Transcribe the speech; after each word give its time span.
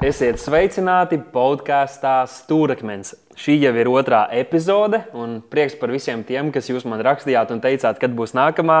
Esiet 0.00 0.38
sveicināti 0.40 1.18
podkāstā 1.28 2.22
Stūrakmens. 2.24 3.10
Šī 3.36 3.58
jau 3.60 3.72
ir 3.76 3.88
otrā 3.92 4.22
epizode, 4.32 5.02
un 5.12 5.34
prieks 5.52 5.74
par 5.76 5.90
visiem 5.92 6.22
tiem, 6.24 6.48
kas 6.54 6.70
jūs 6.70 6.86
man 6.88 7.02
rakstījāt 7.04 7.50
un 7.52 7.58
teicāt, 7.60 7.98
kad 8.00 8.14
būs 8.16 8.32
nākamā 8.32 8.78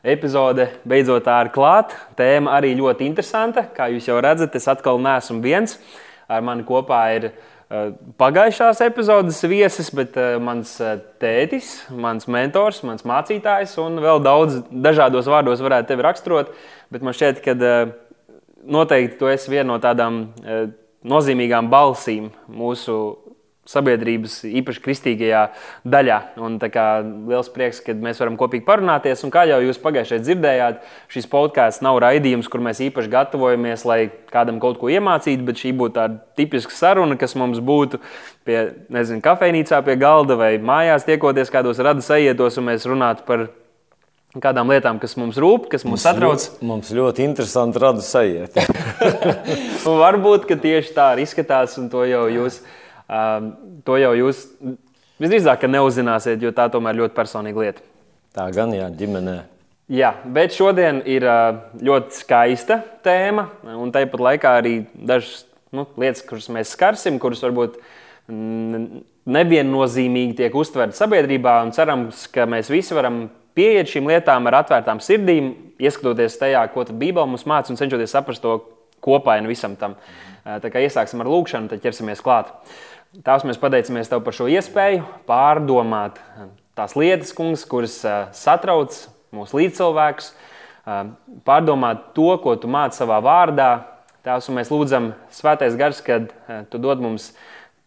epizode. 0.00 0.70
Beidzot, 0.88 1.26
tā 1.26 1.34
ir 1.44 1.50
klāta. 1.52 1.98
Tēma 2.16 2.54
arī 2.56 2.70
ļoti 2.78 3.04
interesanta. 3.04 3.66
Kā 3.76 3.90
jūs 3.92 4.08
jau 4.08 4.16
redzat, 4.24 4.56
es 4.56 4.64
atkal 4.72 5.02
neesmu 5.04 5.42
viens. 5.44 5.76
Ar 6.32 6.40
mani 6.40 6.64
kopā 6.64 7.02
ir 7.18 7.26
uh, 7.28 7.90
pagājušās 8.24 8.80
epizodes 8.86 9.42
viesis, 9.44 9.92
bet 9.92 10.16
uh, 10.16 10.38
mans 10.40 10.72
uh, 10.80 10.94
tētis, 11.20 11.74
mans 11.92 12.24
mentors, 12.24 12.80
mans 12.88 13.04
mācītājs 13.04 13.76
un 13.84 14.00
vēl 14.00 14.24
daudz 14.24 14.62
dažādos 14.72 15.28
vārdos 15.28 15.60
varētu 15.60 15.92
tevi 15.92 16.08
raksturot. 16.08 16.56
Bet 16.88 17.04
man 17.04 17.12
šķiet, 17.12 17.44
ka 17.44 17.52
noteikti 18.66 19.20
tu 19.20 19.28
esi 19.30 19.52
viena 19.52 19.68
no 19.72 19.78
tādām 19.82 20.24
e, 20.40 20.64
nozīmīgām 21.04 21.68
balsīm 21.72 22.30
mūsu 22.48 22.98
sabiedrības, 23.68 24.42
īpaši 24.60 24.82
kristīgajā 24.84 25.40
daļā. 25.88 26.18
Un, 26.44 26.58
kā, 26.72 26.84
liels 27.30 27.48
prieks, 27.52 27.80
ka 27.84 27.94
mēs 27.96 28.20
varam 28.20 28.36
kopīgi 28.40 28.66
parunāties. 28.66 29.24
Un, 29.24 29.32
kā 29.32 29.46
jau 29.48 29.60
jūs 29.64 29.80
pagājušajā 29.80 30.24
dzirdējāt, 30.24 30.82
šis 31.12 31.28
podkāsts 31.32 31.84
nav 31.84 31.98
raidījums, 32.04 32.50
kur 32.52 32.60
mēs 32.64 32.82
īpaši 32.84 33.12
gatavojamies, 33.14 33.86
lai 33.88 33.98
kādam 34.32 34.60
kaut 34.62 34.76
ko 34.82 34.92
iemācītu, 34.92 35.48
bet 35.48 35.60
šī 35.62 35.74
būtu 35.80 35.96
tāda 35.96 36.20
tipiska 36.36 36.76
saruna, 36.76 37.16
kas 37.20 37.36
mums 37.40 37.62
būtu 37.64 38.02
pie, 38.44 38.58
nezinu, 38.92 39.24
kafejnīcā 39.24 39.80
pie 39.86 39.96
galda 40.00 40.36
vai 40.40 40.54
mājās 40.60 41.08
tiekoties 41.08 41.52
kādos 41.52 41.80
radu 41.84 42.04
sajietos, 42.04 42.60
un 42.60 42.68
mēs 42.68 42.88
runātu 42.90 43.24
par 43.28 43.48
kādām 44.42 44.70
lietām, 44.72 44.98
kas 45.02 45.14
mums 45.20 45.38
rūp, 45.40 45.68
kas 45.70 45.84
mums, 45.86 45.98
mums 45.98 46.06
satrauc. 46.06 46.42
Ļoti, 46.42 46.66
mums 46.66 46.90
ļoti 46.96 47.26
interesanti 47.28 47.82
rada 47.82 48.02
sajiet. 48.02 48.58
varbūt 50.04 50.48
tieši 50.50 50.94
tā 50.96 51.12
arī 51.14 51.26
izskatās, 51.28 51.76
un 51.78 51.86
to 51.92 52.02
jau 52.08 52.26
jūs, 52.32 52.60
um, 53.06 53.52
to 53.86 53.98
jau 54.02 54.12
jūs 54.18 54.44
visdrīzāk 55.22 55.68
neuzzināsiet, 55.70 56.42
jo 56.42 56.50
tā 56.56 56.66
tomēr 56.72 56.98
ļoti 57.04 57.16
personīga 57.16 57.66
lieta. 57.66 57.84
Tā 58.34 58.48
gan 58.54 58.74
jā, 58.74 58.88
ģimenē. 58.90 59.36
Jā, 59.94 60.14
bet 60.24 60.54
šodien 60.56 61.02
ir 61.06 61.26
ļoti 61.84 62.16
skaista 62.16 62.80
tēma, 63.04 63.50
un 63.76 63.92
tāpat 63.92 64.22
laikā 64.26 64.54
arī 64.62 64.78
dažas 64.96 65.44
nu, 65.74 65.84
lietas, 66.00 66.24
kuras 66.24 66.48
mēs 66.52 66.72
skarsim, 66.72 67.18
kuras 67.22 67.42
varbūt 67.44 67.76
neviennozīmīgi 69.36 70.38
tiek 70.38 70.56
uztvertas 70.56 71.02
sabiedrībā, 71.02 71.58
un 71.66 71.72
cerams, 71.76 72.24
ka 72.32 72.48
mēs 72.48 72.72
visi 72.72 72.96
varam 72.96 73.26
pieiet 73.54 73.90
šīm 73.90 74.08
lietām 74.10 74.48
ar 74.50 74.60
atvērtām 74.62 75.00
sirdīm, 75.02 75.52
ieskatoties 75.82 76.38
tajā, 76.40 76.64
ko 76.74 76.84
Bībele 76.90 77.26
mums 77.30 77.46
māca 77.48 77.72
un 77.72 77.78
cenšoties 77.80 78.14
saprast 78.14 78.42
to 78.44 78.58
kopainu 79.04 79.50
visam 79.50 79.76
tam. 79.80 79.96
Tā 80.44 80.70
kā 80.72 80.82
iesāksim 80.84 81.22
ar 81.22 81.30
lūgšanu, 81.30 81.70
tad 81.70 81.82
ķersimies 81.84 82.22
klāt. 82.24 82.52
Tās 83.24 83.44
mēs 83.46 83.60
pateicamies 83.62 84.10
Tev 84.10 84.24
par 84.26 84.34
šo 84.34 84.48
iespēju 84.50 85.04
pārdomāt 85.28 86.18
tās 86.74 86.96
lietas, 86.98 87.30
kungs, 87.36 87.62
kuras 87.70 88.00
satrauc 88.34 88.96
mūsu 89.34 89.60
līdzcilvēkus, 89.60 90.32
pārdomāt 91.46 92.10
to, 92.16 92.32
ko 92.42 92.56
Tu 92.58 92.70
māci 92.70 93.02
savā 93.02 93.20
vārdā. 93.24 93.70
Tās 94.24 94.48
mēs 94.50 94.72
lūdzam, 94.72 95.12
Svētais 95.32 95.76
Gars, 95.78 96.00
kad 96.04 96.32
Tu 96.72 96.80
dod 96.82 97.02
mums 97.04 97.30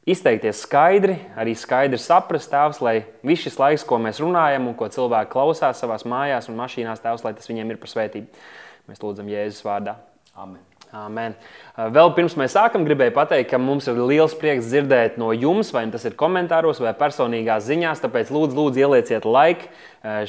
izteikties 0.08 0.63
skaidri, 0.63 1.17
arī 1.39 1.55
skaidri 1.58 2.00
saprast, 2.02 2.52
tēvs, 2.52 2.80
lai 2.83 2.95
viss 3.27 3.47
šis 3.47 3.59
laiks, 3.59 3.86
ko 3.88 4.00
mēs 4.02 4.22
runājam 4.23 4.69
un 4.69 4.77
ko 4.80 4.89
cilvēki 4.94 5.33
klausās 5.33 5.83
savā 5.83 6.00
mājās 6.08 6.50
un 6.52 6.59
mašīnās, 6.61 7.03
tēvs, 7.03 7.27
lai 7.27 7.36
tas 7.38 7.52
viņiem 7.52 7.75
ir 7.75 7.81
par 7.81 7.91
svētību. 7.91 8.47
Mēs 8.88 9.03
lūdzam 9.03 9.30
Jēzus 9.31 9.67
vārdā. 9.67 10.00
Amen. 10.38 10.67
Amen. 10.96 11.34
Vēl 11.76 12.14
pirms 12.16 12.38
mēs 12.40 12.54
sākam, 12.56 12.86
gribēju 12.88 13.12
pateikt, 13.12 13.50
ka 13.52 13.58
mums 13.60 13.90
ir 13.92 13.98
liels 14.00 14.32
prieks 14.40 14.70
dzirdēt 14.70 15.18
no 15.20 15.34
jums, 15.36 15.74
vai 15.76 15.84
tas 15.92 16.06
ir 16.08 16.16
komentāros 16.16 16.80
vai 16.80 16.94
personīgās 16.96 17.68
ziņās. 17.68 18.00
Tāpēc 18.06 18.32
lūdzu, 18.32 18.56
lūdzu 18.56 18.86
ielieciet 18.86 19.28
laiku 19.28 19.68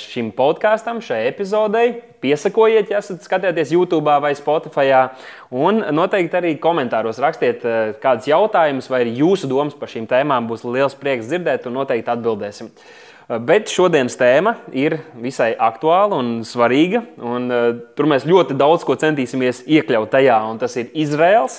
šim 0.03 0.33
podkāstam, 0.35 0.99
šai 1.05 1.23
epizodei. 1.29 2.01
Piesakojiet, 2.19 2.91
ja 2.91 2.99
esat 2.99 3.23
skatīties 3.23 3.71
YouTube 3.77 4.19
vai 4.21 4.35
Spotify. 4.35 5.07
Un 5.55 5.79
noteikti 5.95 6.41
arī 6.41 6.55
komentāros 6.59 7.23
rakstiet 7.23 7.63
kādus 8.03 8.27
jautājumus 8.27 8.91
vai 8.91 9.05
jūsu 9.07 9.47
domas 9.47 9.79
par 9.79 9.95
šīm 9.95 10.11
tēmām. 10.11 10.51
Būs 10.51 10.67
liels 10.67 10.99
prieks 10.99 11.31
dzirdēt 11.31 11.71
un 11.71 11.79
noteikti 11.79 12.19
atbildēsim. 12.19 12.75
Bet 13.29 13.69
šodienas 13.69 14.17
tēma 14.17 14.55
ir 14.73 15.03
visai 15.21 15.51
aktuāla 15.53 16.17
un 16.17 16.39
svarīga. 16.49 17.03
Un, 17.21 17.51
uh, 17.53 17.67
tur 17.97 18.09
mēs 18.09 18.25
ļoti 18.29 18.57
daudz 18.57 18.87
ko 18.89 18.97
centīsimies 18.97 19.67
iekļaut 19.69 20.09
tajā. 20.15 20.39
Tas 20.63 20.79
ir 20.81 20.89
Izraels, 20.97 21.59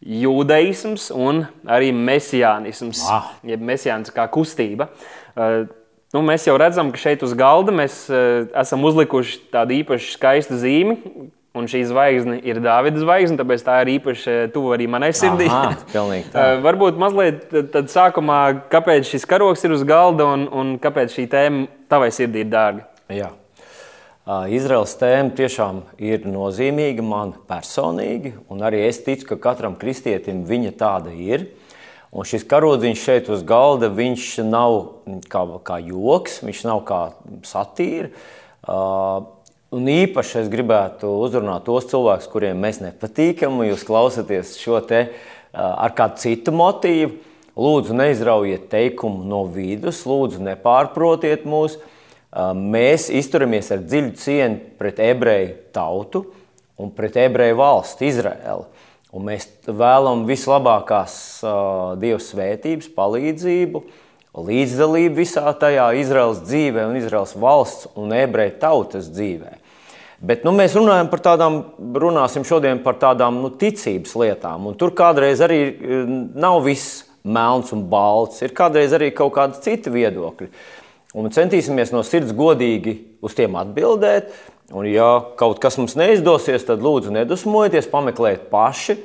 jūdaisms 0.00 1.10
un 1.12 1.42
arī 1.68 1.90
mesijānisms, 1.92 3.02
ah. 3.12 3.34
jeb 3.44 3.60
mesijāns 3.60 4.14
kā 4.14 4.24
kustība. 4.32 4.88
Uh, 5.36 5.68
Nu, 6.10 6.24
mēs 6.26 6.42
jau 6.42 6.56
redzam, 6.58 6.88
ka 6.90 6.98
šeit 6.98 7.20
uz 7.22 7.36
galda 7.38 7.70
mēs 7.70 8.00
uh, 8.10 8.48
esam 8.58 8.82
uzlikuši 8.82 9.44
tādu 9.54 9.76
īpaši 9.76 10.16
skaistu 10.16 10.56
zīmi, 10.58 10.96
Un 11.50 11.66
šī 11.66 11.80
zvaigzne 11.82 12.36
ir 12.46 12.60
Dāvida 12.62 13.00
zvaigzne, 13.02 13.34
tāpēc 13.40 13.64
tā 13.66 13.80
ir 13.82 13.88
īpaši 13.96 14.34
tuva 14.54 14.76
arī 14.76 14.86
manai 14.86 15.08
sirdī. 15.10 15.48
Aha, 15.50 15.72
uh, 15.74 16.52
Varbūt 16.66 17.00
mazliet 17.00 17.48
tad 17.72 17.90
sākumā, 17.90 18.68
kāpēc 18.70 19.08
šis 19.10 19.26
karoks 19.26 19.66
ir 19.66 19.74
uz 19.74 19.82
galda 19.86 20.28
un, 20.30 20.46
un 20.46 20.76
kāpēc 20.82 21.16
šī 21.16 21.26
tēma 21.32 21.64
tavai 21.90 22.12
sirdī 22.14 22.44
ir 22.44 22.52
dārga. 22.52 22.86
Jā. 23.10 23.32
Uh, 24.30 24.46
Izraels 24.54 24.94
tēma 25.00 25.34
tiešām 25.34 25.80
ir 25.98 26.28
nozīmīga 26.30 27.02
man 27.02 27.34
personīgi, 27.50 28.36
un 28.46 28.62
arī 28.62 28.84
es 28.86 29.02
ticu, 29.02 29.32
ka 29.32 29.40
katram 29.50 29.74
kristietim 29.80 30.44
viņa 30.46 30.76
tāda 30.78 31.10
ir. 31.10 31.48
Un 32.14 32.26
šis 32.26 32.46
karodziņš 32.46 33.02
šeit 33.02 33.32
uz 33.34 33.42
galda, 33.46 33.90
viņš 33.90 34.30
nav 34.46 34.78
kā, 35.30 35.42
kā 35.66 35.82
joks, 35.82 36.40
viņš 36.46 36.62
nav 36.70 36.86
kā 36.86 37.02
satīra. 37.46 38.14
Un 39.70 39.86
īpaši 39.86 40.40
es 40.40 40.48
gribētu 40.50 41.06
uzrunāt 41.22 41.62
tos 41.68 41.84
cilvēkus, 41.92 42.26
kuriem 42.32 42.58
mēs 42.58 42.80
nepatīkam, 42.82 43.60
jūs 43.68 43.84
klausāties 43.86 44.56
šo 44.58 44.80
te 44.82 45.04
ar 45.54 45.94
kādu 45.94 46.18
citu 46.18 46.50
motīvu. 46.58 47.12
Lūdzu, 47.60 47.94
neizraujiet 47.94 48.66
teikumu 48.72 49.22
no 49.30 49.44
vidus, 49.46 50.00
lūdzu, 50.08 50.40
nepārprotiet 50.42 51.46
mūs. 51.46 51.76
Mēs 52.58 53.06
izturamies 53.14 53.70
ar 53.74 53.84
dziļu 53.84 54.12
cieņu 54.18 54.74
pret 54.80 54.98
ebreju 55.06 55.54
tautu 55.74 56.24
un 56.80 56.90
pret 56.94 57.20
ebreju 57.28 57.60
valsti, 57.62 58.10
Izraēlu. 58.10 58.66
Un 59.14 59.26
mēs 59.30 59.46
vēlamies 59.66 60.30
vislabākās 60.32 61.14
Dieva 62.02 62.18
svētības, 62.22 62.90
palīdzību, 62.98 63.86
līdzdalību 64.50 65.22
visā 65.22 65.46
tajā 65.62 65.92
Izraels 66.02 66.42
dzīvē, 66.46 66.90
un 66.90 66.98
Izraels 66.98 67.38
valsts 67.38 67.90
un 67.98 68.14
ebreju 68.18 68.58
tautas 68.62 69.10
dzīvē. 69.14 69.59
Bet 70.20 70.42
nu, 70.44 70.52
mēs 70.52 70.74
runājam 70.76 71.08
par 71.08 71.22
tādām, 71.24 71.54
runāsim 71.96 72.44
šodien 72.44 72.82
par 72.84 72.98
tādām 73.00 73.38
nu, 73.40 73.48
ticības 73.56 74.12
lietām. 74.20 74.66
Un 74.68 74.76
tur 74.76 74.92
kādreiz 74.96 75.40
arī 75.40 75.62
nav 76.36 76.60
viss 76.66 77.06
melns 77.24 77.72
un 77.72 77.86
balts, 77.88 78.42
ir 78.44 78.52
kādreiz 78.56 78.92
arī 78.96 79.10
kaut 79.16 79.32
kādi 79.38 79.62
citi 79.64 79.92
viedokļi. 79.92 80.50
Un 81.16 81.32
centīsimies 81.34 81.90
no 81.94 82.04
sirds 82.06 82.34
godīgi 82.36 82.98
uz 83.24 83.34
tiem 83.34 83.56
atbildēt. 83.58 84.28
Un, 84.70 84.84
ja 84.86 85.08
kaut 85.40 85.58
kas 85.62 85.80
mums 85.80 85.96
neizdosies, 85.98 86.62
tad 86.68 86.84
lūdzu 86.84 87.10
nedusmojieties, 87.16 87.88
pameklējiet 87.90 88.44
paši. 88.52 89.00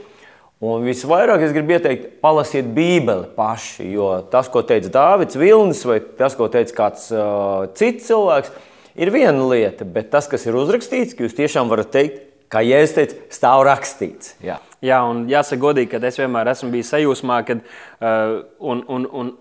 Un 0.66 0.86
visvairāk 0.86 1.42
es 1.48 1.56
gribu 1.56 1.76
ieteikt, 1.76 2.06
palasiet 2.24 2.68
Bībeli 2.76 3.32
paši. 3.36 3.88
Jo 3.96 4.12
tas, 4.32 4.52
ko 4.52 4.62
teica 4.68 4.92
Dārvids 4.94 5.40
Vilnis, 5.40 5.82
vai 5.88 5.98
tas, 6.20 6.38
ko 6.38 6.52
teica 6.52 6.78
kāds 6.84 7.10
uh, 7.16 7.66
cits 7.76 8.12
cilvēks, 8.12 8.54
ir 8.96 9.12
viena 9.14 9.50
lieta, 9.50 9.88
bet 9.88 10.12
tas, 10.14 10.30
kas 10.32 10.46
ir 10.48 10.58
uzrakstīts, 10.60 11.16
ka 11.16 11.26
jūs 11.26 11.38
tiešām 11.38 11.72
varat 11.72 11.92
teikt, 11.94 12.22
kā 12.52 12.62
Jēzus 12.66 12.98
teica, 12.98 13.22
stāv 13.34 13.66
rakstīts. 13.68 14.36
Jā. 14.44 14.60
Jā, 14.86 15.00
un 15.10 15.26
jāsaka 15.30 15.62
godīgi, 15.64 15.96
ka 15.96 16.04
es 16.06 16.20
vienmēr 16.20 16.52
esmu 16.52 16.70
bijis 16.74 16.92
sajūsmā, 16.94 17.40
kad 17.48 17.64
uh, 17.66 18.44
un, 18.62 18.84
un, 18.92 19.08
un 19.10 19.34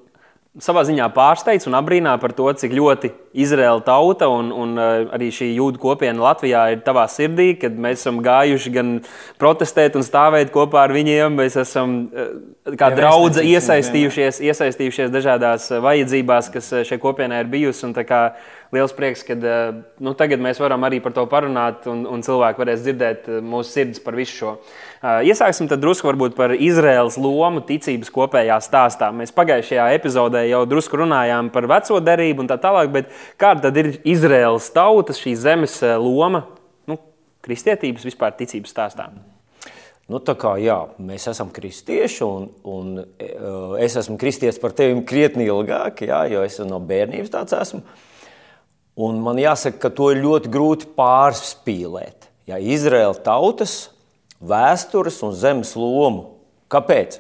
savā 0.62 0.84
ziņā 0.86 1.08
pārsteigts 1.14 1.66
un 1.66 1.74
apbrīnā 1.74 2.14
par 2.22 2.32
to, 2.36 2.46
cik 2.54 2.74
ļoti 2.78 3.10
Izraēla 3.44 3.82
tauta 3.82 4.28
un, 4.30 4.52
un 4.54 4.76
uh, 4.78 5.08
arī 5.16 5.32
šī 5.34 5.48
jūdu 5.56 5.80
kopiena 5.82 6.22
Latvijā 6.28 6.62
ir 6.70 6.84
tavā 6.86 7.08
sirdī, 7.10 7.50
kad 7.58 7.74
mēs 7.74 8.04
esam 8.04 8.20
gājuši 8.24 8.72
gan 8.76 8.92
protestēt 9.42 9.98
un 9.98 10.06
stāvēt 10.06 10.52
kopā 10.54 10.84
ar 10.86 10.94
viņiem. 10.94 11.34
Mēs 11.42 11.58
esam 11.64 11.96
uh, 12.06 12.30
kā 12.78 12.92
draugi 12.94 13.42
iesaistījušies, 13.50 14.38
iesaistījušies 14.46 15.10
dažādās 15.14 15.66
vajadzībās, 15.82 16.52
kas 16.54 16.70
šai 16.86 17.00
kopienai 17.02 17.42
ir 17.42 17.50
bijusi. 17.50 17.90
Liels 18.74 18.94
prieks, 18.96 19.22
ka 19.26 19.36
eh, 19.36 19.76
nu, 20.02 20.12
tagad 20.18 20.42
mēs 20.42 20.58
varam 20.62 20.82
arī 20.86 20.98
par 21.02 21.14
to 21.14 21.24
parunāt, 21.30 21.86
un, 21.90 22.02
un 22.10 22.22
cilvēki 22.24 22.60
varēs 22.60 22.82
dzirdēt 22.82 23.28
eh, 23.30 23.42
mūsu 23.44 23.70
sirdis 23.70 24.02
par 24.02 24.16
visu 24.18 24.34
šo. 24.38 24.54
Eh, 25.00 25.28
iesāksim 25.30 25.68
tad 25.70 25.82
drusku 25.82 26.10
par 26.36 26.56
Izraels 26.56 27.18
lomu 27.20 27.62
ticības 27.66 28.10
kopējā 28.14 28.56
stāstā. 28.64 29.12
Mēs 29.14 29.34
pagājušajā 29.36 29.90
epizodē 29.98 30.46
jau 30.48 30.64
drusku 30.68 30.98
runājām 31.04 31.52
par 31.54 31.68
veco 31.70 32.00
derību 32.02 32.44
un 32.44 32.50
tā 32.50 32.58
tālāk, 32.62 32.90
bet 32.94 33.12
kāda 33.40 33.68
tad 33.68 33.78
ir 33.78 33.92
Izraels 34.02 34.70
tautas, 34.74 35.22
šī 35.22 35.36
zemes 35.38 35.78
loma 36.02 36.46
nu, 36.90 36.98
kristietības 37.46 38.08
vispār 38.10 38.34
ticības 38.40 38.74
stāstā? 38.74 39.12
Nu, 40.10 40.18
tā 40.20 40.34
kā 40.36 40.50
jā, 40.60 40.76
mēs 41.00 41.24
esam 41.30 41.48
kristieši, 41.54 42.24
un, 42.26 42.50
un 42.68 42.98
uh, 43.00 43.76
es 43.80 43.94
esmu 43.96 44.18
kristietis 44.20 44.60
par 44.60 44.74
tevi 44.76 44.98
krietni 45.08 45.46
ilgāk, 45.48 46.02
jā, 46.04 46.18
jo 46.28 46.42
es 46.44 46.58
no 46.60 46.80
bērnības 46.84 47.32
tāds 47.32 47.56
esmu. 47.56 47.80
Un 48.94 49.18
man 49.24 49.40
jāsaka, 49.40 49.80
ka 49.82 49.90
to 49.90 50.10
ir 50.14 50.22
ļoti 50.22 50.50
grūti 50.54 50.90
pārspīlēt. 50.94 52.28
Ja 52.46 52.60
Izraēla 52.60 53.16
tautas, 53.24 53.88
vēstures 54.44 55.18
un 55.26 55.32
zemes 55.34 55.72
lomu. 55.78 56.36
Kāpēc? 56.70 57.18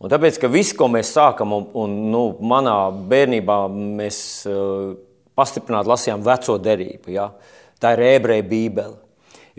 Un 0.00 0.10
tāpēc, 0.10 0.40
ka 0.40 0.48
viss, 0.50 0.74
ko 0.74 0.88
mēs 0.90 1.12
sākam, 1.14 1.52
un, 1.52 1.68
un 1.76 1.94
nu, 2.10 2.24
manā 2.40 2.76
bērnībā 3.10 3.60
mēs 3.70 4.18
uh, 4.48 4.96
pastiprināti 5.36 5.92
lasījām 5.92 6.24
veco 6.24 6.56
derību, 6.58 7.12
ja? 7.14 7.30
tā 7.80 7.94
ir 7.96 8.06
ebreja 8.16 8.44
bībele 8.44 8.98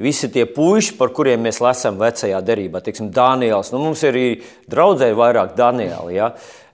visi 0.01 0.29
tie 0.31 0.45
puiši, 0.49 0.95
par 0.97 1.11
kuriem 1.15 1.43
mēs 1.45 1.61
lasām 1.61 1.99
vecajā 2.01 2.41
derībā, 2.45 2.81
teiksim, 2.83 3.11
Daniels. 3.13 3.71
Nu, 3.73 3.81
mums 3.83 4.01
ir 4.03 4.13
arī 4.13 4.25
draudzēji 4.71 5.17
vairāk 5.17 5.55
Danieli, 5.57 6.17
ja? 6.17 6.31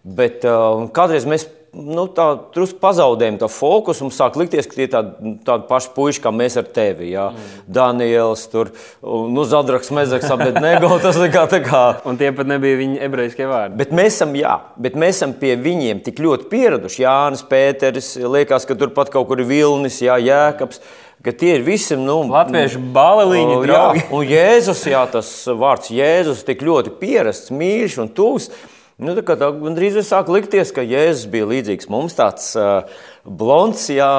bet 0.08 0.46
uh, 0.48 0.86
kādreiz 0.96 1.28
mēs 1.28 1.48
nu, 1.76 2.06
tā 2.12 2.26
drusku 2.56 2.80
pazaudējam 2.82 3.40
to 3.42 3.50
fokusu. 3.52 4.06
Mums 4.06 4.20
sāk 4.20 4.38
likties, 4.40 4.68
ka 4.70 4.78
tie 4.78 4.86
ir 4.88 4.92
tādi, 4.94 5.34
tādi 5.48 5.68
paši 5.70 5.92
puiši 5.96 6.24
kā 6.24 6.34
mēs 6.36 6.60
ar 6.62 6.68
tevi. 6.76 7.10
Ja? 7.14 7.30
Mm. 7.32 7.64
Daniels, 7.80 8.46
tur, 8.52 8.72
nu, 9.04 9.48
Zadraks, 9.48 9.92
Mezeks, 9.96 10.30
bet 10.42 10.62
Nego, 10.64 10.92
tas 11.04 11.20
kā, 11.34 11.48
tā 11.52 11.62
kā. 11.66 11.84
Un 12.08 12.20
tie 12.20 12.32
pat 12.36 12.50
nebija 12.50 12.80
viņa 12.84 13.02
ebrejiskie 13.10 13.50
vārdi. 13.50 13.80
Bet 13.82 13.96
mēs 13.96 14.20
esam, 14.20 14.38
jā, 14.38 14.60
bet 14.80 15.00
mēs 15.00 15.20
esam 15.20 15.36
pie 15.40 15.56
viņiem 15.60 16.04
tik 16.06 16.22
ļoti 16.24 16.48
pieraduši. 16.54 17.04
Jānis, 17.06 17.44
Pēteris, 17.48 18.14
liekas, 18.22 18.68
ka 18.70 18.78
tur 18.80 18.96
pat 18.96 19.14
kaut 19.14 19.30
kur 19.32 19.44
ir 19.44 19.50
Vilnis, 19.50 20.02
jā, 20.06 20.20
Jēkabs. 20.22 20.82
Mm 20.84 21.04
ka 21.24 21.34
tie 21.34 21.58
ir 21.58 21.66
visi 21.66 21.98
nu, 22.00 22.22
latviešu 22.30 22.80
baleliņi. 22.96 23.58
Jā, 23.68 23.84
un 24.14 24.26
Jēzus, 24.28 24.86
jā, 24.88 25.04
tas 25.12 25.30
vārds 25.50 25.92
Jēzus 25.94 26.46
tik 26.48 26.64
ļoti 26.66 26.94
pierasts, 27.02 27.54
mīļš 27.54 27.98
un 28.04 28.12
tūs. 28.16 28.52
Nu, 28.98 29.14
tā, 29.14 29.36
tā, 29.38 29.52
gandrīz 29.54 30.00
es 30.02 30.10
sāku 30.10 30.34
likties, 30.34 30.72
ka 30.74 30.82
Jēzus 30.82 31.28
bija 31.30 31.46
līdzīgs 31.52 31.90
mums, 31.94 32.16
tāds 32.18 32.50
uh, 32.58 32.88
blonds, 33.22 33.84
jā, 33.94 34.10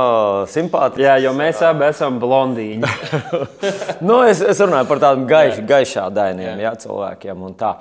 simpātisks. 0.53 1.03
Jā, 1.03 1.17
jo 1.25 1.33
mēs 1.35 1.63
abi 1.67 1.89
esam 1.89 2.21
blondīņi. 2.23 2.93
nu, 4.09 4.21
es, 4.23 4.43
es 4.43 4.63
runāju 4.63 4.87
par 4.91 5.03
tādiem 5.03 5.27
gaiš, 5.31 5.63
gaišādainiem 5.67 6.53
jā. 6.53 6.57
Jā, 6.69 6.75
cilvēkiem. 6.87 7.47
Un, 7.49 7.57
tā. 7.59 7.75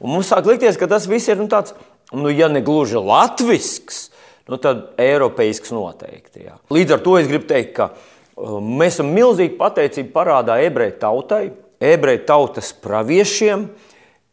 un 0.00 0.16
mums 0.18 0.28
sāk 0.32 0.50
likties, 0.50 0.76
ka 0.80 0.90
tas 0.90 1.08
viss 1.08 1.32
ir 1.32 1.40
nu, 1.40 1.48
tāds, 1.52 1.72
nu, 2.12 2.28
ja 2.28 2.52
ne 2.52 2.60
gluži 2.64 3.00
latvisks, 3.00 4.10
nu, 4.50 4.60
tad 4.60 4.90
eiropeisks 5.00 5.72
noteikti. 5.72 6.50
Jā. 6.50 6.58
Līdz 6.74 6.98
ar 6.98 7.06
to 7.08 7.16
es 7.22 7.30
gribu 7.30 7.48
teikt, 7.48 7.78
ka 7.80 7.94
Um, 8.34 8.72
mēs 8.80 8.96
esam 8.96 9.12
milzīgi 9.14 9.54
pateicīgi 9.60 10.10
parādā 10.14 10.56
ebreju 10.64 10.96
tautai, 10.98 11.44
ebreju 11.78 12.24
tautas 12.26 12.72
praviešiem, 12.82 13.68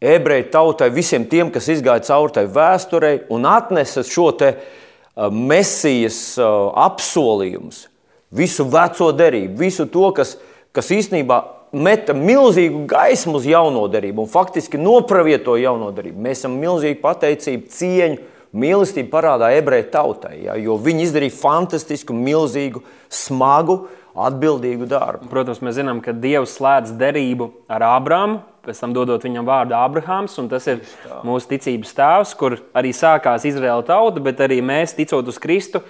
ebreju 0.02 0.50
tautai, 0.52 0.90
visiem 0.90 1.24
tiem, 1.30 1.50
kas 1.54 1.70
izgāja 1.70 2.02
cauri 2.10 2.34
tai 2.36 2.46
vēsturei 2.50 3.22
un 3.32 3.46
atnesa 3.48 4.02
šo 4.06 4.30
te 4.34 4.52
uh, 4.56 5.28
mesijas 5.30 6.18
uh, 6.40 6.72
apsolījumus, 6.88 7.86
visu 8.34 8.66
veco 8.72 9.12
derību, 9.14 9.56
visu 9.62 9.86
to, 9.86 10.08
kas, 10.16 10.36
kas 10.74 10.90
īstenībā 10.92 11.40
meta 11.72 12.12
milzīgu 12.16 12.84
gaismu 12.90 13.38
uz 13.38 13.46
jauno 13.48 13.86
derību 13.88 14.26
un 14.26 14.30
faktiski 14.30 14.80
nopravieto 14.80 15.56
jauno 15.60 15.88
derību. 15.94 16.20
Mēs 16.20 16.42
esam 16.42 16.58
milzīgi 16.60 17.00
pateicīgi, 17.00 17.70
cieņu, 17.72 18.20
mīlestību 18.52 19.08
parādā 19.12 19.48
ebreju 19.56 19.88
tautai, 19.92 20.36
ja, 20.44 20.56
jo 20.60 20.76
viņi 20.76 21.06
izdarīja 21.06 21.36
fantastisku, 21.38 22.12
milzīgu, 22.12 22.82
smagu, 23.08 23.86
atbildīgu 24.12 24.88
darbu. 24.90 25.30
Protams, 25.30 25.62
mēs 25.64 25.78
zinām, 25.78 26.02
ka 26.04 26.12
Dievs 26.12 26.58
slēdz 26.58 26.92
derību 27.00 27.48
ar 27.72 27.86
Ābrāmu, 27.94 28.42
pēc 28.66 28.84
tam 28.84 28.94
dodot 28.96 29.24
viņam 29.24 29.48
vārdu 29.48 29.76
Abrahāms, 29.78 30.36
un 30.42 30.48
tas 30.50 30.66
ir 30.70 30.82
mūsu 31.26 31.50
ticības 31.54 31.96
tēvs, 31.98 32.36
kur 32.38 32.58
arī 32.78 32.94
sākās 32.96 33.46
Izraēla 33.48 33.84
tauta, 33.88 34.22
bet 34.22 34.40
arī 34.44 34.60
mēs, 34.64 34.96
ticot 34.98 35.28
uz 35.28 35.40
Kristu, 35.42 35.82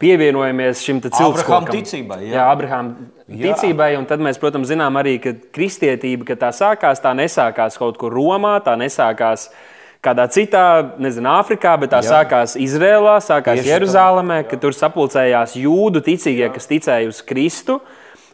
pievienojamies 0.00 0.84
šim 0.84 1.02
cilvēkam 1.04 1.68
ticībai. 1.70 2.22
Jā, 2.24 2.36
jā 2.38 2.46
Abraham 2.48 2.94
ticībai. 3.28 3.92
Un 3.98 4.06
tad 4.08 4.22
mēs, 4.24 4.40
protams, 4.40 4.70
zinām 4.70 4.96
arī, 5.00 5.18
ka 5.22 5.34
kristietība, 5.54 6.30
kad 6.32 6.40
tā 6.46 6.54
sākās, 6.56 7.02
tā 7.04 7.12
nesākās 7.18 7.76
kaut 7.80 8.00
kur 8.00 8.14
Romā, 8.16 8.56
tā 8.64 8.76
nesākās 8.80 9.50
kādā 10.04 10.24
citā, 10.32 10.64
nezinu, 11.02 11.28
Āfrikā, 11.36 11.74
bet 11.82 11.92
tā 11.92 12.00
Jā. 12.00 12.20
sākās 12.20 12.56
Izrēlā, 12.56 13.18
sākās 13.24 13.60
Jeruzalemē, 13.66 14.42
kad 14.48 14.62
tur 14.62 14.76
sapulcējās 14.76 15.58
jūdu 15.60 16.00
ticīgie, 16.06 16.46
Jā. 16.46 16.54
kas 16.54 16.70
ticēja 16.70 17.10
uz 17.10 17.20
Kristu. 17.26 17.80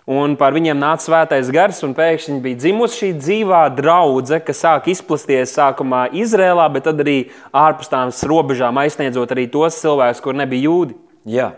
Un 0.07 0.37
par 0.39 0.55
viņiem 0.55 0.79
nāca 0.79 1.03
svētais 1.03 1.49
gars, 1.51 1.81
un 1.83 1.91
pēkšņi 1.97 2.37
bija 2.45 2.61
dzimusi 2.63 3.01
šī 3.01 3.09
dzīvā 3.19 3.63
draudzene, 3.75 4.39
kas 4.47 4.61
sāk 4.63 4.87
izplatīties 4.93 5.57
sākumā 5.57 6.05
Izrēlā, 6.15 6.69
bet 6.71 6.87
tad 6.87 7.03
arī 7.03 7.17
ārpus 7.51 7.91
tām 7.91 8.13
robežām 8.31 8.79
aizsniedzot 8.85 9.35
arī 9.35 9.49
tos 9.51 9.81
cilvēkus, 9.83 10.23
kur 10.23 10.39
nebija 10.39 10.69
jūdi. 10.69 10.95
Jā. 11.27 11.49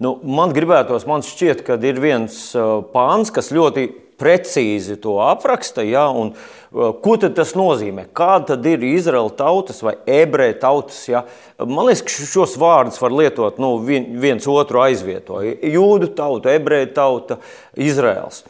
Nu, 0.00 0.14
man 0.24 0.54
gribētos, 0.56 1.04
man 1.04 1.20
šķiet, 1.20 1.60
ka 1.66 1.76
ir 1.84 2.00
viens 2.00 2.38
uh, 2.56 2.80
pāns, 2.88 3.28
kas 3.28 3.52
ļoti 3.52 3.90
precīzi 4.20 4.96
to 5.04 5.18
apraksta. 5.20 5.84
Ja, 5.84 6.06
un, 6.08 6.32
uh, 6.32 6.59
ko 6.70 7.16
tas 7.18 7.52
nozīmē? 7.58 8.06
Kāda 8.14 8.54
ir 8.70 8.84
Izraēla 8.86 9.32
tautas 9.38 9.80
vai 9.82 9.96
ebreju 10.06 10.56
tautas? 10.62 11.00
Ja? 11.10 11.24
Man 11.58 11.88
liekas, 11.88 12.04
ka 12.06 12.26
šos 12.30 12.56
vārdus 12.60 13.00
var 13.02 13.14
lietot 13.14 13.58
nu, 13.62 13.72
viens 13.82 14.46
otru 14.50 14.82
aizvieto. 14.84 15.40
Jūdu 15.42 16.12
tauta, 16.14 16.54
ebreju 16.54 16.92
tauta, 16.94 17.40
Izraels. 17.74 18.44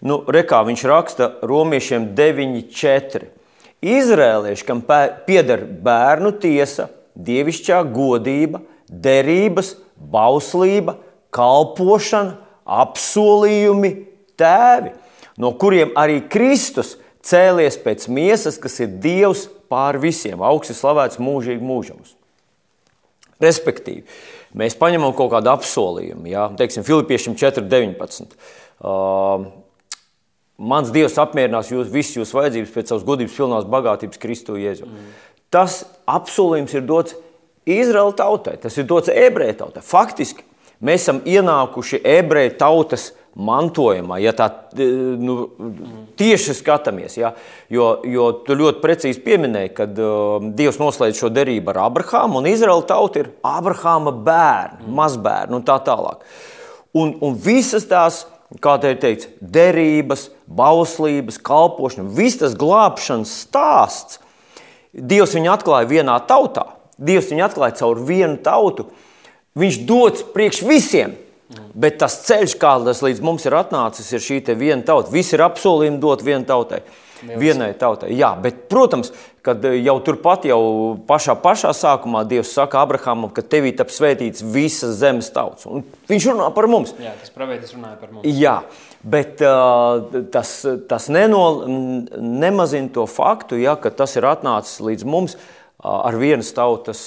Nu, 0.00 0.22
rekā 0.24 0.62
viņš 0.64 0.84
raksta 0.88 1.32
romiešiem 1.46 2.12
9,4. 2.16 3.28
Izrēlieši, 3.84 4.64
kam 4.66 4.80
pieder 5.26 5.62
bērnu 5.84 6.32
tiesa, 6.42 6.88
dievišķā 7.18 7.82
godība, 7.94 8.62
derības, 8.88 9.74
bauslība, 9.98 10.96
kalpošana, 11.34 12.38
apsolījumi, 12.78 13.92
tēvi 14.38 14.94
no 15.38 15.54
kuriem 15.58 15.94
arī 15.98 16.20
Kristus 16.30 16.96
cēlies 17.28 17.78
pēc 17.84 18.08
miesas, 18.12 18.58
kas 18.60 18.78
ir 18.82 18.96
Dievs 19.02 19.46
pār 19.70 20.00
visiem, 20.00 20.40
augsti 20.44 20.76
slavēts 20.76 21.20
mūžīgi 21.22 21.64
mūžams. 21.64 22.14
Respektīvi, 23.42 24.02
mēs 24.58 24.74
paņemam 24.78 25.14
kaut 25.16 25.30
kādu 25.36 25.52
apsolījumu, 25.52 26.26
ja 26.30 26.48
teiksim, 26.58 26.86
Filipiešiem 26.86 27.36
4,19. 27.38 28.34
Uh, 28.78 29.46
mans 30.58 30.90
Dievs 30.94 31.18
apmierinās 31.22 31.70
jūs, 31.70 31.92
visas 31.92 32.18
jūsu 32.18 32.40
vajadzības 32.40 32.74
pēc 32.74 32.92
savas 32.92 33.06
godības, 33.06 33.36
pilnās 33.38 33.68
bagātības 33.70 34.20
Kristu 34.22 34.58
Jēzu. 34.58 34.88
Mm. 34.88 35.14
Tas 35.54 35.80
apsolījums 36.10 36.74
ir 36.74 36.84
dots 36.88 37.16
Izraēla 37.68 38.16
tautai, 38.16 38.56
tas 38.60 38.74
ir 38.80 38.88
dots 38.88 39.12
ebreju 39.12 39.58
tautai. 39.62 39.84
Faktiski 39.84 40.44
mēs 40.84 41.04
esam 41.04 41.22
ienākuši 41.28 42.02
ebreju 42.18 42.56
tautas 42.60 43.10
mantojumā, 43.38 44.18
ja 44.18 44.32
tā 44.36 44.48
nu, 44.74 45.36
tieši 46.18 46.56
skatāmies. 46.58 47.14
Ja, 47.20 47.32
jo, 47.70 47.90
jo 48.02 48.30
tu 48.46 48.56
ļoti 48.58 48.82
precīzi 48.82 49.22
pieminēji, 49.22 49.74
ka 49.76 49.86
uh, 49.86 50.48
Dievs 50.58 50.80
noslēdz 50.82 51.20
šo 51.22 51.30
derību 51.32 51.72
ar 51.72 51.84
Abrahāmu, 51.86 52.40
un 52.40 52.50
Izraēla 52.50 52.86
tauta 52.88 53.22
ir 53.22 53.30
Abrahāma 53.46 54.12
bērni, 54.12 54.88
mm. 54.88 54.96
mazbērni 54.98 55.58
un 55.60 55.66
tā 55.66 55.78
tālāk. 55.86 56.24
Un, 56.98 57.14
un 57.22 57.36
visas 57.38 57.86
tās, 57.86 58.24
kā 58.64 58.74
te 58.82 58.94
ir 58.94 58.98
teikts, 59.02 59.30
derības, 59.38 60.28
bauslības, 60.48 61.38
kalpošana, 61.46 62.10
viss 62.18 62.40
tas 62.42 62.58
glābšanas 62.58 63.36
stāsts, 63.44 64.24
Dievs 64.98 65.34
viņu 65.36 65.50
atklāja 65.52 65.86
vienā 65.86 66.14
tautā. 66.26 66.64
Dievs 66.98 67.28
viņu 67.30 67.44
atklāja 67.44 67.76
caur 67.82 68.00
vienu 68.08 68.38
tautu. 68.42 68.88
Viņš 69.58 69.76
dots 69.86 70.24
priekš 70.32 70.62
visiem. 70.66 71.12
Bet 71.48 71.96
tas 72.02 72.18
ceļš, 72.26 72.58
kāds 72.60 73.00
līdz 73.04 73.22
mums 73.24 73.46
ir 73.48 73.56
atnācis, 73.56 74.10
ir 74.12 74.24
šī 74.24 74.42
viena 74.52 74.84
tauta. 74.84 75.12
Visi 75.12 75.36
ir 75.36 75.46
apsolījumi 75.46 76.00
dot 76.02 76.24
vienai 76.26 76.48
tautai. 76.48 76.82
Milds. 77.18 77.40
Vienai 77.40 77.72
tautai. 77.74 78.12
Jā, 78.14 78.28
bet, 78.38 78.68
protams, 78.70 79.08
kad 79.42 79.64
eh, 79.66 79.80
jau 79.82 79.96
turpat, 80.06 80.44
jau 80.46 80.60
pašā, 81.08 81.34
pašā 81.42 81.72
sākumā 81.74 82.20
Dievs 82.28 82.52
saka 82.54 82.78
Abrahamam, 82.84 83.32
ka 83.34 83.42
tevī 83.42 83.72
taps 83.74 83.96
svētīts 83.98 84.44
visas 84.54 85.00
zemes 85.00 85.32
tauts. 85.34 85.66
Un 85.66 85.82
viņš 86.10 86.28
runā 86.30 86.46
par 86.54 86.68
mums. 86.70 86.94
Jā, 87.02 87.16
tas 87.18 87.34
pravietis 87.34 87.74
runāja 87.74 87.98
par 87.98 88.12
mums. 88.12 88.28
Jā, 88.38 88.60
bet 89.02 89.42
uh, 89.42 90.22
tas, 90.30 90.52
tas 90.86 91.10
nenol, 91.10 91.64
nemazina 92.14 92.92
to 92.94 93.08
faktu, 93.10 93.58
ja, 93.58 93.74
ka 93.74 93.90
tas 93.90 94.14
ir 94.20 94.28
atnācis 94.28 94.78
līdz 94.84 95.08
mums. 95.08 95.34
Uh, 95.34 95.57
ar 95.78 96.16
vienas 96.18 96.50
tautas 96.54 97.00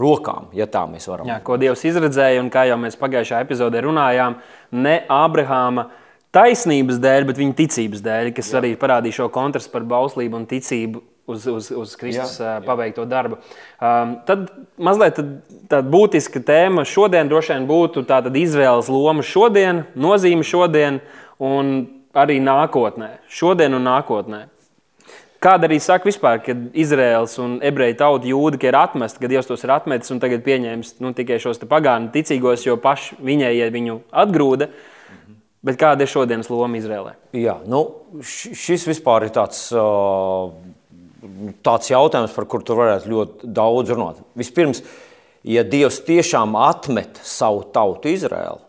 rokām, 0.00 0.48
ja 0.56 0.64
tā 0.70 0.86
mēs 0.88 1.08
varam. 1.10 1.28
Jā, 1.28 1.36
ko 1.44 1.58
Dievs 1.60 1.84
izredzēja, 1.84 2.40
un 2.40 2.48
kā 2.52 2.64
jau 2.70 2.78
mēs 2.80 2.96
pagājušajā 3.00 3.42
epizodē 3.44 3.82
runājām, 3.84 4.38
ne 4.72 4.96
Abrahāma 5.12 5.90
taisnības 6.36 7.00
dēļ, 7.00 7.26
bet 7.28 7.40
viņa 7.40 7.58
ticības 7.58 8.04
dēļ, 8.04 8.30
kas 8.36 8.48
Jā. 8.52 8.60
arī 8.60 8.72
parādīja 8.80 9.22
šo 9.22 9.28
kontrastu 9.32 9.72
par 9.72 9.84
bauslību 9.88 10.40
un 10.40 10.48
ticību 10.48 11.02
uz, 11.26 11.46
uz, 11.50 11.70
uz 11.74 11.94
Kristus 11.98 12.38
jā, 12.40 12.56
jā. 12.56 12.64
paveikto 12.66 13.06
darbu. 13.08 13.38
Um, 13.76 14.16
tad 14.28 14.48
mazliet 14.78 15.20
tāda 15.70 15.84
būtiska 15.92 16.42
tēma 16.46 16.86
šodien 16.88 17.30
droši 17.30 17.54
vien 17.54 17.68
būtu 17.68 18.04
izvēles 18.42 18.90
loma 18.92 19.24
šodien, 19.26 19.84
nozīme 19.94 20.46
šodien 20.46 21.00
un 21.42 21.74
arī 22.16 22.38
nākotnē. 22.40 23.18
Šodien 23.28 23.76
un 23.76 23.84
nākotnē. 23.88 24.46
Kāda 25.42 25.68
arī 25.68 25.76
saka, 25.82 26.08
vispār, 26.08 26.40
ka 26.40 26.54
Izraels 26.78 27.34
un 27.42 27.58
ebreju 27.64 27.98
tauta 28.00 28.28
jūda, 28.28 28.58
ir 28.64 28.76
atmesta, 28.78 29.20
ka 29.20 29.28
Dievs 29.28 29.48
tos 29.48 29.64
ir 29.66 29.72
atmetis 29.74 30.12
un 30.14 30.20
tagad 30.22 30.44
pieņēmis 30.46 30.94
nu, 31.04 31.12
tikai 31.16 31.36
šos 31.42 31.60
pagānu 31.68 32.08
ticīgos, 32.14 32.64
jo 32.64 32.78
paši 32.80 33.18
viņai 33.24 33.52
viņu 33.74 33.98
atgrūda. 34.24 34.70
Bet 35.66 35.80
kāda 35.80 36.06
ir 36.06 36.10
šodienas 36.12 36.48
loma 36.48 36.78
Izrēlē? 36.78 37.16
Jā, 37.36 37.58
nu, 37.68 37.82
šis 38.22 38.86
vispār 38.88 39.26
ir 39.26 39.34
tāds, 39.34 39.66
tāds 41.66 41.90
jautājums, 41.90 42.36
par 42.36 42.46
kuru 42.48 42.64
tur 42.64 42.80
varētu 42.80 43.10
ļoti 43.12 43.50
daudz 43.56 43.92
runāt. 43.92 44.22
Vispirms, 44.38 44.84
ja 45.44 45.66
Dievs 45.66 46.00
tiešām 46.06 46.54
atmet 46.60 47.20
savu 47.26 47.66
tautu 47.74 48.14
Izrēlu, 48.14 48.62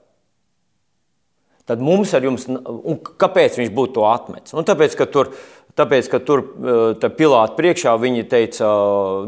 tad 1.67 1.83
mums 1.83 2.13
ar 2.15 2.23
jums, 2.23 2.47
un 2.47 2.97
kāpēc 3.03 3.59
viņš 3.59 3.71
būtu 3.75 3.99
to 3.99 4.07
atmetis? 4.07 4.55
Un 4.55 4.67
tāpēc, 4.67 4.95
ka 4.97 5.07
tur 5.11 5.29
ir 5.29 5.56
Tāpēc, 5.77 6.09
ka 6.09 6.19
tur 6.25 6.41
eh, 6.41 7.07
Pilāta 7.17 7.53
priekšā 7.57 7.93
viņi 8.01 8.25
teica, 8.31 8.69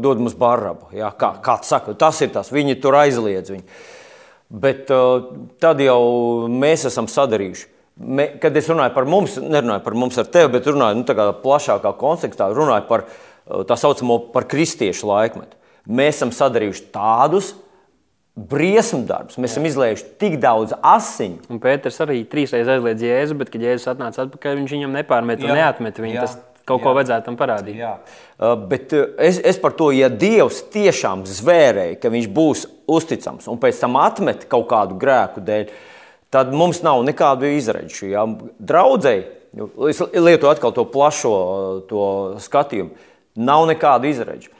dod 0.02 0.22
mums 0.22 0.34
barabu. 0.38 0.88
Jā, 0.96 1.12
kā, 1.18 1.36
kāds 1.44 1.70
saka, 1.70 1.94
tas 1.98 2.18
ir 2.24 2.32
tas, 2.34 2.50
viņi 2.50 2.80
tur 2.82 2.98
aizliedz 2.98 3.54
viņu. 3.54 3.66
Bet 4.50 4.90
eh, 4.90 5.28
tad 5.62 5.82
jau 5.84 6.00
mēs 6.50 6.88
esam 6.90 7.06
sadarījuši. 7.10 7.68
Me, 8.00 8.26
kad 8.40 8.54
es 8.56 8.68
runāju 8.70 8.94
par 8.96 9.06
mums, 9.10 9.36
nerunāju 9.38 9.84
par 9.84 9.96
mums 9.98 10.16
ar 10.18 10.28
tevi, 10.32 10.54
bet 10.56 10.66
runāju 10.70 11.02
nu, 11.02 11.32
plašākā 11.44 11.92
kontekstā, 12.00 12.50
runāju 12.56 12.86
par 12.90 13.06
eh, 13.06 13.62
tā 13.68 13.78
saucamo 13.78 14.18
par 14.34 14.48
kristiešu 14.50 15.06
laikmetu. 15.06 15.58
Mēs 15.90 16.18
esam 16.18 16.34
sadarījuši 16.34 16.88
tādus 16.94 17.54
briesmu 18.48 19.02
darbus. 19.08 19.38
Mēs 19.40 19.54
esam 19.54 19.66
izlējuši 19.68 20.06
tik 20.20 20.36
daudz 20.42 20.74
asiņu. 20.76 21.48
Un 21.52 21.60
Pēters 21.62 21.98
arī 22.04 22.22
trīsreiz 22.28 22.68
aizliedz 22.70 23.04
Jēzu, 23.04 23.36
bet, 23.40 23.50
kad 23.52 23.64
Jēzus 23.64 23.90
atnāca 23.92 24.24
atpakaļ, 24.24 24.60
viņš 24.62 24.76
viņam 24.76 24.96
nepārmet 25.00 25.44
un 25.44 25.52
neatmet 25.58 26.00
viņu. 26.00 26.22
Tas 26.22 26.36
kaut 26.68 26.80
Jā. 26.80 26.84
ko 26.84 26.94
vajadzētu 26.96 27.26
tam 27.26 27.38
parādīt. 27.40 27.78
Jā. 27.80 27.94
Uh, 28.38 28.54
bet 28.70 28.94
uh, 28.96 29.08
es, 29.20 29.40
es 29.52 29.58
par 29.60 29.74
to, 29.78 29.90
ja 29.96 30.10
Dievs 30.12 30.62
tiešām 30.72 31.24
zvērēja, 31.28 31.98
ka 32.02 32.12
viņš 32.12 32.28
būs 32.36 32.66
uzticams 32.90 33.48
un 33.50 33.58
pēc 33.60 33.80
tam 33.82 33.98
atmet 34.00 34.46
kaut 34.50 34.68
kādu 34.70 34.98
grēku 35.00 35.42
dēļ, 35.44 35.72
tad 36.30 36.54
mums 36.54 36.82
nav 36.86 37.02
nekādu 37.06 37.50
izredzu. 37.50 38.06
Ja? 38.12 38.26
Draudzēji, 38.60 39.26
es 39.90 40.04
lietoju 40.14 40.52
atkal 40.52 40.74
to 40.76 40.86
plašo 40.92 41.34
to 41.90 42.04
skatījumu, 42.44 42.94
nav 43.40 43.66
nekādu 43.72 44.10
izredzu. 44.12 44.54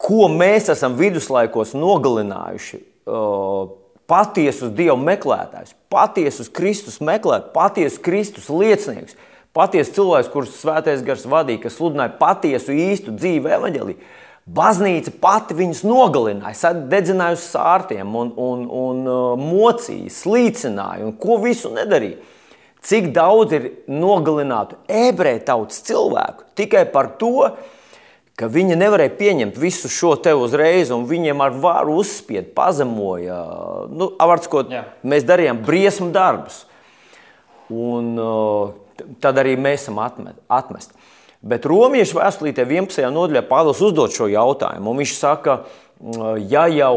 Ko 0.00 0.30
mēs 0.32 0.70
esam 0.72 0.94
viduslaikos 0.96 1.74
nogalinājuši 1.76 2.78
patiesus 4.10 4.72
Dievu 4.74 4.98
meklētājus, 5.00 5.74
patiesus 5.92 6.50
Kristus 6.52 6.98
meklētājus, 7.04 7.52
patiesus 7.54 8.00
Kristus 8.02 8.48
lieciniekus, 8.52 9.16
patiesus 9.56 9.94
cilvēkus, 9.96 10.32
kurus 10.32 10.56
svētais 10.60 11.04
gars 11.06 11.26
vadīja, 11.30 11.64
kas 11.66 11.78
sludināja 11.78 12.16
patiesu 12.20 12.74
īstu 12.74 13.14
dzīvu 13.14 13.54
evaņģēlīju. 13.58 14.18
Baznīca 14.50 15.12
pati 15.22 15.54
viņus 15.54 15.84
nogalināja, 15.86 16.72
dedzināja 16.90 17.36
uz 17.36 17.44
sārtiem, 17.52 18.14
un, 18.18 18.32
un, 18.40 18.64
un 18.66 19.02
mocīja, 19.38 20.10
slīcināja, 20.10 21.06
un 21.06 21.14
ko 21.20 21.38
visu 21.44 21.70
nedarīja. 21.74 22.18
Cik 22.80 23.10
daudz 23.12 23.52
ir 23.52 23.66
nogalinātu 23.92 24.78
ebreju 24.88 25.42
tautas 25.44 25.82
cilvēku 25.84 26.46
tikai 26.56 26.86
par 26.88 27.12
to, 27.20 27.50
ka 27.50 27.79
ka 28.40 28.48
viņi 28.48 28.78
nevarēja 28.80 29.12
pieņemt 29.18 29.58
visu 29.60 29.90
šo 29.92 30.14
te 30.22 30.32
uzreiz, 30.36 30.88
un 30.94 31.04
viņiem 31.08 31.42
ar 31.44 31.52
varu 31.60 31.98
uzspied, 32.00 32.54
pazemoja. 32.56 33.36
Nu, 33.92 34.14
avarskot, 34.20 34.72
mēs 35.04 35.26
darījām 35.28 35.60
briesmu 35.66 36.08
darbus. 36.14 36.62
Un, 37.70 38.14
tad 39.20 39.40
arī 39.42 39.58
mēs 39.60 39.84
esam 39.84 40.00
atmesti. 40.00 40.96
Bet 41.40 41.64
Romiešu 41.68 42.18
vēstulītē 42.18 42.66
11. 42.66 43.04
nodaļā 43.12 43.44
Pāvils 43.48 43.80
uzdod 43.84 44.12
šo 44.12 44.26
jautājumu. 44.28 44.92
Viņš 44.98 45.14
saka, 45.16 45.60
ja 46.50 46.66
jau, 46.68 46.94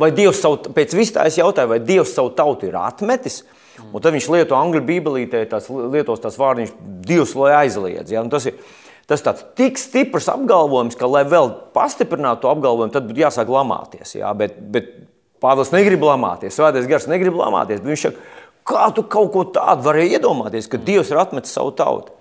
vai 0.00 0.08
Dievs 0.16 0.40
savu, 0.40 0.72
pēc 0.76 0.94
vistājas 0.96 1.36
jautāja, 1.40 1.68
vai 1.72 1.80
Dievs 1.80 2.14
savu 2.16 2.32
tautu 2.36 2.68
ir 2.70 2.78
atmetis, 2.80 3.42
un 3.90 4.00
tad 4.00 4.14
viņš 4.16 4.30
lieto 4.32 4.56
angļu 4.56 4.80
bībelītē, 4.88 5.44
tās, 5.50 5.68
lietos 5.68 6.24
tās 6.24 6.40
vārdiņas, 6.40 6.72
Dievs 7.08 7.36
lai 7.36 7.52
aizliedz. 7.64 8.14
Ja? 8.14 8.24
Un 8.24 8.32
tas 8.32 8.48
ir 8.48 8.56
Tas 9.10 9.24
ir 9.24 9.40
tik 9.58 9.80
stiprs 9.80 10.28
apgalvojums, 10.30 10.96
ka, 10.98 11.08
lai 11.10 11.24
vēl 11.28 11.50
pastiprinātu 11.74 12.44
to 12.44 12.52
apgalvojumu, 12.52 12.94
tad 12.94 13.08
būtu 13.08 13.24
jāsāk 13.24 13.50
lamāties. 13.50 14.14
Jā, 14.20 14.30
bet, 14.38 14.54
bet 14.72 14.92
Pāvils 15.42 15.72
negrib 15.74 16.04
lamāties, 16.06 16.54
Svētais 16.54 16.86
Gars 16.90 17.08
negrib 17.10 17.34
lamāties. 17.34 17.82
Viņš 17.82 18.06
saka, 18.06 18.26
kā 18.68 18.86
tu 18.94 19.02
kaut 19.02 19.32
ko 19.34 19.42
tādu 19.50 19.88
varēji 19.88 20.20
iedomāties, 20.20 20.70
ka 20.70 20.78
Dievs 20.78 21.10
ir 21.10 21.18
atmetis 21.18 21.54
savu 21.56 21.74
tautu? 21.74 22.14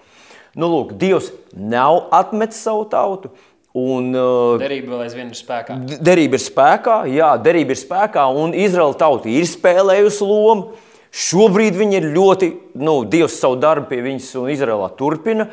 Nu, 0.58 0.68
lūk, 0.72 0.96
Dievs 1.00 1.30
nav 1.54 2.08
atmetis 2.18 2.64
savu 2.66 2.88
tautu. 2.92 3.32
Un, 3.78 4.10
uh, 4.18 4.58
derība 4.60 4.98
vēl 4.98 5.06
aizvien 5.06 5.30
ir 5.32 5.38
spēkā. 5.38 5.78
Derība 6.04 6.36
ir 6.36 6.44
spēkā, 6.44 6.96
jā, 7.14 7.30
derība 7.40 7.72
ir 7.72 7.80
spēkā, 7.80 8.26
un 8.36 8.58
Izraēla 8.58 8.98
tauta 9.00 9.32
ir 9.32 9.48
spēlējusi 9.48 10.28
lomu. 10.28 10.74
Šobrīd 11.12 11.78
viņi 11.80 11.98
ir 12.02 12.10
ļoti, 12.16 12.50
nu, 12.84 12.98
Dievs 13.08 13.38
savu 13.40 13.60
darbu 13.62 13.88
pie 13.92 14.02
viņas 14.04 14.28
un 14.42 14.52
Izraēlā 14.52 14.92
turpina. 15.00 15.48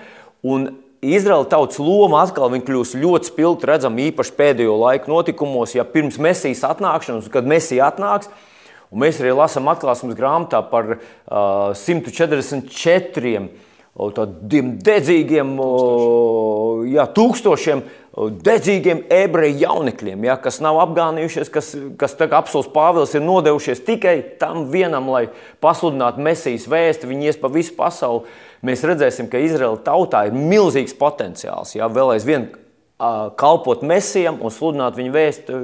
Un 0.46 0.66
Izraēla 0.98 1.46
tautas 1.46 1.78
loma 1.78 2.24
atkal 2.24 2.50
kļūs 2.50 2.96
ļoti 2.98 3.30
spilgti 3.30 3.68
redzama 3.70 4.02
īpaši 4.08 4.34
pēdējo 4.34 4.74
laiku 4.80 5.12
notikumos, 5.12 5.76
ja 5.76 5.84
pirms 5.86 6.18
mesijas 6.18 6.64
atnākšanas, 6.66 7.30
kad 7.30 7.46
mesija 7.46 7.86
atnāks. 7.92 8.30
Un 8.90 9.04
mēs 9.04 9.20
arī 9.20 9.34
lasām 9.36 9.68
atklāsmes 9.70 10.16
grāmatā 10.18 10.62
par 10.70 10.96
uh, 10.96 11.70
144 11.76 13.48
tādiem 14.16 14.72
dedzīgiem, 14.82 15.54
uh, 15.60 16.82
jā, 16.88 17.04
tūkstošiem 17.14 17.82
dedzīgiem 18.42 19.04
ebreju 19.12 19.60
jaunekļiem, 19.62 20.24
ja, 20.26 20.34
kas 20.42 20.58
nav 20.64 20.80
apgānījušies, 20.82 21.50
kas, 21.54 21.70
kas 22.00 22.16
apelsīns 22.18 22.70
Pāvils 22.74 23.14
ir 23.14 23.22
nodevušies 23.22 23.84
tikai 23.86 24.16
tam 24.40 24.66
vienam, 24.72 25.10
lai 25.12 25.28
pasludinātu 25.62 26.24
mesijas 26.26 26.66
vēstu. 26.70 27.10
Viņi 27.10 27.30
ies 27.30 27.38
pa 27.38 27.50
visu 27.52 27.76
pasauli 27.78 28.26
mēs 28.66 28.84
redzēsim, 28.86 29.28
ka 29.30 29.40
Izraēla 29.42 29.82
tautā 29.86 30.26
ir 30.28 30.36
milzīgs 30.36 30.96
potenciāls. 30.98 31.76
Jā, 31.76 31.90
vēl 31.92 32.14
aizvien 32.16 32.48
kalpot 33.38 33.84
mesijam 33.86 34.40
un 34.42 34.54
sludināt 34.54 34.96
viņu 34.98 35.14
vēstu. 35.14 35.58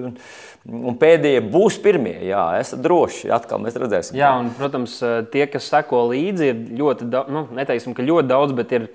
Un 0.64 0.94
pēdējie 0.96 1.42
būs 1.52 1.76
pirmie. 1.84 2.16
Jā, 2.24 2.44
esat 2.56 2.80
droši. 2.84 3.28
Atkal 3.34 3.60
mēs 3.60 3.74
redzēsim. 3.76 4.16
Jā, 4.16 4.30
un, 4.40 4.48
protams, 4.56 4.96
tie, 5.32 5.44
kas 5.50 5.66
seko 5.68 6.06
līdzi, 6.12 6.46
ir 6.52 6.78
ļoti 6.78 7.08
daudz, 7.12 7.34
nu, 7.34 7.42
neteiksim, 7.58 7.92
ka 7.96 8.06
ļoti 8.06 8.30
daudz, 8.30 8.54
bet 8.56 8.72
ir 8.72 8.86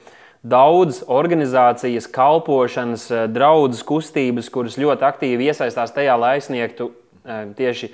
daudz 0.41 1.03
organizācijas, 1.11 2.07
kalpošanas, 2.15 3.05
draudzes 3.29 3.83
kustības, 3.85 4.49
kuras 4.49 4.79
ļoti 4.81 5.05
aktīvi 5.05 5.51
iesaistās 5.51 5.93
tajā, 5.93 6.15
lai 6.17 6.37
aizsniegtu 6.39 6.89
tieši 7.59 7.91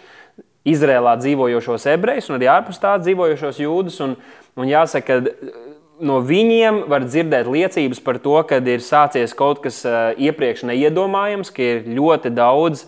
Izrēlā 0.65 1.11
dzīvojošos 1.19 1.83
ebrejus 1.91 2.31
un 2.31 2.39
arī 2.39 2.47
ārpus 2.49 2.79
tā 2.81 2.95
dzīvojošos 2.97 3.59
jūdus. 3.61 3.99
Un, 4.01 4.15
un 4.57 4.69
jāsaka, 4.69 5.19
ka 5.19 5.64
no 6.03 6.19
viņiem 6.25 6.85
var 6.91 7.05
dzirdēt 7.07 7.47
liecības 7.49 8.01
par 8.03 8.19
to, 8.23 8.35
ka 8.47 8.59
ir 8.59 8.83
sācies 8.83 9.35
kaut 9.37 9.63
kas 9.63 9.81
iepriekš 9.85 10.65
neiedomājams, 10.69 11.51
ka 11.53 11.63
ir 11.63 11.89
ļoti 11.95 12.31
daudz 12.35 12.85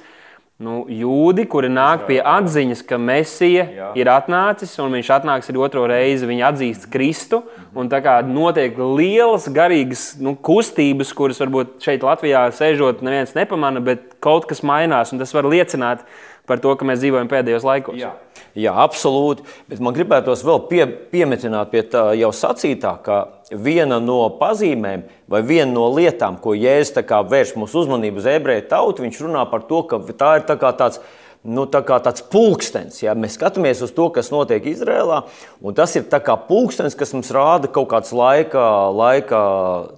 nu, 0.58 0.80
jūdi, 0.90 1.46
kuri 1.50 1.70
nāk 1.70 2.08
pie 2.08 2.18
atziņas, 2.26 2.82
ka 2.90 2.98
Mēsija 2.98 3.66
ir 3.98 4.10
atnācis 4.10 4.74
un 4.82 4.96
viņš 4.98 5.12
atnāks 5.20 5.52
arī 5.52 5.62
otro 5.62 5.84
reizi. 5.90 6.26
Viņi 6.30 6.46
atzīst 6.48 6.88
Kristu. 6.94 7.44
Un 7.78 7.92
tā 7.92 8.02
kā 8.02 8.18
notiek 8.26 8.80
lielas 8.82 9.46
garīgas 9.54 10.08
nu, 10.24 10.34
kustības, 10.34 11.14
kuras 11.18 11.42
varbūt 11.44 11.78
šeit 11.86 12.06
Latvijā 12.06 12.48
sēžot, 12.58 13.06
neviens 13.06 13.36
nepamana, 13.38 13.84
bet 13.86 14.18
kaut 14.24 14.50
kas 14.50 14.64
mainās. 14.66 15.14
Tas 15.14 15.36
var 15.38 15.46
liecināt 15.46 16.02
par 16.48 16.62
to, 16.64 16.74
ka 16.80 16.88
mēs 16.88 17.04
dzīvojam 17.04 17.30
pēdējos 17.32 17.68
laikos. 17.68 18.00
Jā. 18.00 18.16
Jā, 18.58 18.72
absolūti. 18.82 19.44
Bet 19.70 19.82
man 19.84 19.94
gribētos 19.94 20.42
vēl 20.46 20.64
pie, 20.70 20.82
piemetināt 21.12 21.70
pie 21.70 21.84
tā 21.92 22.08
jau 22.18 22.32
sacītā, 22.34 22.96
ka 23.06 23.20
viena 23.52 24.00
no 24.02 24.24
pazīmēm 24.40 25.04
vai 25.30 25.44
viena 25.46 25.70
no 25.76 25.86
lietām, 25.94 26.40
ko 26.42 26.56
Jēzus 26.58 26.98
vērš 27.06 27.54
mūsu 27.60 27.84
uzmanību 27.84 28.18
uz 28.18 28.30
ebreju 28.32 28.66
tautu, 28.72 29.06
viņš 29.06 29.22
runā 29.28 29.46
par 29.52 29.68
to, 29.70 29.84
ka 29.86 30.02
tā 30.10 30.34
ir 30.40 30.50
tā 30.50 30.58
tāds. 30.58 31.02
Nu, 31.48 31.64
tā 31.70 31.80
kā 31.86 31.96
tāds 32.04 32.24
pulkstenis, 32.28 32.98
ja 33.06 33.14
mēs 33.16 33.38
skatāmies 33.38 33.80
uz 33.86 33.94
to, 33.96 34.10
kas 34.12 34.34
notiek 34.34 34.66
Izrēlā, 34.68 35.22
un 35.64 35.76
tas 35.78 35.94
ir 35.96 36.10
kā 36.10 36.34
pulkstenis, 36.48 36.98
kas 36.98 37.14
mums 37.16 37.30
rāda 37.32 37.70
kaut 37.72 37.88
kādas 37.94 38.12
laika, 38.12 38.64
laika 38.92 39.40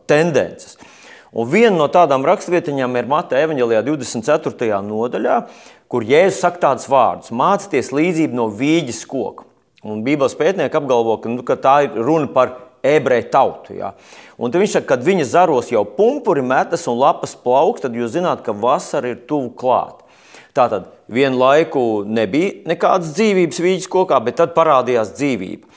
tendences. 0.05 0.75
Un 1.29 1.45
viena 1.45 1.75
no 1.77 1.85
tādām 1.93 2.23
raksturvietiņām 2.25 2.95
ir 2.97 3.09
Mateja 3.09 3.45
Evanģelijā 3.45 3.83
24. 3.85 4.79
nodaļā, 4.85 5.35
kur 5.91 6.05
Jēzus 6.07 6.41
saka 6.41 6.63
tādus 6.63 6.89
vārdus: 6.89 7.29
mācieties 7.29 7.91
līdzību 7.93 8.39
no 8.39 8.47
vīģes 8.49 9.03
koka. 9.09 9.45
Un 9.85 10.01
Bībeles 10.03 10.35
pētnieki 10.35 10.75
apgalvo, 10.75 11.19
ka, 11.21 11.29
nu, 11.31 11.45
ka 11.45 11.55
tā 11.55 11.75
ir 11.85 12.01
runa 12.03 12.27
par 12.33 12.55
ebreju 12.83 13.29
tautu. 13.31 13.75
Ja. 13.77 13.93
Un 14.41 14.51
viņš 14.51 14.79
saka, 14.79 14.95
kad 14.95 15.05
viņa 15.05 15.27
zaros 15.29 15.69
jau 15.71 15.85
pumpuri 15.85 16.41
metas 16.43 16.87
un 16.89 16.97
lapas 16.99 17.35
plaukst, 17.37 17.85
tad 17.85 17.95
jūs 17.95 18.15
zināt, 18.17 18.41
ka 18.43 18.55
vasara 18.55 19.13
ir 19.13 19.21
tuvu 19.29 19.53
klāt. 19.59 20.01
Tātad 20.57 20.89
vienu 21.07 21.37
laiku 21.39 22.03
nebija 22.09 22.65
nekādas 22.67 23.13
dzīvības 23.13 23.61
vīģes 23.63 23.87
kokā, 23.91 24.17
bet 24.25 24.39
tad 24.41 24.55
parādījās 24.57 25.13
dzīvība. 25.13 25.69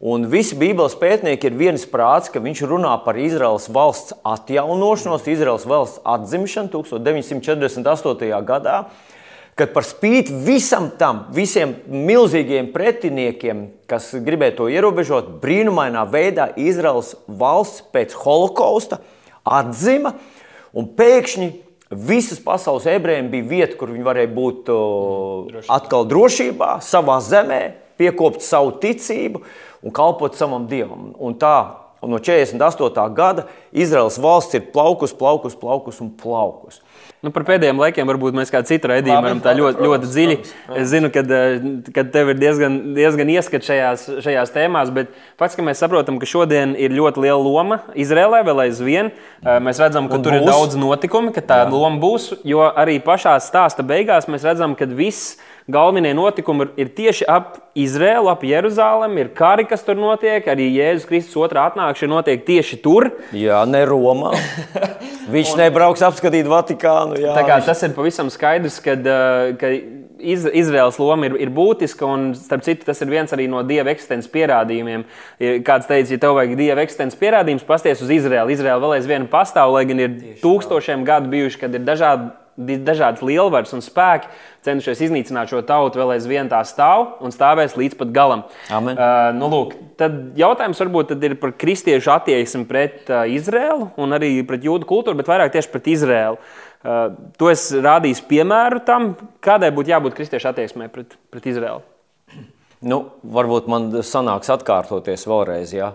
Un 0.00 0.22
visi 0.32 0.56
Bībeles 0.56 0.94
pētnieki 0.96 1.50
ir 1.50 1.56
viens 1.58 1.82
prāts, 1.84 2.30
ka 2.32 2.40
viņš 2.40 2.62
runā 2.64 2.94
par 3.04 3.18
Izraels 3.20 3.66
valsts 3.68 4.14
atjaunošanos, 4.24 5.26
Izraels 5.28 5.66
valsts 5.68 6.00
atzimšanu 6.08 6.72
1948. 6.72 8.30
gadā, 8.48 8.78
kad 9.60 9.74
par 9.74 9.84
spīti 9.84 10.32
visam 10.46 10.88
tam, 10.96 11.26
visiem 11.36 11.74
milzīgiem 11.84 12.70
pretiniekiem, 12.72 13.66
kas 13.84 14.14
gribēja 14.24 14.56
to 14.62 14.70
ierobežot, 14.72 15.34
brīnumainā 15.42 16.06
veidā 16.08 16.48
Izraels 16.56 17.12
valsts 17.28 17.84
pēc 17.92 18.16
holokausta 18.22 19.02
atzima 19.44 20.14
un 20.72 20.88
pēkšņi 20.96 21.50
visas 22.08 22.40
pasaules 22.40 22.88
ebrejiem 22.88 23.28
bija 23.28 23.48
vieta, 23.52 23.76
kur 23.76 23.92
viņi 23.92 24.08
varēja 24.08 24.32
būt 24.32 24.72
drošībā. 24.72 25.76
atkal 25.76 26.08
drošībā, 26.08 26.72
savā 26.88 27.20
zemē, 27.20 27.62
piekopt 28.00 28.44
savu 28.46 28.72
ticību 28.82 29.44
un 29.84 29.94
kalpot 29.94 30.36
savam 30.38 30.66
dievam. 30.70 31.12
Un 31.20 31.36
tā 31.40 31.56
un 32.00 32.14
no 32.14 32.18
48. 32.18 33.14
gada 33.14 33.46
Izraels 33.72 34.16
valsts 34.18 34.56
ir 34.56 34.70
plaukus, 34.72 35.12
plaukus, 35.12 35.54
plaukus 35.54 36.00
un 36.00 36.08
plaukus. 36.16 36.80
Nu, 37.20 37.28
par 37.28 37.44
pēdējiem 37.44 37.76
laikiem 37.76 38.08
varbūt 38.08 38.32
mēs 38.32 38.48
kādā 38.48 38.64
citā 38.70 38.88
raidījumā 38.94 39.20
varam 39.20 39.42
tā 39.44 39.52
ļoti, 39.52 39.84
ļoti 39.84 40.08
dziļi. 40.08 40.36
Es 40.80 40.88
zinu, 40.88 41.10
ka 41.12 41.20
eh, 41.20 42.06
tev 42.14 42.30
ir 42.32 42.38
diezgan, 42.40 42.78
diezgan 42.96 43.32
ieskats 43.34 43.68
šajās, 43.68 44.06
šajās 44.24 44.54
tēmās, 44.54 44.92
bet 44.96 45.12
fakts, 45.40 45.58
ka 45.58 45.66
mēs 45.66 45.82
saprotam, 45.84 46.16
ka 46.20 46.28
šodien 46.28 46.72
ir 46.80 46.94
ļoti 46.96 47.26
liela 47.26 47.36
loma 47.44 47.82
Izrēlē 47.92 48.40
vēl 48.48 48.64
aizvien. 48.64 49.12
Eh, 49.12 49.60
mēs 49.60 49.82
redzam, 49.84 50.08
ka 50.08 50.16
Un 50.16 50.24
tur 50.24 50.38
būs. 50.38 50.40
ir 50.40 50.48
daudz 50.48 50.80
notikumu, 50.80 51.34
ka 51.36 51.44
tā 51.44 51.60
Jā. 51.66 51.68
loma 51.74 52.00
būs, 52.00 52.32
jo 52.48 52.64
arī 52.64 52.96
pašā 53.04 53.36
stāsta 53.44 53.84
beigās 53.84 54.24
mēs 54.24 54.48
redzam, 54.48 54.72
ka 54.78 54.88
viss 54.88 55.36
galvenie 55.72 56.12
notikumi 56.16 56.68
ir, 56.80 56.90
tieši 56.96 57.26
ap 57.30 57.58
Izraēlu, 57.78 58.30
ap 58.32 58.42
Jeruzalemi. 58.46 59.24
Ir 59.24 59.32
kari, 59.36 59.66
kas 59.70 59.84
tur 59.86 59.98
notiek, 59.98 60.46
arī 60.50 60.68
Jēzus 60.74 61.08
Kristus 61.08 61.38
otrā 61.40 61.68
atnākšana 61.70 62.18
notiek 62.18 62.44
tieši 62.46 62.80
tur. 62.82 63.10
Jā, 63.36 63.62
ne 63.70 63.84
Romā. 63.88 64.34
Viņš 65.34 65.54
un, 65.54 65.62
nebrauks 65.64 66.02
apskatīt 66.06 66.50
Vatikānu. 66.50 67.20
Jā, 67.22 67.38
viņš... 67.38 67.70
Tas 67.70 67.86
ir 67.86 67.96
pavisam 67.96 68.30
skaidrs, 68.32 68.80
kad, 68.84 69.06
ka 69.60 69.74
Iz, 70.20 70.44
Izraels 70.52 70.98
loma 71.00 71.28
ir, 71.30 71.36
ir 71.40 71.50
būtiska, 71.54 72.04
un 72.04 72.30
starp 72.36 72.64
citu, 72.66 72.84
tas 72.84 72.98
ir 73.00 73.08
viens 73.08 73.32
no 73.48 73.62
dieva 73.64 73.92
eksistences 73.92 74.30
pierādījumiem. 74.32 75.06
Kāds 75.64 75.88
teica, 75.88 76.12
ja 76.12 76.20
tev 76.20 76.36
vajag 76.36 76.56
dieva 76.58 76.84
eksistences 76.84 77.18
pierādījumus, 77.20 77.64
pasties 77.64 78.02
uz 78.04 78.12
Izraelu. 78.12 78.52
Izraela 78.52 78.82
vēl 78.82 78.98
aizvien 78.98 79.24
pastāv, 79.30 79.72
lai 79.72 79.86
gan 79.88 80.02
ir 80.02 80.12
Tieši 80.18 80.42
tūkstošiem 80.44 81.04
tā. 81.04 81.08
gadu 81.14 81.32
bijuši, 81.32 81.60
kad 81.62 81.76
ir 81.76 81.86
dažādi 81.86 82.28
dažādas 82.60 83.22
lielvaras 83.24 83.72
un 83.76 83.82
spēki 83.84 84.28
cenšies 84.66 85.00
iznīcināt 85.06 85.50
šo 85.50 85.62
tautu, 85.66 86.00
vēl 86.00 86.14
aizvien 86.16 86.50
tā 86.50 86.60
stāv 86.68 87.22
un 87.24 87.32
stāvēs 87.34 87.76
līdz 87.80 87.96
pat 88.00 88.12
galam. 88.14 88.44
Amen. 88.72 88.98
Uh, 88.98 89.30
nu, 89.36 89.48
lūk, 89.52 89.74
tad 90.00 90.36
jautājums 90.38 90.80
varbūt 90.82 91.14
tad 91.14 91.24
ir 91.26 91.36
par 91.40 91.54
kristiešu 91.56 92.12
attieksmi 92.14 92.66
pret 92.68 93.08
uh, 93.08 93.24
Izrēlu 93.30 93.90
un 94.00 94.16
arī 94.16 94.34
pret 94.48 94.66
jūdu 94.66 94.88
kultūru, 94.88 95.18
bet 95.20 95.30
vairāk 95.30 95.54
tieši 95.56 95.72
pret 95.72 95.90
Izrēlu. 95.94 96.40
Uh, 96.80 97.00
tu 97.40 97.50
esi 97.52 97.80
rādījis 97.84 98.22
piemēru 98.28 98.84
tam, 98.86 99.12
kādai 99.44 99.72
būtu 99.76 99.92
jābūt 99.92 100.16
kristiešu 100.16 100.52
attieksmei 100.52 100.92
pret, 100.92 101.16
pret 101.32 101.50
Izrēlu. 101.50 101.84
Nu, 102.80 103.02
varbūt 103.20 103.68
man 103.68 103.90
sanāks 104.06 104.48
atkārtoties 104.52 105.26
vēlreiz. 105.28 105.76
Ja? 105.76 105.92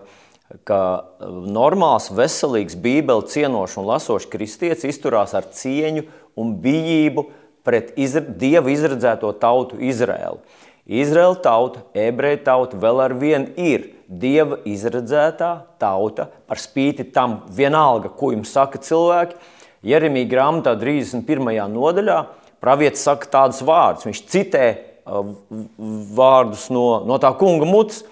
ka 0.65 0.79
normāls, 1.25 2.11
veselīgs, 2.13 2.77
bībeli 2.77 3.25
cienošs 3.31 3.79
un 3.81 3.87
lasošs 3.89 4.29
kristietis 4.29 4.85
izturās 4.87 5.33
ar 5.37 5.47
cieņu 5.49 6.05
un 6.39 6.55
bijību 6.61 7.25
pret 7.65 7.95
izra 7.97 8.23
Dieva 8.25 8.71
izredzēto 8.71 9.31
tautu 9.41 9.79
Izraēlu. 9.81 10.39
Izraēla 10.85 11.39
tauta, 11.41 11.81
ebreju 11.97 12.43
tauta 12.45 12.77
vēl 12.77 13.01
ar 13.07 13.15
vienu 13.17 13.49
ir 13.57 13.89
Dieva 14.05 14.59
izredzētā 14.69 15.51
tauta, 15.81 16.27
par 16.45 16.61
spīti 16.61 17.07
tam 17.09 17.39
vienalga, 17.49 18.11
ko 18.13 18.29
jums 18.35 18.51
saka 18.53 18.77
cilvēki. 18.77 19.39
Jeremija 19.85 20.29
grāmatā 20.29 20.75
31. 20.77 21.49
nodaļā 21.73 22.19
pravietis 22.61 23.05
saka 23.05 23.29
tādus 23.33 23.63
vārdus. 23.65 24.05
Viņš 24.05 24.21
citē 24.29 24.67
uh, 24.75 25.33
vārdus 26.17 26.67
no, 26.73 27.01
no 27.09 27.17
tā 27.21 27.33
kunga 27.37 27.65
mutes. 27.69 28.03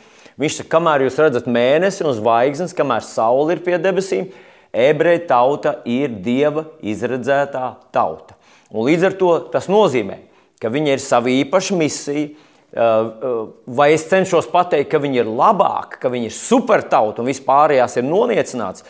Viņš 0.42 0.64
saka, 0.64 0.72
kamēr 0.80 1.06
jūs 1.06 1.20
redzat 1.22 1.46
mēnesi 1.46 2.06
un 2.06 2.18
zvaigznes, 2.18 2.74
kamēr 2.74 3.06
saule 3.06 3.54
ir 3.54 3.62
pie 3.66 3.78
debesīm, 3.82 4.32
ebreju 4.74 5.28
tauta 5.30 5.78
ir 5.86 6.18
Dieva 6.26 6.66
izredzētā 6.82 7.68
tauta. 7.94 8.36
Un 8.74 8.88
līdz 8.88 9.10
ar 9.10 9.18
to 9.20 9.34
tas 9.54 9.70
nozīmē, 9.70 10.18
ka 10.62 10.72
viņi 10.74 10.96
ir 10.96 11.04
sava 11.04 11.32
īpaša 11.34 11.78
misija. 11.78 12.34
Uh, 12.74 12.82
uh, 12.82 13.42
vai 13.70 13.92
es 13.94 14.08
cenšos 14.10 14.48
pateikt, 14.50 14.88
ka 14.90 14.98
viņi 14.98 15.20
ir 15.22 15.28
labāki, 15.30 16.00
ka 16.02 16.10
viņi 16.10 16.32
ir 16.32 16.34
supertauta 16.34 17.22
un 17.22 17.28
vispārējās 17.30 18.00
ir 18.00 18.08
noniecināts? 18.08 18.82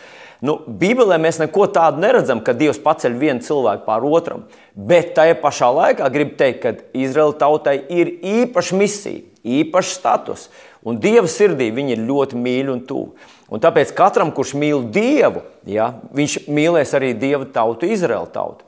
Nu, 0.44 0.54
Bībelē 0.64 1.18
mēs 1.20 1.36
neko 1.40 1.66
tādu 1.72 2.00
neredzam, 2.00 2.40
ka 2.44 2.52
Dievs 2.56 2.80
paceļ 2.80 3.14
vienu 3.20 3.44
cilvēku 3.44 3.84
pār 3.84 4.06
otram. 4.08 4.46
Bet 4.72 5.12
tajā 5.18 5.36
pašā 5.40 5.68
laikā 5.72 6.08
gribu 6.12 6.32
teikt, 6.40 6.64
ka 6.64 6.72
Izraēla 6.96 7.36
tautai 7.40 7.76
ir 7.92 8.14
īpaša 8.24 8.80
misija, 8.80 9.20
īpašs 9.44 9.94
status. 10.00 10.48
Un 10.84 10.96
Dieva 11.00 11.28
sirdī 11.28 11.70
viņi 11.72 11.96
ir 11.98 12.04
ļoti 12.08 12.40
mīļi 12.40 12.72
un 12.74 12.82
tuvi. 12.88 13.28
Un 13.52 13.60
tāpēc 13.60 13.92
katram, 13.96 14.30
kurš 14.32 14.54
mīl 14.56 14.86
Dievu, 14.92 15.42
ja, 15.68 15.90
viņš 16.16 16.46
mīlēs 16.48 16.94
arī 16.96 17.12
Dieva 17.18 17.44
tautu, 17.52 17.88
Izraēla 17.92 18.30
tautu. 18.32 18.64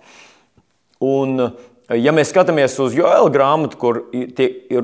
Un, 1.04 1.48
ja 1.92 2.12
mēs 2.12 2.30
skatāmies 2.32 2.76
uz 2.84 2.96
Joēla 2.96 3.32
grāmatu, 3.32 3.80
kur 3.80 4.02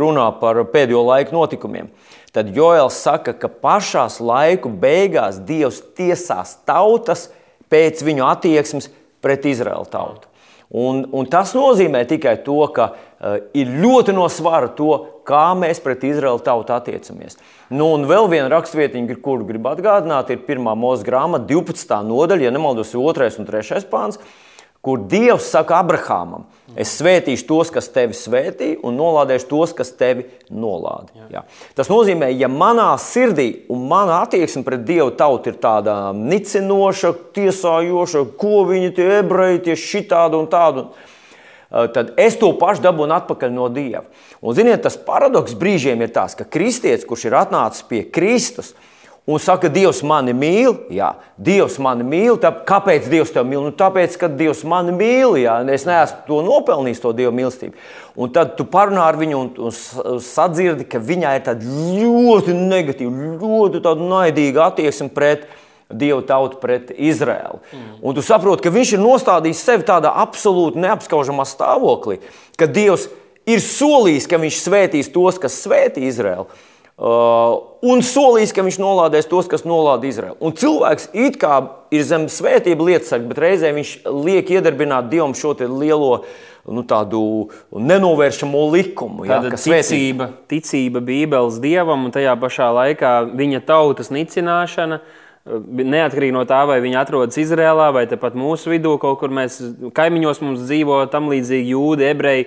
runā 0.00 0.26
par 0.40 0.62
pēdējo 0.72 1.04
laiku 1.10 1.36
notikumiem, 1.36 1.92
tad 2.32 2.50
Joēls 2.56 3.02
saka, 3.04 3.36
ka 3.36 3.52
pašā 3.52 4.08
laiku 4.24 4.72
beigās 4.72 5.40
Dievs 5.44 5.82
tiesās 5.96 6.56
tautas 6.68 7.28
pēc 7.72 8.04
viņu 8.04 8.24
attieksmes 8.32 8.88
pret 9.24 9.44
Izraēlu 9.48 9.88
tautu. 9.92 10.31
Un, 10.72 11.02
un 11.12 11.26
tas 11.28 11.50
nozīmē 11.52 12.00
tikai 12.08 12.38
to, 12.46 12.56
ka 12.72 12.86
uh, 12.94 13.34
ir 13.52 13.68
ļoti 13.82 14.14
no 14.16 14.24
svara 14.32 14.70
to, 14.72 14.94
kā 15.28 15.50
mēs 15.58 15.82
pret 15.84 16.06
Izraēlu 16.08 16.40
tautu 16.44 16.72
attiecamies. 16.72 17.36
Nu, 17.68 17.90
un 17.92 18.06
vēl 18.08 18.30
viena 18.32 18.48
rakstvietiņa, 18.54 19.18
kuru 19.24 19.44
gribu 19.48 19.68
atgādināt, 19.68 20.32
ir 20.32 20.40
1. 20.40 20.64
mūža 20.80 21.04
grāmata, 21.06 21.44
12. 21.50 21.98
nodaļa, 22.08 22.48
ja 22.48 22.54
nemaldos, 22.54 22.94
2. 22.96 23.28
un 23.42 23.50
3. 23.50 23.82
pāns, 23.92 24.20
kur 24.82 25.04
Dievs 25.06 25.46
saka 25.52 25.78
Abrahamam, 25.78 26.48
es 26.74 26.96
svētīšu 26.98 27.46
tos, 27.46 27.70
kas 27.70 27.86
tevi 27.94 28.16
svētī, 28.18 28.72
un 28.82 28.96
nolādēšu 28.98 29.46
tos, 29.50 29.74
kas 29.78 29.92
tevi 29.94 30.24
nolāda. 30.50 31.12
Jā. 31.14 31.28
Jā. 31.36 31.42
Tas 31.78 31.90
nozīmē, 31.92 32.32
ja 32.34 32.50
manā 32.50 32.88
sirdī 32.98 33.64
un 33.70 33.86
manā 33.90 34.22
attieksme 34.26 34.64
pret 34.66 34.82
Dievu 34.88 35.12
tautu 35.14 35.52
ir 35.52 35.60
tāda 35.62 35.96
nicinoša, 36.16 37.14
tiesājoša, 37.38 38.24
ko 38.40 38.64
viņi 38.72 38.92
tie 38.98 39.08
ebreji, 39.20 39.64
tie 39.68 39.78
šitādi 39.78 40.40
un 40.40 40.50
tādi 40.50 40.86
tad 41.94 42.12
es 42.20 42.34
to 42.36 42.50
pašu 42.60 42.84
dabūnu 42.84 43.14
atpakaļ 43.16 43.52
no 43.54 43.68
Dieva. 43.72 44.04
Un, 44.42 44.52
ziniet, 44.56 44.82
tas 44.84 44.98
paradoks 45.00 45.54
brīžiem 45.56 46.02
ir 46.04 46.10
tas, 46.12 46.34
ka 46.36 46.44
kristietis, 46.44 47.06
kurš 47.08 47.30
ir 47.30 47.38
atnācis 47.38 47.86
pie 47.88 48.02
Kristus, 48.12 48.74
un 49.26 49.38
saka, 49.38 49.70
Dievs 49.70 50.02
mani 50.06 50.34
mīl, 50.34 50.74
jā, 50.92 51.12
Dievs 51.38 51.78
mani 51.82 52.06
mīl, 52.06 52.36
tā, 52.42 52.50
kāpēc 52.66 53.06
Dievs 53.10 53.32
tevi 53.34 53.52
mīl? 53.52 53.62
Nu, 53.68 53.72
tāpēc, 53.78 54.16
ka 54.18 54.30
Dievs 54.30 54.64
mani 54.68 54.94
mīl, 54.96 55.36
jā, 55.44 55.60
es 55.74 55.86
neesmu 55.88 56.24
to 56.26 56.42
nopelnījis, 56.46 57.02
to 57.04 57.14
Dieva 57.16 57.32
mīlestību. 57.38 57.78
Un 58.18 58.32
tad 58.34 58.56
tu 58.58 58.66
parunā 58.68 59.06
ar 59.06 59.18
viņu 59.20 59.38
un, 59.38 59.50
un 59.68 60.20
sadzirdi, 60.22 60.88
ka 60.90 61.00
viņai 61.02 61.36
ir 61.38 61.46
tāda 61.46 61.74
ļoti 61.98 62.56
negatīva, 62.58 63.34
ļoti 63.42 63.98
naidīga 64.02 64.70
attieksme 64.70 65.12
pret 65.14 65.46
Dieva 65.92 66.22
tautu 66.24 66.56
pret 66.56 66.90
Izraēlu. 66.96 67.60
Mm. 67.68 67.96
Un 68.00 68.16
tu 68.16 68.24
saproti, 68.24 68.64
ka 68.64 68.72
viņš 68.72 68.94
ir 68.96 69.02
nostādījis 69.02 69.64
sevi 69.66 69.84
tādā 69.88 70.12
absolūti 70.22 70.80
neapskaužamā 70.80 71.44
stāvoklī, 71.48 72.18
ka 72.56 72.68
Dievs 72.70 73.10
ir 73.48 73.62
solījis, 73.62 74.28
ka 74.30 74.40
viņš 74.40 74.60
svētīs 74.64 75.10
tos, 75.12 75.40
kas 75.42 75.58
svētī 75.64 76.06
Izraēlu. 76.08 76.48
Uh, 77.00 77.56
un 77.88 78.02
solījis, 78.04 78.52
ka 78.54 78.62
viņš 78.62 78.78
nolādēs 78.82 79.26
tos, 79.30 79.48
kas 79.50 79.64
nolādē 79.66 80.10
Izraēlu. 80.10 80.36
Un 80.44 80.52
cilvēks 80.54 81.08
it 81.16 81.38
kā 81.40 81.56
ir 81.94 82.04
zem 82.06 82.28
svētība 82.30 82.84
lietasarga, 82.90 83.30
bet 83.30 83.40
reizē 83.42 83.72
viņš 83.74 83.94
liek 84.12 84.52
iedarbināt 84.52 85.08
Dievam 85.10 85.32
šo 85.34 85.54
lielo 85.64 86.12
nu, 86.68 86.84
tādu 86.86 87.22
nenovēršamo 87.72 88.60
likumu. 88.76 89.26
Ja, 89.26 89.40
ticība, 89.50 90.30
ticība 90.52 91.02
Bībeles 91.02 91.58
dievam 91.64 92.06
un 92.06 92.14
tajā 92.14 92.36
pašā 92.38 92.68
laikā 92.76 93.16
viņa 93.34 93.64
tautas 93.66 94.12
nicināšana. 94.14 95.00
Uh, 95.00 95.21
Neatkarīgi 95.42 96.34
no 96.36 96.44
tā, 96.46 96.60
vai 96.70 96.76
viņi 96.84 97.00
atrodas 97.00 97.38
Izrēlā 97.42 97.88
vai 97.90 98.04
pat 98.06 98.36
mūsu 98.38 98.70
vidū, 98.70 98.92
kaut 99.02 99.18
kur 99.18 99.32
mēs 99.34 99.56
kaimiņos 99.96 100.40
mums 100.44 100.62
dzīvo 100.68 101.00
tam 101.10 101.26
līdzīgi 101.32 101.74
jūdi, 101.74 102.06
ebreji, 102.12 102.44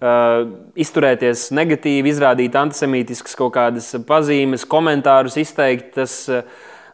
uh, 0.00 0.46
izturēties 0.80 1.50
negatīvi, 1.52 2.08
izrādīt 2.08 2.56
antisemītiskas 2.56 3.36
kaut 3.36 3.52
kādas 3.58 3.90
pazīmes, 4.08 4.64
komentārus 4.64 5.36
izteikt. 5.44 5.92
Tas, 5.98 6.22
uh, 6.32 6.40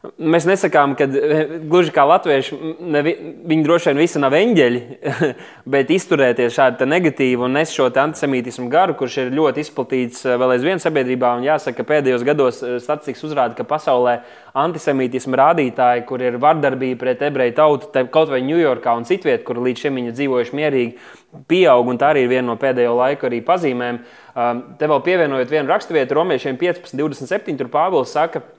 Mēs 0.05 0.45
nesakām, 0.45 0.93
ka 0.99 1.07
eh, 1.09 1.53
gluži 1.65 1.93
kā 1.95 2.03
latvieši, 2.05 2.57
nevi, 2.93 3.15
viņi 3.49 3.65
droši 3.65 3.89
vien 3.89 4.01
visi 4.03 4.21
nav 4.21 4.35
eņģeļi, 4.37 4.81
bet 5.75 5.93
izturēties 5.95 6.53
šādi 6.53 6.89
negatīvi 6.91 7.47
un 7.47 7.55
nes 7.57 7.73
šo 7.73 7.87
antisemītismu 7.89 8.67
garu, 8.73 8.97
kurš 8.99 9.17
ir 9.23 9.31
ļoti 9.39 9.63
izplatīts 9.65 10.27
eh, 10.27 10.37
vēl 10.41 10.57
aizvien 10.59 10.83
sabiedrībā. 10.83 11.31
Un 11.39 11.47
jāsaka, 11.47 11.79
ka 11.81 11.89
pēdējos 11.89 12.27
gados 12.29 12.61
eh, 12.61 12.75
statistikas 12.85 13.25
uzrāda, 13.31 13.57
ka 13.57 13.65
pasaulē 13.69 14.19
antisemītismu 14.61 15.39
rādītāji, 15.41 16.05
kur 16.11 16.23
ir 16.23 16.37
vardarbība 16.43 17.01
pret 17.01 17.25
ebreju 17.31 17.55
tautu, 17.57 18.05
kaut 18.13 18.33
vai 18.33 18.43
Ņujorkā 18.45 18.93
un 18.99 19.09
citviet, 19.09 19.41
kur 19.47 19.63
līdz 19.65 19.87
šim 19.87 20.03
viņi 20.03 20.13
dzīvojuši 20.19 20.59
mierīgi, 20.59 20.99
pieaug. 21.49 21.89
Tā 21.99 22.13
arī 22.13 22.27
ir 22.27 22.35
viena 22.35 22.51
no 22.51 22.59
pēdējo 22.61 22.93
laiku 22.99 23.33
pazīmēm. 23.47 24.03
Te 24.79 24.91
vēl 24.91 25.01
pievienojot 25.07 25.51
vienu 25.51 25.71
raksturvietu, 25.71 26.17
Romiešiem 26.19 26.61
15, 26.61 26.95
27. 26.99 27.57
Tur 27.59 27.73
Pāvils 27.73 28.13
saka, 28.15 28.43
ka 28.43 28.54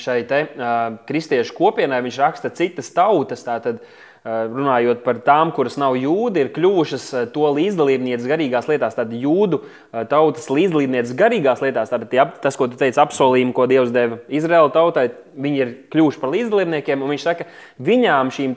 šai 0.00 0.22
te, 0.30 0.46
uh, 0.54 0.98
kristiešu 1.08 1.56
kopienai 1.58 2.02
viņš 2.06 2.20
raksta 2.22 2.52
citas 2.54 2.90
tautas. 2.94 3.44
Tātad, 3.46 3.80
uh, 3.82 4.02
runājot 4.24 5.02
par 5.04 5.18
tām, 5.20 5.50
kuras 5.52 5.74
nav 5.76 5.98
jūdi, 6.00 6.40
ir 6.40 6.50
kļuvušas 6.54 7.10
to 7.34 7.50
līdzdalībnieces 7.58 8.28
garīgās 8.28 8.68
lietās, 8.70 8.96
tad 8.96 9.12
jūdu 9.12 9.60
tautas 10.08 10.48
līdzdalībnieces 10.48 11.12
garīgās 11.18 11.60
lietās. 11.60 11.92
Tātad 11.92 12.08
tie, 12.08 12.22
tas, 12.40 12.56
ko 12.56 12.70
tu 12.72 12.78
teici, 12.80 12.96
apsolījumi, 13.02 13.52
ko 13.52 13.66
Dievs 13.68 13.92
deva 13.92 14.16
Izraēla 14.32 14.72
tautai, 14.72 15.10
viņi 15.36 15.60
ir 15.60 15.74
kļuvuši 15.92 16.22
par 16.22 16.32
līdzdalībniekiem. 16.32 17.04
Viņš 17.12 17.26
saka, 17.26 17.48
viņām 17.84 18.32
šīm 18.32 18.56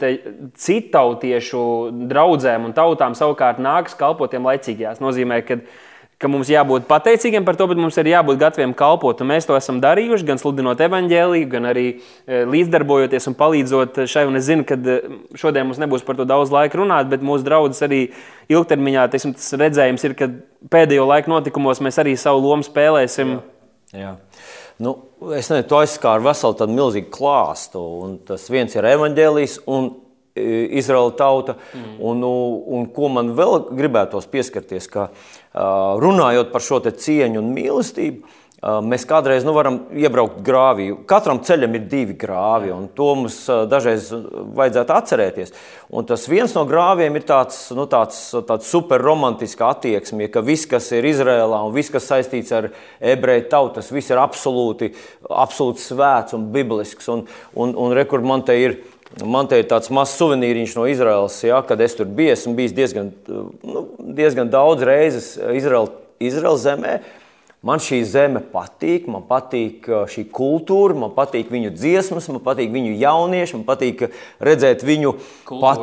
citautiešu 0.56 1.66
draudzēm 2.14 2.70
un 2.70 2.78
tautām 2.78 3.18
savukārt 3.20 3.60
nākas 3.60 3.98
kalpot 4.00 4.32
tiem 4.32 4.48
laicīgajās. 4.48 5.04
Nozīmē, 5.04 5.42
ka 5.44 5.60
ka 6.18 6.30
mums 6.32 6.50
jābūt 6.50 6.88
pateicīgiem 6.90 7.46
par 7.46 7.58
to, 7.60 7.68
bet 7.70 7.78
mums 7.78 7.98
ir 8.02 8.10
jābūt 8.10 8.40
gataviem 8.42 8.74
kalpot. 8.78 9.20
Un 9.22 9.30
mēs 9.30 9.46
to 9.46 9.58
esam 9.58 9.82
darījuši, 9.84 10.26
gan 10.26 10.42
sludinot 10.42 10.82
evaņģēlīju, 10.82 11.50
gan 11.52 11.70
arī 11.70 11.86
e, 11.94 12.40
līdzdarbojoties 12.50 13.30
un 13.30 13.38
palīdzot 13.38 14.02
šai. 14.10 14.26
Un 14.30 14.40
es 14.40 14.48
zinu, 14.50 14.66
ka 14.68 14.78
e, 14.78 14.98
šodien 15.38 15.70
mums 15.70 15.82
nebūs 15.84 16.06
par 16.08 16.18
to 16.18 16.26
daudz 16.30 16.54
laika 16.54 16.82
runāt, 16.82 17.12
bet 17.12 17.26
mūsu 17.26 17.46
draugs 17.46 17.84
arī 17.86 18.08
ilgtermiņā 18.50 19.06
teiksim, 19.14 19.36
tas 19.38 19.52
redzējums 19.62 20.08
ir, 20.10 20.18
ka 20.18 20.32
pēdējo 20.74 21.06
laiku 21.06 21.36
notikumos 21.36 21.84
mēs 21.86 22.02
arī 22.02 22.18
savu 22.18 22.42
lomu 22.48 22.66
spēlēsim. 22.66 23.38
Jā. 23.38 23.54
Jā. 23.98 24.18
Nu, 24.82 24.94
es 25.34 25.48
nezinu, 25.50 25.66
to 25.70 25.80
aizskāru 25.82 26.26
veselu 26.28 26.58
tādu 26.58 26.76
milzīgu 26.78 27.10
klāstu. 27.14 27.82
Un 28.06 28.18
tas 28.26 28.46
viens 28.54 28.74
ir 28.78 28.86
evaņģēlijs 28.86 29.62
un 29.74 29.90
Izraela 30.80 31.14
tauta. 31.18 31.58
Mm. 31.74 31.94
Un, 32.10 32.26
un 32.78 32.90
ko 32.94 33.12
man 33.14 33.34
vēl 33.38 33.70
gribētos 33.78 34.30
pieskarties, 34.32 34.90
ka 34.92 35.10
runājot 35.54 36.52
par 36.54 36.64
šo 36.64 36.82
cieņu 36.88 37.42
un 37.42 37.54
mīlestību, 37.56 38.36
Mēs 38.58 39.04
kādreiz 39.06 39.44
nu, 39.46 39.52
varam 39.54 39.76
iebraukt 39.94 40.40
grāvī. 40.42 40.88
Katram 41.06 41.44
ceļam 41.46 41.76
ir 41.78 41.84
divi 41.92 42.16
grāvi, 42.18 42.72
un 42.74 42.88
to 42.98 43.12
mums 43.20 43.36
dažreiz 43.70 44.08
vajadzētu 44.58 44.96
atcerēties. 44.96 45.54
Un 45.94 46.08
tas 46.10 46.24
viens 46.26 46.56
no 46.58 46.64
grāviem 46.66 47.20
ir 47.20 47.28
tāds, 47.30 47.60
nu, 47.78 47.86
tāds, 47.92 48.18
tāds 48.50 48.72
superromantisks 48.74 49.62
attieksme, 49.62 50.26
ka 50.34 50.42
viss, 50.42 50.66
kas 50.66 50.90
ir 50.98 51.06
Izrēlā 51.06 51.62
un 51.68 51.76
viss, 51.76 51.94
kas 51.94 52.10
saistīts 52.10 52.56
ar 52.58 52.72
ebreju 52.98 53.46
tautu, 53.52 53.76
tas 53.78 53.94
viss 53.94 54.10
ir 54.10 54.24
absolūti, 54.24 54.90
absolūti 55.30 55.86
svēts 55.86 56.34
un 56.34 56.50
biblisks. 56.56 57.14
Un, 57.14 57.28
un, 57.54 57.78
un 57.78 57.94
rekur 57.94 58.26
man 58.26 58.42
te 58.48 58.58
ir. 58.58 58.80
Man 59.24 59.48
te 59.48 59.62
ir 59.62 59.70
tāds 59.70 59.90
mazs 59.94 60.18
suvenīriņš 60.20 60.74
no 60.78 60.84
Izraels, 60.92 61.38
ja, 61.48 61.62
kad 61.66 61.80
es 61.82 61.96
tur 61.98 62.10
biju. 62.12 62.34
Esmu 62.36 62.54
bijis 62.58 62.76
diezgan, 62.76 63.14
nu, 63.28 63.86
diezgan 64.18 64.52
daudz 64.52 64.84
reizes 64.86 65.32
Izraēlas 65.40 66.66
zemē. 66.66 66.98
Man 67.66 67.82
šī 67.82 67.98
zeme 68.06 68.38
patīk, 68.52 69.08
man 69.10 69.24
patīk 69.26 69.88
uh, 69.90 70.04
šī 70.08 70.28
kultūra, 70.30 70.94
man 71.02 71.10
patīk 71.16 71.50
viņu 71.50 71.72
dziesmas, 71.74 72.28
man 72.30 72.44
patīk 72.46 72.70
viņu 72.70 72.92
jaunieši, 73.02 73.56
man 73.58 73.64
patīk 73.66 74.04
uh, 74.06 74.20
redzēt 74.46 74.86
viņu 74.86 75.16
pat... 75.50 75.82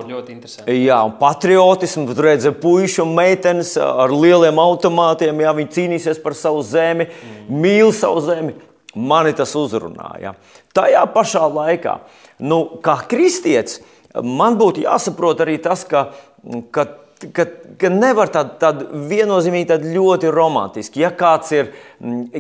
jā, 0.70 1.00
patriotismu, 1.18 2.14
redzēt 2.14 2.60
puikas 2.62 3.00
un 3.02 3.16
meitenes 3.18 3.74
uh, 3.80 3.88
ar 4.04 4.14
lieliem 4.14 4.62
automātiem. 4.62 5.42
Jā, 5.42 5.56
viņi 5.58 5.74
cīnīsies 5.74 6.22
par 6.22 6.38
savu 6.38 6.62
zemi, 6.64 7.08
mm. 7.10 7.60
mīl 7.66 7.90
savu 7.96 8.22
zemi. 8.22 8.54
Mani 8.94 9.34
tas 9.34 9.56
uzrunāja. 9.58 10.36
Tajā 10.78 11.02
pašā 11.10 11.42
laikā, 11.50 11.98
nu, 12.42 12.64
kā 12.84 12.98
kristietis, 13.10 13.80
man 14.14 14.58
būtu 14.60 14.84
jāsaprot 14.86 15.42
arī 15.44 15.58
tas, 15.62 15.86
ka, 15.88 16.08
ka 16.74 16.86
ka, 17.32 17.44
ka 17.78 17.90
nevar 17.92 18.30
tādu 18.32 18.56
tād 18.60 18.82
viennozīmīgi, 19.08 19.68
tādu 19.70 19.92
ļoti 19.94 20.30
romantisku. 20.34 21.00
Ja 21.02 21.10
kāds 21.14 21.52
ir, 21.54 21.70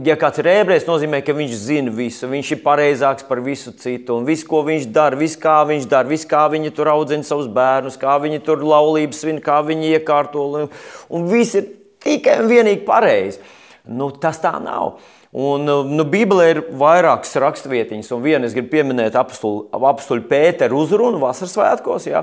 ja 0.04 0.16
kāds 0.20 0.40
ir 0.42 0.50
ebrejs, 0.50 0.86
nozīmē, 0.88 1.20
ka 1.24 1.36
viņš 1.36 1.54
zina 1.60 1.94
visu, 1.94 2.28
viņš 2.30 2.52
ir 2.56 2.62
pareizāks 2.64 3.26
par 3.28 3.42
visu 3.44 3.74
citu, 3.80 4.18
un 4.18 4.28
viss, 4.28 4.46
ko 4.46 4.64
viņš 4.66 4.88
dara, 4.94 5.18
viss, 5.20 5.38
kā 5.40 5.60
viņš 5.68 5.88
dara, 5.90 6.10
viss, 6.10 6.28
kā 6.28 6.44
viņi 6.52 6.74
tur 6.76 6.90
audzina 6.92 7.26
savus 7.26 7.48
bērnus, 7.54 7.98
kā 8.00 8.16
viņi 8.22 8.42
tur 8.44 8.64
laulības 8.64 9.24
svin, 9.24 9.40
kā 9.44 9.60
viņi 9.66 9.94
iekārto, 9.98 10.48
un, 10.50 10.70
un 11.14 11.28
viss 11.30 11.56
ir 11.60 11.70
tikai 12.04 12.40
un 12.42 12.50
vienīgi 12.50 12.84
pareizi. 12.86 13.42
Nu, 13.84 14.08
tas 14.16 14.40
tā 14.40 14.56
nav. 14.64 14.96
Un, 15.34 15.66
nu, 15.66 16.04
Bībelē 16.06 16.50
ir 16.52 16.60
vairākas 16.78 17.34
raksturvietiņas, 17.42 18.12
un 18.14 18.22
viena 18.22 18.46
es 18.46 18.54
gribu 18.54 18.76
pieminēt 18.76 19.16
apstuļu 19.18 20.28
Pēteru 20.30 20.84
uzrunu 20.84 21.18
vasaras 21.22 21.56
svētkos, 21.56 22.06
ja, 22.06 22.22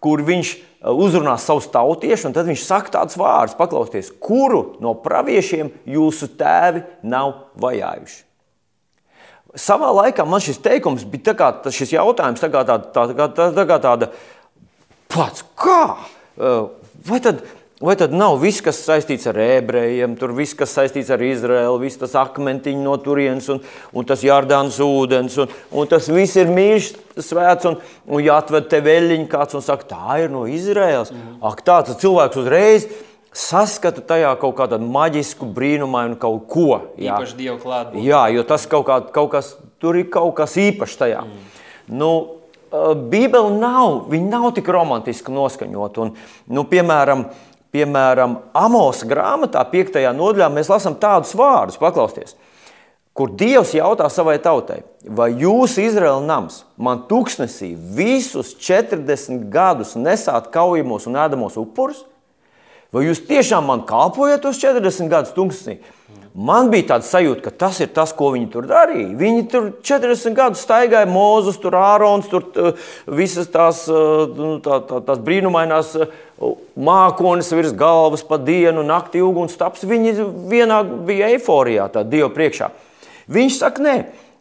kur 0.00 0.22
viņš 0.24 0.54
Uh, 0.78 0.94
uzrunās 0.94 1.42
savus 1.42 1.66
tautiešus, 1.74 2.28
un 2.28 2.34
tad 2.36 2.46
viņš 2.46 2.60
saka 2.62 2.92
tādus 2.94 3.18
vārdus, 3.18 3.56
paklausieties, 3.58 4.12
kuru 4.22 4.76
no 4.78 4.92
praviešiem 5.02 5.72
jūsu 5.90 6.28
tēvi 6.38 6.84
nav 7.02 7.32
vajājuši. 7.58 8.20
Savā 9.58 9.88
laikā 9.96 10.22
man 10.28 10.44
šis 10.44 10.60
teikums 10.62 11.02
bija 11.02 11.34
kā, 11.34 11.48
šis 11.74 11.96
jautājums, 11.96 12.38
tā 12.38 12.50
kā 12.52 12.62
tā, 12.68 12.76
tā, 12.94 13.08
tā, 13.10 13.48
tā 13.56 13.64
kā 13.66 13.80
tāda 13.82 14.10
pats, 15.10 15.42
kā? 15.58 15.82
Uh, 16.38 16.70
vai 17.08 17.18
tad 17.26 17.42
Vai 17.78 17.94
tad 17.94 18.10
nav 18.10 18.40
viss, 18.42 18.58
kas 18.58 18.80
saistīts 18.82 19.28
ar 19.30 19.36
ebrejiem, 19.38 20.16
tur 20.18 20.32
viss, 20.34 20.56
kas 20.58 20.72
saistīts 20.74 21.12
ar 21.14 21.22
Izraēlu, 21.22 21.76
viss 21.84 22.00
tas 22.00 22.16
akmentiņš 22.18 22.80
no 22.82 22.96
turienes, 22.98 23.46
un, 23.54 23.60
un 23.94 24.06
tas 24.08 24.24
jārdāns 24.26 24.80
ūdens, 24.82 25.36
un, 25.38 25.52
un 25.70 25.86
tas 25.86 26.08
viss 26.10 26.34
ir 26.42 26.50
mīļš, 26.50 26.88
svēts, 27.22 27.68
un, 27.70 27.76
un 28.10 28.24
jāatved 28.24 28.66
te 28.72 28.80
veļiņš 28.82 29.28
kāds 29.30 29.54
un 29.54 29.62
saka, 29.62 29.86
tā 29.92 30.16
ir 30.24 30.34
no 30.34 30.42
Izraēlas. 30.50 31.12
Mm. 31.14 31.36
Ak, 31.52 31.62
tā 31.62 31.76
tas 31.86 32.00
cilvēks 32.02 32.40
uzreiz 32.42 32.88
saskata 33.38 34.02
tajā 34.02 34.32
kaut 34.42 34.56
kādu 34.58 34.80
maģisku, 34.82 35.46
brīnumainu 35.54 36.18
kaut 36.18 36.48
ko. 36.50 36.72
Jā. 36.98 37.14
Īpaši 37.14 37.38
dievu 37.38 37.60
klātbūtni. 37.62 38.02
Jā, 38.08 38.24
jo 38.34 38.42
tas 38.48 38.66
kaut, 38.66 38.88
kā, 38.90 38.98
kaut 39.14 39.30
kas, 39.36 39.52
tur 39.78 40.00
ir 40.00 40.10
kaut 40.10 40.34
kas 40.40 40.58
īpašs 40.58 40.98
tajā. 41.04 41.22
Mm. 41.28 41.62
Nu, 42.02 42.10
Bībele 42.68 43.54
nav, 43.56 44.10
nav 44.12 44.50
tik 44.56 44.66
romantiski 44.68 45.32
noskaņota. 45.32 46.04
Un, 46.04 46.10
nu, 46.52 46.64
piemēram, 46.68 47.24
Piemēram, 47.74 48.38
Amos 48.56 49.02
grāmatā, 49.04 49.60
5. 49.68 49.98
nodaļā, 50.16 50.48
mēs 50.52 50.70
lasām 50.72 50.96
tādus 51.00 51.34
vārdus, 51.36 51.76
paklausieties, 51.80 52.36
kur 53.12 53.34
Dievs 53.36 53.74
jautā 53.76 54.06
savai 54.12 54.38
tautai, 54.40 54.80
vai 55.04 55.28
jūs, 55.36 55.76
Izraēla 55.82 56.22
nams, 56.24 56.62
man 56.80 57.02
tūkstnesī 57.10 57.74
visus 57.76 58.54
40 58.56 59.50
gadus 59.52 59.96
nesāt 60.00 60.48
kaujamos 60.54 61.08
un 61.10 61.20
ēdamos 61.20 61.58
upurus? 61.60 62.06
Vai 62.94 63.04
jūs 63.04 63.20
tiešām 63.28 63.66
man 63.68 63.84
kalpojat 63.88 64.46
tos 64.46 64.60
40 64.62 65.12
gadus 65.12 65.34
tūkstnesī? 65.36 65.76
Man 66.38 66.68
bija 66.70 66.92
tāds 66.92 67.08
sajūta, 67.10 67.42
ka 67.48 67.50
tas 67.64 67.80
ir 67.82 67.88
tas, 67.90 68.12
ko 68.14 68.28
viņi 68.30 68.46
tur 68.52 68.66
darīja. 68.70 69.08
Viņi 69.18 69.46
tur 69.50 69.64
40 69.82 70.36
gadus 70.36 70.60
staigāja 70.62 71.08
mūzus, 71.10 71.58
tur 71.58 71.74
ārons, 71.74 72.28
tur 72.30 72.76
visas 73.10 73.50
tās, 73.50 73.80
nu, 73.88 74.52
tā, 74.62 74.78
tā, 74.86 75.00
tās 75.08 75.18
brīnumainās 75.24 75.96
mākonis 76.78 77.50
virs 77.56 77.74
galvas 77.74 78.22
pa 78.28 78.38
dienu, 78.38 78.86
naktī 78.86 79.24
uguns 79.24 79.58
taps. 79.58 79.82
Viņi 79.88 80.14
vienā 80.52 80.78
bija 81.08 81.32
eiforijā, 81.34 81.88
tā 81.96 82.06
Dieva 82.06 82.30
priekšā. 82.30 82.70
Viņš 83.34 83.60
saka, 83.64 83.86
nē. 83.88 83.98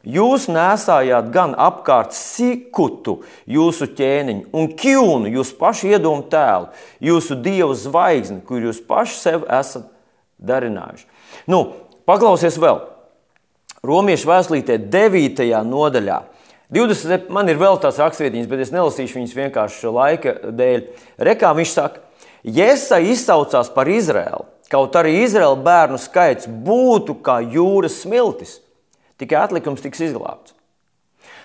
Jūs 0.08 0.46
nesājāt 0.48 1.34
gan 1.34 1.52
apkārt 1.60 2.14
sikutu, 2.16 3.18
jūsu 3.50 3.90
ķēniņu, 3.98 4.46
un 4.56 4.70
kļūnu, 4.78 5.34
jūsu 5.34 5.58
pašu 5.60 5.90
iedomu 5.90 6.24
tēlu, 6.32 6.70
jūsu 7.04 7.36
dievu 7.44 7.76
zvaigzni, 7.76 8.38
kur 8.48 8.62
jūs 8.64 8.80
paši 8.88 9.18
sev 9.20 9.44
esat 9.52 9.90
darinājuši. 10.38 11.08
Nu, 11.52 11.64
Paklausies 12.08 12.56
vēl. 12.62 12.80
Romiešu 13.84 14.30
vēstulītē 14.30 14.78
9. 14.92 15.44
nodaļā. 15.68 16.22
20, 16.74 17.30
man 17.32 17.48
ir 17.48 17.60
vēl 17.60 17.78
tās 17.84 18.00
rakstvietiņas, 18.02 18.50
bet 18.52 18.62
es 18.64 18.74
nelasīšu 18.76 19.20
viņas 19.20 19.36
vienkārši 19.38 19.92
laika 19.96 20.34
dēļ. 20.56 20.84
Rekā 21.30 21.54
viņš 21.56 21.74
saka, 21.76 22.04
Jēza 22.48 23.00
izsaucās 23.04 23.70
par 23.76 23.90
Izraēlu, 23.92 24.46
kaut 24.72 24.96
arī 25.00 25.18
Izraēla 25.26 25.58
bērnu 25.64 26.00
skaits 26.00 26.48
būtu 26.48 27.18
kā 27.24 27.40
jūras 27.44 28.02
smiltis, 28.04 28.58
tikai 29.20 29.42
atlikums 29.42 29.84
tiks 29.84 30.04
izglābts. 30.08 30.54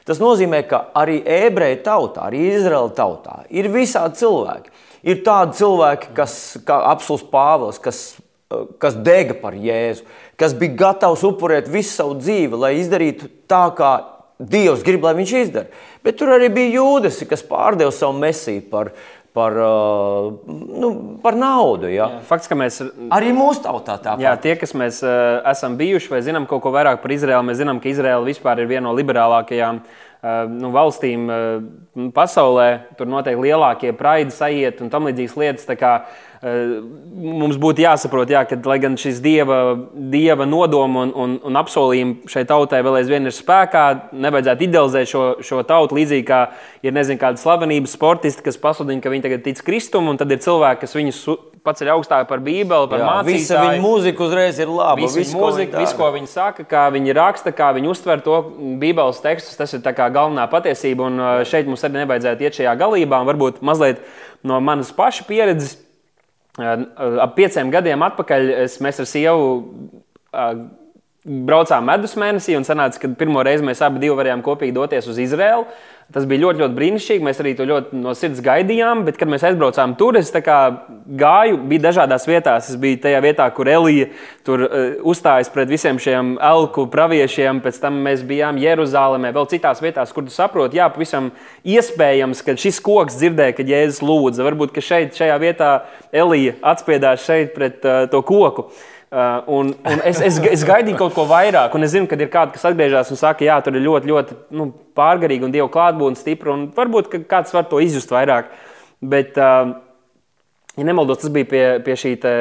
Tas 0.06 0.18
nozīmē, 0.22 0.64
ka 0.66 0.84
arī 0.98 1.20
ebreju 1.22 1.78
tautā, 1.86 2.26
arī 2.28 2.48
Izraēla 2.56 2.90
tautā 2.94 3.36
ir 3.50 3.70
visādi 3.70 4.18
cilvēki. 4.22 4.74
Ir 5.06 5.22
tādi 5.26 5.58
cilvēki, 5.58 6.10
kas, 6.14 6.36
kā 6.66 6.78
apelsīns 6.92 7.26
Pāvils, 7.30 7.78
kas, 7.82 8.02
kas 8.82 8.96
dega 9.04 9.36
par 9.38 9.56
Jēzu, 9.58 10.06
kas 10.40 10.56
bija 10.58 10.78
gatavs 10.86 11.24
upurēt 11.26 11.70
visu 11.70 11.94
savu 11.94 12.18
dzīvi, 12.20 12.58
lai 12.58 12.74
izdarītu 12.80 13.30
tā, 13.50 13.66
kā 13.76 13.92
Dievs 14.42 14.82
grib, 14.82 15.04
lai 15.06 15.14
viņš 15.18 15.32
izdara. 15.38 15.82
Bet 16.02 16.16
tur 16.18 16.32
arī 16.34 16.48
bija 16.50 16.80
jūdas, 16.80 17.20
kas 17.30 17.44
pārdeva 17.46 17.92
savu 17.94 18.16
mesiju 18.18 18.64
par, 18.72 18.90
par, 19.36 19.54
uh, 19.54 20.32
nu, 20.46 20.90
par 21.22 21.36
naudu. 21.38 21.90
Ja? 21.92 22.08
Jā, 22.16 22.22
fakts, 22.26 22.50
mēs, 22.58 22.80
arī 23.14 23.32
mūsu 23.36 23.62
tautā 23.64 23.98
tāpat. 24.02 24.24
Jā, 24.24 24.34
tie, 24.42 24.56
kas 24.60 24.74
mēs 24.78 25.02
uh, 25.06 25.42
esam 25.52 25.76
bijuši 25.78 26.10
vai 26.12 26.22
zinām 26.26 26.48
kaut 26.50 26.64
ko 26.64 26.72
vairāk 26.74 27.04
par 27.04 27.14
Izraēlu, 27.14 27.46
mēs 27.48 27.60
zinām, 27.62 27.80
ka 27.82 27.92
Izraēla 27.92 28.26
vispār 28.26 28.64
ir 28.64 28.70
viena 28.72 28.88
no 28.88 28.96
liberālākajām 28.98 29.80
uh, 29.84 30.42
nu, 30.50 30.72
valstīm 30.74 31.30
uh, 31.30 32.10
pasaulē. 32.16 32.68
Tur 32.98 33.10
noteikti 33.12 33.46
lielākie 33.46 33.94
praidi 33.96 34.34
sajiet 34.34 34.82
un 34.82 34.90
tam 34.92 35.06
līdzīgas 35.10 35.38
lietas. 35.38 35.70
Eh, 36.42 36.70
mums 37.22 37.54
būtu 37.62 37.84
jāsaprot, 37.84 38.26
jā, 38.34 38.40
ka, 38.50 38.56
lai 38.66 38.80
gan 38.82 38.96
šis 38.98 39.20
dieva, 39.22 39.76
dieva 40.10 40.42
nodoma 40.42 41.04
un, 41.04 41.12
un, 41.14 41.36
un 41.46 41.58
apsolījumi 41.60 42.26
šai 42.32 42.42
tautai 42.50 42.80
vēl 42.82 42.96
aizvien 42.98 43.30
ir 43.30 43.34
spēkā, 43.36 43.82
nevajadzētu 44.10 44.64
idealizēt 44.66 45.10
šo, 45.12 45.20
šo 45.38 45.60
tautu 45.68 46.00
līdzīgi 46.00 46.24
kā 46.26 46.40
ir 46.82 46.96
nezinu, 46.96 47.20
kāda 47.22 47.38
slavenības 47.38 47.94
sportisti, 47.94 48.42
kas 48.42 48.58
pasludina, 48.58 48.98
ka 49.04 49.12
viņi 49.12 49.26
tagad 49.28 49.44
tic 49.46 49.62
Kristum, 49.62 50.08
un 50.10 50.18
tad 50.18 50.34
ir 50.34 50.40
cilvēki, 50.42 50.80
kas 50.82 50.96
viņus 50.98 51.20
paceļ 51.62 51.92
augstāk 51.94 52.26
par 52.32 52.42
Bībeli, 52.42 52.90
par 52.90 53.04
mācību. 53.06 53.36
Visa 53.36 53.62
viņa 53.62 53.78
mūzika 53.84 54.26
uzreiz 54.26 54.58
ir 54.58 54.74
laba. 54.74 54.98
Visa 54.98 55.20
visu, 55.20 55.38
mūzika, 55.38 55.78
visu, 55.78 55.94
ko 56.00 56.10
viņi 56.16 56.32
saka, 56.32 56.66
kā 56.66 56.88
viņi 56.96 57.16
raksta, 57.20 57.54
kā 57.54 57.70
viņi 57.78 57.92
uztver 57.94 58.26
to 58.26 58.40
Bībeles 58.82 59.22
tekstus, 59.22 59.54
tas 59.60 59.78
ir 59.78 59.86
galvenā 59.86 60.50
patiesība. 60.50 61.06
Un 61.06 61.22
eh, 61.22 61.46
šeit 61.46 61.70
mums 61.70 61.86
arī 61.86 62.00
nevajadzētu 62.00 62.48
iet 62.48 62.58
šajā 62.58 62.74
galībā, 62.82 63.22
un 63.22 63.30
varbūt 63.30 63.62
mazliet 63.62 64.02
no 64.42 64.58
manas 64.58 64.90
paša 64.98 65.30
pieredzes 65.30 65.78
Ap 66.60 67.32
pieciem 67.36 67.70
gadiem 67.72 68.02
atpakaļ 68.04 68.50
es, 68.66 68.76
mēs 68.84 69.00
ar 69.00 69.08
sievu 69.08 69.52
braucām 71.22 71.86
medus 71.86 72.16
mēnesī 72.18 72.56
un 72.58 72.64
sanāca, 72.66 72.98
ka 72.98 73.12
pirmo 73.18 73.44
reizi 73.46 73.62
mēs 73.62 73.82
abi 73.86 74.10
varējām 74.10 74.42
kopīgi 74.42 74.74
doties 74.74 75.06
uz 75.06 75.20
Izraēlu. 75.22 75.68
Tas 76.12 76.26
bija 76.28 76.42
ļoti, 76.42 76.60
ļoti 76.60 76.76
brīnišķīgi. 76.76 77.24
Mēs 77.24 77.38
arī 77.40 77.52
to 77.56 77.64
ļoti 77.64 77.96
no 77.96 78.12
sirds 78.18 78.42
gaidījām. 78.44 79.04
Bet, 79.06 79.16
kad 79.20 79.30
mēs 79.30 79.44
aizbraucām 79.48 79.94
tur, 79.96 80.18
es 80.18 80.32
gāju, 80.34 81.60
bija 81.70 81.84
dažādās 81.86 82.26
vietās. 82.28 82.68
Es 82.68 82.76
biju 82.76 82.98
tajā 83.06 83.22
vietā, 83.24 83.46
kur 83.54 83.70
Elija 83.70 84.10
tur 84.44 84.66
uh, 84.66 84.82
uzstājas 85.08 85.48
pret 85.54 85.70
visiem 85.72 86.02
šiem 86.02 86.34
elku 86.42 86.84
praviešiem. 86.92 87.62
Pēc 87.64 87.80
tam 87.86 88.02
mēs 88.04 88.26
bijām 88.28 88.60
Jeruzalemē, 88.60 89.32
vēl 89.32 89.48
citās 89.54 89.80
vietās, 89.80 90.12
kur 90.12 90.26
tu 90.26 90.34
saproti, 90.34 90.82
jā, 90.82 90.90
pavisam 90.92 91.30
iespējams, 91.64 92.44
ka 92.44 92.58
šis 92.60 92.82
koks 92.84 93.16
dzirdēja, 93.22 93.56
ka 93.56 93.70
Jēzus 93.72 94.02
lūdza. 94.04 94.44
Varbūt 94.50 94.82
šeit, 94.82 95.16
šajā 95.16 95.38
vietā 95.40 95.74
Elija 96.12 96.58
atspiedās 96.74 97.24
šeit 97.24 97.54
pret 97.56 97.86
uh, 97.86 98.04
to 98.12 98.20
koku. 98.26 98.68
Uh, 98.68 98.88
Uh, 99.12 99.42
un, 99.46 99.74
un 99.84 99.98
es, 100.08 100.22
es, 100.24 100.38
es 100.40 100.62
gaidīju 100.64 100.96
kaut 100.96 101.12
ko 101.12 101.26
vairāk, 101.28 101.74
un 101.76 101.84
es 101.84 101.90
zinu, 101.92 102.06
ka 102.08 102.16
ir 102.16 102.30
kāds, 102.32 102.54
kas 102.54 102.62
atgriežas 102.70 103.10
un 103.12 103.18
saka, 103.20 103.44
ka 103.44 103.58
tur 103.66 103.76
ir 103.76 103.84
ļoti, 103.84 104.08
ļoti 104.08 104.36
nu, 104.56 104.70
pārgarīgi 104.96 105.44
un 105.44 105.52
dievu 105.52 105.68
klātbūtne 105.74 106.16
stipra. 106.16 106.54
Varbūt 106.78 107.10
kāds 107.28 107.52
var 107.52 107.66
to 107.68 107.82
izjust 107.84 108.14
vairāk. 108.14 108.48
Bet, 109.04 109.36
uh, 109.36 109.74
ja 110.80 110.86
nemaldos, 110.88 111.20
tas 111.20 111.34
bija 111.34 111.50
pie, 111.50 111.64
pie 111.84 111.96
šī 112.00 112.14
te, 112.22 112.32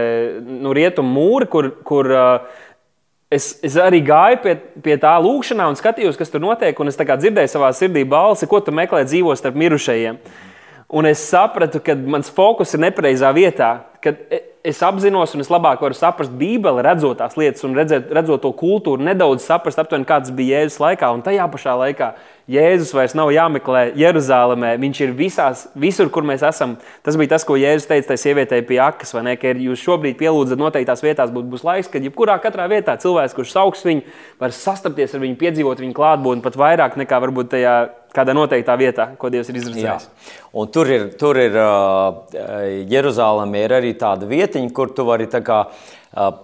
nu, 0.48 0.72
rietumu 0.78 1.12
mūra, 1.12 1.50
kur, 1.52 1.68
kur 1.84 2.08
uh, 2.16 2.64
es, 3.28 3.52
es 3.68 3.76
arī 3.76 4.00
gāju 4.08 4.40
pie, 4.46 4.56
pie 4.88 4.96
tā 5.04 5.18
lūkšanā 5.28 5.68
un 5.74 5.76
skatījos, 5.76 6.16
kas 6.20 6.32
tur 6.32 6.40
notiek. 6.44 6.80
Es 6.88 7.02
dzirdēju 7.02 7.52
savā 7.52 7.74
sirdī 7.76 8.08
balsi, 8.08 8.48
ko 8.48 8.64
tu 8.64 8.72
meklē 8.72 9.04
dzīvo 9.12 9.36
starp 9.36 9.60
mirušajiem. 9.60 10.24
Un 10.92 11.08
es 11.08 11.22
sapratu, 11.24 11.80
ka 11.80 11.96
mans 11.96 12.28
fokus 12.36 12.74
ir 12.76 12.82
nepareizā 12.84 13.30
vietā. 13.32 13.78
Kad 14.04 14.18
es 14.66 14.82
apzinos, 14.84 15.32
un 15.34 15.42
es 15.42 15.50
labāk 15.50 15.80
varu 15.82 15.96
saprast 15.96 16.34
Bībeli, 16.38 16.84
redzot 16.84 17.18
tās 17.22 17.38
lietas, 17.40 17.64
un 17.64 17.78
redzēt, 17.78 18.10
redzot 18.14 18.42
to 18.44 18.52
kultūru, 18.58 19.02
nedaudz 19.06 19.46
saprast, 19.46 19.80
aptuveni, 19.80 20.06
kāds 20.10 20.34
bija 20.36 20.60
Jēzus 20.60 20.82
laikā. 20.84 21.14
Un 21.16 21.24
tajā 21.26 21.46
pašā 21.54 21.78
laikā 21.80 22.10
Jēzus 22.52 22.92
vairs 22.98 23.16
nav 23.16 23.32
jāmeklē 23.32 23.86
Jeruzalemē. 24.02 24.74
Viņš 24.82 25.02
ir 25.06 25.16
visās, 25.16 25.64
visur, 25.80 26.12
kur 26.12 26.28
mēs 26.28 26.44
esam. 26.50 26.76
Tas 27.06 27.16
bija 27.16 27.38
tas, 27.38 27.48
ko 27.48 27.56
Jēzus 27.62 27.88
teica 27.88 28.12
tai 28.12 28.20
sievietei 28.20 28.60
pie 28.68 28.82
akas, 28.84 29.16
vai 29.16 29.24
ne? 29.30 29.38
Ka 29.40 29.56
jūs 29.56 29.86
šobrīd 29.86 30.20
pielūdzat 30.20 30.60
noteiktās 30.60 31.06
vietās, 31.06 31.32
būs, 31.32 31.48
būs 31.56 31.66
laiks, 31.70 31.94
kad 31.94 32.04
jebkurā 32.04 32.36
katrā 32.44 32.68
vietā 32.72 32.98
cilvēks, 33.00 33.38
kurš 33.38 33.56
sauks 33.56 33.88
viņu, 33.88 34.04
var 34.44 34.52
sastapties 34.60 35.16
ar 35.16 35.24
viņu, 35.24 35.40
piedzīvot 35.40 35.88
viņu 35.88 35.96
klātbūtni 35.96 36.44
pat 36.44 36.60
vairāk 36.60 37.00
nekā 37.00 37.24
varbūt 37.24 37.56
tajā 37.56 37.78
kādā 38.16 38.36
noteiktā 38.36 38.76
vietā, 38.80 39.08
ko 39.20 39.32
Dievs 39.32 39.50
ir 39.52 39.60
izredzējis. 39.62 40.08
Tur 40.76 40.92
ir, 40.92 41.08
tur 41.20 41.40
ir 41.40 41.58
Jeruzalemē 42.92 43.66
ir 43.66 43.76
arī 43.80 43.92
tāda 44.00 44.28
vietiņa, 44.30 44.72
kur 44.76 44.92
tu 44.96 45.06
vari 45.08 45.30
kā, 45.32 45.62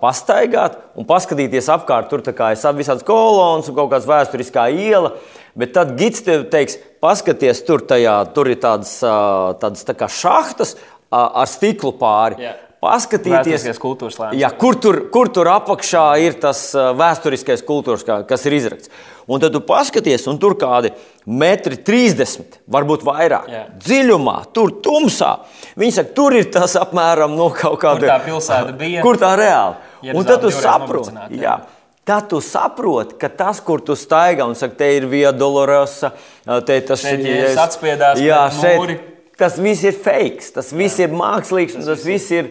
pastaigāt 0.02 0.78
un 0.96 1.08
paskatīties 1.10 1.72
apkārt. 1.76 2.12
Tur 2.12 2.24
ir 2.24 2.80
visādas 2.80 3.08
kolonas 3.08 3.68
un 3.68 3.78
kaut 3.78 3.92
kāda 3.94 4.14
vēsturiskā 4.14 4.70
iela. 4.72 5.16
Bet 5.58 5.74
tad 5.74 5.96
gids 5.98 6.22
tev 6.24 6.46
teiks, 6.54 6.78
paskaties, 7.02 7.64
tur, 7.66 7.82
tajā, 7.90 8.20
tur 8.36 8.52
ir 8.52 8.62
tādas, 8.62 9.00
tādas 9.62 9.84
tā 9.88 9.98
šahtas 10.08 10.78
ar 11.12 11.50
stiklu 11.50 11.96
pāri. 11.98 12.44
Yeah 12.46 12.64
paskatīties, 12.84 13.66
jā, 14.38 14.50
kur, 14.60 14.78
tur, 14.82 15.00
kur 15.14 15.32
tur 15.34 15.50
apakšā 15.50 16.06
ir 16.22 16.38
tas 16.42 16.70
vēsturiskais 16.76 17.64
kultūras, 17.66 18.06
kas 18.06 18.46
ir 18.46 18.58
izrakts. 18.58 18.92
Un 19.28 19.42
tad 19.44 19.52
tu 19.52 19.60
paskaties, 19.66 20.24
un 20.32 20.38
tur 20.40 20.56
kādi 20.60 20.94
metri 21.28 21.76
30, 21.84 22.62
varbūt 22.72 23.04
vairāk. 23.08 23.50
Jā. 23.52 23.64
Dziļumā, 23.84 24.38
tur 24.56 24.72
tumsā. 24.84 25.34
Viņi 25.80 25.98
saka, 25.98 26.14
tur 26.16 26.38
ir 26.38 26.48
tas 26.54 26.78
apmēram 26.80 27.36
no 27.36 27.50
kaut 27.52 27.82
kāda. 27.82 28.06
Kur 28.06 28.14
tā 28.14 28.20
pilsēta 28.24 28.78
bija? 28.80 29.02
Kur 29.04 29.20
tā 29.20 29.34
reāli? 29.40 29.82
Jeruzalim 30.06 30.22
un 30.22 30.30
tad 30.30 30.46
tu 30.46 30.54
saproti. 30.56 31.18
Tad 32.08 32.30
tu 32.32 32.40
saproti, 32.40 33.18
ka 33.20 33.28
tas, 33.28 33.60
kur 33.60 33.82
tu 33.84 33.98
staigā 34.00 34.46
un 34.48 34.56
saka, 34.56 34.78
te 34.80 34.88
ir 34.96 35.10
Via 35.12 35.34
Dolorosa, 35.36 36.14
te 36.64 36.80
tas 36.88 37.04
ir. 37.10 37.26
Jā, 37.28 37.52
atspiedās. 37.66 38.24
Jā, 38.24 38.46
šeit. 38.56 38.80
Mūri. 38.80 39.00
Tas 39.38 39.60
viss 39.62 39.86
ir 39.86 39.94
fake, 39.94 40.42
tas 40.56 40.72
viss 40.74 40.98
jā. 40.98 41.06
ir 41.06 41.12
mākslīgs, 41.14 41.76
tas, 41.78 41.86
tas 41.92 42.06
viss 42.08 42.32
ir 42.34 42.48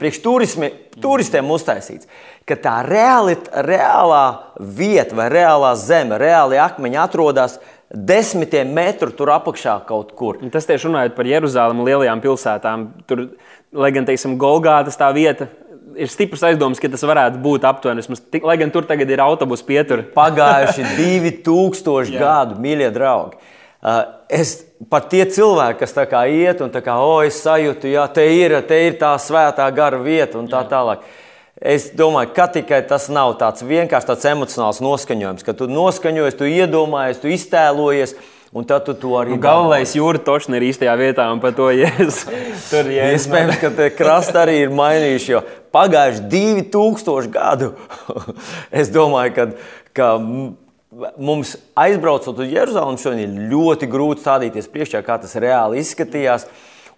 priekš 0.00 0.22
turistiem 0.24 1.50
uztaisīts 1.52 2.08
ka 2.48 2.56
tā 2.60 2.74
reāli, 2.84 3.36
reālā 3.64 4.24
vieta 4.60 5.16
vai 5.16 5.30
reālā 5.32 5.72
zeme, 5.80 6.18
reāli 6.20 6.60
akmeņi 6.60 7.00
atrodas 7.00 7.58
desmitiem 7.94 8.72
metru 8.74 9.12
tur 9.14 9.32
apakšā 9.34 9.78
kaut 9.88 10.12
kur. 10.18 10.40
Tas 10.52 10.68
tieši 10.68 10.90
runājot 10.90 11.16
par 11.16 11.28
Jeruzalemi 11.28 11.86
lielajām 11.88 12.22
pilsētām. 12.24 12.88
Tur, 13.08 13.28
lai 13.76 13.92
gan, 13.94 14.08
teiksim, 14.08 14.38
Golgātas 14.40 14.98
tā 15.00 15.10
vieta. 15.16 15.48
Ir 15.94 16.10
stiprs 16.10 16.42
aizdoms, 16.48 16.80
ka 16.82 16.90
tas 16.90 17.04
varētu 17.06 17.38
būt 17.44 17.66
aptuveni. 17.68 18.02
Lai 18.42 18.56
gan 18.58 18.72
tur 18.74 18.86
tagad 18.88 19.10
ir 19.14 19.22
autobusu 19.22 19.66
pietur. 19.68 20.02
Pagājuši 20.16 20.88
2000 20.98 22.18
gadu, 22.18 22.58
mīļie 22.60 22.90
draugi. 22.94 23.38
Uh, 23.84 24.00
es 24.32 24.62
pat 24.90 25.10
tie 25.12 25.24
cilvēki, 25.30 25.78
kas 25.82 25.94
tā 25.96 26.06
kā 26.10 26.24
iet 26.30 26.62
un 26.64 26.72
tā 26.74 26.82
kā, 26.84 26.96
o, 27.02 27.18
es 27.26 27.38
sajūtu, 27.44 27.90
jā, 27.94 28.06
te 28.14 28.24
ir, 28.34 28.56
te 28.68 28.80
ir 28.88 28.98
tā 29.00 29.14
svētā 29.20 29.66
gara 29.74 30.00
vieta 30.02 30.40
un 30.40 30.48
tā 30.50 30.64
jā. 30.64 30.70
tālāk. 30.72 31.04
Es 31.54 31.86
domāju, 31.94 32.32
ka 32.34 32.48
tikai 32.56 32.80
tas 32.88 33.06
nav 33.14 33.36
tāds 33.40 33.62
vienkārši 33.64 34.10
tāds 34.10 34.26
emocionāls 34.26 34.82
noskaņojums, 34.84 35.46
ka 35.46 35.54
tu 35.56 35.68
noskaņojies, 35.70 36.38
tu 36.38 36.48
iedomājies, 36.50 37.20
tu 37.22 37.30
iztēlojies. 37.32 38.16
Un 38.54 38.62
tad 38.62 38.84
tu 38.86 38.92
to 38.94 39.16
arī 39.18 39.32
nu, 39.34 39.40
Galvenais 39.42 39.96
jūra 39.96 40.20
točni 40.22 40.60
ir 40.60 40.68
īstajā 40.68 40.92
vietā, 40.94 41.24
un 41.34 41.40
par 41.42 41.56
to 41.58 41.72
jēzus. 41.74 42.20
Tur 42.70 42.86
ir 42.86 43.08
iespējams, 43.16 43.58
ka 43.58 43.70
tie 43.74 43.88
krasti 43.90 44.38
arī 44.38 44.60
ir 44.62 44.74
mainījuši, 44.74 45.32
jo 45.32 45.40
pagājuši 45.74 46.22
2000 46.30 47.32
gadu. 47.34 47.72
es 48.82 48.92
domāju, 48.94 49.34
ka, 49.34 49.48
ka 49.98 50.12
mums 51.18 51.56
aizbraucot 51.78 52.38
uz 52.38 52.52
Jeruzalemi 52.52 53.00
šodien 53.00 53.24
ir 53.24 53.50
ļoti 53.52 53.88
grūti 53.90 54.24
stādīties 54.24 54.70
priekšā, 54.70 55.02
kā 55.06 55.18
tas 55.22 55.34
reāli 55.40 55.82
izskatījās. 55.82 56.46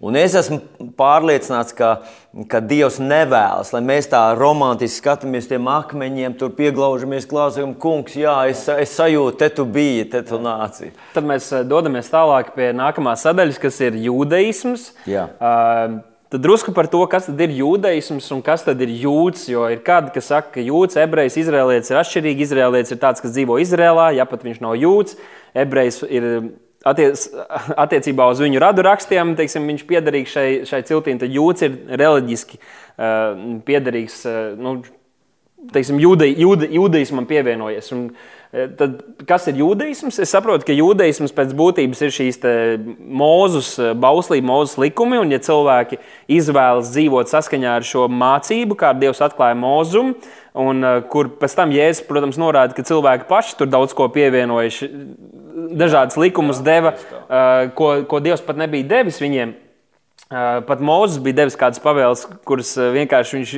Un 0.04 0.16
es 0.20 0.34
esmu 0.36 0.58
pārliecināts, 0.98 1.72
ka, 1.72 2.02
ka 2.52 2.60
Dievs 2.60 2.98
nevēlas, 3.00 3.70
lai 3.72 3.80
mēs 3.80 4.10
tā 4.12 4.20
romantiski 4.36 5.00
skatāmies 5.00 5.48
tiem 5.48 5.70
akmeņiem, 5.72 6.34
tur 6.36 6.50
pieglaužamies, 6.58 7.24
klausām, 7.30 7.72
kungs, 7.80 8.18
jā, 8.20 8.34
es, 8.50 8.66
es 8.68 8.92
sajūtu, 8.98 9.38
te 9.40 9.48
tu 9.56 9.64
biji, 9.64 10.04
te 10.12 10.20
tu 10.28 10.36
nāci. 10.42 10.90
Tad 11.14 11.24
mēs 11.24 11.48
eh, 11.56 11.64
dodamies 11.64 12.12
tālāk 12.12 12.52
pie 12.58 12.74
nākamās 12.76 13.24
sadaļas, 13.24 13.62
kas 13.62 13.80
ir 13.88 13.96
jūdaisms. 14.04 14.90
Jā. 15.08 15.30
Uh, 15.40 15.96
Tad 16.26 16.42
drusku 16.42 16.72
par 16.74 16.88
to, 16.90 17.04
kas 17.06 17.28
ir 17.30 17.52
jūdaisms 17.54 18.26
un 18.34 18.40
kas 18.42 18.64
ir 18.66 18.90
jūds. 18.90 19.46
Jo 19.52 19.68
ir 19.70 19.82
kādi, 19.86 20.10
kas 20.16 20.30
saka, 20.32 20.56
ka 20.56 20.64
jūds, 20.64 20.98
ebrejs, 20.98 21.38
izrēlietis 21.38 21.92
ir 21.92 22.00
atšķirīgi. 22.02 22.46
Izrēlietis 22.48 22.94
ir 22.96 23.02
tāds, 23.02 23.22
kas 23.22 23.34
dzīvo 23.36 23.60
Izrēlā, 23.62 24.10
ja 24.18 24.26
pat 24.26 24.42
viņš 24.42 24.58
nav 24.64 24.74
jūds. 24.74 25.14
Ebrejs 25.54 26.02
ir 26.02 26.26
attiec, 26.86 27.28
attiecībā 27.86 28.26
uz 28.32 28.42
viņu 28.42 28.62
radu 28.62 28.82
rakstiem, 28.86 29.36
teiksim, 29.38 29.70
viņš 29.70 29.86
piederīgs 29.86 30.34
šai, 30.34 30.48
šai 30.66 30.82
ciltīm, 30.90 31.22
tad 31.22 31.34
jūts 31.34 31.66
ir 31.66 31.78
reliģiski 32.02 32.58
uh, 32.58 33.60
piederīgs. 33.66 34.22
Uh, 34.26 34.54
nu, 34.58 34.78
teiksim, 35.72 36.00
jūde, 36.02 36.28
jūde, 36.30 36.68
jūdeismam 36.74 37.26
pievienojies. 37.28 37.88
Un, 37.96 38.08
e, 38.10 38.35
Tad, 38.52 39.00
kas 39.26 39.48
ir 39.50 39.58
jūdeisms? 39.58 40.20
Es 40.22 40.30
saprotu, 40.32 40.68
ka 40.68 40.74
jūdeisms 40.74 41.34
pēc 41.34 41.50
būtības 41.58 42.02
ir 42.06 42.12
šīs 42.14 42.38
mūzus, 42.96 43.72
e, 43.82 43.90
bauslība, 43.98 44.46
mūzus 44.52 44.78
likumi. 44.80 45.18
Un, 45.18 45.34
ja 45.34 45.40
cilvēki 45.42 45.98
izvēlas 46.38 46.92
dzīvot 46.94 47.32
saskaņā 47.32 47.74
ar 47.80 47.86
šo 47.86 48.06
mācību, 48.06 48.78
kā 48.78 48.94
Dievs 48.96 49.24
atklāja 49.26 49.58
mūzumu, 49.58 50.14
un 50.62 50.86
e, 50.86 50.94
kur 51.12 51.32
pēc 51.42 51.58
tam 51.58 51.74
Jēzus, 51.74 52.06
protams, 52.06 52.38
norāda, 52.40 52.76
ka 52.76 52.86
cilvēki 52.86 53.28
paši 53.28 53.58
tur 53.58 53.70
daudz 53.72 53.96
ko 53.98 54.06
pievienojuši, 54.14 54.90
dažādas 55.76 56.18
likumus 56.20 56.62
deva, 56.62 56.94
ko, 57.74 57.92
ko 58.06 58.20
Dievs 58.22 58.44
pat 58.46 58.60
nebija 58.60 58.86
devis 58.96 59.18
viņiem. 59.22 59.56
Pat 60.28 60.80
Mozus 60.82 61.20
bija 61.22 61.36
devis 61.38 61.54
kādas 61.54 61.78
pavēles, 61.78 62.24
kuras 62.48 62.72
vienkārši 62.74 63.36
viņš, 63.36 63.50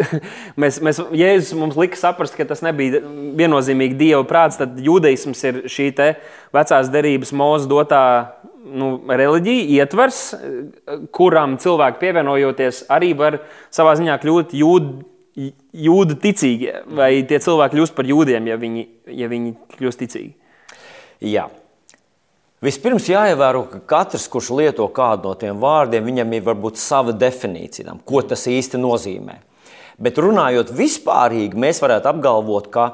mēs, 0.62 0.78
mēs, 0.80 1.00
Jēzus 1.12 1.58
mums 1.60 1.76
lika 1.76 1.98
saprast, 2.00 2.38
ka 2.38 2.46
tas 2.48 2.62
nebija 2.64 3.02
viennozīmīgi 3.36 3.98
Dieva 4.00 4.22
prāts. 4.28 4.56
Tad 4.56 4.78
jūdeisms 4.80 5.44
ir 5.44 5.58
šī 5.68 5.90
vecās 6.56 6.88
derības 6.92 7.34
mūzu 7.36 7.68
dotā 7.68 8.06
nu, 8.64 8.94
reliģija, 9.12 9.66
ietvers, 9.82 10.22
kuram 11.12 11.58
cilvēki 11.60 12.00
pievienojoties, 12.00 12.86
arī 12.96 13.12
var 13.18 13.42
savā 13.74 13.94
ziņā 14.00 14.16
kļūt 14.22 14.56
jūdi. 14.56 15.12
Jūda 15.76 16.14
ticīgie, 16.16 16.78
vai 16.96 17.10
tie 17.28 17.36
cilvēki 17.44 17.76
kļūst 17.76 17.92
par 17.92 18.06
jūdiem, 18.08 18.46
ja 18.48 18.54
viņi, 18.56 18.86
ja 19.18 19.26
viņi 19.28 19.50
kļūst 19.74 20.00
ticīgi? 20.00 20.30
Jā, 21.28 21.42
Vispirms 22.64 23.04
jāievēro, 23.10 23.66
ka 23.68 23.82
katrs, 23.84 24.24
kurš 24.32 24.48
lieto 24.56 24.86
kādu 24.96 25.28
no 25.28 25.34
tiem 25.36 25.58
vārdiem, 25.60 26.06
viņam 26.08 26.30
ir 26.32 26.46
varbūt 26.46 26.80
sava 26.80 27.12
definīcija, 27.12 27.98
ko 28.08 28.22
tas 28.24 28.46
īsti 28.48 28.80
nozīmē. 28.80 29.36
Bet 30.00 30.16
runājot 30.20 30.72
vispārīgi, 30.76 31.56
mēs 31.56 31.82
varētu 31.84 32.08
apgalvot, 32.08 32.70
ka 32.72 32.86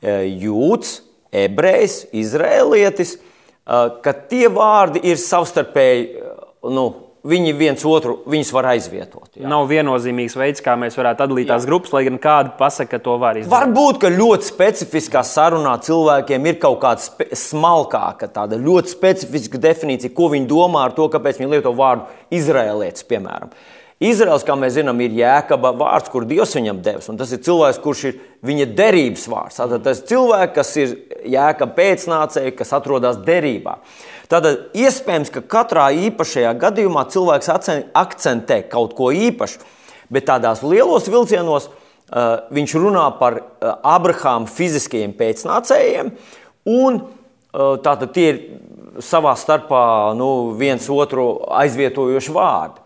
e, 0.00 0.16
jūds, 0.40 0.98
ebrejs, 1.28 2.02
izrēlietis, 2.16 3.14
e, 3.18 3.82
ka 4.04 4.16
tie 4.32 4.46
vārdi 4.52 5.04
ir 5.12 5.20
savstarpēji 5.20 6.08
nu, 6.72 6.86
viņi 7.28 7.52
viens 7.54 7.84
otru 7.86 8.16
var 8.52 8.68
aizvietot. 8.72 9.28
Jā. 9.38 9.46
Nav 9.50 9.68
viennozīmīgs 9.70 10.34
veids, 10.38 10.62
kā 10.64 10.74
mēs 10.78 10.96
varētu 10.98 11.24
atdalīt 11.26 11.50
tās 11.50 11.66
grupas, 11.68 11.92
lai 11.94 12.04
gan 12.08 12.18
kāda 12.22 12.54
pasaka, 12.58 12.96
ka 12.96 13.02
to 13.04 13.16
var 13.22 13.38
izdarīt. 13.38 13.52
Varbūt, 13.52 14.00
ka 14.02 14.10
ļoti 14.12 14.48
specifiskā 14.48 15.22
sarunā 15.26 15.76
cilvēkiem 15.86 16.50
ir 16.50 16.58
kaut 16.62 16.80
kāda 16.82 17.28
smalkāka, 17.38 18.30
tāda 18.32 18.58
ļoti 18.58 18.94
specifiska 18.96 19.60
definīcija, 19.62 20.14
ko 20.16 20.32
viņi 20.34 20.50
domā 20.50 20.88
ar 20.88 20.96
to, 20.96 21.06
kāpēc 21.12 21.38
viņi 21.38 21.54
lieto 21.54 21.74
vārdu 21.78 22.10
izrēlietis, 22.34 23.06
piemēram. 23.06 23.54
Izraels, 24.02 24.42
kā 24.42 24.56
mēs 24.58 24.74
zinām, 24.74 24.98
ir 25.04 25.12
jēkaba 25.14 25.70
vārds, 25.78 26.10
kur 26.10 26.24
Dievs 26.26 26.56
viņam 26.56 26.80
devis. 26.82 27.06
Tas 27.20 27.34
ir 27.34 27.42
cilvēks, 27.46 27.78
kurš 27.84 28.00
ir 28.08 28.16
viņa 28.48 28.66
derības 28.74 29.28
vārds. 29.30 29.60
Tātad 29.60 29.84
tas 29.84 30.00
ir 30.00 30.08
cilvēks, 30.10 30.54
kas 30.56 30.72
ir 30.82 30.96
jēkaba 31.36 31.76
pēcnācēji, 31.76 32.56
kas 32.58 32.74
atrodas 32.74 33.20
derībā. 33.22 33.76
Tad 34.32 34.46
iespējams, 34.72 35.28
ka 35.28 35.42
katrā 35.44 35.90
īpašajā 36.06 36.54
gadījumā 36.56 37.04
cilvēks 37.12 37.50
akcentē 37.52 38.62
kaut 38.70 38.94
ko 38.96 39.10
īpašu, 39.12 39.60
bet 40.12 40.24
tādās 40.30 40.62
lielos 40.64 41.08
vilcienos 41.12 41.66
uh, 41.68 42.48
viņš 42.48 42.74
runā 42.80 43.04
par 43.18 43.36
uh, 43.42 43.74
Abrahāma 43.92 44.48
fiziskajiem 44.48 45.12
pēcnācējiem, 45.18 46.14
un 46.72 47.02
uh, 47.02 47.76
tātad 47.84 48.14
tie 48.16 48.24
ir 48.30 48.40
savā 49.04 49.34
starpā 49.36 49.84
nu, 50.16 50.54
viens 50.56 50.88
otru 50.88 51.26
aizvietojoši 51.52 52.32
vārdi. 52.32 52.80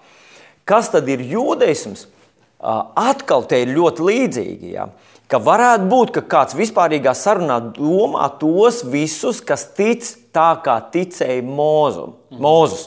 Kas 0.67 0.91
tad 0.91 1.07
ir 1.11 1.23
jūdeisms? 1.23 2.09
Uh, 2.57 2.89
atkal 2.99 3.47
te 3.47 3.61
ir 3.63 3.71
ļoti 3.77 4.03
līdzīgi. 4.03 4.75
Ja? 4.75 4.89
Ka 5.27 5.41
varētu 5.43 5.89
būt, 5.91 6.13
ka 6.15 6.23
kāds 6.23 6.55
vispārīgā 6.55 7.11
sarunā 7.19 7.59
domā 7.75 8.29
tos 8.39 8.85
visus, 8.87 9.41
kas 9.43 9.65
tic 9.75 10.07
tā 10.31 10.53
kā 10.63 10.77
ticēja 10.93 11.43
Mozu, 11.43 12.13
Mozus. 12.31 12.85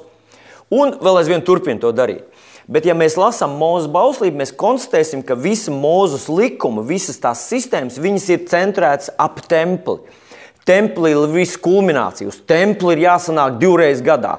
Un 0.72 0.94
vēl 1.02 1.20
aizvien 1.20 1.44
turpina 1.44 1.82
to 1.84 1.92
darīt. 1.92 2.24
Bet, 2.70 2.86
ja 2.86 2.94
mēs 2.94 3.18
lasām 3.18 3.56
mūža 3.58 3.90
bauslību, 3.92 4.40
mēs 4.40 4.54
konstatēsim, 4.56 5.24
ka 5.26 5.36
visa 5.36 5.74
mūža 5.74 6.22
likuma, 6.30 6.84
visas 6.86 7.18
tās 7.20 7.48
sistēmas, 7.50 7.98
ir 8.30 8.46
centrētas 8.48 9.10
ap 9.18 9.42
templi. 9.50 9.98
Templī 10.70 11.16
ir 11.16 11.32
viss 11.34 11.58
kulminācija. 11.58 12.30
Uz 12.30 12.38
templi 12.46 12.94
ir 12.94 13.08
jāsanāk 13.08 13.56
divreiz 13.62 14.04
gadā. 14.06 14.36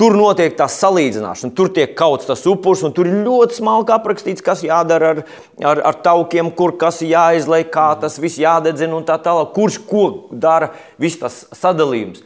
Tur 0.00 0.16
notiek 0.16 0.54
tā 0.56 0.64
salīdzināšana, 0.72 1.52
tur 1.54 1.68
tiek 1.76 1.92
kauts 1.94 2.26
tas 2.26 2.40
upurs, 2.50 2.80
un 2.86 2.94
tur 2.96 3.06
ir 3.06 3.20
ļoti 3.26 3.58
smalki 3.60 3.92
aprakstīts, 3.94 4.42
kas 4.42 4.64
jādara 4.64 5.10
ar, 5.12 5.20
ar, 5.60 5.82
ar 5.92 5.98
taukiem, 6.02 6.48
kur 6.56 6.72
kas 6.80 7.02
jāizlai, 7.04 7.60
kā 7.68 7.90
tas 8.00 8.16
viss 8.18 8.40
jādedzina 8.40 8.96
un 8.96 9.04
tā 9.06 9.18
tālāk. 9.22 9.52
Kurš 9.54 9.76
ko 9.90 10.06
dara, 10.32 10.72
viss 10.98 11.20
tas 11.20 11.42
sadalījums. 11.54 12.24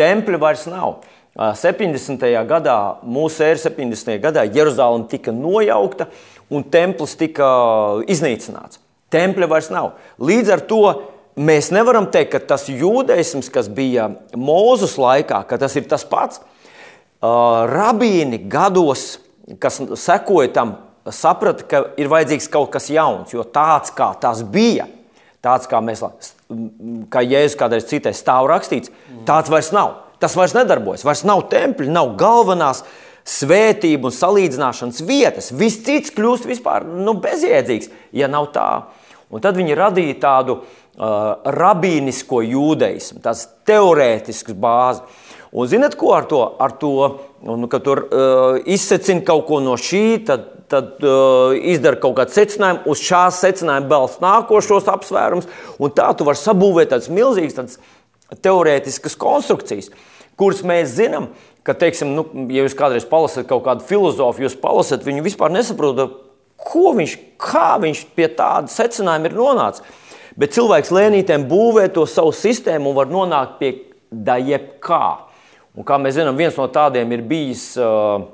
Tempļa 0.00 0.40
vairs 0.40 0.64
nav. 0.70 1.02
70. 1.36 2.24
gadā, 2.48 2.78
mūsu 3.04 3.44
ēra 3.44 3.60
70. 3.60 4.16
gadā, 4.22 4.46
Jeruzalem 4.48 5.04
tika 5.10 5.34
nojaukta 5.36 6.08
un 6.48 6.64
templis 6.72 7.12
tika 7.20 7.46
iznīcināts. 8.08 8.80
Tempļa 9.12 9.48
vairs 9.50 9.68
nav. 9.70 9.92
Līdz 10.16 10.54
ar 10.56 10.64
to 10.66 10.80
mēs 11.36 11.70
nevaram 11.74 12.08
teikt, 12.10 12.32
ka 12.34 12.40
tas 12.54 12.66
jūdeisms, 12.70 13.50
kas 13.52 13.68
bija 13.72 14.08
Mūzus 14.36 14.96
laikā, 15.00 15.42
ka 15.48 15.60
tas 15.60 15.76
ir 15.76 15.86
tas 15.88 16.04
pats. 16.08 16.40
Rabīni 17.22 18.40
gados, 18.50 19.16
kas 19.62 19.80
sekoja 20.00 20.52
tam, 20.56 20.74
saprata, 21.12 21.64
ka 21.68 21.82
ir 22.00 22.10
vajadzīgs 22.12 22.50
kaut 22.52 22.72
kas 22.74 22.90
jauns, 22.92 23.32
jo 23.34 23.44
tāds 23.44 23.92
kā 23.94 24.10
tas 24.20 24.42
bija, 24.42 24.88
tāds 25.44 25.68
kā 25.70 25.80
mēs, 25.84 26.02
kā 27.12 27.22
Jēzus 27.24 27.58
kādreiz 27.60 27.88
citais 27.88 28.20
stāv 28.20 28.48
rakstīts, 28.50 28.92
tāds 29.28 29.52
vairs 29.52 29.72
nav. 29.76 30.02
Tas 30.16 30.32
vairs 30.32 30.54
nedarbojas, 30.56 31.04
vairs 31.04 31.26
nav 31.28 31.42
tempļi, 31.52 31.90
nav 31.92 32.14
galvenās 32.16 32.80
svētību 33.26 34.08
un 34.08 34.14
salīdzināšanas 34.16 35.02
vietas. 35.04 35.50
Viss 35.52 35.82
cits 35.84 36.14
kļūst 36.14 36.46
vispār 36.48 36.86
nu, 36.88 37.12
bezjēdzīgs, 37.20 37.90
ja 38.16 38.30
nav 38.30 38.48
tā. 38.54 38.70
Un 39.28 39.42
tad 39.42 39.58
viņi 39.58 39.76
radīja 39.76 40.16
tādu 40.22 40.54
uh, 40.60 40.85
rabīnisko 40.96 42.40
jūdeismu, 42.46 43.20
tādas 43.24 43.46
teorētiskas 43.68 44.56
bāzes. 44.56 45.24
Un 45.56 45.68
zinat, 45.70 45.94
ko 45.96 46.12
ar 46.16 46.26
to? 46.28 46.40
Ar 46.60 46.72
to 46.80 46.92
un, 47.46 47.68
kad 47.72 47.84
tur 47.84 48.02
uh, 48.06 48.58
izsecina 48.68 49.24
kaut 49.24 49.46
ko 49.48 49.60
no 49.64 49.76
šī, 49.80 50.04
tad 50.28 50.52
tad 50.68 51.02
uh, 51.04 51.54
izdara 51.54 51.98
kaut 52.00 52.16
kādu 52.18 52.34
secinājumu, 52.34 52.82
uz 52.90 53.02
šās 53.06 53.40
secinājuma 53.44 53.90
balsts 53.90 54.22
nākošos 54.22 54.88
apsvērums, 54.90 55.48
un 55.78 55.92
tā 55.94 56.08
tu 56.16 56.26
vari 56.26 56.40
sabūvēt 56.40 56.90
tādas 56.92 57.10
milzīgas 57.12 57.58
tādas 57.58 57.78
teorētiskas 58.42 59.14
konstrukcijas, 59.20 59.92
kuras 60.38 60.64
mēs 60.66 60.96
zinām, 60.96 61.30
ka, 61.66 61.74
teiksim, 61.78 62.14
nu, 62.16 62.26
ja 62.52 62.66
jūs 62.66 62.76
kādreiz 62.78 63.06
palasat 63.08 63.46
kaut 63.50 63.64
kādu 63.66 63.86
filozofu, 63.86 64.44
jūs 64.46 64.58
palasat, 64.62 65.06
viņu 65.06 65.24
vispār 65.26 65.54
nesaprotat, 65.54 66.18
ko 66.66 66.90
viņš, 66.96 67.14
kā 67.42 67.76
viņš 67.82 68.02
pie 68.18 68.28
tāda 68.34 68.72
secinājuma 68.72 69.30
ir 69.30 69.38
nonācis. 69.38 70.02
Bet 70.36 70.52
cilvēks 70.56 70.92
lēnītēm 70.92 71.46
būvē 71.48 71.88
to 71.94 72.04
savu 72.08 72.34
sistēmu 72.36 72.90
un 72.90 72.96
var 72.98 73.08
nonākt 73.08 73.56
pie 73.60 73.72
da 74.10 74.36
jebkā. 74.36 75.04
Un, 75.76 75.84
kā 75.84 75.96
mēs 76.00 76.16
zinām, 76.18 76.36
viens 76.36 76.56
no 76.56 76.66
tādiem 76.72 77.10
ir 77.12 77.22
bijis 77.28 77.70
uh, 77.80 78.24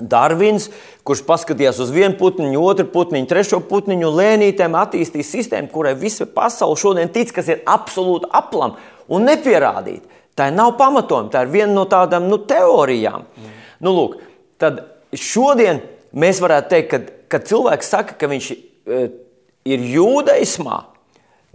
Darvins, 0.00 0.68
kurš 1.04 1.22
paskatījās 1.28 1.80
uz 1.82 1.92
vienu 1.92 2.16
putniņu, 2.20 2.60
otru 2.64 2.86
putniņu, 2.92 3.28
trešo 3.28 3.60
putniņu, 3.68 4.08
un 4.08 4.18
lēnītēm 4.20 4.76
attīstīja 4.80 5.28
sistēmu, 5.28 5.70
kurai 5.72 5.94
visa 5.98 6.28
pasaule 6.28 6.78
šodien 6.80 7.12
tic, 7.12 7.32
kas 7.36 7.50
ir 7.52 7.62
absolūti 7.68 8.30
aplam 8.36 8.76
un 9.10 9.28
nepierādīta. 9.28 10.20
Tā 10.38 10.48
nav 10.54 10.76
pamatojuma, 10.80 11.32
tā 11.32 11.44
ir 11.44 11.52
viena 11.52 11.72
no 11.74 11.84
tādām 11.90 12.28
nu, 12.30 12.38
teorijām. 12.48 13.26
Mm. 13.36 13.56
Nu, 13.84 13.92
lūk, 13.96 14.20
tad 14.60 14.84
šodien 15.16 15.82
mēs 16.16 16.40
varētu 16.40 16.70
teikt, 16.70 16.92
ka, 16.92 17.18
kad 17.34 17.48
cilvēks 17.50 17.90
saka, 17.92 18.16
ka 18.16 18.30
viņš 18.30 18.50
e, 18.54 19.02
ir 19.68 19.84
jūdaismā, 19.96 20.78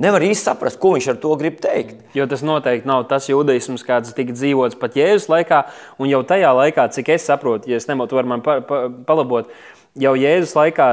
Nevar 0.02 0.24
īsti 0.28 0.50
saprast, 0.50 0.76
ko 0.82 0.92
viņš 0.98 1.06
ar 1.14 1.20
to 1.24 1.32
grib 1.40 1.62
teikt. 1.64 2.02
Jo 2.18 2.26
tas 2.28 2.42
noteikti 2.44 2.90
nav 2.90 3.06
tas 3.08 3.30
jūdaisms, 3.32 3.84
kāds 3.88 4.12
tika 4.16 4.34
dzīvots 4.36 4.76
pat 4.80 4.98
Jēzus 5.00 5.30
laikā, 5.32 5.62
un 6.04 6.10
jau 6.12 6.20
tajā 6.28 6.50
laikā, 6.58 6.90
cik 6.92 7.14
es 7.16 7.28
saprotu, 7.30 7.70
ja 7.72 7.80
es 7.80 7.88
nemotu, 7.88 8.18
var 8.18 8.28
man 8.28 8.44
pa, 8.44 8.58
pa, 8.60 8.86
palabot, 9.08 9.48
jau 9.96 10.12
Jēzus 10.20 10.56
laikā 10.58 10.90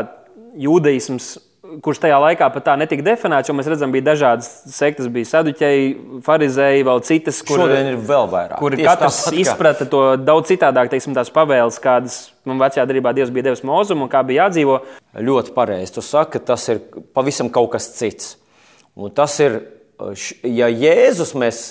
jūdaisms. 0.62 1.34
Kurš 1.82 2.02
tajā 2.02 2.18
laikā 2.20 2.46
pat 2.52 2.66
tā 2.66 2.72
netika 2.76 3.04
definēts, 3.06 3.48
jo 3.48 3.54
mēs 3.56 3.70
redzam, 3.70 3.94
bija 3.94 4.04
dažādas 4.10 4.48
sektas, 4.68 5.06
bija 5.10 5.30
saduķēji, 5.30 5.86
farizēji, 6.26 6.84
vēl 6.84 7.00
citas, 7.06 7.38
kur, 7.48 7.62
Šodien 7.62 7.88
ir 7.94 7.96
vēl 7.96 8.28
vairāk. 8.28 8.58
Kur 8.60 8.76
Tieši 8.76 8.88
katrs 8.90 9.20
tāpat, 9.22 9.38
izprata 9.40 9.86
to 9.88 10.02
daudz 10.20 10.50
citādāk, 10.52 10.90
teiksim, 10.92 11.14
tās 11.16 11.32
pavēles, 11.32 11.80
kādas 11.80 12.18
man 12.44 12.60
vecajā 12.60 12.84
darbā 12.90 13.14
Dievs 13.16 13.32
bija 13.32 13.48
devis 13.48 13.64
mūzumu 13.64 14.04
un 14.04 14.12
kā 14.12 14.20
bija 14.26 14.44
jādzīvo. 14.44 14.82
Ļoti 15.30 15.56
pareizi. 15.56 15.96
Tu 15.96 16.04
saki, 16.04 16.44
tas 16.44 16.68
ir 16.74 16.82
pavisam 17.16 17.48
kaut 17.54 17.72
kas 17.72 17.88
cits. 17.96 18.34
Un 18.98 19.12
tas 19.16 19.38
ir, 19.40 19.60
ja 20.44 20.68
Jēzus 20.68 21.32
mēs 21.38 21.62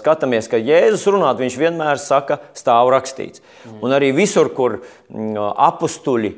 skatāmies, 0.00 0.48
ka 0.52 0.60
Jēzus 0.60 1.06
runāt, 1.08 1.38
viņš 1.40 1.56
vienmēr 1.60 2.00
saka, 2.02 2.40
stāv 2.56 2.90
rakstīts. 2.92 3.40
Mm. 3.64 3.78
Un 3.86 3.94
arī 3.96 4.10
visur, 4.16 4.50
kur 4.52 4.82
apstuļi 5.10 6.34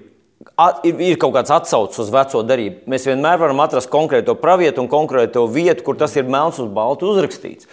at, 0.55 0.84
ir, 0.86 1.01
ir 1.03 1.18
kaut 1.20 1.34
kāds 1.34 1.53
atsaucis 1.55 2.05
uz 2.05 2.12
veco 2.14 2.43
darību. 2.47 2.84
Mēs 2.91 3.07
vienmēr 3.09 3.41
varam 3.43 3.62
atrast 3.64 3.91
konkrēto 3.91 4.36
pravietu 4.39 4.84
un 4.84 4.91
konkrēto 4.91 5.45
vietu, 5.51 5.84
kur 5.86 5.99
tas 5.99 6.14
ir 6.18 6.30
melns 6.30 6.61
uz 6.62 6.70
baltu 6.74 7.11
uzrakstīts. 7.11 7.66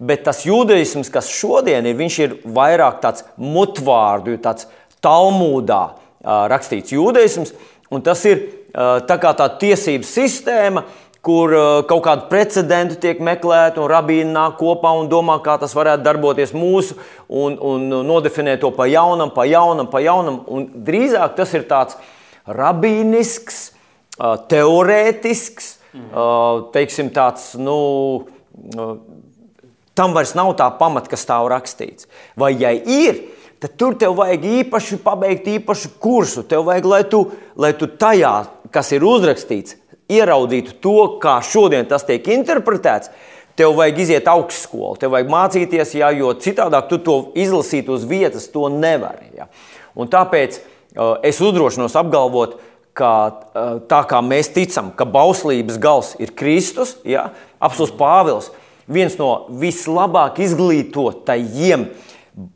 Bet 0.00 0.24
tas 0.24 0.46
jūdaisms, 0.46 1.10
kas 1.12 1.28
šodien 1.28 1.84
ir, 1.84 1.98
viņš 1.98 2.14
ir 2.24 2.38
vairāk 2.56 3.02
tāds 3.02 3.26
mutvārdu, 3.36 4.38
tāds 4.40 4.70
talmūdā 5.04 5.82
rakstīts 6.24 6.94
jūdaisms, 6.94 7.52
un 7.92 8.04
tas 8.04 8.24
ir 8.28 8.46
tā 8.72 9.16
kā 9.20 9.34
tā 9.36 9.50
tiesību 9.60 10.08
sistēma, 10.08 10.86
kur 11.24 11.52
kaut 11.88 12.04
kādi 12.06 12.28
precedenti 12.30 12.96
tiek 13.00 13.18
meklēti, 13.24 13.80
un 13.82 13.90
rabīni 13.92 14.32
nāk 14.32 14.56
kopā 14.60 14.92
un 14.96 15.10
domā, 15.10 15.36
kā 15.44 15.58
tas 15.60 15.74
varētu 15.76 16.04
darboties 16.06 16.54
mūsu, 16.56 16.96
un, 17.28 17.58
un 17.60 17.84
nodefinē 18.08 18.56
to 18.60 18.72
pa 18.76 18.88
jaunam, 18.88 19.32
pa 19.34 19.44
jaunam, 19.48 19.90
pa 19.92 20.00
jaunam. 20.04 20.40
Un 20.48 20.64
drīzāk 20.86 21.36
tas 21.36 21.52
ir 21.56 21.66
tāds 21.68 21.98
rabīnisks, 22.48 23.60
teorētisks, 24.50 25.74
teiksim, 26.72 27.10
tāds, 27.12 27.52
nu, 27.60 27.76
tam 29.96 30.16
vairs 30.16 30.32
nav 30.38 30.54
tā 30.56 30.70
pamata, 30.80 31.10
kas 31.12 31.24
stāv 31.26 31.50
rakstīts. 31.52 32.08
Vai 32.40 32.54
ja 32.56 32.72
ir, 32.72 33.20
tad 33.60 33.76
tur 33.80 33.96
tev 34.00 34.16
vajag 34.20 34.46
īpaši 34.64 35.00
pabeigt 35.04 35.52
īpašu 35.52 35.92
kursu. 36.00 36.46
Tev 36.48 36.64
vajag, 36.68 36.88
lai 36.88 37.02
tu, 37.12 37.26
lai 37.60 37.74
tu 37.76 37.90
tajā, 38.00 38.34
kas 38.72 38.92
ir 38.96 39.04
uzrakstīts, 39.04 39.76
ieraudzītu 40.10 40.78
to, 40.82 40.96
kā 41.22 41.38
šodien 41.44 41.88
tas 41.88 42.06
tiek 42.08 42.26
interpretēts. 42.34 43.12
Tev 43.58 43.74
vajag 43.76 43.98
iziet 44.00 44.28
augstskolu, 44.30 44.94
tev 44.96 45.12
vajag 45.12 45.28
mācīties, 45.30 45.92
jā, 45.98 46.08
jo 46.16 46.30
citādi 46.40 46.80
tu 46.88 47.00
to 47.04 47.16
izlasīt 47.36 47.90
uz 47.92 48.06
vietas, 48.08 48.48
to 48.48 48.70
nevari. 48.72 49.28
Jā. 49.36 49.48
Un 49.98 50.08
tāpēc 50.08 50.60
uh, 50.60 51.18
es 51.26 51.40
uzdrošinos 51.44 51.96
apgalvot, 51.98 52.56
ka 52.96 53.12
uh, 53.26 53.74
tā 53.90 54.00
kā 54.08 54.22
mēs 54.24 54.52
ticam, 54.54 54.90
ka 54.96 55.04
bauslības 55.04 55.76
gals 55.82 56.14
ir 56.22 56.32
Kristus, 56.38 56.96
jā, 57.04 57.28
apelsīns 57.60 57.92
Pāvils, 57.98 58.50
viens 58.90 59.18
no 59.20 59.46
vislabāk 59.60 60.40
izglītotajiem 60.42 61.86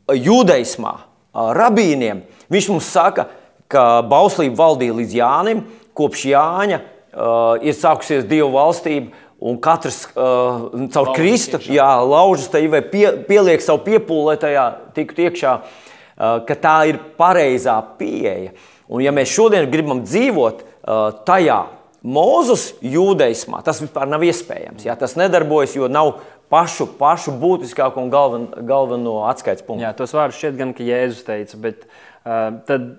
jūdaismā, 0.09 0.95
rabīniem, 1.35 2.23
viņš 2.51 2.71
mums 2.71 2.89
saka, 2.91 3.29
ka 3.71 4.01
bauslība 4.07 4.59
valdīja 4.63 4.95
līdz 4.99 5.15
Jānim, 5.19 5.63
kopš 5.95 6.27
Jāņa 6.31 6.81
uh, 7.15 7.55
ir 7.63 7.75
sākusies 7.77 8.27
Dieva 8.27 8.51
valstība. 8.53 9.23
Un 9.45 9.57
katrs 9.61 10.05
uh, 10.13 10.69
caur 10.93 11.09
laužas 11.09 11.17
Kristu 11.17 11.59
jā, 11.67 11.87
laužas 12.07 12.47
tajā 12.53 12.69
vai 12.71 12.79
pie, 12.87 13.03
pieliek 13.27 13.61
savu 13.61 13.83
piepūli, 13.83 14.29
lai 14.29 14.37
tajā 14.41 14.63
tiktu 14.95 15.25
iekšā, 15.27 15.55
uh, 15.59 16.37
ka 16.47 16.55
tā 16.55 16.75
ir 16.91 17.01
pareizā 17.19 17.75
pieeja. 17.99 18.53
Un 18.87 19.03
ja 19.03 19.11
mēs 19.13 19.33
šodien 19.33 19.67
gribam 19.71 20.05
dzīvot 20.05 20.63
uh, 20.63 21.09
tajā 21.27 21.65
Mūzus 22.05 22.75
jūdaismā, 22.85 23.63
tas 23.65 23.79
vispār 23.81 24.05
nav 24.05 24.21
iespējams. 24.27 24.83
Jā, 24.85 24.93
tas 24.99 25.15
nedarbojas, 25.17 25.73
jo 25.73 25.87
nav 25.89 26.19
pašu, 26.53 26.85
pašu 26.99 27.33
būtiskāko 27.41 28.03
un 28.03 28.11
galven, 28.13 28.45
galveno 28.67 29.23
atskaites 29.25 29.65
punktu. 29.65 29.87
Jā, 29.87 29.93
tos 29.97 30.13
vārdus 30.13 30.37
šķiet 30.37 30.59
gan, 30.59 30.75
ka 30.77 30.85
Jēzus 30.85 31.25
teica, 31.25 31.57
bet 31.63 31.87
uh, 31.87 32.61
tad 32.69 32.93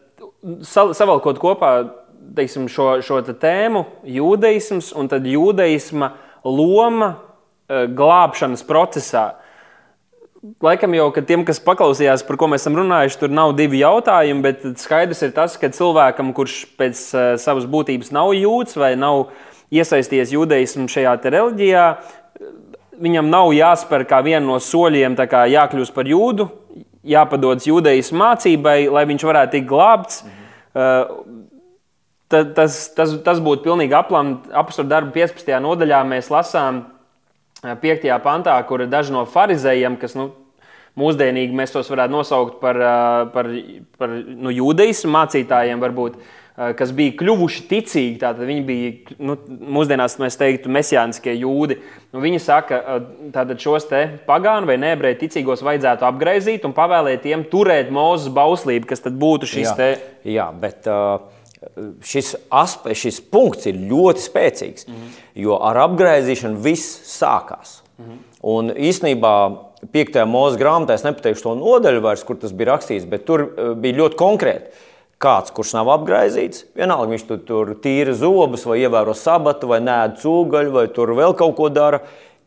savalkot 0.66 1.38
kopā 1.42 1.70
teiksim, 2.36 2.68
šo, 2.72 2.96
šo 3.04 3.20
te 3.26 3.34
tēmu, 3.36 3.84
jūdaisms 4.16 4.92
un 4.98 5.10
tad 5.12 5.26
jūdaisma 5.28 6.12
loma 6.46 7.12
uh, 7.14 7.84
glābšanas 7.86 8.64
procesā. 8.66 9.26
Laikam 10.62 10.94
jau, 10.94 11.08
ka 11.14 11.24
tiem, 11.26 11.42
kas 11.46 11.58
paklausījās, 11.62 12.22
par 12.26 12.38
ko 12.38 12.46
mēs 12.52 12.62
esam 12.62 12.76
runājuši, 12.78 13.18
tur 13.18 13.32
nav 13.34 13.54
divi 13.58 13.80
jautājumi, 13.80 14.44
bet 14.44 14.66
skaidrs 14.78 15.24
ir 15.26 15.32
tas, 15.34 15.56
ka 15.58 15.72
cilvēkam, 15.74 16.34
kurš 16.36 16.60
pēc 16.78 17.02
uh, 17.14 17.24
savas 17.42 17.66
būtības 17.70 18.12
nav 18.14 18.34
jūts 18.36 18.78
vai 18.78 18.94
nav 19.00 19.30
iesaistījies 19.74 20.34
jūdaismu 20.36 20.86
šajā 20.90 21.16
reliģijā, 21.24 21.86
viņam 23.02 23.30
nav 23.30 23.50
jāspēr 23.56 24.06
kā 24.08 24.20
viena 24.24 24.44
no 24.46 24.60
soļiem, 24.62 25.16
kā 25.28 25.44
jākļūst 25.50 25.94
par 25.96 26.08
jūdu, 26.08 26.48
jāpadodas 27.06 27.66
jūdaismu 27.68 28.20
mācībai, 28.22 28.78
lai 28.92 29.04
viņš 29.08 29.26
varētu 29.26 29.56
tikt 29.56 29.68
glābts. 29.70 30.22
Mhm. 30.24 30.42
Uh, 30.76 31.35
tas, 32.32 32.80
tas, 32.96 33.14
tas 33.24 33.42
būtu 33.42 33.66
pilnīgi 33.66 33.96
aplamts. 33.96 34.50
Apstākļu 34.50 34.90
darba 34.90 35.14
15. 35.16 35.52
nodaļā 35.66 36.02
mēs 36.08 36.32
lasām 36.32 36.84
5. 37.62 38.08
Uh, 38.08 38.16
pantā, 38.24 38.56
kur 38.68 38.84
daži 38.90 39.14
no 39.14 39.26
farizējiem, 39.30 39.98
kas 40.00 40.16
nu, 40.18 40.30
mūsdienīgi 40.96 41.56
mēs 41.56 41.74
tos 41.74 41.90
varētu 41.92 42.14
nosaukt 42.14 42.58
par, 42.62 42.80
uh, 42.80 43.20
par, 43.34 43.52
par 44.00 44.16
nu, 44.16 44.54
jūdaismu 44.54 45.14
mācītājiem. 45.18 45.82
Varbūt. 45.82 46.20
Eh, 46.56 46.70
kas 46.72 46.88
bija 46.96 47.12
kļuvuši 47.18 47.66
ticīgi. 47.68 48.16
Tātad 48.22 48.48
viņi 48.48 48.62
bija, 48.64 49.14
nu, 49.20 49.34
mūsdienās 49.76 50.14
mēs 50.22 50.38
teiktu, 50.40 50.70
mesijāniskie 50.72 51.34
jūdi. 51.36 51.76
Nu, 52.16 52.22
viņi 52.24 52.40
saka, 52.40 52.78
ka 53.34 53.42
eh, 53.44 53.52
šos 53.60 53.90
pagānu 54.24 54.70
vai 54.70 54.78
nebreju 54.80 55.18
ticīgos 55.20 55.64
vajadzētu 55.66 56.06
apgraizīt 56.08 56.64
un 56.64 56.72
pavēlēt 56.76 57.26
tiem 57.26 57.44
turēt 57.52 57.92
mūzes 57.92 58.32
bauslību, 58.32 58.88
kas 58.88 59.04
tad 59.04 59.20
būtu 59.20 59.50
šis 59.52 59.68
jā, 59.68 59.74
te. 59.76 59.90
Jā, 60.32 60.48
bet 60.56 60.88
uh, 60.88 61.28
šis 62.04 62.34
aspekts, 62.50 63.04
šis 63.06 63.20
punkts 63.32 63.68
ir 63.70 63.78
ļoti 63.90 64.24
spēcīgs, 64.24 64.88
mm 64.88 64.94
-hmm. 64.94 65.20
jo 65.44 65.60
ar 65.62 65.82
apgraizīšanu 65.86 66.60
viss 66.62 66.98
sākās. 67.18 67.80
Mm 67.98 68.04
-hmm. 68.04 68.18
Un 68.42 68.70
īsnībā 68.70 69.34
5. 69.92 70.24
mūža 70.26 70.58
grāmatā, 70.58 70.94
es 70.94 71.04
nepateikšu 71.04 71.42
to 71.42 71.54
nodaļu 71.54 72.00
vairs, 72.00 72.24
kur 72.24 72.36
tas 72.36 72.52
bija 72.52 72.74
rakstīts, 72.74 73.08
bet 73.08 73.24
tur 73.24 73.48
bija 73.76 73.96
ļoti 74.02 74.16
konkrēti 74.16 74.84
Kāds, 75.16 75.48
kurš 75.56 75.70
nav 75.78 75.88
apgaizīts, 75.94 76.66
vienalga 76.76 77.08
viņš 77.14 77.22
tur, 77.24 77.38
tur 77.48 77.70
tīra 77.80 78.12
zobus, 78.12 78.66
vai 78.68 78.82
ievēro 78.82 79.14
sabatu, 79.16 79.70
vai 79.70 79.78
nē, 79.80 79.94
cūgaļu, 80.20 80.74
vai 80.74 80.82
tur 80.92 81.14
vēl 81.16 81.32
kaut 81.38 81.54
ko 81.56 81.70
dara. 81.72 82.02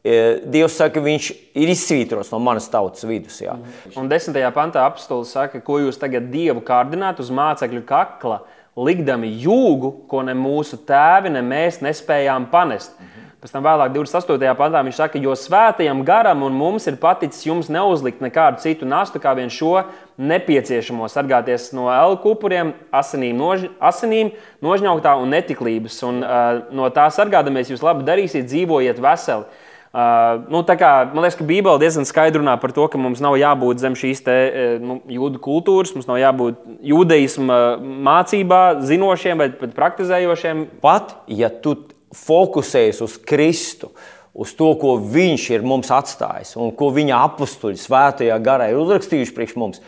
E, 0.05 0.37
Dievs 0.45 0.75
saka, 0.77 1.01
viņš 1.01 1.31
ir 1.57 1.71
izsvītros 1.73 2.29
no 2.29 2.37
manas 2.45 2.69
tautas 2.69 3.07
vidus. 3.09 3.39
Jā. 3.41 3.55
Un 3.97 4.11
desmitajā 4.11 4.51
pantā 4.53 4.83
apstults 4.85 5.33
saka, 5.33 5.63
ko 5.65 5.79
jūs 5.81 5.97
tagad 5.97 6.29
dievu 6.29 6.61
kārdināt 6.61 7.17
uz 7.23 7.33
mācekļu 7.33 7.81
kakla, 7.89 8.43
likdami 8.77 9.31
jūgu, 9.41 9.93
ko 10.09 10.23
ne 10.25 10.35
mūsu 10.37 10.79
tēvi, 10.87 11.31
ne 11.33 11.41
mēs 11.45 11.81
nespējām 11.85 12.49
panest. 12.51 12.95
Pēc 13.39 13.53
tam 13.53 13.63
vēlāk, 13.63 13.93
28. 13.95 14.49
pantā, 14.59 14.81
viņš 14.83 14.97
saka, 14.99 15.19
jo 15.23 15.31
svētajam 15.31 16.01
garam 16.03 16.41
un 16.43 16.57
mums 16.59 16.89
ir 16.91 16.97
paticis 16.99 17.45
jums 17.47 17.69
neuzlikt 17.71 18.19
nekādu 18.19 18.59
citu 18.59 18.83
nastu, 18.83 19.21
kā 19.23 19.31
vien 19.37 19.47
šo 19.47 19.77
nepieciešamo 20.19 21.07
sargāties 21.07 21.69
no 21.71 21.87
elku 21.93 22.33
upuriem, 22.33 22.73
asinīm, 22.91 23.39
nož, 23.39 23.63
asinīm 23.79 24.33
nožņauktā 24.65 25.15
un 25.21 25.31
netiklības. 25.31 26.01
Un, 26.09 26.19
uh, 26.19 26.59
no 26.75 26.91
tā 26.91 27.07
sargādamies, 27.15 27.71
jūs 27.71 27.85
labi 27.85 28.03
darīsiet, 28.09 28.49
dzīvojiet 28.51 28.99
veseli. 28.99 29.47
Uh, 29.89 30.43
nu, 30.53 30.59
kā, 30.61 30.89
man 31.09 31.23
liekas, 31.25 31.39
ka 31.39 31.45
Bībele 31.49 31.81
diezgan 31.81 32.05
skaidri 32.05 32.43
runā 32.43 32.53
par 32.61 32.69
to, 32.75 32.83
ka 32.93 32.99
mums 33.01 33.23
nav 33.25 33.39
jābūt 33.41 33.81
zem 33.81 33.95
šīs 33.97 34.19
te, 34.21 34.35
nu, 34.83 34.99
jūdu 35.09 35.41
kultūras, 35.41 35.95
mums 35.95 36.05
nav 36.05 36.19
jābūt 36.21 36.59
jūdeisma 36.85 37.57
mācībā, 38.05 38.59
zinošiem, 38.85 39.41
bet, 39.41 39.55
bet 39.57 39.73
praktizējošiem. 39.73 40.61
Pat 40.83 41.15
ja 41.33 41.49
tu 41.49 41.73
fokusējas 42.13 43.01
uz 43.01 43.17
Kristu, 43.17 43.89
uz 44.37 44.53
to, 44.57 44.69
ko 44.77 44.99
Viņš 45.01 45.47
ir 45.55 45.65
mums 45.65 45.89
atstājis 45.93 46.53
un 46.61 46.69
ko 46.77 46.91
Viņa 46.93 47.23
apstuļi 47.25 47.81
svētajā 47.81 48.37
garā 48.45 48.69
ir 48.69 48.77
uzrakstījuši 48.83 49.35
priekš 49.35 49.57
mums. 49.57 49.81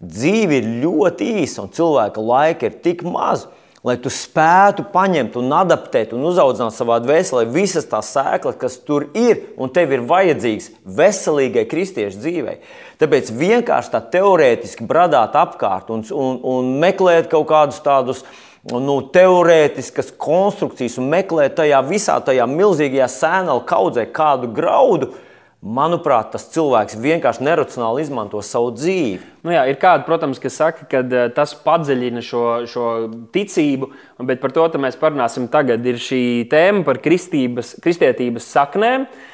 Dzīve 0.00 0.60
ir 0.60 0.68
ļoti 0.84 1.32
īsa 1.42 1.64
un 1.64 1.72
cilvēka 1.76 2.20
laika 2.24 2.68
ir 2.68 2.76
tik 2.84 3.08
maz, 3.08 3.48
lai 3.86 3.96
tu 4.00 4.10
spētu 4.12 4.84
paņemt 4.92 5.38
un 5.40 5.54
adaptēt 5.56 6.12
un 6.12 6.26
uzaudzināt 6.28 6.74
savā 6.76 6.98
dvēselē 7.00 7.46
visas 7.48 7.88
tās 7.88 8.10
sēklas, 8.12 8.58
kas 8.60 8.76
tur 8.84 9.06
ir 9.16 9.46
un 9.56 9.72
tev 9.72 9.94
ir 9.96 10.04
vajadzīgs 10.08 10.68
veselīgai 10.84 11.64
kristiešu 11.70 12.20
dzīvei. 12.20 12.58
Tāpēc 13.00 13.32
vienkārši 13.32 13.94
tā 13.94 14.02
teorētiski 14.12 14.84
bradāt 14.88 15.38
apkārt 15.40 15.88
un, 15.94 16.04
un, 16.12 16.36
un 16.44 16.70
meklēt 16.82 17.30
kaut 17.32 17.48
kādus 17.48 17.80
tādus 17.84 18.20
nu, 18.68 18.98
teorētiskas 19.14 20.12
konstrukcijas 20.20 20.98
un 21.00 21.08
meklēt 21.14 21.56
tajā 21.62 21.80
visā 21.88 22.18
tajā 22.24 22.44
milzīgajā 22.50 23.08
sēnela 23.08 23.64
kaudzē 23.64 24.04
kādu 24.12 24.52
graudu. 24.52 25.14
Manuprāt, 25.60 26.30
tas 26.32 26.46
cilvēks 26.54 26.96
vienkārši 26.96 27.44
neracionāli 27.44 28.00
izmanto 28.00 28.40
savu 28.40 28.70
dzīvi. 28.72 29.18
Nu 29.44 29.52
jā, 29.52 29.66
ir 29.68 29.76
kādi, 29.80 30.06
protams, 30.06 30.40
kas 30.40 30.56
saka, 30.56 30.86
ka 30.88 31.02
eh, 31.04 31.26
tas 31.36 31.52
padziļina 31.66 32.22
šo, 32.24 32.44
šo 32.70 32.86
ticību, 33.34 33.90
bet 34.24 34.40
par 34.40 34.54
to 34.56 34.64
mēs 34.80 34.96
parunāsim 35.00 35.50
tagad. 35.52 35.84
Ir 35.84 36.00
šī 36.00 36.22
tēma 36.48 36.86
par 36.86 37.02
kristietības 37.04 38.48
saknēm. 38.54 39.04
Uh, 39.04 39.28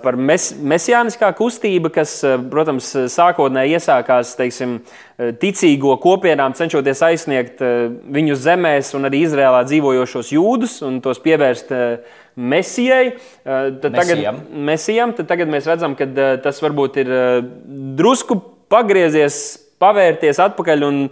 par 0.00 0.16
mes, 0.16 0.50
mesijāniskā 0.54 1.30
kustība, 1.36 1.90
kas, 1.92 2.20
protams, 2.52 2.92
sākotnēji 3.12 3.76
iesākās 3.76 4.32
teiksim, 4.38 4.78
ticīgo 5.42 5.96
kopienām, 6.00 6.54
cenšoties 6.56 7.02
aizsniegt 7.10 7.60
viņu 8.14 8.38
zemēs 8.40 8.94
un 8.96 9.08
arī 9.10 9.24
Izrēlā 9.26 9.64
dzīvojošos 9.68 10.32
jūdus 10.36 10.78
un 10.86 11.00
tos 11.04 11.20
pievērst 11.22 11.74
mesijai. 12.40 13.16
Tad 13.44 13.92
mesijam. 13.92 14.40
tagad, 14.40 14.54
mesijam, 14.70 15.12
tad 15.16 15.28
tagad 15.30 15.52
mēs 15.52 15.68
redzam, 15.68 15.96
ka 15.98 16.08
tas 16.44 16.60
varbūt 16.64 17.00
ir 17.04 17.12
drusku 17.98 18.38
pagriezies, 18.72 19.58
pavērties 19.80 20.40
atpakaļ 20.42 20.86
un 20.86 21.04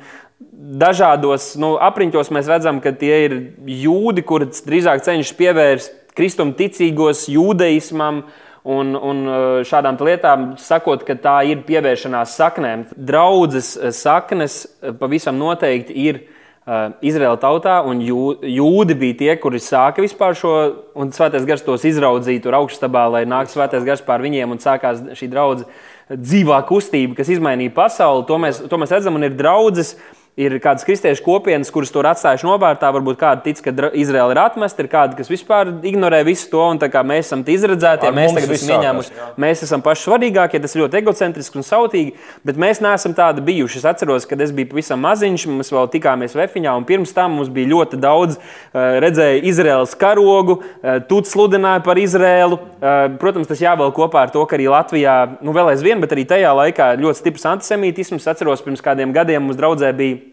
dažādos 0.78 1.54
nu, 1.60 1.74
apriņķos 1.82 2.32
mēs 2.34 2.50
redzam, 2.50 2.82
ka 2.84 2.92
tie 2.96 3.14
ir 3.26 3.38
jūdi, 3.66 4.24
kuri 4.26 4.50
drīzāk 4.52 5.02
cenšas 5.06 5.36
pievērst 5.38 5.96
kristuma 6.18 6.56
ticīgos 6.58 7.28
jūdeismam. 7.32 8.26
Un, 8.68 8.90
un 8.92 9.20
šādām 9.64 9.96
lietām 10.04 10.42
sakot, 10.60 11.00
ka 11.06 11.14
tā 11.16 11.36
ir 11.48 11.62
pievēršanās 11.64 12.34
saknēm. 12.36 12.82
Draudzes 12.92 13.70
saknes 13.96 14.58
pavisam 14.98 15.38
noteikti 15.40 15.94
ir 16.02 16.18
uh, 16.18 16.37
Izraēla 16.68 17.38
tautā, 17.40 17.78
un 17.88 18.02
jū, 18.04 18.22
jūdi 18.44 18.96
bija 18.98 19.18
tie, 19.22 19.30
kuri 19.40 19.60
sāka 19.62 20.04
vispār 20.04 20.36
šo, 20.36 20.52
un 20.98 21.14
svētais 21.16 21.46
gars 21.48 21.64
tos 21.64 21.86
izraudzīja 21.88 22.42
tur 22.44 22.58
augšstabā, 22.58 23.06
lai 23.14 23.22
nāktu 23.28 23.56
svētais 23.56 23.86
gars 23.86 24.04
pār 24.04 24.20
viņiem, 24.26 24.52
un 24.52 24.60
sākās 24.60 25.00
šī 25.16 25.30
draudzene 25.32 25.70
dzīvā 26.12 26.58
kustība, 26.68 27.16
kas 27.16 27.32
izmainīja 27.32 27.72
pasauli. 27.76 28.26
To 28.28 28.36
mēs, 28.40 28.60
to 28.68 28.80
mēs 28.80 28.92
redzam, 28.92 29.16
un 29.16 29.26
ir 29.28 29.34
draudzes, 29.36 29.94
uh, 29.96 30.17
ir 30.38 30.54
kādas 30.62 30.86
kristiešu 30.86 31.24
kopienas, 31.26 31.70
kuras 31.74 31.90
to 31.92 32.02
atstājuši 32.06 32.46
novārtā. 32.46 32.90
Varbūt 32.94 33.18
kāda 33.18 33.42
tic, 33.42 33.60
ka 33.64 33.72
Izraela 33.98 34.34
ir 34.34 34.40
atmesta, 34.40 34.84
ir 34.84 34.90
kāda, 34.92 35.16
kas 35.18 35.30
vispār 35.30 35.72
ignorē 35.86 36.22
visu 36.26 36.46
to. 36.52 36.62
Un, 36.70 36.78
mēs 37.08 37.26
esam 37.26 37.42
izredzēti, 37.42 38.06
ja 38.06 38.14
mēs 38.14 38.34
tagad 38.36 38.54
esam 38.54 38.74
ieņēmuši. 38.76 39.16
Mēs 39.42 39.64
esam 39.66 39.82
paši 39.84 40.06
svarīgākie, 40.06 40.60
tas 40.62 40.76
ir 40.76 40.84
ļoti 40.84 41.00
egocentriski 41.00 41.58
un 41.58 41.66
sautīgi, 41.66 42.14
bet 42.46 42.60
mēs 42.60 42.82
neesam 42.84 43.16
tādi 43.18 43.42
bijuši. 43.44 43.80
Es 43.82 43.88
atceros, 43.90 44.28
kad 44.30 44.40
es 44.44 44.54
biju 44.54 44.70
pavisam 44.72 45.02
maziņš, 45.02 45.48
mēs 45.58 45.72
vēl 45.74 45.90
tikāmies 45.96 46.38
Vefiņā, 46.38 46.76
un 46.78 46.86
pirms 46.88 47.14
tam 47.16 47.34
mums 47.38 47.50
bija 47.52 47.72
ļoti 47.72 47.98
daudz 48.02 48.38
uh, 48.38 48.98
redzēju 49.02 49.42
Izraels 49.50 49.96
karogu, 49.98 50.60
uh, 50.60 51.00
tūts 51.10 51.34
sludināja 51.34 51.82
par 51.86 51.98
Izraelu. 51.98 52.60
Uh, 52.78 53.10
protams, 53.18 53.50
tas 53.50 53.62
jāvēl 53.62 53.90
kopā 53.96 54.26
ar 54.26 54.34
to, 54.34 54.44
ka 54.46 54.58
arī 54.58 54.70
Latvijā, 54.70 55.18
nu 55.42 55.54
vēl 55.56 55.74
aizvien, 55.74 55.98
bet 56.02 56.14
arī 56.14 56.28
tajā 56.30 56.54
laikā 56.62 56.92
ļoti 57.02 57.24
stiprs 57.24 57.48
antisemītisms. 57.56 58.30
Atceros, 58.30 58.62
pirms 58.62 58.84
kādiem 58.84 59.14
gadiem 59.16 59.48
mums 59.48 59.58
draudzē 59.58 59.90
bija 59.96 60.27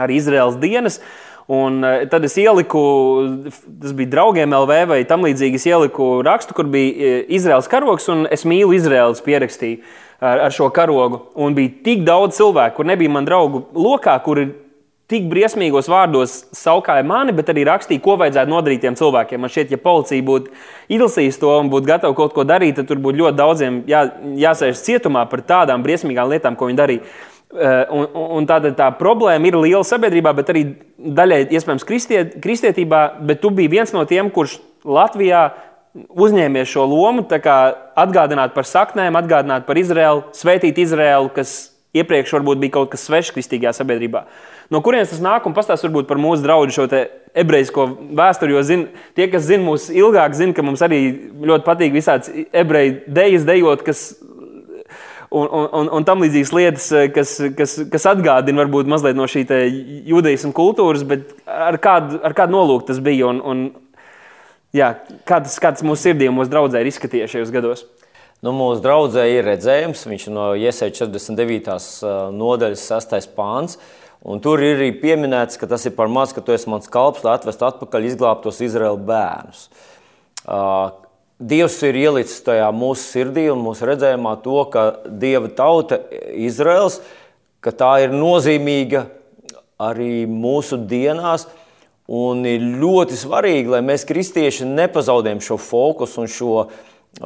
arī 0.00 0.18
Izraels 0.20 0.58
dienas. 0.62 1.00
Un 1.46 1.84
eh, 1.84 2.06
tad 2.08 2.24
es 2.24 2.38
ieliku, 2.40 2.80
tas 3.82 3.92
bija 3.92 4.14
draugiem 4.14 4.54
LV 4.56 4.78
vai 4.88 5.02
tam 5.08 5.26
līdzīgi, 5.26 5.60
es 5.60 5.68
ieliku 5.68 6.22
rakstu, 6.24 6.56
kur 6.56 6.70
bija 6.72 6.94
eh, 6.94 7.18
Izraels 7.36 7.68
karogs, 7.68 8.08
un 8.12 8.24
es 8.32 8.46
mīlu 8.48 8.72
Izraels 8.76 9.20
pierakstīju 9.24 9.82
ar, 10.24 10.46
ar 10.46 10.54
šo 10.56 10.70
karogu. 10.72 11.26
Un 11.36 11.56
bija 11.56 11.74
tik 11.84 12.04
daudz 12.06 12.38
cilvēku, 12.38 12.78
kur 12.78 12.88
nebija 12.88 13.12
man 13.12 13.28
draugu 13.28 13.66
lokā, 13.76 14.16
kuri 14.24 14.48
tik 15.12 15.26
briesmīgos 15.28 15.88
vārdos 15.92 16.38
saukāja 16.56 17.04
mani, 17.04 17.34
bet 17.36 17.50
arī 17.52 17.66
rakstīja, 17.68 18.00
ko 18.02 18.16
vajadzētu 18.22 18.50
nodarīt 18.50 18.80
tiem 18.86 18.96
cilvēkiem. 18.96 19.42
Man 19.42 19.52
šķiet, 19.52 19.74
ja 19.74 19.80
policija 19.82 20.24
būtu 20.24 20.54
izlasījusi 20.96 21.42
to 21.42 21.52
un 21.58 21.68
būtu 21.72 21.90
gatava 21.90 22.16
kaut 22.16 22.32
ko 22.36 22.46
darīt, 22.48 22.78
tad 22.78 22.88
tur 22.88 23.02
būtu 23.04 23.20
ļoti 23.20 23.40
daudziem 23.40 23.82
jā, 23.90 24.06
jāsēž 24.46 24.80
cietumā 24.86 25.26
par 25.28 25.44
tādām 25.44 25.84
briesmīgām 25.84 26.32
lietām, 26.32 26.56
ko 26.56 26.70
viņi 26.70 26.80
darīja. 26.80 27.12
Eh, 27.54 27.86
un, 27.94 28.08
un 28.40 28.46
tāda 28.50 28.72
tā 28.74 28.88
problēma 28.98 29.46
ir 29.46 29.56
liela 29.60 29.84
sabiedrībā, 29.86 30.32
bet 30.34 30.48
arī 30.50 30.64
daļai 30.98 31.44
iespējams 31.54 31.86
kristiet, 31.86 32.32
kristietībā. 32.42 33.02
Bet 33.28 33.44
tu 33.44 33.52
biji 33.54 33.70
viens 33.76 33.92
no 33.94 34.02
tiem, 34.10 34.30
kurš 34.34 34.56
Latvijā 34.82 35.44
uzņēmies 35.94 36.72
šo 36.72 36.88
lomu, 36.90 37.22
atgādināt 37.30 38.56
par 38.56 38.66
saknēm, 38.66 39.14
atgādināt 39.20 39.68
par 39.68 39.78
Izraēlu, 39.78 40.24
svētīt 40.34 40.82
Izraēlu, 40.82 41.30
kas 41.36 41.54
iepriekš 41.94 42.34
varbūt 42.34 42.58
bija 42.64 42.74
kaut 42.80 42.90
kas 42.90 43.06
svešs 43.06 43.30
kristīgajā 43.36 43.76
sabiedrībā. 43.78 44.24
No 44.74 44.80
kurienes 44.82 45.12
tas 45.12 45.22
nāk 45.22 45.46
un 45.46 45.54
pastāst 45.54 45.86
par 46.08 46.18
mūsu 46.18 46.42
draugu 46.42 46.74
šo 46.74 46.88
ebrejisko 47.38 47.86
vēsturi, 48.18 48.56
jo 48.56 48.62
zin, 48.66 48.86
tie, 49.14 49.28
kas 49.30 49.46
zina 49.46 49.62
mūs 49.62 49.86
ilgāk, 49.94 50.34
zina, 50.34 50.56
ka 50.56 50.66
mums 50.66 50.82
arī 50.82 51.00
ļoti 51.38 51.66
patīk 51.66 51.94
visāds 51.94 52.34
ebreju 52.50 53.04
dejas 53.06 53.46
dejot, 53.46 53.86
kas 53.86 54.08
un, 55.34 55.66
un, 55.80 55.88
un, 55.98 56.04
tam 56.06 56.22
līdzīgas 56.24 56.52
lietas, 56.54 56.86
eh, 56.94 57.08
kas, 57.14 57.34
kas, 57.58 57.76
kas 57.90 58.06
atgādina 58.10 58.62
varbūt 58.62 58.90
mazliet 58.90 59.18
no 59.18 59.26
šī 59.30 59.44
judaisma 60.08 60.52
kultūras, 60.56 61.04
bet 61.08 61.34
ar 61.46 61.78
kādu, 61.82 62.20
ar 62.24 62.36
kādu 62.36 62.56
nolūku 62.56 62.88
tas 62.90 63.02
bija 63.04 63.32
un, 63.32 63.42
un 63.42 63.64
jā, 64.76 64.94
kādas, 65.28 65.58
kādas 65.62 65.84
mūsu 65.86 66.08
sirdī 66.08 66.30
un 66.30 66.38
mūsu 66.38 66.52
draudzē 66.54 66.82
ir 66.82 66.90
izskatījies 66.92 67.34
šajos 67.34 67.52
gados. 67.54 67.84
Nu, 68.44 68.52
mūsu 68.52 68.82
draudzē 68.84 69.24
ir 69.32 69.46
redzējums, 69.48 70.06
viņš 70.08 70.26
ir 70.28 70.34
no 70.36 70.48
Iesaistas 70.58 71.06
49. 71.06 71.76
Eh, 72.04 72.16
nodaļas 72.38 72.88
6. 72.92 73.30
pāns. 73.36 73.78
Un 74.24 74.40
tur 74.40 74.62
ir 74.64 74.78
arī 74.78 74.90
pieminēts, 75.02 75.58
ka 75.60 75.68
tas 75.68 75.84
ir 75.84 75.92
par 75.96 76.08
maz, 76.08 76.32
ka 76.32 76.40
tu 76.40 76.54
esi 76.54 76.70
mans 76.72 76.88
kalps, 76.88 77.24
lai 77.26 77.34
atvestu 77.36 77.66
atpakaļ 77.68 78.06
izglābtos 78.08 78.62
Izraēlu 78.64 79.02
bērnus. 79.04 79.66
Uh, 80.44 81.03
Dievs 81.42 81.80
ir 81.82 81.96
ielicis 81.98 82.44
tajā 82.46 82.68
mūsu 82.70 83.08
sirdī 83.08 83.48
un 83.50 83.58
mūsu 83.64 83.88
redzējumā 83.88 84.36
to, 84.44 84.60
ka 84.70 84.84
Dieva 85.18 85.50
tauta, 85.50 85.98
Izraels, 86.30 87.00
ka 87.58 87.72
tā 87.74 87.90
ir 88.04 88.14
nozīmīga 88.14 89.08
arī 89.82 90.28
mūsu 90.30 90.78
dienās. 90.78 91.48
Un 92.04 92.44
ir 92.46 92.62
ļoti 92.78 93.16
svarīgi, 93.16 93.72
lai 93.72 93.80
mēs, 93.82 94.04
kristieši, 94.06 94.66
nepazaudējam 94.68 95.40
šo 95.42 95.56
fokusu 95.58 96.20
un 96.22 96.30
šo, 96.30 96.54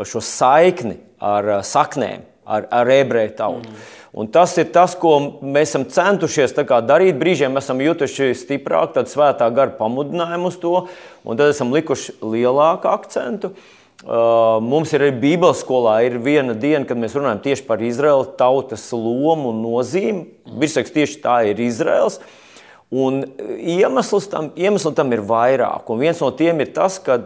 šo 0.07 0.23
saikni 0.23 1.01
ar 1.19 1.59
saknēm, 1.67 2.23
ar, 2.47 2.69
ar 2.73 2.93
ebreju 2.95 3.33
tautu. 3.37 3.69
Mm. 3.69 3.87
Un 4.23 4.31
tas 4.33 4.55
ir 4.57 4.71
tas, 4.73 4.95
ko 4.97 5.17
mēs 5.43 5.75
esam 5.75 5.85
centušies 5.93 6.55
darīt. 6.87 7.19
Brīžiem 7.19 7.59
esam 7.61 7.83
jutuši 7.83 8.31
stiprāk, 8.39 8.95
tad 8.95 9.11
svētā 9.11 9.51
gara 9.53 9.75
pamudinājumu 9.77 10.49
uz 10.49 10.57
to, 10.63 10.77
un 11.27 11.37
tad 11.37 11.51
esam 11.53 11.75
likuši 11.75 12.17
lielāku 12.23 12.89
akcentu. 12.89 13.51
Uh, 13.51 13.59
Uh, 13.59 13.78
mums 14.07 14.93
ir 14.95 15.03
arī 15.03 15.15
Bībeles 15.19 15.65
skolā 15.65 15.97
ir 16.07 16.21
viena 16.23 16.55
diena, 16.55 16.85
kad 16.87 16.99
mēs 17.01 17.17
runājam 17.19 17.41
tieši 17.43 17.65
par 17.67 17.83
Izraēlas 17.83 18.37
tautas 18.39 18.85
lomu 18.95 19.51
un 19.51 19.63
nozīmi. 19.65 20.27
Virsraksts 20.61 20.95
tieši 20.95 21.19
tā 21.25 21.41
ir 21.51 21.59
Izraels. 21.65 22.21
Un 22.95 23.25
iemesls 23.59 24.31
tam, 24.31 24.53
iemesls 24.57 24.95
tam 24.97 25.11
ir 25.13 25.25
vairāk. 25.27 25.91
Un 25.91 26.01
viens 26.01 26.23
no 26.23 26.31
tiem 26.31 26.63
ir 26.63 26.73
tas, 26.77 27.01
ka 27.03 27.19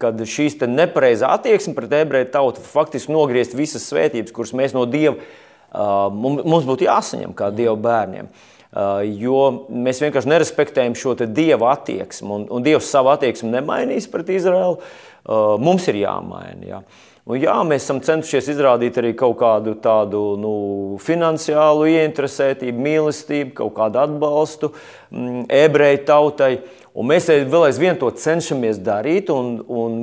kad 0.00 0.18
šīs 0.26 0.58
nepareizā 0.66 1.30
attieksme 1.36 1.72
pret 1.76 1.92
ebreju 2.00 2.26
tautu 2.32 2.64
faktiski 2.64 3.12
nogriezt 3.14 3.54
visas 3.54 3.86
svētības, 3.86 4.32
kuras 4.34 4.52
mēs 4.56 4.74
no 4.74 4.82
Dieva 4.90 5.14
uh, 5.14 6.10
mums 6.10 6.66
būtu 6.66 6.88
jāsaņem 6.88 7.32
kā 7.36 7.52
Dieva 7.54 7.76
bērniem. 7.78 8.28
Uh, 8.74 9.04
jo 9.06 9.68
mēs 9.70 10.00
vienkārši 10.02 10.32
nerespektējam 10.32 10.96
šo 10.98 11.14
dieva 11.30 11.70
attieksmi, 11.76 12.26
un, 12.26 12.46
un 12.50 12.64
Dievs 12.66 12.88
savu 12.90 13.12
attieksmi 13.12 13.52
nemainīs 13.52 14.10
pret 14.10 14.32
Izraēlu. 14.34 14.80
Uh, 14.80 15.13
mums 15.60 15.88
ir 15.90 16.02
jāmaina. 16.04 16.62
Jā. 16.68 16.84
Un 17.24 17.38
jā, 17.40 17.54
mēs 17.64 17.86
esam 17.86 18.02
centušies 18.04 18.50
izrādīt 18.52 18.98
arī 19.00 19.14
kaut 19.16 19.38
kādu 19.40 19.72
tādu 19.80 20.18
nu, 20.36 20.50
finansiālu 21.00 21.86
ieinteresētību, 21.88 22.82
mīlestību, 22.84 23.54
kaut 23.62 23.72
kādu 23.78 24.02
atbalstu 24.02 24.68
mm, 25.08 25.46
ebreju 25.48 26.02
tautai. 26.04 26.50
Un 26.92 27.08
mēs 27.08 27.30
vēl 27.32 27.64
aizvien 27.70 27.96
to 27.98 28.10
cenšamies 28.12 28.76
darīt, 28.84 29.32
un, 29.32 29.56
un 29.64 29.96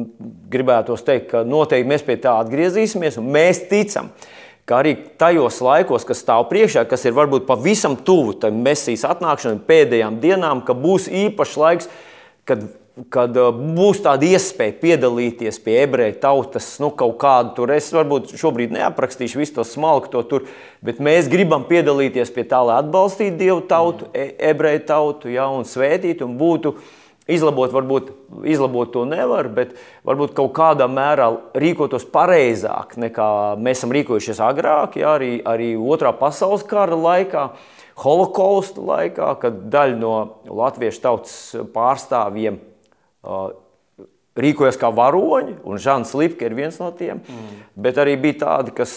gribētu 0.51 0.97
teikt, 0.97 1.29
ka 1.29 1.45
noteikti 1.45 1.91
mēs 1.93 2.07
pie 2.09 2.17
tā 2.25 2.33
atgriezīsimies. 2.41 3.21
Mēs 3.21 3.61
ticam, 3.69 4.09
ka 4.65 4.81
arī 4.81 4.97
tajos 5.21 5.61
laikos, 5.61 6.09
kas 6.09 6.25
stāv 6.25 6.49
priekšā, 6.49 6.87
kas 6.89 7.05
ir 7.05 7.13
varbūt 7.21 7.45
pavisam 7.45 7.99
tuvu 8.01 8.33
tam 8.41 8.65
mesijas 8.65 9.05
atnākšanai, 9.13 9.61
pēdējām 9.69 10.17
dienām, 10.25 10.65
ka 10.65 10.73
būs 10.73 11.05
īpašs 11.21 11.57
laiks, 11.61 11.93
kad 12.49 12.65
kad 13.09 13.37
uh, 13.39 13.49
būs 13.51 14.01
tāda 14.03 14.27
iespēja 14.27 14.75
piedalīties 14.81 15.59
pie 15.63 15.77
ebreju 15.85 16.17
tautas, 16.21 16.67
nu, 16.83 16.91
kaut 16.93 17.17
kādu 17.21 17.55
tur. 17.57 17.73
Es 17.73 17.89
varbūt 17.95 18.33
šobrīd 18.37 18.73
neaprakstīšu 18.75 19.41
visu 19.41 19.57
to 19.57 19.65
smalku 19.67 20.11
to 20.13 20.23
tur, 20.27 20.47
bet 20.85 21.01
mēs 21.03 21.29
gribam 21.31 21.65
piedalīties 21.69 22.33
pie 22.35 22.45
tā, 22.47 22.61
lai 22.67 22.79
atbalstītu 22.83 23.39
Dievu 23.41 23.61
tautu, 23.69 24.09
e 24.13 24.31
ebreju 24.51 24.83
tautu, 24.89 25.31
ja, 25.33 25.47
un 25.49 25.65
svētīt, 25.67 26.21
un 26.25 26.37
būtu 26.39 26.75
izlabot, 27.31 27.71
varbūt 27.73 28.09
izlabot 28.49 28.91
to 28.93 29.05
nevar, 29.09 29.49
bet 29.53 29.75
varbūt 30.07 30.33
kaut 30.37 30.53
kādā 30.57 30.87
mērā 30.91 31.29
rīkotos 31.57 32.07
pareizāk 32.11 32.97
nekā 33.01 33.27
mēs 33.61 33.81
esam 33.81 33.93
rīkojušies 33.95 34.41
agrāk, 34.43 34.99
ja, 35.01 35.15
arī, 35.17 35.37
arī 35.47 35.73
otrā 35.79 36.13
pasaules 36.17 36.65
kara 36.67 36.97
laikā. 36.97 37.51
Holokausta 38.01 38.81
laikā, 38.81 39.29
kad 39.43 39.63
daļa 39.69 39.97
no 39.99 40.13
latviešu 40.47 41.01
tautas 41.03 41.33
pārstāvjiem 41.75 42.57
rīkojas 44.41 44.79
kā 44.79 44.91
varoņi, 44.95 45.57
un 45.67 45.81
Žants 45.81 46.13
Lipke 46.17 46.47
ir 46.47 46.55
viens 46.57 46.77
no 46.81 46.89
tiem. 46.95 47.21
Mm. 47.21 47.63
Bet 47.83 47.99
arī 48.01 48.15
bija 48.19 48.41
tādi, 48.45 48.73
kas, 48.75 48.93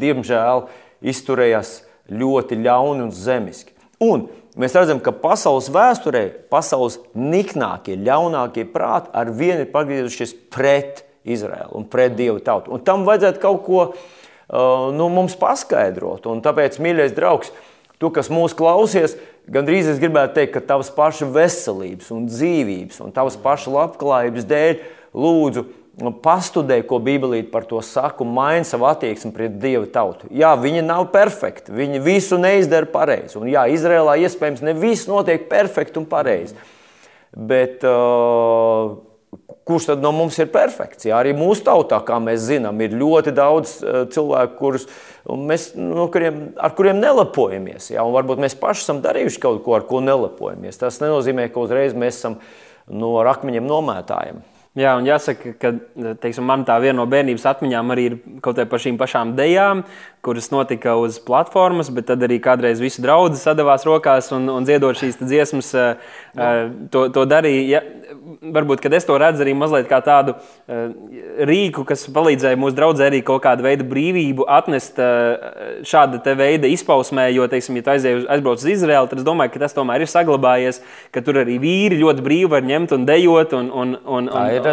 diemžēl, 0.00 0.68
izturējās 1.02 1.80
ļoti 2.08 2.58
ļauni 2.62 3.04
un 3.06 3.12
zemiski. 3.14 3.74
Un 4.02 4.28
mēs 4.58 4.76
redzam, 4.78 5.00
ka 5.02 5.12
pasaules 5.14 5.68
vēsturē 5.74 6.24
pasaules 6.52 7.00
niknākie, 7.18 7.98
ļaunākie 7.98 8.68
prāti 8.72 9.12
ar 9.16 9.32
vienu 9.34 9.64
ir 9.64 9.72
pagriezušies 9.74 10.36
pret 10.54 11.04
Izraēlu 11.28 11.74
un 11.80 11.88
pret 11.90 12.14
Dievu 12.18 12.40
tautu. 12.44 12.72
Un 12.72 12.84
tam 12.86 13.04
vajadzētu 13.08 13.42
kaut 13.42 13.64
ko 13.66 13.80
uh, 13.90 14.88
nu, 14.94 15.10
mums 15.12 15.34
paskaidrot. 15.38 16.30
Un 16.30 16.40
tāpēc, 16.44 16.78
mīļais 16.82 17.16
draugs, 17.16 17.52
tu, 17.98 18.12
kas 18.14 18.30
mūs 18.32 18.56
klausies, 18.56 19.16
Gandrīz 19.48 19.86
es 19.88 20.00
gribētu 20.00 20.34
teikt, 20.36 20.52
ka 20.58 20.60
tavas 20.74 20.90
paša 20.92 21.24
veselības, 21.32 22.10
un 22.12 22.26
dzīvības 22.28 23.00
un 23.00 23.14
tavas 23.16 23.38
paša 23.40 23.72
labklājības 23.72 24.44
dēļ 24.50 24.82
lūdzu 25.16 25.64
pastudē, 26.22 26.78
ko 26.86 27.00
Bībelīte 27.02 27.50
par 27.50 27.64
to 27.66 27.80
saka, 27.82 28.22
un 28.22 28.30
maina 28.36 28.66
savu 28.66 28.86
attieksmi 28.86 29.32
pret 29.34 29.58
Dieva 29.58 29.86
tautu. 29.90 30.28
Jā, 30.30 30.52
viņi 30.60 30.84
nav 30.86 31.08
perfekti, 31.14 31.74
viņi 31.74 32.02
visu 32.04 32.38
neizdara 32.38 32.86
pareizi. 32.92 33.38
Un 33.40 33.50
jā, 33.50 33.66
Izrēlā 33.72 34.14
iespējams 34.22 34.62
ne 34.62 34.76
viss 34.78 35.08
notiek 35.10 35.48
perfekti 35.50 35.98
un 35.98 36.06
pareizi. 36.06 36.54
Bet 37.34 37.82
uh, 37.86 38.94
kurš 39.66 39.90
tad 39.90 40.04
no 40.04 40.12
mums 40.14 40.38
ir 40.38 40.52
perfekts? 40.54 41.08
Jā, 41.08 41.18
arī 41.18 41.34
mūsu 41.36 41.66
tautā, 41.66 41.98
kā 42.06 42.20
mēs 42.22 42.46
zinām, 42.46 42.78
ir 42.84 42.94
ļoti 42.98 43.34
daudz 43.34 43.78
uh, 43.82 44.04
cilvēku, 44.12 44.58
kurus 44.60 44.86
mēs, 45.26 45.72
no 45.78 46.06
kuriem, 46.12 46.52
ar 46.60 46.74
kuriem 46.78 47.00
nelepojamies. 47.02 47.90
Un 47.98 48.14
varbūt 48.14 48.42
mēs 48.44 48.56
paši 48.58 48.84
esam 48.84 49.02
darījuši 49.04 49.42
kaut 49.42 49.62
ko, 49.64 49.74
ar 49.78 49.86
ko 49.88 50.02
nelepojamies. 50.04 50.80
Tas 50.80 51.00
nenozīmē, 51.02 51.48
ka 51.52 51.62
uzreiz 51.64 51.96
mēs 51.98 52.20
esam 52.20 52.38
no 52.88 53.16
akmeņiem 53.20 53.66
nomētājiem. 53.68 54.40
Jā, 54.78 54.92
un 54.94 55.06
jāsaka, 55.08 55.54
ka 55.58 55.72
teiksim, 56.22 56.44
man 56.46 56.62
tā 56.68 56.76
viena 56.82 57.00
no 57.00 57.06
bērnības 57.10 57.46
atmiņām 57.50 57.94
arī 57.94 58.04
ir 58.10 58.16
kaut 58.44 58.60
kā 58.60 58.66
par 58.68 58.82
šīm 58.82 58.98
pašām 59.00 59.32
dejām, 59.38 59.82
kuras 60.22 60.50
notika 60.52 60.94
uz 60.98 61.18
platformas, 61.22 61.90
bet 61.94 62.08
tad 62.10 62.22
arī 62.22 62.38
kādreiz 62.42 62.82
visi 62.82 63.02
draugi 63.02 63.40
sadavās 63.40 63.86
rokās 63.88 64.30
un, 64.36 64.46
un 64.52 64.66
dziedot 64.66 64.98
šīs 64.98 65.18
dziesmas, 65.22 65.72
no. 66.38 66.50
to, 66.94 67.06
to 67.14 67.24
darīja. 67.26 67.64
Ja, 67.78 67.82
varbūt 68.54 68.86
es 68.94 69.06
to 69.08 69.16
redzu 69.20 69.42
arī 69.44 69.54
mazliet 69.56 69.88
kā 69.90 69.98
tādu 70.04 70.34
rīku, 71.48 71.84
kas 71.88 72.06
palīdzēja 72.14 72.58
mūsu 72.60 72.76
draugiem 72.76 73.08
arī 73.08 73.20
kaut 73.26 73.42
kādu 73.44 73.66
veidu 73.66 73.86
brīvību 73.88 74.46
atnest 74.58 74.98
šāda 75.88 76.34
veida 76.38 76.70
izpausmē. 76.70 77.28
Jo, 77.34 77.48
teiksim, 77.50 77.78
ja 77.78 77.86
tu 77.86 77.92
aizej, 77.94 78.22
aizbrauc 78.30 78.62
uz 78.62 78.68
Izraelu, 78.72 79.10
tad 79.10 79.22
es 79.22 79.26
domāju, 79.26 79.54
ka 79.54 79.64
tas 79.64 79.76
tomēr 79.76 80.04
ir 80.04 80.10
saglabājies, 80.10 80.80
ka 81.14 81.22
tur 81.24 81.40
arī 81.42 81.58
vīri 81.62 82.00
ļoti 82.00 82.24
brīvi 82.24 82.52
var 82.52 82.66
ņemt 82.68 82.94
un 82.96 83.06
dejot 83.08 83.54
un, 83.58 83.70
un, 83.70 83.96
un, 84.04 84.30
un, 84.32 84.67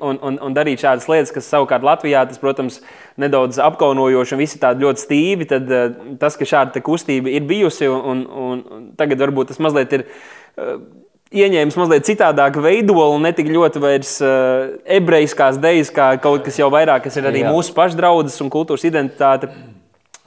un, 0.00 0.20
un, 0.20 0.38
un 0.42 0.56
darīt 0.56 0.82
šādas 0.84 1.08
lietas, 1.10 1.32
kas 1.34 1.48
savukārt 1.52 1.86
Latvijā 1.86 2.24
tas, 2.28 2.40
protams, 2.42 2.80
nedaudz 3.20 3.58
apkaunojoši 3.62 4.36
un 4.36 4.42
visi 4.42 4.60
tādi 4.62 4.86
ļoti 4.86 5.04
stīvi. 5.04 5.48
Tad 5.50 5.72
tas, 6.22 6.38
ka 6.38 6.48
šāda 6.48 6.82
kustība 6.84 7.32
ir 7.32 7.48
bijusi 7.48 7.88
un, 7.90 8.22
un, 8.26 8.62
un 8.70 8.86
tagad 8.98 9.22
varbūt 9.24 9.52
tas 9.52 9.62
mazliet 9.62 9.98
ir 9.98 10.06
ieņēmis 11.34 11.76
mazliet 11.78 12.06
citādāku 12.06 12.62
veidolu, 12.64 13.18
ne 13.22 13.32
tik 13.34 13.48
ļoti 13.50 13.82
vairs 13.82 14.12
uh, 14.22 14.76
ebrejiskās 14.98 15.58
idejas, 15.58 15.90
kā 15.94 16.12
kaut 16.22 16.44
kas 16.46 16.58
jau 16.60 16.68
vairāk, 16.72 17.06
kas 17.06 17.18
ir 17.18 17.26
arī 17.26 17.42
Jā. 17.42 17.54
mūsu 17.54 17.74
pašu 17.76 17.98
draudzes 17.98 18.38
un 18.44 18.52
kultūras 18.52 18.86
identitāte. 18.86 19.50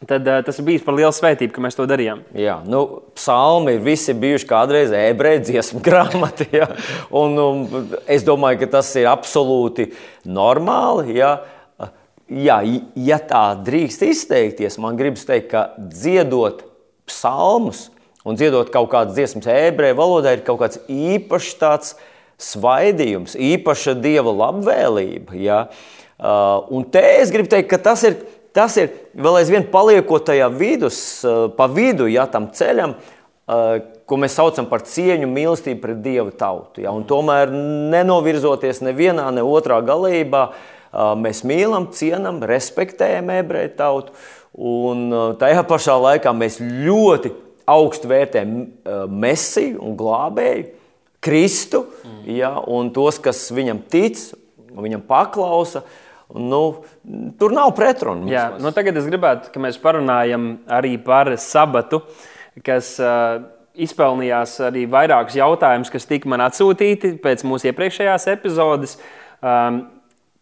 Tad 0.08 0.28
uh, 0.28 0.39
tas 0.47 0.56
ir 0.56 0.64
bijis 0.64 0.84
par 0.86 0.95
lielu 0.95 1.12
svētību, 1.12 1.52
ka 1.52 1.62
mēs 1.64 1.76
to 1.76 1.84
darījām. 1.89 2.22
Jā, 2.39 2.62
nu, 2.64 3.02
psalmi 3.20 3.74
ir 3.76 3.82
visi 3.84 4.16
bijuši 4.16 4.47
kādreiz 4.47 4.93
ebreju 4.95 5.41
dziesmu 5.50 5.82
grāmati. 5.88 6.47
Ja? 6.56 6.70
Un, 7.12 7.36
um, 7.36 7.89
es 8.08 8.24
domāju, 8.28 8.62
ka 8.62 8.70
tas 8.78 8.93
ir 9.00 9.10
absolūti 9.12 9.89
normāli. 10.24 11.18
Ja? 11.20 11.34
Jā, 12.30 12.62
ja 12.93 13.18
tā 13.26 13.43
drīkst 13.66 14.06
izteikties, 14.06 14.78
man 14.80 14.95
gribas 15.00 15.26
teikt, 15.28 15.50
ka 15.52 15.66
dziedot 15.82 16.62
psalmus, 17.10 17.88
un 18.24 18.38
dziedot 18.38 18.70
kaut 18.72 18.91
kādas 18.93 19.18
dziesmas 19.18 19.50
ebreju 19.50 19.97
valodā, 19.97 20.36
ir 20.38 20.45
kaut 20.47 20.62
kāds 20.62 20.80
īpašs 20.86 21.56
tāds 21.60 21.95
svaidījums, 22.39 23.34
īpaša 23.36 23.97
dieva 24.00 24.32
labvēlība. 24.45 25.36
Ja? 25.41 25.64
Uh, 26.20 26.70
un 26.76 26.86
te 26.88 27.02
es 27.18 27.34
gribu 27.34 27.50
teikt, 27.52 27.72
ka 27.72 27.82
tas 27.89 28.06
ir, 28.08 28.20
tas 28.56 28.76
ir 28.82 28.91
vēl 29.14 29.39
aizvien 29.41 29.68
paliekot 29.72 30.28
tajā 30.30 30.50
vidus, 30.54 31.00
uh, 31.26 31.47
pa 31.56 31.70
vidu 31.72 32.10
ja, 32.12 32.26
tam 32.32 32.50
ceļam, 32.56 32.95
uh, 32.95 33.70
ko 34.10 34.20
mēs 34.22 34.38
saucam 34.39 34.70
par 34.70 34.84
cieņu, 34.88 35.30
mīlestību 35.30 35.84
pret 35.84 36.02
dievu 36.06 36.34
tautu. 36.38 36.84
Ja? 36.86 36.93
Tomēr 37.10 37.52
nenovirzoties 37.93 38.84
nevienā, 38.86 39.30
ne 39.36 39.45
otrā 39.45 39.82
galībā, 39.86 40.50
uh, 40.50 41.14
mēs 41.20 41.43
mīlam, 41.47 41.91
cienam, 41.95 42.41
respektējam 42.45 43.32
ebreju 43.39 43.76
tautu. 43.78 44.18
Un 44.60 45.08
uh, 45.14 45.30
tajā 45.39 45.64
pašā 45.70 45.95
laikā 46.02 46.34
mēs 46.36 46.58
ļoti 46.62 47.36
augstu 47.70 48.10
vērtē 48.10 48.43
Mēsiju 49.14 49.82
un 49.86 49.97
glābēju, 50.00 50.68
Kristu, 51.20 51.84
mm. 51.84 52.20
ja, 52.32 52.54
un 52.72 52.93
tos, 52.95 53.18
kas 53.20 53.50
viņam 53.52 53.82
tic, 53.91 54.22
viņam 54.72 55.04
paklausa. 55.08 55.84
Nu, 56.30 56.61
tur 57.39 57.53
nav 57.55 57.71
pretrunu. 57.77 58.27
Jā, 58.30 58.51
nu 58.61 58.69
tagad 58.75 58.97
es 59.01 59.07
gribētu, 59.09 59.49
lai 59.55 59.63
mēs 59.65 59.80
parunājam 59.82 60.49
arī 60.69 60.93
par 61.01 61.32
sabatu, 61.41 62.03
kas 62.65 62.91
uh, 63.01 63.39
izpelnījās 63.73 64.59
arī 64.67 64.84
vairākus 64.89 65.39
jautājumus, 65.39 65.89
kas 65.93 66.05
tika 66.09 66.30
man 66.30 66.45
atsūtīti 66.45 67.15
pēc 67.23 67.45
mūsu 67.49 67.71
iepriekšējās 67.71 68.30
epizodes. 68.36 68.99
Um, 69.41 69.88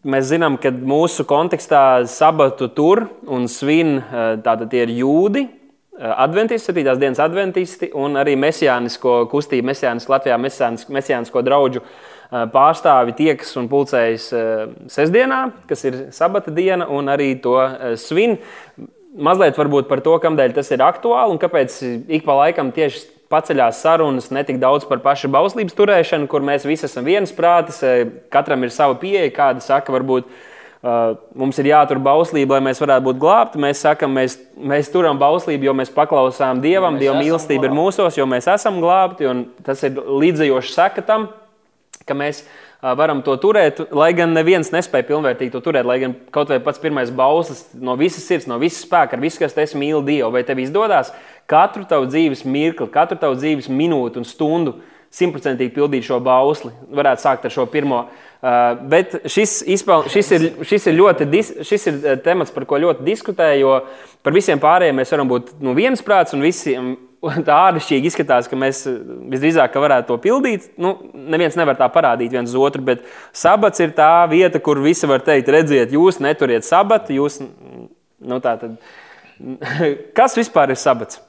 Mēs 0.08 0.28
zinām, 0.30 0.54
ka 0.62 0.70
mūsu 0.70 1.24
kontekstā 1.26 2.04
sabatu 2.06 2.68
tur 2.70 3.00
un 3.26 3.48
svin 3.50 3.96
tātad 4.46 4.76
ir 4.78 4.92
jūdi, 4.94 5.42
adventisti, 5.98 6.72
7. 6.72 6.98
dienas 7.00 7.18
adventisti 7.18 7.90
un 7.98 8.14
arī 8.20 8.36
mesijānisko 8.38 9.24
kustību, 9.32 9.66
mesijānisko 9.72 10.14
Latvijā, 10.14 10.38
mesijānisko, 10.38 11.42
draugu 11.42 11.82
eh, 11.82 11.88
pārstāvi 12.28 13.14
tiekas 13.16 13.54
un 13.60 13.68
pulcējas 13.70 14.28
eh, 14.36 14.64
sestdienā, 14.92 15.42
kas 15.68 15.84
ir 15.88 16.00
sabata 16.14 16.52
diena, 16.54 16.88
un 16.92 17.08
arī 17.08 17.32
to 17.42 17.56
svin. 18.00 18.36
Mazliet 19.18 19.56
varbūt 19.58 19.88
par 19.88 20.02
to, 20.04 20.18
kādēļ 20.20 20.52
tas 20.58 20.68
ir 20.74 20.84
aktuāli 20.84 21.34
un 21.34 21.40
kāpēc 21.40 21.78
ik 22.12 22.26
pa 22.26 22.36
laikam 22.42 22.70
tieši 22.76 23.06
paceļās 23.32 23.80
sarunas 23.82 24.30
ne 24.32 24.44
tik 24.46 24.60
daudz 24.60 24.86
par 24.88 25.00
pašu 25.04 25.28
bauslības 25.32 25.76
turēšanu, 25.76 26.28
kur 26.28 26.44
mēs 26.44 26.68
visi 26.68 26.86
esam 26.88 27.04
viensprātis, 27.08 27.82
katram 28.32 28.64
ir 28.64 28.72
sava 28.72 28.96
pieeja, 29.00 29.32
kāda 29.34 29.64
saka, 29.64 29.92
varbūt 29.96 30.28
Uh, 30.78 31.16
mums 31.34 31.56
ir 31.58 31.72
jātur 31.72 31.98
bauslība, 31.98 32.54
lai 32.54 32.68
mēs 32.68 32.78
varētu 32.78 33.02
būt 33.08 33.16
glābti. 33.18 33.58
Mēs 33.58 33.80
sakām, 33.82 34.12
mēs, 34.14 34.36
mēs 34.62 34.86
turam 34.94 35.18
bauslību, 35.18 35.66
jo 35.66 35.72
mēs 35.74 35.90
paklausām 35.90 36.60
Dievam, 36.62 37.00
Dieva 37.00 37.16
mīlestība 37.18 37.66
ir 37.66 37.74
mūsos, 37.74 38.14
jo 38.14 38.28
mēs 38.30 38.46
esam 38.52 38.78
glābti. 38.78 39.26
Tas 39.66 39.82
ir 39.88 39.98
līdzējoši 39.98 40.70
saka 40.70 41.02
tam, 41.02 41.26
ka 42.08 42.16
mēs 42.16 42.42
varam 42.82 43.22
to 43.26 43.34
turēt, 43.42 43.80
lai 43.94 44.12
gan 44.16 44.34
neviens 44.36 44.70
nespēja 44.74 45.08
pilnvērtīgi 45.08 45.52
to 45.54 45.62
turēt. 45.64 45.86
Lai 45.88 45.98
gan 46.02 46.14
kaut 46.34 46.52
vai 46.52 46.60
pats 46.62 46.82
pirmais 46.82 47.10
bauslis 47.14 47.64
no 47.74 47.96
visas 47.98 48.26
sirds, 48.26 48.46
no 48.50 48.58
visas 48.62 48.84
spēka, 48.86 49.16
ar 49.16 49.24
visu, 49.24 49.40
kas 49.42 49.56
es 49.58 49.74
mīlu 49.78 50.04
Dievu, 50.06 50.30
vai 50.34 50.44
tev 50.46 50.62
izdodas 50.62 51.12
katru 51.48 51.86
tavu 51.88 52.06
dzīves 52.10 52.44
mirkli, 52.44 52.90
katru 52.92 53.18
tavu 53.18 53.38
dzīves 53.38 53.70
minūti 53.72 54.20
un 54.20 54.28
stundu 54.28 54.78
simtprocentīgi 55.14 55.72
pildīt 55.72 56.04
šo 56.04 56.18
bausli. 56.20 56.70
Varētu 56.92 57.24
sākt 57.24 57.46
ar 57.48 57.54
šo 57.54 57.64
pirmo. 57.72 58.04
Uh, 58.38 58.76
bet 58.92 59.16
šis, 59.26 59.62
izpel, 59.66 60.04
šis, 60.12 60.28
ir, 60.36 60.44
šis 60.68 60.84
ir 60.90 60.94
ļoti 60.98 61.26
dis, 61.32 61.48
šis 61.66 61.88
ir 61.90 62.02
temats, 62.22 62.52
par 62.54 62.68
ko 62.68 62.78
ļoti 62.78 63.06
diskutēju, 63.06 63.64
jo 63.64 63.72
par 64.22 64.36
visiem 64.36 64.60
pārējiem 64.62 65.00
mēs 65.00 65.14
varam 65.14 65.30
būt 65.32 65.56
nu, 65.64 65.72
viensprāts 65.74 66.36
un 66.36 66.44
visiem 66.44 66.92
tā 67.48 67.56
āršķirīgi 67.68 68.10
izskatās, 68.12 68.48
ka 68.50 68.58
mēs 68.58 68.84
uh, 68.90 68.98
visdrīzāk 69.32 69.72
ka 69.74 69.82
varētu 69.82 70.10
to 70.12 70.18
pildīt. 70.22 70.68
Nu, 70.80 70.96
neviens 71.12 71.58
nevar 71.58 71.78
tā 71.78 71.88
parādīt 71.92 72.34
viens 72.34 72.54
otru, 72.58 72.84
bet 72.90 73.06
sabats 73.36 73.82
ir 73.82 73.94
tā 73.96 74.12
vieta, 74.30 74.62
kur 74.62 74.80
visi 74.84 75.08
var 75.10 75.24
teikt, 75.26 75.50
redziet, 75.54 75.94
jūs 75.94 76.20
neturiet 76.22 76.66
sabatu. 76.68 77.16
Jūs, 77.18 77.40
nu, 77.42 78.40
tad, 78.44 78.68
kas 80.18 80.38
vispār 80.38 80.74
ir 80.74 80.80
sabats? 80.80 81.22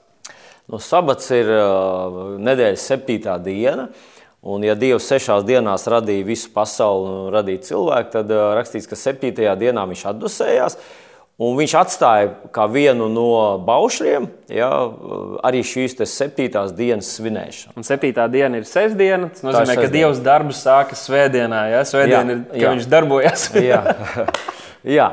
No 0.70 0.78
sabats 0.78 1.32
ir 1.34 1.50
uh, 1.50 2.38
nedēļas 2.38 2.88
septītā 2.92 3.40
diena. 3.42 3.90
Un, 4.40 4.64
ja 4.64 4.72
Dievs 4.80 5.10
sešās 5.10 5.44
dienās 5.44 5.84
radīja 5.92 6.24
visu 6.24 6.52
pasauli 6.56 7.10
un 7.10 7.32
radīja 7.34 7.66
cilvēku, 7.72 8.12
tad 8.14 8.30
uh, 8.32 8.54
rakstīts, 8.56 8.88
ka 8.88 8.96
septītajā 8.96 9.58
dienā 9.60 9.84
viņš 9.90 10.06
atdusējās. 10.14 10.78
Un 11.40 11.54
viņš 11.56 11.74
atstāja 11.80 12.32
kā 12.52 12.66
vienu 12.68 13.06
no 13.08 13.30
baušļiem 13.64 14.26
ja, 14.52 14.68
arī 15.48 15.62
šīs 15.64 15.96
septītās 16.12 16.74
dienas 16.76 17.14
svinēšanu. 17.16 17.78
Un 17.80 17.88
septītā 17.88 18.26
diena 18.32 18.60
ir 18.60 18.68
sestdiena. 18.68 19.30
Tas 19.32 19.46
nozīmē, 19.48 19.78
ka 19.80 19.88
Dievs 19.94 20.20
darbu 20.26 20.52
sākas 20.56 21.06
svētdienā. 21.08 21.62
Ja? 21.72 21.86
Svētdiena 21.88 22.36
jā, 22.36 22.36
ir, 22.36 22.42
ka 22.52 22.64
jā. 22.66 22.74
viņš 22.76 22.90
darbojas. 22.92 23.46
jā. 23.56 23.80
jā. 25.00 25.08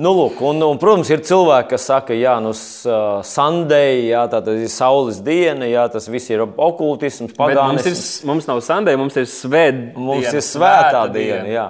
Nu, 0.00 0.14
lūk, 0.16 0.38
un, 0.48 0.56
un, 0.64 0.78
protams, 0.80 1.10
ir 1.12 1.20
cilvēki, 1.28 1.68
kas 1.74 1.82
saka, 1.90 2.14
ka 2.16 2.34
nu, 2.40 2.54
uh, 2.56 3.18
Sunday, 3.28 4.06
jā, 4.08 4.22
tā 4.32 4.38
ir 4.54 4.70
saules 4.72 5.18
diena, 5.20 5.66
jā, 5.68 5.82
tas 5.92 6.06
viss 6.08 6.30
ir 6.32 6.40
okultisms, 6.40 7.34
pagānisms. 7.36 7.84
Mums, 7.84 8.06
ir, 8.08 8.28
mums 8.30 8.48
nav 8.48 8.62
Sunday, 8.64 8.96
mums 8.96 9.18
ir 9.20 9.26
svētdiena. 9.28 9.92
Mums 10.00 10.30
ir 10.32 10.46
svētā 10.46 11.02
diena, 11.12 11.42
diena 11.44 11.52
jā. 11.52 11.66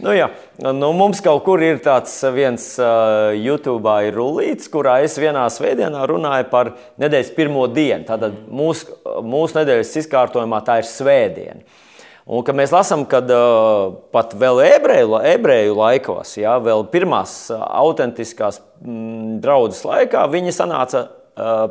Nu, 0.00 0.14
jā. 0.16 0.30
Nu, 0.64 0.94
mums 0.96 1.20
kaut 1.20 1.44
kur 1.44 1.60
ir 1.60 1.82
tāds 1.84 2.14
viens 2.32 2.70
uh, 2.80 3.36
YouTube 3.36 3.98
rullīts, 4.16 4.70
kurā 4.72 5.02
es 5.04 5.18
vienā 5.20 5.44
svētdienā 5.52 6.06
runāju 6.08 6.48
par 6.48 6.72
nedēļas 7.04 7.34
pirmo 7.36 7.66
dienu. 7.68 8.08
Tātad 8.08 8.46
mūsu 8.48 8.96
mūs 9.28 9.52
nedēļas 9.60 9.92
izkārtojumā 10.06 10.64
tā 10.64 10.80
ir 10.80 10.88
svētdiena. 10.88 11.84
Un 12.28 12.44
kad 12.44 12.56
mēs 12.58 12.72
lasām, 12.74 13.06
ka 13.08 13.22
uh, 13.24 13.94
pat 14.12 14.34
vēl 14.36 14.60
ebreju, 14.66 15.16
ebreju 15.30 15.76
laikos, 15.78 16.34
ja, 16.36 16.58
vēl 16.60 16.84
pirmās 16.92 17.46
autentiskās 17.56 18.60
mm, 18.84 19.38
draudzes 19.44 19.86
laikā, 19.88 20.26
viņi 20.32 20.52
sanāca 20.52 21.06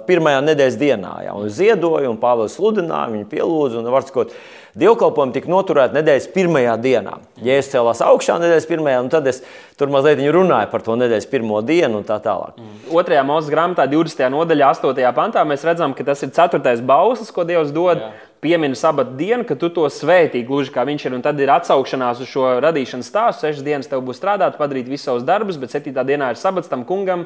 pirmajā 0.07 0.43
nedēļas 0.45 0.77
dienā. 0.79 1.13
Jā, 1.25 1.33
un 1.35 1.49
ziedoja, 1.51 2.07
un 2.11 2.19
Pāvils 2.21 2.55
sludināja, 2.57 3.11
viņu 3.11 3.27
pielūdza 3.31 3.81
un 3.81 3.91
var 3.91 4.05
sakot. 4.07 4.33
Dievkalpojumi 4.77 5.33
tika 5.33 5.49
noturēti 5.49 5.97
nedēļas 5.97 6.27
pirmajā 6.35 6.75
dienā. 6.83 7.15
Ja 7.41 7.55
es 7.57 7.71
cēlās 7.71 8.03
augšā 8.05 8.35
nedēļas 8.43 8.67
pirmajā, 8.69 8.99
tad 9.09 9.27
es 9.31 9.41
tur 9.79 9.89
mazliet 9.93 10.21
runāju 10.21 10.69
par 10.69 10.85
to 10.85 10.93
nedēļas 11.01 11.27
pirmo 11.31 11.63
dienu 11.65 12.03
un 12.03 12.05
tā 12.07 12.19
tālāk. 12.21 12.59
Mm. 12.61 12.77
Otrajā 13.01 13.25
mūža 13.25 13.55
grāmatā, 13.55 13.87
20. 13.89 14.29
nodaļā, 14.35 14.69
8. 14.77 15.03
pantā, 15.17 15.43
mēs 15.49 15.65
redzam, 15.65 15.97
ka 15.97 16.05
tas 16.11 16.21
ir 16.23 16.31
ceturtais 16.37 16.83
bauslis, 16.85 17.33
ko 17.33 17.47
Dievs 17.47 17.73
dod. 17.75 18.05
Jā 18.05 18.26
piemini 18.41 18.75
sabata 18.75 19.15
dienu, 19.17 19.45
ka 19.47 19.55
tu 19.59 19.69
to 19.73 19.87
svētī, 19.91 20.43
gluži 20.47 20.73
kā 20.73 20.85
viņš 20.87 21.07
ir. 21.07 21.15
Un 21.17 21.23
tad 21.25 21.39
ir 21.41 21.51
atsaukšanās 21.53 22.21
uz 22.23 22.29
šo 22.31 22.57
radīšanas 22.63 23.09
stāstu. 23.11 23.47
Sešas 23.47 23.65
dienas 23.65 23.89
tev 23.89 24.03
būs 24.05 24.19
strādāt, 24.21 24.59
padarīt 24.59 24.89
visus 24.89 25.07
savus 25.09 25.25
darbus, 25.27 25.59
bet 25.61 25.73
septītā 25.73 26.05
dienā 26.07 26.31
ir 26.33 26.41
sabats 26.41 26.71
tam 26.71 26.85
kungam, 26.87 27.25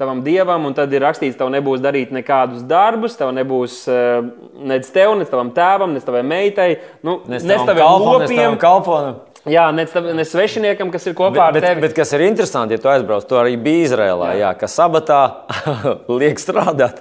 tavam 0.00 0.22
dievam. 0.26 0.68
Un 0.68 0.76
tad 0.78 0.92
ir 0.94 1.04
rakstīts, 1.04 1.38
tev 1.40 1.50
nebūs 1.54 1.82
darīt 1.84 2.14
nekādus 2.14 2.62
darbus, 2.68 3.18
tev 3.18 3.34
nebūs 3.36 3.82
uh, 3.90 4.22
nec 4.62 4.88
tev, 4.94 5.16
nec 5.20 5.32
tavam 5.32 5.52
tēvam, 5.56 5.96
nec 5.96 6.06
tavai 6.06 6.24
meitai, 6.26 6.70
nu, 7.02 7.20
nec 7.26 7.46
taviem 7.66 7.86
lopiem. 8.06 8.58
Jā, 9.42 9.64
ne, 9.74 9.82
ne 10.14 10.22
svešiniekam, 10.22 10.92
kas 10.94 11.08
ir 11.10 11.16
kopā 11.18 11.48
bet, 11.50 11.64
ar 11.64 11.64
tevi. 11.64 11.80
Bet, 11.80 11.90
bet 11.90 11.96
kas 11.96 12.12
ir 12.14 12.22
interesanti, 12.28 12.76
ja 12.76 12.82
tu 12.82 12.86
aizbrauc, 12.92 13.24
to 13.26 13.40
arī 13.40 13.56
bija 13.58 13.88
Izrēlā, 13.88 14.28
jā. 14.36 14.38
Jā, 14.44 14.50
ka 14.60 14.68
sabatā 14.70 15.18
liek 16.20 16.38
strādāt 16.38 17.00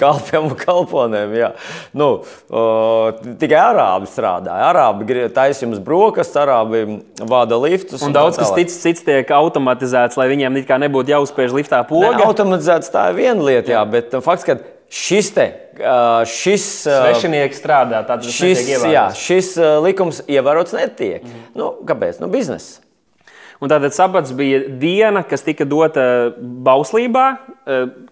kalpiem 0.00 0.50
un 0.50 0.58
kalponēm. 0.60 1.32
Jā. 1.38 1.50
Nu, 1.96 2.10
o, 2.52 2.64
tikai 3.40 3.62
arābi 3.70 4.10
strādāja. 4.12 4.68
Arābi 4.68 5.24
taisa 5.32 5.64
jums 5.64 5.80
brokastis, 5.84 6.36
arābi 6.42 7.00
vada 7.24 7.56
liftus. 7.56 8.02
Un, 8.02 8.12
un 8.12 8.18
daudz 8.18 8.36
kas 8.36 8.52
cits, 8.58 8.76
cits 8.84 9.08
tiek 9.08 9.32
automatizēts, 9.38 10.20
lai 10.20 10.28
viņiem 10.34 10.60
nebūtu 10.68 11.16
jāuzspiež 11.16 11.56
liftā 11.56 11.80
poga. 11.88 12.18
Ne, 12.18 12.28
automatizēts 12.28 12.92
tā 12.92 13.08
ir 13.14 13.22
viena 13.22 13.48
lieta, 13.48 13.78
jā, 13.78 13.86
bet 13.88 14.12
fakts, 14.24 14.44
ka 14.44 14.60
šis 14.92 15.32
te. 15.36 15.48
Šis, 16.28 16.66
Svešinieks 16.88 17.60
strādā, 17.62 18.02
tad 18.06 18.26
šis, 18.26 18.66
jā, 18.90 19.08
šis 19.14 19.54
likums 19.84 20.20
ievērots 20.26 20.74
netiek. 20.74 21.22
Mm 21.22 21.30
-hmm. 21.30 21.48
nu, 21.54 21.72
kāpēc? 21.86 22.20
Nu, 22.20 22.28
biznesa. 22.28 22.82
Un 23.58 23.70
tātad 23.70 23.90
sabats 23.90 24.30
bija 24.38 24.60
diena, 24.78 25.24
kas 25.26 25.42
tika 25.42 25.64
dota 25.66 26.30
bauslībā. 26.38 27.24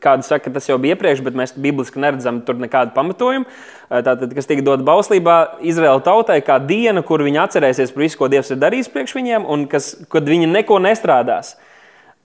Kāda 0.02 0.26
saka, 0.26 0.50
tas 0.50 0.66
jau 0.66 0.78
bija 0.82 0.96
iepriekš, 0.96 1.22
bet 1.22 1.38
mēs 1.38 1.54
bibliski 1.54 2.02
neredzam 2.02 2.40
tur 2.46 2.58
nekādu 2.58 2.90
pamatojumu. 2.96 3.46
Tātad, 3.86 4.32
kas 4.34 4.50
tika 4.50 4.64
dota 4.66 4.82
bauslībā 4.86 5.36
Izraēla 5.62 6.02
tautai, 6.02 6.40
kā 6.42 6.58
diena, 6.58 7.04
kur 7.06 7.22
viņi 7.22 7.38
atcerēsies 7.44 7.94
par 7.94 8.02
visu, 8.02 8.18
ko 8.18 8.30
Dievs 8.32 8.50
ir 8.50 8.58
darījis 8.58 8.90
priekš 8.90 9.14
viņiem, 9.14 9.46
un 9.46 9.68
kas, 9.70 9.92
kad 10.10 10.26
viņi 10.26 10.50
neko 10.50 10.80
nestrādās. 10.82 11.54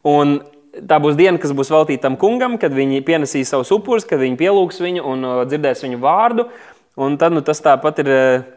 Un 0.01 0.39
tā 0.87 0.99
būs 1.03 1.17
diena, 1.19 1.39
kas 1.41 1.53
būs 1.55 1.71
veltīta 1.73 2.07
tam 2.07 2.17
kungam, 2.19 2.57
kad 2.61 2.73
viņi 2.75 3.03
pienesīs 3.07 3.51
savus 3.51 3.71
upurus, 3.75 4.07
kad 4.07 4.21
viņi 4.21 4.39
pielūgs 4.39 4.81
viņu 4.83 5.03
un 5.13 5.27
uh, 5.27 5.43
dzirdēs 5.49 5.83
viņu 5.85 6.01
vārdu. 6.03 6.47
Un 7.01 7.15
tad 7.19 7.35
nu, 7.35 7.43
tas 7.45 7.61
tāpat 7.63 8.01
ir 8.03 8.11
uh, 8.11 8.47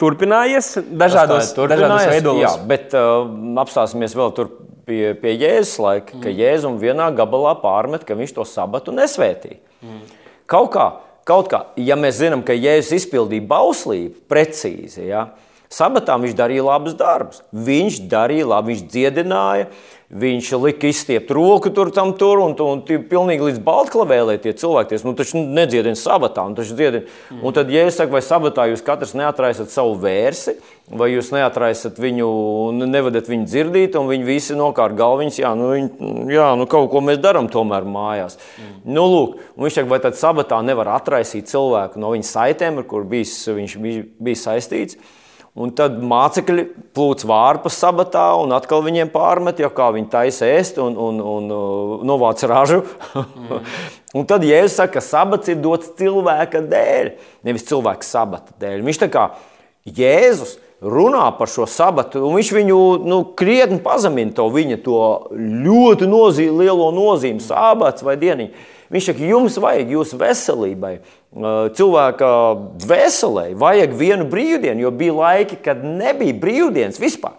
turpinājies 0.00 0.74
dažādos, 0.88 1.52
dažādos 1.54 2.06
veidos. 2.10 2.42
Jā, 2.42 2.52
bet 2.68 2.94
uh, 2.96 3.26
apstāsimies 3.62 4.16
vēl 4.16 4.34
tur 4.36 4.50
pie, 4.88 5.14
pie 5.20 5.34
Jēzus 5.36 5.78
laika, 5.82 6.16
mm. 6.16 6.24
ka 6.24 6.34
Jēzus 6.34 6.78
vienā 6.82 7.08
gabalā 7.16 7.54
pārmet, 7.62 8.06
ka 8.06 8.16
viņš 8.18 8.36
to 8.36 8.46
sabatu 8.48 8.94
nesvētīja. 8.96 9.60
Mm. 9.84 10.04
Kaut 10.50 10.70
kā, 10.74 10.88
kaut 11.28 11.50
kā, 11.52 11.64
ja 11.80 11.98
mēs 12.00 12.20
zinām, 12.22 12.44
ka 12.46 12.56
Jēzus 12.56 13.04
izpildīja 13.04 13.46
bauslību 13.50 14.26
precīzi, 14.30 15.08
ja, 15.10 15.28
sabatā 15.74 16.16
viņš 16.22 16.38
darīja 16.38 16.68
labus 16.68 16.96
darbus. 16.98 17.42
Viņš 17.52 18.04
darīja 18.10 18.48
labi, 18.54 18.74
viņš 18.74 18.86
dziedināja, 18.92 19.68
Viņš 20.14 20.50
lika 20.62 20.86
izstiept 20.86 21.30
roku 21.34 21.72
tur, 21.74 21.88
tam 21.90 22.12
tur, 22.14 22.38
un, 22.44 22.52
un, 22.60 22.82
un 22.84 23.06
pilnīgi 23.10 23.48
līdz 23.48 23.60
baltklavēlē 23.66 24.36
tie 24.44 24.52
cilvēki. 24.54 25.00
Nu, 25.02 25.14
taču 25.18 25.40
nedziedina 25.40 25.98
sabatā, 25.98 26.44
un, 26.46 26.54
dziedina. 26.54 27.00
Mm. 27.32 27.40
un 27.40 27.56
tad, 27.56 27.72
ja 27.74 27.82
es 27.88 27.98
saku, 27.98 28.12
vai 28.14 28.20
sabatā 28.22 28.68
jūs 28.70 28.84
katrs 28.86 29.16
neatraisat 29.18 29.72
savu 29.72 29.96
vērsi, 30.04 30.54
vai 30.92 31.08
jūs 31.16 31.32
neatraisat 31.34 31.98
viņu, 31.98 32.28
nevadat 32.84 33.32
viņu 33.32 33.48
dzirdīt, 33.48 33.98
un 33.98 34.12
viņi 34.12 34.28
visi 34.28 34.58
nokārt 34.60 34.94
galviņas, 35.00 35.40
jā, 35.40 35.50
nu, 35.58 35.72
viņi, 35.72 36.12
jā, 36.36 36.46
nu 36.60 36.68
kaut 36.70 36.92
ko 36.94 37.02
mēs 37.02 37.18
darām 37.24 37.50
tomēr 37.50 37.88
mājās. 37.88 38.38
Mm. 38.60 38.78
Nu, 38.94 39.08
lūk, 39.08 39.42
viņš 39.58 39.80
saka, 39.80 39.94
vai 39.96 40.02
tad 40.04 40.20
sabatā 40.20 40.62
nevar 40.62 40.94
atraisīt 40.94 41.50
cilvēku 41.50 41.98
no 41.98 42.14
viņa 42.14 42.30
saitēm, 42.30 42.84
ar 42.84 42.90
kur 42.92 43.08
bijis, 43.08 43.34
viņš 43.50 43.78
bija, 43.82 44.06
bija 44.30 44.44
saistīts. 44.46 45.00
Un 45.54 45.70
tad 45.70 46.00
mācekļi 46.02 46.64
plūc 46.96 47.22
vārpas 47.30 47.76
sabatā 47.78 48.24
un 48.42 48.50
atkal 48.56 48.80
viņiem 48.82 49.12
pārmet, 49.12 49.60
ja 49.62 49.68
kā 49.70 49.92
viņi 49.94 50.08
taisa 50.10 50.48
ēst 50.50 50.80
un, 50.82 50.96
un, 50.98 51.20
un, 51.22 51.44
un 51.46 51.54
uh, 51.54 52.00
novāc 52.10 52.42
ražu. 52.50 52.80
Mm. 53.14 53.60
un 54.18 54.26
tad 54.26 54.42
Jēzus 54.46 54.80
saka, 54.80 54.96
ka 54.96 55.04
sabats 55.06 55.52
ir 55.52 55.60
dots 55.62 55.92
cilvēka 56.00 56.64
dēļ, 56.72 57.12
nevis 57.46 57.68
cilvēka 57.70 58.08
sabata 58.08 58.56
dēļ. 58.58 58.82
Viņš 58.88 59.00
tā 59.04 59.10
kā 59.14 59.28
Jēzus 59.86 60.56
runā 60.82 61.28
par 61.38 61.48
šo 61.52 61.68
sabatu, 61.70 62.24
un 62.26 62.34
viņš 62.40 62.50
viņu 62.58 62.78
nu, 63.06 63.20
krietni 63.38 63.78
pazemina 63.84 64.34
to 64.34 64.50
viņa 64.52 64.82
to 64.82 65.00
ļoti 65.38 66.08
nozīm, 66.10 66.58
lielo 66.64 66.90
nozīmi, 66.98 67.38
sabats 67.44 68.02
vai 68.02 68.18
dieniņu. 68.18 68.66
Viņš 68.92 69.10
saka, 69.10 69.24
jums 69.24 69.56
vajag 69.62 69.92
jūsu 69.94 70.18
veselībai, 70.20 70.98
cilvēka 71.78 72.30
dvēselē, 72.84 73.46
vajag 73.58 73.94
vienu 73.96 74.26
brīvdienu, 74.30 74.84
jo 74.84 74.92
bija 74.94 75.16
laiki, 75.16 75.58
kad 75.64 75.80
nebija 75.84 76.36
brīvdienas 76.42 77.00
vispār. 77.00 77.38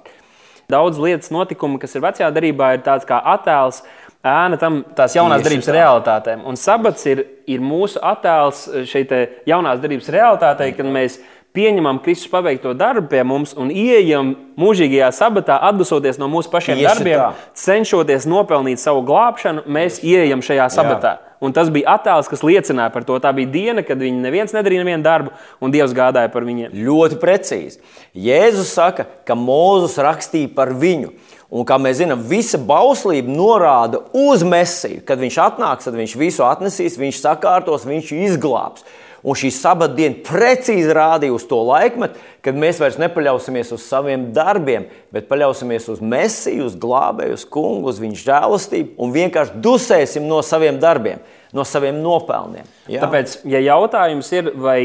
Daudz 0.71 0.97
lietas, 0.97 1.29
notikumu, 1.29 1.77
kas 1.77 1.93
ir 1.93 2.01
vecajā 2.01 2.31
darbā, 2.33 2.71
ir 2.73 2.83
tāds 2.85 3.05
kā 3.05 3.19
attēls. 3.35 3.83
Ēna 4.25 4.57
tam 4.57 4.79
tās 4.97 5.13
jaunās 5.13 5.43
darbības 5.45 5.67
tā. 5.69 5.73
realitātēm. 5.75 6.39
Un 6.49 6.57
sabats 6.57 7.05
ir, 7.05 7.21
ir 7.45 7.61
mūsu 7.61 8.01
attēls 8.01 8.63
šeit 8.89 9.13
jaunās 9.45 9.83
darbības 9.83 10.09
realitātei, 10.15 10.71
kad 10.73 10.89
mēs 10.89 11.19
pieņemam 11.55 12.01
Kristus 12.03 12.31
paveikto 12.31 12.73
darbu 12.77 13.07
pie 13.11 13.23
mums 13.27 13.55
un 13.57 13.71
ieejam 13.73 14.33
mūžīgajā 14.59 15.11
sabatā, 15.15 15.57
atdusoties 15.69 16.19
no 16.21 16.29
mūsu 16.31 16.51
pašiem 16.53 16.79
Tieši 16.79 16.87
darbiem, 16.89 17.21
tā. 17.21 17.53
cenšoties 17.65 18.27
nopelnīt 18.29 18.83
savu 18.83 19.05
glābšanu, 19.07 19.65
mēs 19.65 20.01
ieejam 20.03 20.43
šajā 20.45 20.67
sabatā. 20.75 21.15
Jā. 21.17 21.35
Un 21.43 21.53
tas 21.53 21.69
bija 21.73 21.97
attēls, 21.97 22.29
kas 22.31 22.43
liecināja 22.45 22.91
par 22.93 23.03
to. 23.07 23.17
Tā 23.21 23.31
bija 23.35 23.51
diena, 23.51 23.83
kad 23.85 23.99
viņi 24.01 24.23
neviens 24.23 24.55
nedarīja 24.55 24.85
nevienu 24.85 25.05
darbu, 25.05 25.33
un 25.61 25.73
Dievs 25.73 25.93
gādāja 25.95 26.31
par 26.33 26.45
viņiem. 26.47 26.73
Ļoti 26.85 27.19
precīzi. 27.21 27.81
Jēzus 28.15 28.71
saka, 28.73 29.05
ka 29.27 29.37
Mūzus 29.37 29.99
rakstīja 30.01 30.53
par 30.55 30.71
viņu. 30.73 31.11
Un 31.55 31.67
kā 31.67 31.77
mēs 31.79 31.99
zinām, 31.99 32.23
visa 32.25 32.57
bauslība 32.57 33.29
norāda 33.31 34.01
uz 34.17 34.43
Mēsiju. 34.47 35.03
Kad 35.05 35.21
viņš 35.21 35.41
atnāks, 35.43 35.87
tad 35.87 35.99
viņš 35.99 36.15
visu 36.19 36.45
atnesīs, 36.47 36.97
viņš 36.99 37.21
sakārtos, 37.21 37.85
viņš 37.87 38.15
izglābs. 38.25 38.87
Un 39.25 39.37
šī 39.37 39.49
sabata 39.49 40.09
precīzi 40.25 40.93
rādīja 40.93 41.33
uz 41.33 41.47
to 41.49 41.57
laikmetu, 41.65 42.19
kad 42.45 42.57
mēs 42.61 42.77
vairs 42.81 42.99
nepaļausimies 43.01 43.71
uz 43.73 43.85
saviem 43.87 44.27
darbiem, 44.35 44.85
bet 45.13 45.25
paļausimies 45.31 45.87
uz 45.89 46.03
Mēsiju, 46.03 46.67
uz 46.69 46.75
glābēju, 46.77 47.39
uz 47.39 47.45
kungu, 47.49 47.89
uz 47.89 48.01
viņa 48.03 48.21
žēlastību 48.21 48.93
un 49.01 49.15
vienkārši 49.15 49.57
dusēsim 49.65 50.27
no 50.29 50.43
saviem 50.45 50.77
darbiem, 50.81 51.23
no 51.55 51.65
saviem 51.65 51.97
nopelniem. 52.03 52.69
Jā. 52.91 53.01
Tāpēc, 53.01 53.39
ja 53.49 53.63
jautājums 53.65 54.29
ir, 54.35 54.51
vai 54.61 54.79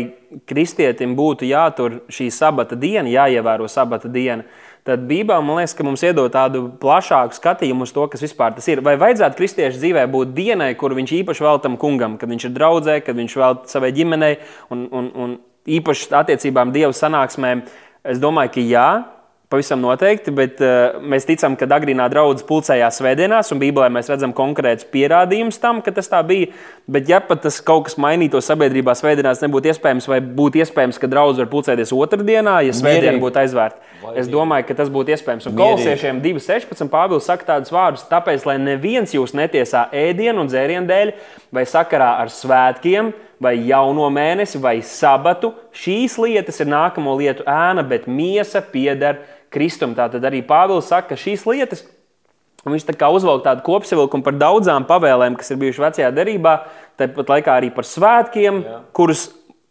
kristietim 0.48 1.12
būtu 1.18 1.44
jātur 1.50 2.00
šī 2.08 2.30
sabata 2.32 2.78
diena, 2.80 3.10
jāievēro 3.12 3.68
sabata 3.68 4.08
diena, 4.08 4.46
tad 4.46 4.69
Bībelē 4.88 5.42
man 5.44 5.60
liekas, 5.60 5.74
ka 5.76 5.84
mums 5.84 6.02
iedod 6.06 6.32
tādu 6.32 6.64
plašāku 6.80 7.36
skatījumu 7.36 7.84
uz 7.84 7.92
to, 7.92 8.06
kas 8.10 8.24
vispār 8.24 8.54
tas 8.56 8.66
ir. 8.72 8.80
Vai 8.84 8.96
vajadzētu 9.00 9.36
kristiešu 9.36 9.80
dzīvē 9.82 10.06
būt 10.10 10.32
dienai, 10.36 10.72
kur 10.80 10.94
viņš 10.96 11.12
īpaši 11.20 11.46
vēl 11.46 11.60
tam 11.64 11.76
kungam, 11.80 12.16
kad 12.20 12.32
viņš 12.32 12.48
ir 12.48 12.56
draudzē, 12.56 12.96
kad 13.04 13.18
viņš 13.18 13.36
vēl 13.42 13.60
savai 13.70 13.92
ģimenei 13.96 14.38
un, 14.72 14.86
un, 14.88 15.10
un 15.14 15.38
īpaši 15.68 16.10
attiecībām 16.22 16.72
Dieva 16.72 16.92
sanāksmēm? 16.96 17.66
Es 18.08 18.22
domāju, 18.22 18.54
ka 18.56 18.64
jā. 18.64 18.88
Pavisam 19.50 19.80
noteikti, 19.82 20.30
bet 20.30 20.60
uh, 20.62 21.00
mēs 21.02 21.24
ticam, 21.26 21.56
ka 21.58 21.66
agrīnā 21.74 22.04
draudzene 22.12 22.46
pulcējās 22.46 23.00
svētdienās, 23.00 23.48
un 23.50 23.58
Bībelē 23.58 23.88
mēs 23.90 24.06
redzam 24.12 24.30
konkrētus 24.30 24.86
pierādījumus 24.92 25.58
tam, 25.58 25.80
ka 25.82 25.90
tas 25.96 26.06
tā 26.06 26.20
bija. 26.22 26.52
Bet, 26.86 27.08
ja 27.10 27.18
pat 27.18 27.42
tas 27.42 27.56
kaut 27.66 27.88
kas 27.88 27.98
mainītos 27.98 28.46
sabiedrībā, 28.46 28.94
svētdienās 28.94 29.42
nebūtu 29.42 29.72
iespējams, 29.72 30.06
vai 30.06 30.20
būtu 30.22 30.60
iespējams, 30.62 31.00
ka 31.02 31.10
draudzene 31.10 31.42
var 31.42 31.50
pulcēties 31.50 31.90
otrdienā, 31.96 32.60
ja 32.68 32.76
svētdiena 32.78 33.18
būtu 33.18 33.42
aizvērta. 33.42 33.82
Es 34.22 34.30
domāju, 34.30 34.68
ka 34.68 34.76
tas 34.78 34.92
būtu 34.94 35.16
iespējams. 35.16 35.50
Un 35.50 35.58
kolosiešiem 35.58 36.22
2,16 36.22 36.86
Pāvils 36.94 37.26
saka 37.26 37.48
tādus 37.48 37.74
vārdus, 37.74 38.06
tāpēc, 38.06 38.46
lai 38.46 38.54
neviens 38.62 39.16
jūs 39.16 39.34
netiesā 39.34 39.88
ēdienu 39.90 40.44
un 40.44 40.52
dzērienu 40.52 40.86
dēļ, 40.86 41.12
vai 41.58 41.66
sakarā 41.66 42.12
ar 42.22 42.30
svētkiem, 42.30 43.10
vai 43.42 43.56
jauno 43.66 44.06
mēnesi, 44.12 44.60
vai 44.62 44.78
sabatu, 44.84 45.54
šīs 45.74 46.18
lietas 46.20 46.60
ir 46.60 46.68
nākamo 46.70 47.18
lietu 47.18 47.46
ēna, 47.48 47.82
bet 47.88 48.06
miesa 48.06 48.62
pieder 48.62 49.22
Kristum. 49.54 49.96
Tātad 49.98 50.24
arī 50.26 50.42
Pāvils 50.46 50.90
saka, 50.90 51.12
ka 51.12 51.20
šīs 51.20 51.46
lietas, 51.48 51.84
viņš 52.66 52.86
tā 52.88 52.94
kā 52.98 53.08
uzvelk 53.12 53.44
tādu 53.46 53.64
kopsavilkumu 53.66 54.26
par 54.26 54.36
daudzām 54.38 54.86
pavēlēm, 54.88 55.38
kas 55.40 55.52
ir 55.52 55.60
bijušas 55.62 55.84
vecajā 55.86 56.10
derībā, 56.16 56.54
tāpat 57.00 57.34
laikā 57.34 57.56
arī 57.56 57.70
par 57.74 57.88
svētkiem, 57.88 58.62
Jā. 58.66 58.80
kurus 58.96 59.28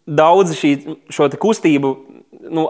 daudzi 0.10 0.58
šī, 0.58 0.72
šo 1.14 1.30
kustību 1.38 1.94
nu, 2.50 2.66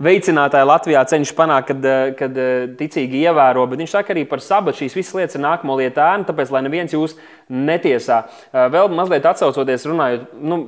veicinātāji 0.00 0.68
Latvijā 0.68 1.02
cenšas 1.08 1.36
panākt, 1.36 1.68
kad, 1.70 1.84
eh, 1.84 2.12
kad 2.16 2.38
eh, 2.38 2.68
ticīgi 2.78 3.20
ievēro, 3.26 3.66
bet 3.68 3.82
viņš 3.82 3.96
saka 3.96 4.14
arī 4.14 4.24
par 4.28 4.40
sabatu. 4.40 4.80
Šīs 4.80 4.96
visas 4.96 5.16
lietas 5.16 5.36
ir 5.36 5.44
nākamo 5.44 5.76
lietu 5.76 6.00
ēna, 6.00 6.26
tāpēc 6.28 6.52
lai 6.54 6.62
neviens 6.64 6.94
jūs 6.94 7.16
netiesā. 7.50 8.22
Eh, 8.52 8.68
vēl 8.72 8.88
mazliet 8.96 9.28
atcaucoties, 9.28 9.86
runājot 9.90 10.32
nu, 10.40 10.60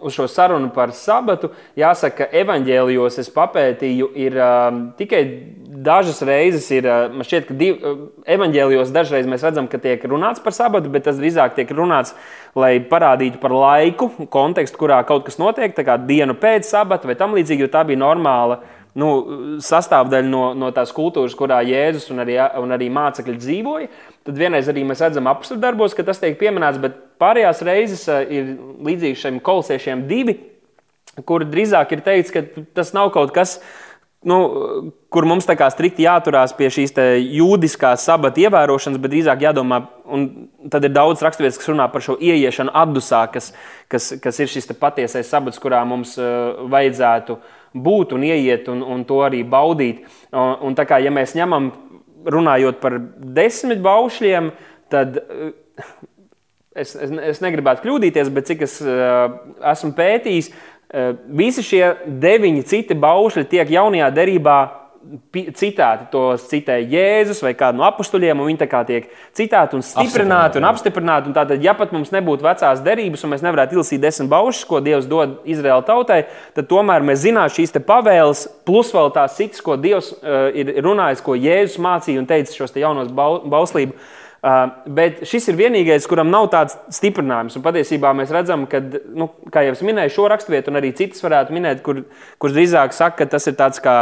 uz 0.00 0.16
šo 0.16 0.26
sarunu 0.30 0.72
par 0.74 0.94
sabatu, 0.96 1.52
jāsaka, 1.78 2.16
ka 2.16 2.42
evaņģēlijos 2.42 3.20
es 3.22 3.30
papētīju, 3.30 4.10
ir 4.18 4.38
um, 4.40 4.82
tikai 4.98 5.22
dažas 5.86 6.22
reizes, 6.26 6.66
ir, 6.74 6.88
man 7.12 7.26
šķiet, 7.26 7.46
ka 7.46 7.54
div, 7.54 7.82
evaņģēlijos 8.26 8.90
dažreiz 8.94 9.28
mēs 9.28 9.44
redzam, 9.46 9.68
ka 9.70 9.78
tiek 9.82 10.02
runāts 10.08 10.42
par 10.42 10.56
sabatu, 10.56 10.90
bet 10.90 11.04
tas 11.06 11.18
drīzāk 11.20 11.54
tiek 11.58 11.70
runāts, 11.76 12.16
lai 12.56 12.78
parādītu 12.80 13.38
par 13.42 13.52
laiku, 13.52 14.08
kontekstu, 14.32 14.80
kurā 14.80 15.02
kaut 15.06 15.26
kas 15.28 15.36
notiek, 15.38 15.74
tā 15.76 15.84
kā 15.86 15.98
dienu 16.00 16.34
pēc 16.40 16.66
sabata 16.70 17.10
vai 17.10 17.18
tam 17.18 17.36
līdzīgi, 17.36 17.66
jo 17.66 17.72
tā 17.72 17.84
bija 17.86 18.00
normāla 18.00 18.55
nu, 18.96 19.10
sastāvdaļa 19.62 20.28
no, 20.28 20.42
no 20.56 20.72
tās 20.74 20.92
kultūras, 20.96 21.36
kurā 21.36 21.60
Jēzus 21.66 22.08
un 22.14 22.22
arī, 22.24 22.36
un 22.62 22.74
arī 22.74 22.88
mācekļi 22.92 23.38
dzīvoja. 23.42 23.88
Tad 24.26 24.38
vienreiz 24.40 24.68
arī 24.72 24.84
mēs 24.88 25.02
redzam 25.04 25.28
apakstu 25.30 25.58
darbos, 25.60 25.94
ka 25.96 26.06
tas 26.06 26.20
tiek 26.22 26.38
pieminēts, 26.40 26.80
bet 26.82 26.96
pārējās 27.20 27.64
reizes 27.66 28.06
eh, 28.12 28.22
ir 28.38 28.52
līdzīgi 28.86 29.22
šiem 29.22 29.40
kolosiešiem 29.44 30.06
divi, 30.08 30.38
kur 31.28 31.44
drīzāk 31.48 31.92
ir 31.96 32.04
teikts, 32.06 32.32
ka 32.32 32.46
tas 32.76 32.94
nav 32.96 33.12
kaut 33.14 33.34
kas. 33.36 33.58
Nu, 34.26 34.38
kur 35.12 35.26
mums 35.28 35.46
tā 35.46 35.54
kā 35.54 35.68
strikti 35.70 36.02
jāturās 36.02 36.50
pie 36.56 36.66
šīs 36.72 36.96
jūdiskās 37.36 38.08
sabata 38.08 38.40
ievērošanas, 38.42 38.98
bet 38.98 39.12
drīzāk 39.12 39.44
jādomā, 39.44 39.82
un 40.10 40.24
tad 40.72 40.88
ir 40.88 40.90
daudz 40.96 41.22
raksturvietas, 41.22 41.60
kas 41.60 41.68
runā 41.70 41.86
par 41.92 42.02
šo 42.02 42.16
ieiešanu 42.18 42.72
atdusā, 42.74 43.20
kas, 43.30 43.52
kas, 43.92 44.08
kas 44.24 44.40
ir 44.42 44.50
šis 44.50 44.72
patiesais 44.80 45.30
sabats, 45.30 45.60
kurā 45.62 45.84
mums 45.86 46.16
uh, 46.18 46.64
vajadzētu 46.72 47.36
uh, 47.36 47.54
būt 47.74 48.14
un 48.16 48.24
ieiet 48.26 48.68
un, 48.72 48.82
un 48.82 49.02
to 49.08 49.22
arī 49.26 49.42
baudīt. 49.46 50.04
Un, 50.32 50.54
un 50.68 50.78
tā 50.78 50.86
kā 50.88 51.00
ja 51.02 51.12
mēs 51.14 51.34
ņemam, 51.38 51.72
runājot 52.26 52.80
par 52.82 52.98
desmit 53.36 53.82
baušļiem, 53.84 54.50
tad 54.92 55.18
eh, 55.20 55.52
es, 56.74 56.94
es, 56.94 57.12
es 57.34 57.42
negribētu 57.44 57.84
kļūdīties, 57.84 58.32
bet 58.34 58.50
cik 58.50 58.64
es 58.66 58.78
uh, 58.84 59.36
esmu 59.72 59.92
pētījis, 59.96 60.50
uh, 60.50 61.12
visi 61.38 61.64
šie 61.66 61.84
deviņi 62.06 62.66
citi 62.68 62.98
baušļi 62.98 63.46
tiek 63.52 63.70
jaunajā 63.76 64.10
derībā 64.16 64.58
citāti, 65.56 66.08
tos 66.12 66.46
citē 66.50 66.76
Jēzus 66.80 67.42
vai 67.44 67.52
kādu 67.58 67.80
no 67.80 67.86
apstuļiem, 67.88 68.40
un 68.40 68.50
viņi 68.50 68.60
tā 68.62 68.68
kā 68.70 68.82
tiek 68.88 69.08
citāti 69.36 69.78
un 69.78 69.84
stiprināti 69.86 70.60
un 70.60 70.68
apstiprināti. 70.68 71.30
Un 71.30 71.36
tātad, 71.36 71.62
ja 71.62 71.76
pat 71.78 71.94
mums 71.94 72.12
nebūtu 72.14 72.46
vecās 72.46 72.82
derības, 72.84 73.24
un 73.24 73.34
mēs 73.34 73.44
nevarētu 73.46 73.78
ilsīt 73.78 74.02
desmit 74.02 74.30
baušas, 74.32 74.66
ko 74.68 74.82
Dievs 74.84 75.08
dod 75.10 75.40
Izraēla 75.48 75.86
tautai, 75.86 76.20
tad 76.56 76.68
tomēr 76.70 77.06
mēs 77.06 77.24
zinām 77.24 77.50
šīs 77.52 77.74
pavēles, 77.86 78.46
plus 78.66 78.92
vēl 78.94 79.12
tās 79.14 79.38
citas, 79.38 79.62
ko 79.64 79.78
Dievs 79.80 80.12
uh, 80.16 80.48
ir 80.54 80.76
runājis, 80.84 81.24
ko 81.24 81.38
Jēzus 81.38 81.80
mācīja 81.82 82.22
un 82.22 82.30
teica 82.30 82.54
šos 82.54 82.74
te 82.74 82.84
jaunos 82.84 83.12
bauslību. 83.12 83.96
Uh, 83.96 84.68
bet 84.92 85.22
šis 85.26 85.48
ir 85.50 85.56
vienīgais, 85.58 86.04
kuram 86.06 86.28
nav 86.30 86.50
tāds 86.52 86.76
stiprinājums. 86.94 87.56
Un 87.58 87.64
patiesībā 87.64 88.12
mēs 88.14 88.30
redzam, 88.34 88.66
ka, 88.70 88.82
nu, 89.16 89.30
kā 89.50 89.64
jau 89.66 89.74
minēju, 89.88 90.12
šo 90.14 90.28
raksturvietu, 90.30 90.70
un 90.70 90.78
arī 90.78 90.92
citas 90.94 91.24
varētu 91.24 91.56
minēt, 91.56 91.82
kur, 91.86 92.04
kurš 92.42 92.54
drīzāk 92.54 92.94
saka, 92.94 93.24
ka 93.24 93.32
tas 93.34 93.48
ir 93.50 93.56
tāds 93.58 93.82
kā 93.82 93.96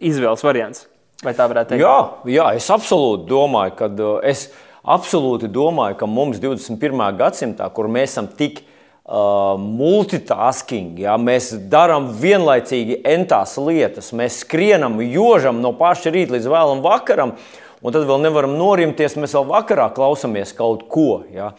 izvēles 0.00 0.44
variants. 0.44 0.86
Vai 1.24 1.32
tā 1.36 1.46
varētu 1.48 1.72
teikt? 1.72 1.82
Jā, 1.84 1.98
jā 2.28 2.46
es 2.58 2.68
absolūti 2.72 3.28
domāju, 3.30 3.74
ka, 3.78 3.88
uh, 3.88 4.16
es 4.26 4.48
absolūti 4.84 5.48
domāju, 5.52 5.96
ka 6.00 6.08
mums 6.08 6.40
21. 6.42 7.04
gadsimtā, 7.18 7.68
kur 7.72 7.88
mēs 7.92 8.12
esam 8.12 8.28
tik 8.38 8.60
uh, 8.60 9.56
multitasking, 9.60 11.00
ja, 11.00 11.16
mēs 11.20 11.54
darām 11.72 12.10
vienlaicīgi 12.20 13.00
entās 13.08 13.56
lietas, 13.60 14.12
mēs 14.16 14.42
skrienam, 14.44 15.00
jožam 15.04 15.62
no 15.64 15.72
paša 15.78 16.12
rīta 16.14 16.36
līdz 16.36 16.50
vēlam 16.52 16.84
vakaram. 16.84 17.36
Un 17.84 17.92
tad 17.92 18.06
vēl 18.08 18.22
nevaram 18.24 18.54
norimties. 18.56 19.18
Mēs 19.20 19.34
vēl 19.36 19.44
vakarā 19.50 19.84
klausāmies 19.94 20.54
kaut 20.56 20.86
ko. 20.90 21.20
Ja? 21.30 21.50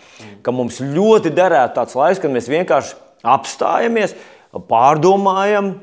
Ka 0.43 0.51
mums 0.51 0.81
ļoti 0.81 1.29
derētu 1.31 1.77
tāds 1.77 1.93
laiks, 1.95 2.19
kad 2.19 2.33
mēs 2.33 2.49
vienkārši 2.51 2.97
apstājamies, 3.23 4.15
pārdomājam, 4.67 5.75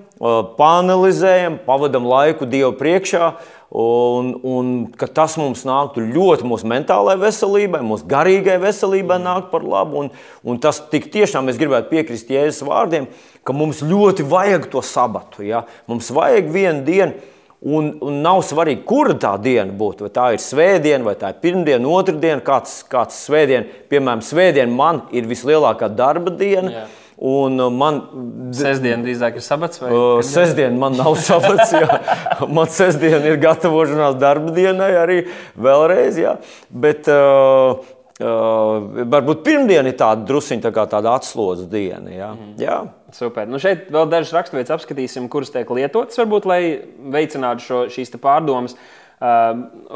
panelizējam, 0.59 1.59
pavadām 1.66 2.07
laiku 2.09 2.49
Dievu 2.49 2.72
priekšā. 2.79 3.35
Un, 3.75 4.29
un 4.47 4.68
tas 5.16 5.35
mums 5.41 5.64
nāktu 5.66 6.05
ļoti 6.07 6.47
mūsu 6.47 6.68
mentālajai 6.70 7.18
veselībai, 7.25 7.81
mūsu 7.83 8.07
garīgai 8.07 8.55
veselībai 8.62 9.18
nāk 9.18 9.49
par 9.51 9.66
labu. 9.66 10.05
Un, 10.05 10.11
un 10.47 10.61
tas 10.62 10.79
tik 10.93 11.11
tiešām 11.12 11.51
es 11.51 11.59
gribētu 11.59 11.91
piekrist 11.91 12.31
Jēzus 12.31 12.62
vārdiem, 12.68 13.09
ka 13.43 13.57
mums 13.57 13.83
ļoti 13.83 14.27
vajag 14.31 14.70
to 14.70 14.85
sabatu. 14.87 15.43
Ja? 15.49 15.64
Mums 15.91 16.12
vajag 16.14 16.53
vienu 16.55 16.87
dienu, 16.87 17.35
un, 17.64 17.91
un 18.05 18.22
nav 18.22 18.45
svarīgi, 18.47 18.85
kura 18.87 19.18
tā 19.18 19.35
diena 19.43 19.75
būtu. 19.75 20.07
Vai 20.07 20.14
tā 20.14 20.31
ir 20.37 20.45
svētdiena, 20.45 21.03
vai 21.11 21.18
tā 21.18 21.35
ir 21.35 21.43
pirmdiena, 21.43 21.97
otrdiena, 21.99 22.45
kāds, 22.47 22.85
kāds 22.87 23.25
svētdiena. 23.27 23.83
Piemēram, 23.91 24.22
svētdiena 24.22 24.70
man 24.70 25.09
ir 25.11 25.27
vislielākā 25.29 25.91
darba 25.99 26.31
diena. 26.31 26.70
Yeah 26.85 27.01
Un 27.17 27.59
uh, 27.62 27.71
man 27.71 28.01
sestdiena 28.57 29.05
drīzāk 29.05 29.39
ir 29.39 29.45
sabats. 29.47 29.81
Vai? 29.83 29.91
Uh, 29.95 30.21
sestdiena 30.27 30.75
man 30.79 30.97
nav 30.99 31.17
sabats. 31.29 31.75
Jā. 31.75 31.99
Man 32.51 32.71
sestdiena 32.73 33.23
ir 33.31 33.41
gatavošanās 33.43 34.19
darba 34.21 34.55
dienai 34.57 34.95
arī 35.01 35.21
vēlreiz. 35.55 36.21
Jā. 36.21 36.39
Bet, 36.71 37.11
uh, 37.12 37.93
Uh, 38.15 39.03
varbūt 39.11 39.41
pirmdiena 39.43 39.91
ir 39.91 39.97
tāda 39.99 40.23
druskuļa 40.29 40.71
tā 40.71 40.83
tāda 40.87 41.17
atslodzīta 41.19 41.73
diena. 41.73 42.12
Jā. 42.15 42.29
Mm. 42.31 42.53
jā. 42.62 42.77
Super. 43.11 43.49
Nu 43.51 43.59
šeit 43.59 43.89
vēl 43.91 44.07
dažas 44.07 44.31
raksturvietas 44.37 44.77
apskatīsim, 44.77 45.27
kuras 45.31 45.51
tiek 45.51 45.67
lietotas, 45.75 46.21
varbūt, 46.23 46.47
lai 46.47 46.61
veicinātu 47.11 47.67
šo, 47.67 47.81
šīs 47.91 48.15
pārdomas. 48.23 48.77
Uh, 48.79 49.04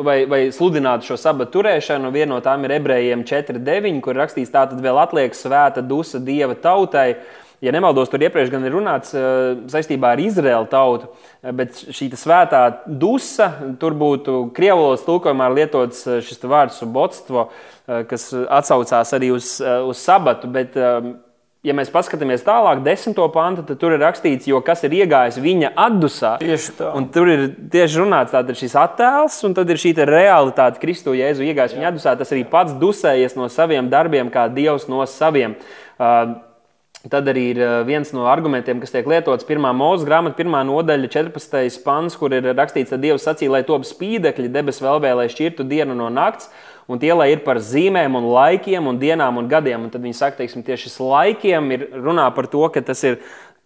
vai, 0.04 0.20
vai 0.30 0.40
sludināt 0.54 1.04
šo 1.06 1.18
sabatu 1.20 1.58
turēšanu. 1.58 2.12
Viena 2.14 2.34
no 2.34 2.38
tām 2.44 2.64
ir 2.66 2.78
ebrejiem 2.78 3.26
4.9, 3.28 4.00
kur 4.04 4.16
rakstīts, 4.18 4.52
tā 4.54 4.64
tad 4.70 4.80
vēl 4.84 5.00
atliek 5.02 5.36
svēta 5.36 5.84
dusa 5.84 6.20
dieva 6.22 6.56
tautai. 6.58 7.10
Ja 7.58 7.72
nemaldos, 7.74 8.06
tur 8.06 8.22
iepriekš 8.22 8.52
gan 8.52 8.62
ir 8.68 8.76
runāts 8.76 9.10
saistībā 9.72 10.12
ar 10.14 10.20
Izraēlu 10.22 10.68
tautu, 10.70 11.08
bet 11.58 11.80
šī 11.90 12.06
svētā 12.14 12.60
dusa, 12.86 13.48
tur 13.82 13.96
būtu 13.98 14.52
krievu 14.54 14.84
valodas 14.84 15.02
tulkojumā 15.02 15.48
lietots 15.56 16.04
šis 16.22 16.38
vārds 16.46 16.78
subotstvo, 16.78 17.48
kas 18.06 18.28
atsaucās 18.60 19.10
arī 19.18 19.32
uz, 19.34 19.56
uz 19.58 19.98
sabatu. 19.98 20.46
Bet, 20.54 20.78
ja 21.68 21.76
mēs 21.76 21.92
paskatāmies 21.92 22.44
tālāk, 22.46 22.80
desmito 22.86 23.26
pantu, 23.34 23.64
tad 23.68 23.80
tur 23.80 23.94
ir 23.94 24.02
rakstīts, 24.02 24.48
jo 24.48 24.62
kas 24.64 24.82
ir 24.88 24.96
iegājis 25.02 25.38
viņa 25.44 25.74
atdusā. 25.86 26.34
Tieši 26.42 26.74
tā. 26.80 26.90
Un 26.96 27.08
tur 27.14 27.30
ir 27.30 27.46
tieši 27.72 28.02
runāts, 28.02 28.34
tātad 28.34 28.58
šis 28.58 28.76
attēls, 28.80 29.38
un 29.48 29.56
tad 29.58 29.70
ir 29.70 29.80
šī 29.80 29.94
realitāte, 30.08 30.80
Kristu 30.82 31.16
Jēzu 31.18 31.46
iegājis 31.46 31.76
viņa 31.76 31.92
atdusā. 31.92 32.16
Tas 32.18 32.34
arī 32.34 32.44
pats 32.48 32.76
dusējies 32.80 33.38
no 33.38 33.48
saviem 33.52 33.92
darbiem, 33.92 34.32
kā 34.34 34.48
Dievs 34.52 34.88
no 34.90 35.04
saviem. 35.08 35.58
Uh, 35.98 36.38
Tad 37.06 37.28
arī 37.30 37.44
ir 37.52 37.58
uh, 37.62 37.72
viens 37.86 38.08
no 38.10 38.24
argumentiem, 38.26 38.80
kas 38.82 38.90
tiek 38.90 39.06
lietots 39.06 39.46
pirmā 39.46 39.70
mūža 39.76 40.02
grāmatā, 40.08 40.34
pirmā 40.40 40.64
nodaļa, 40.66 41.06
14. 41.14 41.76
pants, 41.84 42.16
kur 42.18 42.34
ir 42.34 42.48
rakstīts, 42.50 42.90
ka 42.90 42.98
Dievs 42.98 43.22
sacīja, 43.22 43.52
lai 43.54 43.60
top 43.68 43.86
spīdekļi 43.86 44.50
debesu 44.50 44.82
vēlbē, 44.82 45.12
lai 45.20 45.28
šķirtu 45.30 45.62
dienu 45.70 45.94
no 45.94 46.08
nakts 46.10 46.50
un 46.88 47.00
tie 47.00 47.12
lai 47.12 47.32
ir 47.34 47.42
par 47.44 47.60
zīmēm, 47.60 48.16
un 48.16 48.30
laikiem, 48.32 48.86
un 48.88 48.98
dienām 49.00 49.38
un 49.40 49.50
gadiem. 49.50 49.84
Un 49.84 49.92
tad 49.92 50.04
viņi 50.04 50.16
saka, 50.16 50.40
teiksim, 50.40 50.64
tieši 50.66 50.88
šis 50.88 50.96
laikiem 51.04 51.68
ir 51.76 51.86
runā 51.92 52.28
par 52.34 52.48
to, 52.50 52.64
ka 52.72 52.82
tas 52.84 53.04
ir 53.04 53.20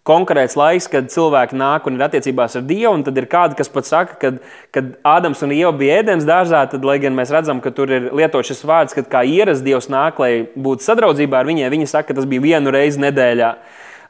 konkrēts 0.07 0.57
laiks, 0.59 0.89
kad 0.91 1.07
cilvēki 1.11 1.55
nāk 1.55 1.87
un 1.87 1.95
ir 1.95 2.03
attiecībās 2.03 2.57
ar 2.59 2.65
Dievu. 2.67 2.97
Tad 3.07 3.19
ir 3.19 3.27
kādi, 3.31 3.57
kas 3.59 3.71
pat 3.71 3.87
saka, 3.87 4.17
ka, 4.19 4.33
kad 4.75 4.91
Ādams 5.07 5.43
un 5.45 5.55
Ieva 5.55 5.71
bija 5.79 6.01
ēdienas 6.01 6.27
dārzā, 6.27 6.65
tad, 6.71 6.83
lai 6.87 6.97
gan 7.03 7.15
mēs 7.15 7.31
redzam, 7.31 7.63
ka 7.63 7.71
tur 7.71 7.91
ir 7.91 8.09
lietots 8.11 8.51
šis 8.51 8.65
vārds, 8.67 8.97
kad 8.97 9.07
kā 9.11 9.23
ierasts 9.23 9.63
Dievs 9.63 9.87
nāk, 9.91 10.19
lai 10.19 10.49
būtu 10.55 10.83
sadraudzībā 10.83 11.39
ar 11.39 11.47
viņiem, 11.47 11.71
viņi 11.71 11.89
saka, 11.93 12.11
ka 12.11 12.19
tas 12.19 12.27
bija 12.27 12.43
vienu 12.43 12.75
reizi 12.75 12.99
nedēļā. 13.03 13.53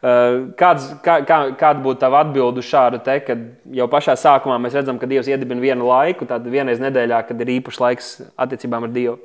Eh, 0.03 0.37
kāds, 0.59 0.89
kā, 0.99 1.21
kā, 1.23 1.37
kāda 1.55 1.79
būtu 1.79 2.01
tava 2.01 2.25
atbilde 2.25 2.59
uz 2.59 2.67
šādu 2.67 2.97
te, 3.05 3.13
kad 3.23 3.43
jau 3.71 3.85
pašā 3.87 4.17
sākumā 4.19 4.57
mēs 4.59 4.75
redzam, 4.75 4.97
ka 4.99 5.07
Dievs 5.07 5.29
iedibina 5.31 5.63
vienu 5.63 5.87
laiku, 5.87 6.27
tad 6.27 6.43
vienreiz 6.51 6.81
nedēļā, 6.83 7.21
kad 7.29 7.39
ir 7.39 7.53
īpašs 7.53 7.79
laiks 7.79 8.09
attiecībām 8.35 8.89
ar 8.89 8.91
Dievu? 8.91 9.15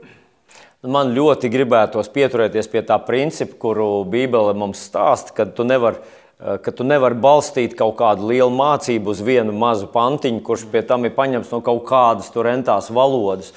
Man 0.87 1.11
ļoti 1.17 1.51
gribētos 1.51 2.13
pieturēties 2.15 2.71
pie 2.71 2.85
tā 2.87 3.01
principa, 3.03 3.59
kuru 3.59 3.89
Bībele 4.07 4.55
mums 4.55 4.85
stāsta, 4.87 5.35
ka 5.35 5.49
tu 5.51 5.67
nevari 5.67 5.99
eh, 5.99 6.61
ka 6.63 6.71
tu 6.71 6.87
nevari 6.87 7.19
balstīt 7.27 7.75
kaut 7.75 7.99
kādu 7.99 8.31
lielu 8.31 8.55
mācību 8.55 9.17
uz 9.17 9.25
vienu 9.27 9.57
mazu 9.59 9.91
pantiņu, 9.91 10.45
kurš 10.47 10.69
pie 10.71 10.87
tam 10.87 11.11
ir 11.11 11.17
paņemts 11.19 11.51
no 11.57 11.59
kaut 11.59 11.89
kādas 11.91 12.31
tur 12.31 12.47
rentās 12.47 12.87
valodas. 12.95 13.51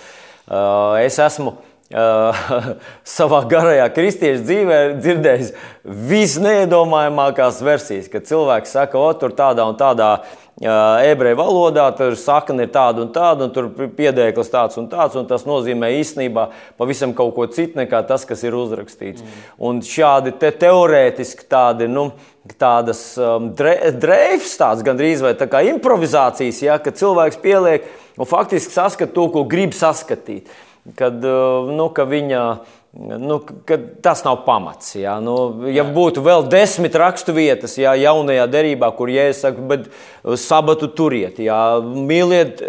Eh, 0.50 1.06
es 1.06 1.22
esmu 1.22 1.54
uh, 1.54 1.71
savā 3.18 3.42
garajā 3.52 3.88
kristiešu 3.96 4.46
dzīvē 4.46 4.78
dzirdējis 5.00 5.52
visneiedomājamākās 6.12 7.60
versijas, 7.66 8.08
kad 8.12 8.30
cilvēks 8.30 8.78
saka, 8.78 9.00
o, 9.02 9.12
tur 9.18 9.36
tādā 9.36 9.66
un 9.68 9.78
tādā 9.80 10.14
ebreju 10.62 11.40
valodā, 11.40 11.88
tur 11.98 12.14
sakne 12.20 12.68
ir 12.68 12.72
tāda 12.74 13.02
un 13.02 13.10
tāda, 13.14 13.48
un 13.48 13.54
tur 13.56 13.70
piedēklis 13.98 14.52
tāds 14.52 14.78
un 14.78 14.88
tāds, 14.92 15.18
un 15.18 15.26
tas 15.26 15.46
nozīmē 15.48 15.90
īstenībā 15.98 16.50
pavisam 16.78 17.16
kaut 17.18 17.34
ko 17.36 17.48
citu 17.50 17.80
nekā 17.80 18.04
tas, 18.08 18.28
kas 18.30 18.44
ir 18.46 18.56
uzrakstīts. 18.60 19.24
Mm. 19.24 19.40
Un 19.58 19.82
šādi 19.82 20.36
te 20.38 20.52
teorētiski 20.62 21.48
tādi, 21.50 21.90
nu, 21.90 22.12
tādas 22.62 23.02
um, 23.18 23.52
dreifs, 23.56 24.54
tāds 24.60 24.86
gandrīz 24.86 25.24
vai 25.26 25.34
tā 25.40 25.50
kā 25.50 25.64
improvizācijas, 25.72 26.62
ja, 26.62 26.78
kad 26.82 27.00
cilvēks 27.00 27.42
pieliek 27.42 27.88
un 28.18 28.30
faktiski 28.30 28.76
saskat 28.76 29.16
to, 29.16 29.32
ko 29.34 29.48
grib 29.50 29.74
saskatīt. 29.78 30.52
Kad, 30.98 31.20
uh, 31.22 31.70
nu, 31.72 31.90
ka 31.94 32.08
viņa 32.10 32.46
Nu, 32.92 33.40
tas 34.04 34.20
nav 34.26 34.42
pamats. 34.44 34.98
Jā. 35.00 35.14
Nu, 35.24 35.64
ja 35.72 35.86
būtu 35.88 36.20
vēl 36.26 36.44
desmit 36.52 36.96
rakstu 37.00 37.32
vietas, 37.32 37.78
jā, 37.80 37.94
jaunajā 37.96 38.50
derībā, 38.52 38.90
kur 38.98 39.08
jēzus 39.08 39.46
saka, 39.46 39.64
bet 39.70 39.86
sabatu 40.36 40.90
turiet, 40.92 41.40
jā, 41.40 41.80
mīliet, 41.80 42.60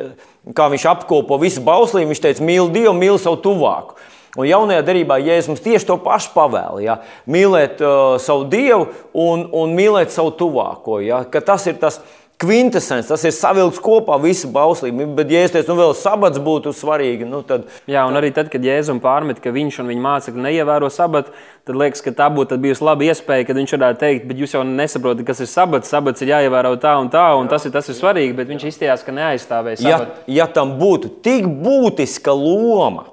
kā 0.54 0.68
viņš 0.70 0.86
apkopo 0.92 1.40
visu 1.42 1.64
bauslību, 1.66 2.12
viņš 2.12 2.22
teica, 2.22 2.46
mīli 2.46 2.70
Dievu, 2.70 2.94
mīli 3.00 3.18
savu 3.18 3.42
tuvāku. 3.42 3.98
Un 4.32 4.46
jaunajā 4.48 4.80
darbā 4.86 5.18
Jēzus 5.20 5.50
mums 5.50 5.60
tieši 5.60 5.84
to 5.90 5.98
pašu 6.00 6.30
pavēl. 6.32 6.78
Ja? 6.80 6.94
Mīlēt 7.28 7.82
uh, 7.84 8.14
savu 8.16 8.46
Dievu 8.48 8.86
un, 9.12 9.42
un 9.52 9.74
mīlēt 9.76 10.14
savu 10.14 10.30
tuvāko. 10.38 11.02
Ja? 11.04 11.18
Ka 11.28 11.42
tas 11.44 11.66
ir 11.68 11.76
tas, 11.82 11.98
kas 12.00 12.06
kvintessence, 12.42 13.06
tas 13.08 13.22
ir 13.26 13.34
savilkts 13.36 13.80
kopā 13.82 14.18
visu 14.22 14.50
bauslību. 14.52 15.06
Bet, 15.16 15.30
ja 15.32 15.44
es 15.46 15.54
teicu, 15.54 15.72
nu 15.72 15.78
vēl 15.78 15.94
sabats 15.98 16.40
būtu 16.42 16.74
svarīgi, 16.76 17.28
nu 17.28 17.42
tad. 17.46 17.68
Jā, 17.90 18.04
un 18.08 18.18
arī 18.18 18.32
tad, 18.34 18.50
kad 18.52 18.64
Jēzus 18.66 18.98
pārmet, 19.02 19.40
ka 19.42 19.54
viņš 19.54 19.80
un 19.82 19.92
viņa 19.92 20.04
mācekļi 20.06 20.46
neievēro 20.48 20.90
sabatu, 20.92 21.34
tad 21.68 21.78
liekas, 21.78 22.02
ka 22.04 22.14
tā 22.18 22.28
būtu 22.34 22.58
bijusi 22.62 22.86
laba 22.86 23.06
iespēja, 23.06 23.46
kad 23.48 23.60
viņš 23.60 23.76
varētu 23.78 24.02
teikt, 24.02 24.28
bet 24.30 24.42
jūs 24.42 24.56
jau 24.56 24.64
nesaprotat, 24.66 25.24
kas 25.28 25.42
ir 25.44 25.50
sabats. 25.50 25.92
Sabats 25.92 26.24
ir 26.24 26.34
jāievēro 26.34 26.74
tā 26.82 26.96
un 27.00 27.10
tā, 27.12 27.24
un 27.38 27.50
tas 27.50 27.66
ir, 27.68 27.74
tas 27.74 27.88
ir 27.88 27.98
svarīgi, 27.98 28.36
bet 28.38 28.50
viņš 28.50 28.68
izstājās, 28.72 29.06
ka 29.06 29.14
neaizstāvēs. 29.14 29.86
Ja, 29.86 30.04
ja 30.26 30.50
tam 30.50 30.76
būtu 30.82 31.14
tik 31.24 31.46
būtiska 31.46 32.34
loma, 32.34 33.06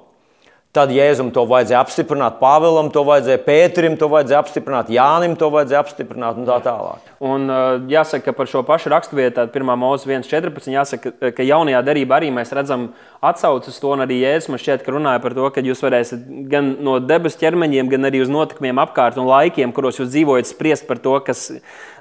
Tad 0.70 0.92
Jēzum 0.94 1.32
to 1.34 1.42
vajadzēja 1.50 1.80
apstiprināt, 1.82 2.36
Pāvēlam 2.38 2.92
to 2.94 3.02
vajadzēja, 3.02 3.40
Pēterim 3.42 3.96
to 3.98 4.06
vajadzēja 4.12 4.38
apstiprināt, 4.38 4.92
Jānim 4.94 5.32
to 5.34 5.48
vajadzēja 5.50 5.80
apstiprināt 5.82 6.38
un 6.38 6.46
tā 6.46 6.60
tālāk. 6.62 7.08
Un 7.26 7.50
uh, 7.50 7.80
jāsaka, 7.90 8.28
ka 8.28 8.34
par 8.38 8.46
šo 8.46 8.62
pašu 8.68 8.92
raksturvietu, 8.92 9.48
1. 9.50 9.72
mūzika 9.82 10.14
1.14. 10.14 10.70
jāsaka, 10.70 11.12
ka 11.34 11.46
jaunajā 11.48 11.80
darbā 11.88 12.20
arī 12.20 12.30
mēs 12.36 12.54
redzam 12.54 12.86
atsauces 13.18 13.82
to, 13.82 13.90
un 13.96 14.04
arī 14.06 14.20
Jēzus 14.20 14.52
man 14.54 14.62
šķiet, 14.62 14.86
ka 14.86 14.94
runāja 14.94 15.24
par 15.26 15.34
to, 15.34 15.50
ka 15.50 15.66
jūs 15.66 15.82
varēsiet 15.82 16.22
gan 16.54 16.76
no 16.86 17.00
debesu 17.02 17.42
ķermeņiem, 17.42 17.90
gan 17.90 18.06
arī 18.06 18.22
uz 18.22 18.30
notikumiem 18.30 18.78
apkārt 18.86 19.18
un 19.18 19.26
laikiem, 19.26 19.74
kuros 19.74 19.98
jūs 19.98 20.14
dzīvojat, 20.14 20.52
spriest 20.54 20.86
par 20.86 21.02
to, 21.02 21.18
kas, 21.26 21.48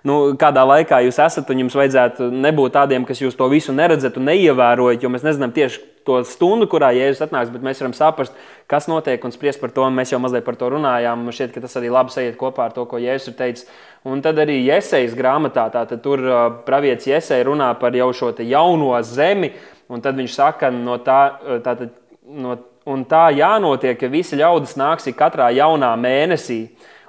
nu, 0.08 0.20
kādā 0.39 0.64
laikā 0.68 1.02
jūs 1.06 1.20
esat, 1.26 1.50
un 1.52 1.66
jums 1.66 1.78
vajadzētu 1.78 2.30
nebūt 2.32 2.76
tādiem, 2.78 3.06
kas 3.08 3.22
jūs 3.24 3.38
to 3.39 3.47
visu 3.52 3.76
neredzat 3.76 4.20
un 4.20 4.30
neievērojat, 4.30 5.04
jo 5.04 5.12
mēs 5.12 5.26
nezinām 5.28 5.56
tieši 5.56 5.82
to 6.10 6.20
stundu, 6.26 6.68
kurā 6.70 6.89
Jēzus 6.95 7.22
atnāks, 7.28 7.52
bet 7.54 7.64
mēs 7.66 7.82
varam 7.84 7.93
saprast, 7.93 8.36
kas 8.70 8.88
notiek 8.89 9.24
un 9.26 9.34
spriest 9.34 9.62
par 9.62 9.74
to. 9.76 9.86
Mēs 9.93 10.14
jau 10.14 10.20
mazliet 10.22 10.45
par 10.47 10.58
to 10.60 10.72
runājām. 10.74 11.26
Man 11.26 11.36
šķiet, 11.36 11.52
ka 11.54 11.64
tas 11.66 11.76
arī 11.80 11.91
labi 11.93 12.14
sajiet 12.14 12.38
kopā 12.39 12.70
ar 12.70 12.76
to, 12.76 12.86
ko 12.89 13.02
Jēzus 13.02 13.32
ir 13.32 13.38
teicis. 13.38 13.68
Un 14.10 14.24
tad 14.26 14.39
arī 14.41 14.58
Iesejas 14.64 15.16
grāmatā, 15.18 15.68
tātad 15.74 16.02
tur 16.04 16.24
uh, 16.24 16.39
pravietis 16.66 17.10
Ieseja 17.12 17.45
runā 17.50 17.70
par 17.80 17.97
jau 17.97 18.10
šo 18.16 18.32
jauno 18.39 18.93
zemi, 19.06 19.52
un 19.89 20.02
tad 20.02 20.18
viņš 20.20 20.38
saka, 20.38 20.72
no 20.74 20.97
tā, 21.04 21.20
uh, 21.43 21.60
tātad, 21.66 21.93
no, 22.24 22.56
un 22.89 23.04
tā 23.10 23.28
jānotiek, 23.36 24.00
ka 24.00 24.10
visi 24.10 24.39
ļaudis 24.39 24.78
nāks 24.80 25.12
katrā 25.18 25.52
jaunā 25.56 25.91
mēnesī. 26.00 26.64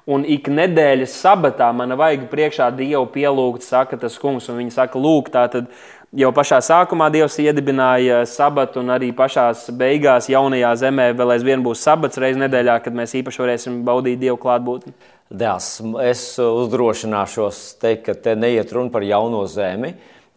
Un 0.09 0.25
ik 0.25 0.49
nedēļas 0.49 1.13
sabatā 1.21 1.69
man 1.77 1.93
vajag 1.99 2.29
priekšā 2.31 2.71
Dievu 2.77 3.05
pielūgt, 3.13 3.65
saka 3.67 3.99
tas 4.01 4.17
kungs. 4.19 4.49
Un 4.49 4.61
viņi 4.63 4.73
saka, 4.75 4.99
lūk, 4.99 5.29
tā 5.35 5.45
tad 5.53 5.69
jau 6.17 6.31
pašā 6.35 6.59
sākumā 6.65 7.11
Dievs 7.13 7.37
iedibināja 7.43 8.23
sabatu, 8.29 8.81
un 8.81 8.95
arī 8.95 9.11
pašā 9.17 9.51
beigās 9.77 10.31
jaunajā 10.33 10.73
zemē 10.83 11.11
vēl 11.19 11.37
aizvien 11.37 11.65
būs 11.65 11.85
sabats 11.85 12.21
reizes 12.21 12.41
nedēļā, 12.41 12.81
kad 12.85 12.97
mēs 12.97 13.15
īpaši 13.21 13.43
varēsim 13.45 13.81
baudīt 13.87 14.23
Dievu 14.23 14.41
klātbūtni. 14.41 14.95
Dēls, 15.31 15.69
es 16.03 16.25
uzdrošināšos 16.43 17.61
teikt, 17.83 18.09
ka 18.09 18.17
te 18.19 18.35
neiet 18.35 18.73
runa 18.75 18.91
par 18.91 19.07
jauno 19.07 19.45
zemi, 19.47 19.93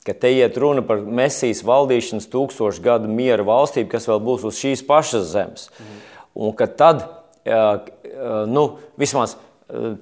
ka 0.06 0.14
te 0.14 0.30
iet 0.36 0.60
runa 0.60 0.84
par 0.86 1.02
Mēsīs 1.02 1.64
valdīšanas 1.66 2.30
tūkstošu 2.30 2.84
gadu 2.84 3.10
miera 3.10 3.46
valstību, 3.48 3.90
kas 3.96 4.06
vēl 4.12 4.22
būs 4.28 4.46
uz 4.46 4.60
šīs 4.60 4.86
pašas 4.86 5.32
zemes. 5.32 5.72
Mhm. 5.80 6.04
Un 6.44 6.54
ka 6.58 6.68
tad, 6.68 7.08
nu, 8.50 8.68
vismaz 8.98 9.36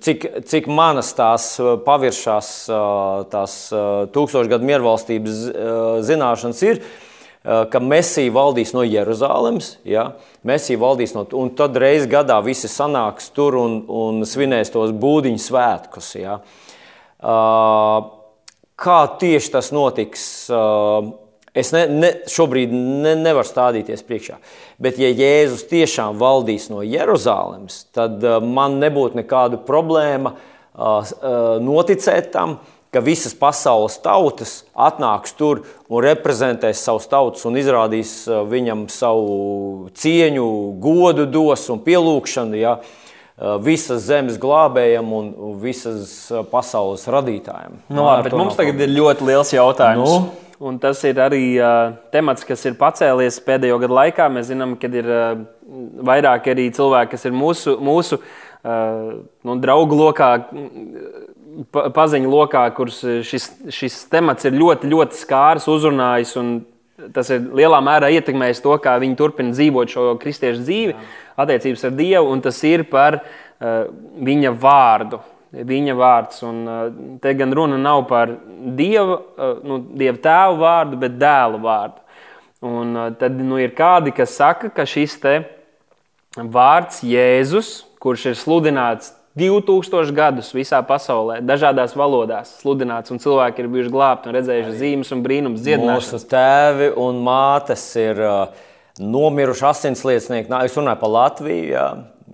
cik, 0.04 0.26
cik 0.50 0.68
manas 0.72 1.12
tās 1.18 1.54
paviršās 1.86 2.50
tās 3.32 3.56
tūkstošgadu 4.16 4.68
miervalstības 4.68 5.40
zināšanas 6.08 6.64
ir, 6.68 6.82
ka 7.42 7.82
Mēsija 7.82 8.34
valdīs 8.36 8.74
no 8.76 8.84
Jeruzalemes, 8.86 9.74
ja? 9.88 10.12
Mēsija 10.46 10.82
valdīs 10.82 11.16
no, 11.16 11.26
un 11.40 11.54
tad 11.58 11.78
reiz 11.82 12.06
gadā 12.10 12.38
visi 12.46 12.70
sanāks 12.70 13.32
tur 13.34 13.58
un, 13.62 13.80
un 13.90 14.22
svinēs 14.28 14.74
tos 14.74 14.94
būdiņu 14.94 15.42
svētkus. 15.42 16.14
Ja? 16.22 16.38
Kā 18.82 19.00
tieši 19.22 19.54
tas 19.58 19.72
notiks? 19.74 20.28
Es 21.52 21.74
ne, 21.76 21.84
ne, 21.92 22.10
šobrīd 22.32 22.72
ne, 22.72 23.12
nevaru 23.20 23.44
stādīties 23.44 24.06
priekšā. 24.08 24.38
Bet, 24.80 25.00
ja 25.02 25.10
Jēzus 25.12 25.66
tiešām 25.68 26.16
valdīs 26.22 26.70
no 26.72 26.80
Jeruzalemes, 26.86 27.84
tad 27.92 28.24
uh, 28.24 28.38
man 28.40 28.78
nebūtu 28.80 29.20
nekādu 29.20 29.60
problēmu 29.68 30.32
uh, 30.32 30.38
uh, 30.80 31.58
noticēt 31.60 32.32
tam, 32.32 32.62
ka 32.92 33.04
visas 33.04 33.36
pasaules 33.36 33.98
tautas 34.04 34.62
atnāks 34.76 35.36
tur 35.36 35.66
un 35.92 36.04
reprezentēs 36.04 36.84
savus 36.84 37.08
tautas 37.12 37.44
un 37.48 37.60
izrādīs 37.60 38.14
viņam 38.28 38.86
savu 38.92 39.92
cieņu, 39.96 40.48
godu, 40.84 41.28
dos 41.28 41.70
un 41.72 41.80
pielūgšanu. 41.84 42.60
Ja? 42.60 42.74
Visas 43.64 44.04
zemes 44.06 44.36
glābējam 44.38 45.08
un 45.16 45.32
visas 45.64 46.12
pasaules 46.52 47.08
radītājiem. 47.08 47.80
Nu, 47.88 48.04
labi, 48.04 48.28
bet 48.28 48.36
mums 48.38 48.60
tagad 48.60 48.84
ir 48.84 48.92
ļoti 48.92 49.32
liels 49.32 49.56
jautājums. 49.56 50.12
Nu? 50.12 50.51
Un 50.62 50.76
tas 50.78 51.00
ir 51.10 51.18
arī 51.18 51.56
uh, 51.58 51.96
temats, 52.14 52.46
kas 52.46 52.62
ir 52.70 52.76
pacēlies 52.78 53.40
pēdējo 53.42 53.80
gadu 53.82 53.96
laikā. 53.98 54.28
Mēs 54.30 54.52
zinām, 54.52 54.76
ka 54.78 54.92
ir 54.94 55.08
uh, 55.10 55.40
vairāk 56.06 56.52
arī 56.54 56.68
cilvēki, 56.76 57.16
kas 57.16 57.26
ir 57.26 57.34
mūsu, 57.34 57.74
mūsu 57.82 58.20
uh, 58.20 59.16
nu, 59.48 59.56
draugu 59.64 59.98
lokā, 59.98 60.30
pa, 61.74 61.88
paziņu 61.96 62.30
lokā, 62.30 62.68
kurus 62.78 63.02
šis, 63.26 63.50
šis 63.74 63.98
temats 64.14 64.46
ir 64.46 64.54
ļoti, 64.54 64.92
ļoti 64.94 65.18
skārs, 65.24 65.66
uzrunājis. 65.72 66.36
Tas 67.18 67.34
ir 67.34 67.50
lielā 67.58 67.82
mērā 67.82 68.14
ietekmējis 68.20 68.62
to, 68.62 68.78
kā 68.86 69.00
viņi 69.02 69.18
turpina 69.18 69.58
dzīvot 69.58 69.98
šo 69.98 70.08
kristiešu 70.22 70.62
dzīvi, 70.62 70.98
attiecības 71.42 71.90
ar 71.90 71.98
Dievu, 71.98 72.30
un 72.36 72.46
tas 72.46 72.62
ir 72.70 72.86
par 72.92 73.18
uh, 73.18 73.90
viņa 74.30 74.54
vārdu 74.62 75.24
viņa 75.52 75.96
vārds. 75.98 76.42
Un 76.48 76.62
uh, 76.66 76.82
te 77.24 77.34
gan 77.38 77.54
runa 77.56 77.80
nav 77.80 78.06
par 78.10 78.36
dieva, 78.78 79.20
uh, 79.20 79.56
nu, 79.68 79.82
dieva 80.00 80.18
tēva 80.22 80.58
vārdu, 80.62 81.00
bet 81.02 81.18
dēla 81.22 81.62
vārdu. 81.62 82.04
Un 82.68 82.94
uh, 82.96 83.10
tad 83.20 83.40
nu, 83.40 83.58
ir 83.62 83.74
kādi, 83.78 84.14
kas 84.16 84.38
saka, 84.38 84.72
ka 84.74 84.86
šis 84.88 85.18
vārds 86.38 87.02
Jēzus, 87.04 87.82
kurš 88.00 88.32
ir 88.32 88.38
sludināts 88.40 89.12
2000 89.36 90.12
gadus 90.16 90.52
visā 90.56 90.80
pasaulē, 90.84 91.40
dažādās 91.44 91.94
valodās 91.96 92.58
sludināts, 92.60 93.12
un 93.12 93.20
cilvēki 93.20 93.64
ir 93.64 93.70
bijuši 93.72 93.92
glābti 93.92 94.28
un 94.28 94.36
redzējuši 94.36 94.80
zīmes 94.80 95.12
un 95.16 95.22
brīnumus 95.24 95.64
dziedināšanas. 95.64 96.24
Mūsu 96.24 96.32
tēvi 96.32 96.90
un 97.00 97.22
mātes 97.24 97.86
ir 98.00 98.20
uh, 98.24 98.64
nomiruši 99.00 99.68
asinsliecinieki. 99.72 100.52
Es 100.64 100.76
runāju 100.80 101.04
par 101.04 101.16
Latviju. 101.16 101.70
Jā 101.72 101.86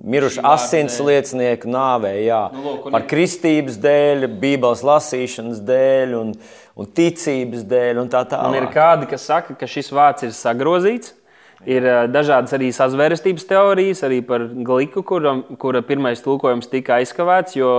miruši 0.03 0.41
asins 0.45 0.97
liecinieku 1.03 1.69
nāvē, 1.71 2.13
jā, 2.25 2.41
nu, 2.53 2.63
lūk, 2.65 2.89
par 2.93 3.05
kristības 3.09 3.77
dēļ, 3.81 4.27
bībeles 4.41 4.83
lasīšanas 4.85 5.61
dēļ 5.67 6.17
un, 6.17 6.33
un 6.77 6.89
ticības 6.99 7.63
dēļ 7.67 8.01
un 8.03 8.11
tā 8.13 8.23
tālāk. 8.29 8.51
Un 8.51 8.59
ir 8.59 8.67
kādi, 8.73 9.09
kas 9.09 9.25
saka, 9.29 9.55
ka 9.57 9.69
šis 9.69 9.91
vārds 9.95 10.27
ir 10.27 10.35
sagrozīts. 10.37 11.15
Ir 11.65 11.81
dažādas 12.13 12.53
arī 12.53 12.69
sazvērestības 12.75 13.47
teorijas, 13.49 14.03
arī 14.05 14.19
par 14.25 14.45
gliku, 14.45 15.01
kura, 15.01 15.39
kura 15.57 15.81
pirmais 15.81 16.21
tulkojums 16.21 16.69
tika 16.69 16.99
aizkavēts, 16.99 17.57
jo 17.57 17.71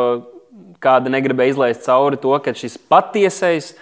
kāda 0.83 1.13
negribēja 1.15 1.55
izlaist 1.55 1.87
cauri 1.87 2.19
to, 2.19 2.35
ka 2.43 2.57
šis 2.59 2.75
patiesais 2.91 3.77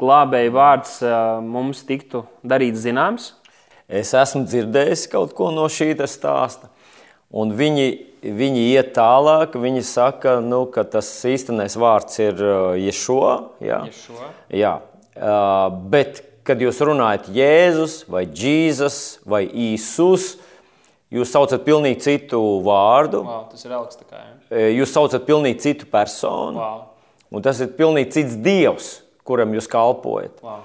glābēja 0.00 0.54
vārds 0.56 0.96
mums 1.44 1.84
tiktu 1.84 2.24
darīts 2.40 2.86
zināms. 2.86 3.34
Es 3.92 4.14
esmu 4.16 4.46
dzirdējis 4.48 5.04
kaut 5.12 5.36
ko 5.36 5.50
no 5.52 5.68
šī 5.68 5.92
stāsta. 6.08 6.71
Un 7.32 7.54
viņi, 7.56 7.86
viņi 8.22 8.66
iet 8.74 8.92
tālāk, 8.96 9.56
viņi 9.56 9.82
saka, 9.88 10.36
nu, 10.44 10.66
ka 10.72 10.84
tas 10.84 11.08
īstenais 11.28 11.78
vārds 11.80 12.20
ir 12.20 12.42
Ješo. 12.82 13.22
Jā. 13.64 13.82
Ješo. 13.88 14.30
jā. 14.52 14.76
Uh, 15.12 15.68
bet, 15.92 16.22
kad 16.44 16.60
jūs 16.60 16.78
runājat 16.84 17.28
Jēzus 17.32 18.02
vai 18.10 18.24
Jēzus 18.26 19.02
vai 19.28 19.44
Īsus, 19.48 20.34
Jūs 21.12 21.28
saucat 21.28 21.60
pilnīgi 21.66 22.00
citu 22.00 22.38
vārdu, 22.64 23.20
Wow, 23.26 23.42
tas 23.52 23.66
ir 23.66 23.74
augsts. 23.76 24.04
E, 24.48 24.70
jūs 24.78 24.94
saucat 24.94 25.26
pilnīgi 25.26 25.60
citu 25.60 25.88
personu, 25.92 26.56
wow. 26.56 26.78
un 27.28 27.44
tas 27.44 27.60
ir 27.60 27.74
pilnīgi 27.76 28.14
cits 28.14 28.38
dievs, 28.40 28.86
kuram 29.28 29.52
jūs 29.52 29.68
kalpojat. 29.68 30.40
Wow. 30.40 30.62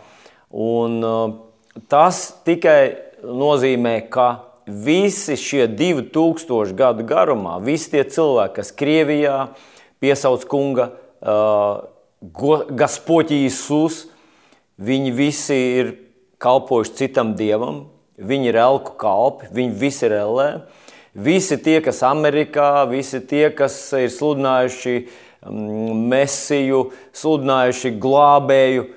Un, 0.47 0.95
uh, 1.03 1.81
tas 1.91 2.29
tikai 2.47 2.79
nozīmē, 3.27 3.97
ka 4.07 4.29
visi 4.67 5.37
šie 5.39 5.65
2000 5.71 6.75
gadu 6.77 7.05
garumā, 7.07 7.57
visi 7.63 7.95
tie 7.95 8.03
cilvēki, 8.03 8.55
kas 8.59 8.73
Krievijā 8.75 9.37
piesauc 10.03 10.43
kunga 10.49 10.91
uh, 10.91 11.85
Gospod 12.21 13.31
Jēzus, 13.31 14.07
viņi 14.81 15.13
visi 15.13 15.57
ir 15.81 15.93
kalpojuši 16.41 16.97
citam 16.97 17.35
dievam, 17.37 17.85
Viņi 18.17 18.49
ir 18.49 18.57
elku 18.57 18.95
kalpi, 18.97 19.45
viņi 19.53 19.75
visi 19.77 20.07
ir 20.07 20.15
ellē. 20.17 20.47
Visi 21.13 21.57
tie, 21.61 21.77
kas 21.85 22.01
Amerikā, 22.05 22.87
visi 22.89 23.19
tie, 23.29 23.51
kas 23.53 23.75
ir 23.97 24.09
sludinājuši 24.13 24.93
mm, 25.45 25.99
mesiju, 26.09 26.81
sludinājuši 27.13 27.91
glābēju 28.01 28.87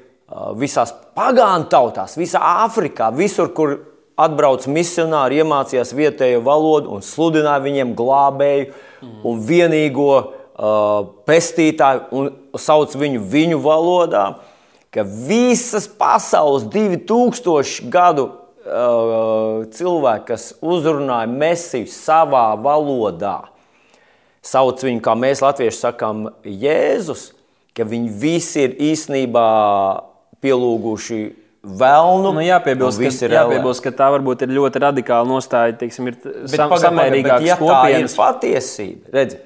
visās 0.56 0.94
pagānu 1.16 1.68
tautās, 1.68 2.16
visā 2.16 2.40
Āfrikā, 2.64 3.10
visur, 3.12 3.50
kur 3.52 3.76
atbrauc 4.24 4.66
misionāri, 4.70 5.40
iemācījās 5.42 5.94
vietējo 5.96 6.42
valodu 6.46 6.92
un 6.94 7.04
sludināja 7.04 7.64
viņiem 7.64 7.94
glābēju 7.98 8.70
un 9.26 9.40
vienīgo 9.46 10.10
uh, 10.16 11.08
pestītāju 11.28 12.06
un 12.12 12.30
sauc 12.60 12.94
viņu 13.00 13.24
viņu 13.32 13.62
valodā, 13.64 14.26
ka 14.90 15.06
visas 15.06 15.88
pasaules 15.88 16.66
2000 16.70 17.90
gadu 17.92 18.30
Uh, 18.60 19.62
cilvēki, 19.72 20.26
kas 20.28 20.50
uzrunāja 20.60 21.24
mesiju 21.32 21.88
savā 21.88 22.52
valodā, 22.60 23.48
sauc 24.44 24.82
viņu, 24.84 25.00
kā 25.00 25.14
mēs 25.16 25.40
latvieši 25.40 25.78
sakām, 25.78 26.26
Jēzus, 26.44 27.30
ka 27.72 27.86
viņi 27.88 28.12
visi 28.20 28.66
ir 28.66 28.74
īstenībā 28.90 29.46
pielūguši 30.44 31.20
vēlnu. 31.62 32.32
Nu, 32.36 32.42
jāpiebilst, 32.44 33.00
ka, 33.00 33.12
ir 33.26 33.36
jāpiebilst, 33.36 33.84
ka 33.84 33.92
tā 33.96 34.08
varbūt 34.14 34.46
ir 34.46 34.54
ļoti 34.56 34.82
radikāla 34.86 35.28
nostāja. 35.28 35.76
Teiksim, 35.80 36.10
ir 36.10 36.18
sam, 36.50 36.72
paga, 36.72 36.82
samērīgākas 36.86 37.48
ja 37.48 37.58
kopienas. 37.60 38.16
Patiesība. 38.18 39.12
Redz, 39.16 39.36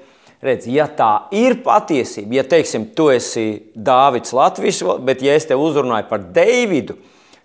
redz, 0.45 0.69
ja 0.71 0.87
tā 0.87 1.11
ir 1.35 1.59
patiesība, 1.65 2.39
ja 2.39 2.45
teiksim, 2.55 2.87
tu 2.95 3.09
esi 3.13 3.47
Dāvids 3.75 4.35
Latvijas, 4.35 4.81
bet 5.05 5.23
ja 5.25 5.35
es 5.35 5.47
te 5.49 5.57
uzrunāju 5.59 6.09
par 6.11 6.23
Deividu, 6.35 6.97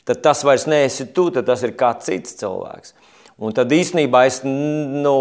tad 0.06 0.22
tas 0.24 0.44
vairs 0.46 0.68
neesi 0.70 1.10
tu, 1.14 1.28
tad 1.34 1.48
tas 1.50 1.66
ir 1.66 1.76
kāds 1.78 2.10
cits 2.10 2.38
cilvēks. 2.40 2.96
Un 3.40 3.54
tad 3.56 3.70
īstenībā 3.72 4.26
es, 4.28 4.42
nu, 4.44 5.14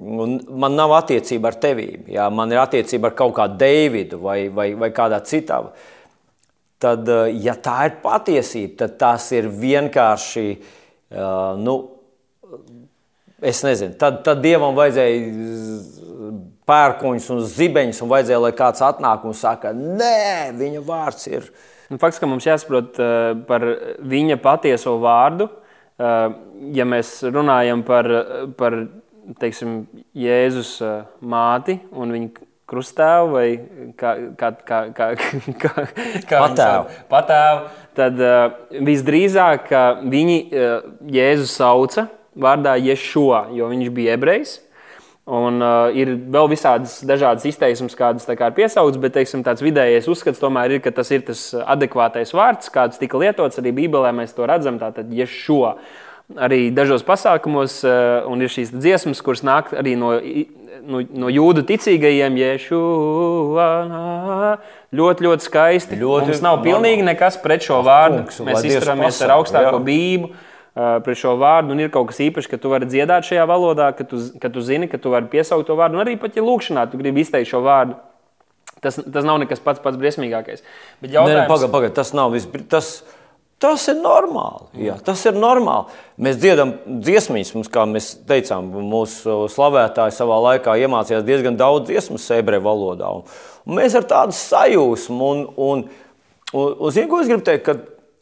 man 0.00 0.76
nav 0.76 0.92
attiecība 0.98 1.50
ar 1.50 1.56
tevi. 1.60 1.86
Jā, 2.12 2.26
man 2.32 2.52
ir 2.52 2.60
attiecība 2.60 3.10
ar 3.10 3.16
kaut 3.16 3.32
kādu 3.38 3.56
Deividu 3.60 4.20
vai, 4.20 4.42
vai, 4.52 4.72
vai 4.78 4.90
kādā 4.92 5.22
citā. 5.24 5.62
Tad, 6.80 7.08
eh, 7.08 7.32
ja 7.44 7.56
tā 7.60 7.76
ir 7.90 7.98
patiesība, 8.00 8.76
tad 8.84 8.96
tas 9.00 9.26
ir 9.36 9.50
vienkārši. 9.52 10.44
Uh, 11.10 11.58
nu, 11.58 11.72
es 13.42 13.64
nezinu, 13.66 13.96
tad, 13.98 14.20
tad 14.22 14.38
dievam 14.44 14.76
vajadzēja 14.78 16.36
pērkoņus 16.70 17.26
un 17.34 17.40
zibeņus, 17.50 17.98
un 18.04 18.12
vajadzēja, 18.12 18.38
lai 18.44 18.52
kāds 18.54 18.84
atnāk 18.86 19.24
un 19.26 19.34
saka, 19.34 19.72
nē, 19.74 20.54
viņa 20.60 20.84
vārds 20.86 21.28
ir 21.32 21.50
Nu, 21.90 21.98
faktiski 21.98 22.28
mums 22.30 22.44
jāsaprot 22.46 23.00
uh, 23.02 23.32
par 23.48 23.64
viņa 24.06 24.36
patieso 24.38 24.92
vārdu. 25.02 25.48
Ja 26.72 26.86
mēs 26.88 27.08
runājam 27.28 27.82
par, 27.84 28.06
par 28.56 28.76
teiksim, 29.42 29.82
Jēzus 30.16 30.70
māti 31.20 31.74
un 31.92 32.14
viņa 32.14 32.46
krustāvu 32.70 33.34
vai 33.34 33.46
kā, 33.98 34.14
kā, 34.38 34.52
kā, 34.66 34.80
kā, 34.94 35.10
kā, 35.62 35.74
kā 36.30 36.40
patēvu. 36.46 36.96
patēvu, 37.10 37.68
tad 37.98 38.24
uh, 38.24 38.40
visdrīzāk 38.88 39.70
viņi 40.06 40.40
uh, 40.46 40.88
Jēzu 41.10 41.46
sauca 41.50 42.08
vārdā 42.40 42.76
Ješua, 42.78 43.48
jo 43.56 43.70
viņš 43.70 43.94
bija 43.94 44.18
ebrejs. 44.18 44.58
Un, 45.30 45.60
uh, 45.62 45.92
ir 45.94 46.10
vēl 46.32 46.48
visādas 46.50 46.96
dažādas 47.06 47.44
izteiksmes, 47.46 47.94
kādas 47.94 48.26
kā 48.26 48.48
ir 48.50 48.54
piesauktas, 48.56 48.98
bet 48.98 49.14
teiksim, 49.14 49.44
tāds 49.46 49.62
vidējais 49.62 50.08
uzskats 50.10 50.42
tomēr 50.42 50.74
ir, 50.74 50.80
ka 50.82 50.90
tas 50.96 51.12
ir 51.14 51.22
tas 51.28 51.42
adekvātais 51.60 52.32
vārds, 52.34 52.72
kāds 52.72 52.98
tika 52.98 53.20
lietots 53.20 53.60
arī 53.60 53.70
Bībelē. 53.76 54.10
Mēs 54.16 54.34
to 54.34 54.48
redzam, 54.50 54.80
tātad, 54.80 55.12
šo 55.30 55.76
arī 56.40 56.72
dažos 56.74 57.04
pasākumos, 57.06 57.78
uh, 57.86 58.26
un 58.30 58.42
ir 58.42 58.50
šīs 58.50 58.72
dziesmas, 58.74 59.22
kuras 59.22 59.44
nāk 59.46 59.70
arī 59.76 59.94
no, 60.00 60.16
no, 60.82 61.00
no 61.24 61.30
jūdu 61.32 61.64
ticīgajiem, 61.68 62.36
Jēšu, 62.40 62.80
ļoti, 65.00 65.26
ļoti 65.26 65.46
skaisti. 65.46 65.98
Ļoti 66.00 66.32
Mums 66.32 66.44
nav 66.44 66.60
pilnīgi 66.64 67.06
nekas 67.06 67.38
pret 67.42 67.66
šo 67.66 67.80
vārdu. 67.86 68.24
Kungs, 68.24 68.40
Mēs 68.46 68.66
izturamies 68.68 69.20
ar 69.26 69.36
augstāko 69.38 69.76
jā. 69.78 69.84
bību 69.90 70.32
pret 71.04 71.18
šo 71.18 71.34
vārdu, 71.40 71.74
ir 71.82 71.90
kaut 71.92 72.12
kas 72.12 72.20
īpašs, 72.24 72.48
ka 72.48 72.58
tu 72.60 72.70
vari 72.72 72.86
dziedāt 72.88 73.26
šajā 73.26 73.42
valodā, 73.50 73.90
ka 73.96 74.06
tu, 74.06 74.20
ka 74.40 74.48
tu 74.54 74.62
zini, 74.64 74.88
ka 74.88 75.00
tu 75.02 75.12
vari 75.12 75.28
piesaukt 75.32 75.66
to 75.68 75.76
vārdu, 75.76 75.98
un 75.98 76.04
arī 76.04 76.14
pat 76.20 76.38
ja 76.38 76.44
lūkšanā 76.46 76.86
tu 76.92 77.00
gribi 77.00 77.24
izteikt 77.24 77.50
šo 77.50 77.60
vārdu. 77.66 77.98
Tas, 78.80 78.96
tas 78.96 79.26
nav 79.26 79.42
nekas 79.42 79.60
pats 79.60 79.82
pats 79.82 79.98
briesmīgākais. 80.00 80.62
Bet 81.02 81.12
jautājums... 81.12 81.42
Nē, 81.42 81.48
pagaid, 81.50 81.72
pagaid, 81.74 81.96
tas 81.98 82.14
nav 82.16 82.32
viss. 82.32 82.48
Tas... 82.70 82.92
Tas 83.60 83.82
ir 83.92 83.98
normāli. 84.00 84.86
Jā, 84.86 84.94
tas 85.04 85.20
ir 85.28 85.36
normāli. 85.36 85.92
Mēs 86.24 86.38
dziedam 86.40 86.72
dziesmas, 87.04 87.52
mums, 87.52 87.68
kā 87.72 87.84
mēs 87.88 88.14
teicām, 88.28 88.70
mūsu 88.88 89.42
slavētāji 89.52 90.16
savā 90.16 90.38
laikā 90.46 90.78
iemācījās 90.80 91.26
diezgan 91.26 91.58
daudz 91.60 91.90
dziesmu 91.90 92.16
ebreju 92.38 92.64
valodā. 92.64 93.10
Un, 93.18 93.26
mēs 93.76 93.96
ar 93.98 94.08
tādu 94.08 94.36
sajūsmu, 94.38 95.28
un, 95.34 95.44
un, 95.60 95.84
un, 96.56 96.80
ko 96.80 97.20
es 97.20 97.28
gribu 97.28 97.44
teikt, 97.44 97.66
ka 97.68 97.76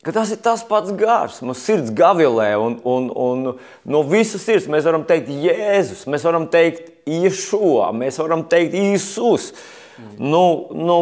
ka 0.09 0.13
tas 0.15 0.31
ir 0.33 0.39
tas 0.41 0.63
pats 0.65 0.93
gars, 0.97 1.41
mums 1.45 1.61
sirds 1.67 1.91
gavilē, 1.93 2.53
un, 2.57 2.79
un, 2.87 3.09
un 3.13 3.47
no 3.85 4.03
visas 4.07 4.45
sirds 4.47 4.69
mēs 4.71 4.87
varam 4.87 5.03
teikt 5.05 5.29
Jēzus, 5.29 6.07
mēs 6.09 6.25
varam 6.25 6.47
teikt 6.49 6.93
Iešua, 7.09 7.91
mēs 7.97 8.21
varam 8.23 8.47
teikt 8.49 8.77
Īsus. 8.79 9.51
Mm. 9.99 10.15
Nu, 10.31 10.45
nu, 10.79 10.99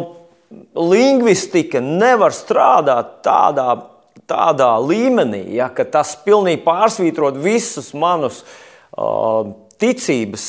lingvistika 0.75 1.83
nevar 1.85 2.35
strādāt 2.35 3.21
tādā, 3.27 3.69
tādā 4.31 4.73
līmenī, 4.83 5.45
ja, 5.57 5.69
ka 5.73 5.87
tas 5.89 6.15
pilnīgi 6.25 6.65
pārsvītrot 6.67 7.39
visus 7.43 7.93
manus 7.97 8.43
uh, 8.97 9.53
ticības 9.81 10.49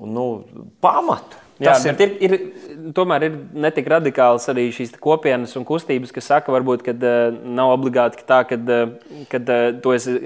nu, 0.00 0.44
pamatu. 0.84 1.42
Jā, 1.56 1.72
ir, 1.88 2.10
ir, 2.20 2.32
ir, 2.36 2.88
tomēr 2.96 3.30
ir 3.30 3.36
netik 3.56 3.86
radikāls 3.88 4.44
arī 4.52 4.66
šīs 4.76 4.92
kopienas 5.00 5.54
un 5.56 5.64
kustības, 5.64 6.12
kas 6.12 6.28
saka, 6.28 6.52
varbūt, 6.52 6.84
ka 6.84 6.92
uh, 6.92 7.38
nav 7.48 7.72
obligāti 7.78 8.26
tā, 8.28 8.42
ka 8.44 8.58
uh, 8.60 9.54
tu, 9.80 9.94
esi, 9.96 10.16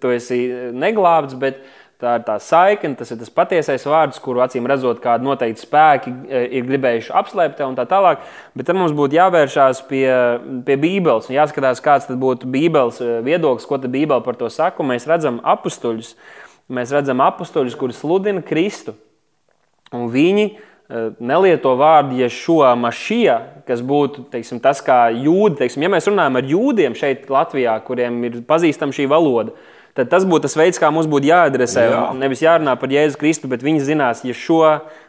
tu 0.00 0.14
esi 0.14 0.40
neglābts, 0.72 1.36
bet 1.40 1.60
tā 2.04 2.14
ir 2.18 2.24
tā 2.26 2.36
saikne, 2.42 2.94
tas 2.98 3.10
ir 3.12 3.18
tas 3.20 3.32
patiesais 3.32 3.86
vārds, 3.88 4.20
kuru 4.22 4.42
acīm 4.44 4.68
redzot, 4.68 5.00
kādi 5.02 5.26
noteikti 5.26 5.64
spēki 5.64 6.12
ir 6.28 6.66
gribējuši 6.68 7.14
apslēpt 7.16 7.62
un 7.64 7.78
tā 7.78 7.86
tālāk. 7.90 8.24
Bet 8.56 8.68
tad 8.68 8.78
mums 8.78 8.94
būtu 8.96 9.16
jāvēršās 9.16 9.84
pie, 9.88 10.04
pie 10.66 10.76
Bībeles 10.80 11.30
un 11.30 11.38
jāskatās, 11.38 11.82
kāds 11.84 12.10
būtu 12.10 12.50
Bībeles 12.52 13.00
viedoklis, 13.24 13.68
ko 13.68 13.80
Bībele 13.84 14.20
par 14.24 14.38
to 14.40 14.50
saka. 14.52 14.84
Mēs 14.86 15.08
redzam 15.10 15.40
apstuļus, 15.40 16.14
mēs 16.68 16.92
redzam 16.94 17.24
apstuļus, 17.24 17.78
kuri 17.80 17.96
sludina 17.96 18.44
Kristu. 18.44 18.96
Un 19.94 20.08
viņi 20.12 20.46
eh, 20.50 21.12
nelieto 21.22 21.74
vārdu 21.80 22.18
Ješua 22.18 22.74
Mašija, 22.78 23.38
kas 23.68 23.82
būtu 23.84 24.26
teiksim, 24.32 24.60
tas, 24.62 24.82
kā 24.84 25.06
jūdi. 25.14 25.62
Teiksim, 25.62 25.86
ja 25.86 25.92
mēs 25.92 26.10
runājam 26.10 26.40
ar 26.40 26.50
jūdiem 26.50 26.98
šeit, 26.98 27.30
Latvijā, 27.32 27.78
kuriem 27.86 28.20
ir 28.28 28.42
pazīstama 28.48 28.94
šī 28.96 29.08
valoda, 29.10 29.54
tad 29.54 29.73
tas 29.94 30.24
būtu 30.26 30.48
tas 30.48 30.56
veids, 30.58 30.80
kā 30.82 30.90
mums 30.90 31.06
būtu 31.10 31.28
jāadresē. 31.30 31.86
Jā. 31.92 32.02
Nevis 32.18 32.42
jārunā 32.42 32.74
par 32.80 32.90
Jēzu 32.90 33.18
Kristu, 33.20 33.50
bet 33.50 33.62
viņi 33.62 33.84
zinās, 33.86 34.24
ja 34.26 34.34
šo 34.34 34.60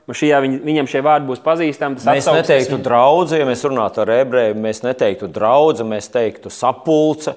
mašīnā 0.09 0.41
viņ, 0.43 0.57
viņam 0.67 0.89
šie 0.91 1.01
vārdi 1.05 1.29
būs 1.31 1.41
pazīstami. 1.45 1.97
Mēs 2.05 2.29
neteiktu 2.29 2.77
draugu, 2.85 3.33
ja 3.33 3.47
mēs 3.49 3.65
runātu 3.65 4.03
ar 4.03 4.13
ebreju, 4.19 4.57
mēs 4.61 4.83
neteiktu 4.85 5.29
draugu, 5.33 5.87
mēs 5.89 6.11
teiktu 6.13 6.53
sapulce. 6.53 7.35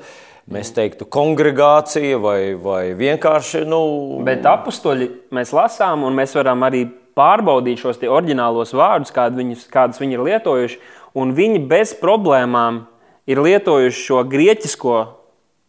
Mēs 0.49 0.71
teiktu, 0.73 1.05
kongregācija 1.13 2.17
vai, 2.25 2.55
vai 2.57 2.95
vienkārši. 2.97 3.67
Nu... 3.69 3.81
Bet 4.25 4.47
apakstoļi 4.49 5.11
mēs 5.37 5.53
lasām, 5.53 6.07
un 6.09 6.17
mēs 6.17 6.33
varam 6.39 6.65
arī 6.65 6.87
pārbaudīt 7.19 7.83
šos 7.83 8.01
oriģinālos 8.01 8.73
vārdus, 8.73 9.13
viņus, 9.13 9.67
kādus 9.69 10.01
viņi 10.01 10.17
ir 10.17 10.25
lietojuši, 10.25 10.81
un 11.21 11.35
viņi 11.37 11.61
bez 11.69 11.93
problēmām 12.01 12.87
ir 13.29 13.43
lietojuši 13.45 14.05
šo 14.07 14.23
grieķisko 14.25 14.97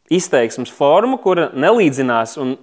izteiksmes 0.09 0.71
formu, 0.73 1.19
kura 1.21 1.49
nelīdzinās 1.53 2.37
un 2.41 2.55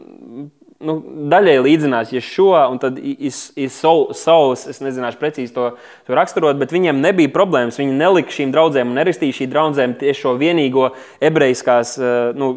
nu, 0.83 0.97
daļai 1.31 1.57
līdzinās 1.65 2.13
ja 2.15 2.23
šo, 2.25 2.51
un 2.73 2.81
tad 2.83 2.99
ir 3.01 3.71
savs, 3.73 4.67
es 4.71 4.83
nezināšu 4.85 5.21
precīzi 5.21 5.55
to, 5.55 5.71
to 6.09 6.17
raksturot, 6.17 6.59
bet 6.61 6.75
viņiem 6.75 7.01
nebija 7.03 7.33
problēmas. 7.33 7.79
Viņi 7.81 7.97
nelika 7.97 8.35
šīm 8.35 8.53
draudzēm 8.55 8.93
un 8.93 9.01
nerakstīja 9.01 9.41
šī 9.41 9.49
draudzēm 9.53 9.97
tieši 10.01 10.27
šo 10.27 10.37
vienīgo 10.41 10.91
ebrejiskās. 11.25 11.97
Eh, 12.01 12.15
nu, 12.37 12.53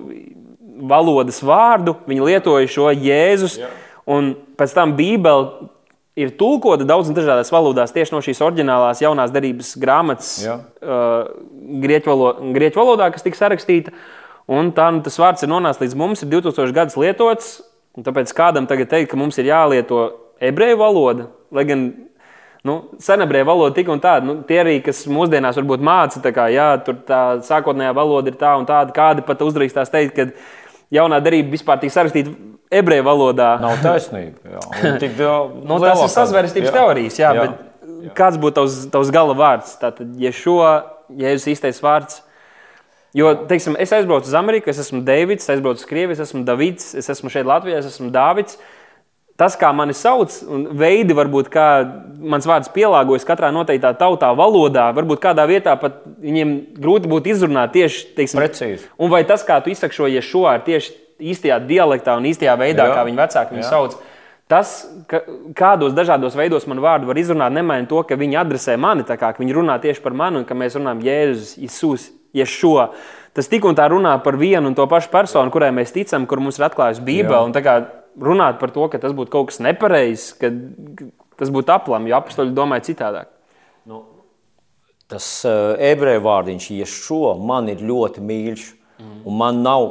valodas 0.90 1.41
vārdu, 1.44 1.98
viņi 2.07 2.24
lietoja 2.30 2.70
šo 2.72 2.94
Jēzus. 2.95 3.60
Jā. 3.60 3.72
Un 4.10 4.32
pēc 4.57 4.72
tam 4.74 4.95
Bībele 4.98 5.70
ir 6.20 6.32
tulkota 6.40 6.88
daudzas 6.88 7.16
dažādās 7.16 7.52
valodās, 7.53 7.94
tieši 7.95 8.16
no 8.16 8.22
šīs 8.24 8.41
oriģinālās 8.44 9.03
jaunās 9.03 9.32
derības 9.32 9.74
grāmatas, 9.80 10.32
Jā. 10.44 10.56
uh, 10.84 11.30
grieķu, 11.84 12.10
valodā, 12.11 12.49
grieķu 12.56 12.82
valodā, 12.82 13.11
kas 13.14 13.24
tika 13.24 13.40
sarakstīta. 13.40 13.94
Un 14.49 14.72
tā, 14.74 14.90
nu, 14.94 15.03
tas 15.06 15.20
vārds 15.22 15.45
ir 15.45 15.52
nonācis 15.52 15.84
līdz 15.84 15.98
mums, 15.99 16.24
ir 16.24 16.32
2000 16.32 16.76
gadus 16.76 16.98
lietots. 16.99 17.57
Tāpēc 17.99 18.32
kādam 18.38 18.70
tagad 18.70 18.90
teikt, 18.91 19.11
ka 19.11 19.18
mums 19.20 19.38
ir 19.41 19.49
jālieto 19.49 20.06
ebreju 20.40 20.78
valoda, 20.80 21.28
lai 21.52 21.66
gan 21.68 21.90
nu, 22.64 22.76
senebreju 22.99 23.45
valoda 23.45 23.76
tik 23.76 23.90
un 23.91 24.02
tāda, 24.03 24.26
nu, 24.28 24.38
tie 24.48 24.60
arī, 24.64 24.78
kas 24.84 25.06
mūsdienās 25.11 25.57
varbūt 25.60 25.84
māca, 25.84 26.22
tā 26.24 26.32
kā, 26.36 26.48
jā, 26.53 26.70
tur 26.86 26.99
tā 27.07 27.40
sākotnējā 27.45 27.94
valoda 27.95 28.32
ir 28.32 28.38
tā 28.40 28.53
un 28.60 28.68
tāda, 28.70 28.95
kādi 28.95 29.24
pat 29.28 29.44
uzdrīkstās 29.45 29.91
teikt, 29.94 30.16
ka 30.16 30.95
jaunā 30.95 31.22
darība 31.24 31.56
vispār 31.56 31.82
tika 31.82 31.95
sarakstīta 31.95 32.34
ebreju 32.82 33.06
valodā. 33.07 33.53
Nav 33.64 33.80
taisnība. 33.84 34.56
Jā, 34.56 34.94
tik, 35.02 35.18
jā, 35.20 35.36
nu, 35.70 35.82
tas 35.84 36.03
ir 36.03 36.14
sazvērstības 36.16 36.76
teorijas, 36.76 37.20
jā, 37.22 37.34
jā, 37.34 37.45
bet 37.45 38.07
jā. 38.07 38.16
kāds 38.18 38.40
būtu 38.41 38.60
tavs, 38.61 38.80
tavs 38.94 39.14
gala 39.16 39.38
vārds? 39.40 39.76
Tātad, 39.82 40.11
ja 40.22 40.34
šo 40.36 40.60
Jēzus 41.20 41.56
īstais 41.56 41.80
vārds. 41.82 42.22
Jo, 43.18 43.31
teiksim, 43.49 43.73
es 43.81 43.94
aizbraucu 43.95 44.30
uz 44.30 44.36
Ameriku, 44.38 44.69
es 44.69 44.81
esmu 44.84 45.02
Deivids, 45.06 45.45
es 45.45 45.53
aizbraucu 45.56 45.81
uz 45.81 45.88
Krieviju, 45.90 46.14
es 46.14 46.27
esmu 46.27 46.44
Davids, 46.45 46.91
es 46.99 47.10
esmu 47.10 47.31
šeit 47.34 47.48
Latvijā, 47.49 47.80
es 47.81 47.88
esmu 47.90 48.11
Dāvids. 48.14 48.60
Tas, 49.40 49.56
kā 49.56 49.69
mani 49.72 49.95
sauc, 49.95 50.34
un 50.52 50.65
veidi, 50.77 51.15
varbūt, 51.15 51.48
kā 51.53 51.65
mans 52.19 52.45
vārds 52.45 52.69
pielāgojas 52.76 53.23
katrā 53.26 53.53
noteiktā 53.56 53.94
tautā, 53.98 54.34
valodā, 54.36 54.90
varbūt 54.98 55.22
kādā 55.23 55.45
vietā 55.48 55.77
pat 55.80 56.02
viņiem 56.19 56.52
grūti 56.76 57.10
būtu 57.10 57.31
izrunāt 57.31 57.72
tieši 57.77 58.10
teiksim, 58.18 58.41
precīzi. 58.41 58.90
Un 58.99 59.14
vai 59.14 59.23
tas, 59.23 59.45
kā 59.48 59.61
tu 59.64 59.72
izsaki 59.72 59.95
šo 59.95 60.11
ir 60.11 60.27
tieši 60.68 60.94
īstajā 61.31 61.60
dialektā 61.69 62.18
un 62.19 62.27
īstajā 62.27 62.57
veidā, 62.60 62.90
Jā. 62.91 62.99
kā 62.99 63.07
viņi 63.07 63.22
vecāki 63.22 63.56
viņu 63.56 63.64
Jā. 63.64 63.72
sauc. 63.72 63.98
Tas, 64.49 64.76
ka, 65.07 65.23
kādos 65.56 65.95
dažādos 65.95 66.36
veidos 66.36 66.68
man 66.68 66.84
vārdu 66.84 67.07
var 67.07 67.18
izrunāt, 67.22 67.53
nemaina 67.56 67.88
to, 67.88 68.03
ka 68.03 68.19
viņi 68.19 68.40
adresē 68.44 68.76
mani, 68.81 69.07
tā 69.07 69.15
kā 69.19 69.31
viņi 69.38 69.56
runā 69.56 69.80
tieši 69.80 70.03
par 70.03 70.15
mani 70.18 70.41
un 70.41 70.48
ka 70.49 70.57
mēs 70.57 70.76
runājam 70.80 71.03
Jēzus, 71.06 71.56
Isus, 72.34 72.60
Ješo. 72.60 72.90
Tas 73.34 73.48
tik 73.50 73.66
un 73.66 73.78
tā 73.78 73.88
runā 73.90 74.18
par 74.24 74.38
vienu 74.38 74.70
un 74.70 74.76
to 74.76 74.86
pašu 74.90 75.12
personu, 75.14 75.52
kurai 75.54 75.72
mēs 75.76 75.94
ticam, 75.94 76.26
kur 76.28 76.42
mums 76.42 76.60
ir 76.60 76.68
atklājusi 76.68 77.06
Bībele 77.06 77.54
runāt 78.20 78.60
par 78.60 78.72
to, 78.74 78.88
ka 78.90 79.00
tas 79.00 79.14
būtu 79.16 79.32
kaut 79.32 79.52
kas 79.52 79.62
nepareizs, 79.64 80.34
ka 80.40 80.50
tas 81.40 81.52
būtu 81.54 81.72
aplami, 81.72 82.10
jo 82.10 82.18
apakstoļi 82.18 82.56
domāja 82.58 82.90
citādāk. 82.90 83.30
Nu, 83.88 84.02
tas 85.10 85.28
uh, 85.48 85.78
ebreju 85.80 86.26
vārdiņš, 86.26 86.70
ja 86.76 86.90
šo 86.90 87.38
man 87.40 87.70
ir 87.72 87.86
ļoti 87.86 88.26
mīļš, 88.26 88.66
mm. 89.00 89.22
un 89.30 89.40
man 89.40 89.64
nav, 89.64 89.88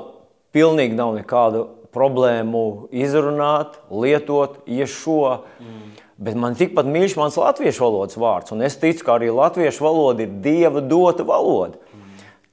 pilnīgi 0.53 0.99
nav 0.99 1.15
nekādu 1.17 1.65
problēmu 1.95 2.91
izrunāt, 2.93 3.79
lietot, 3.89 4.61
ja 4.69 4.87
šo. 4.91 5.47
Mm. 5.63 5.97
Bet 6.19 6.35
man 6.35 6.57
tikpat 6.59 6.89
mīļš 6.91 7.15
mans 7.15 7.37
latviešu 7.39 7.85
valodas 7.85 8.19
vārds, 8.19 8.53
un 8.53 8.67
es 8.67 8.77
ticu, 8.77 9.05
ka 9.07 9.17
arī 9.17 9.31
latviešu 9.31 9.85
valoda 9.87 10.27
ir 10.27 10.33
dieva 10.43 10.83
dota 10.83 11.23
valoda. 11.25 11.79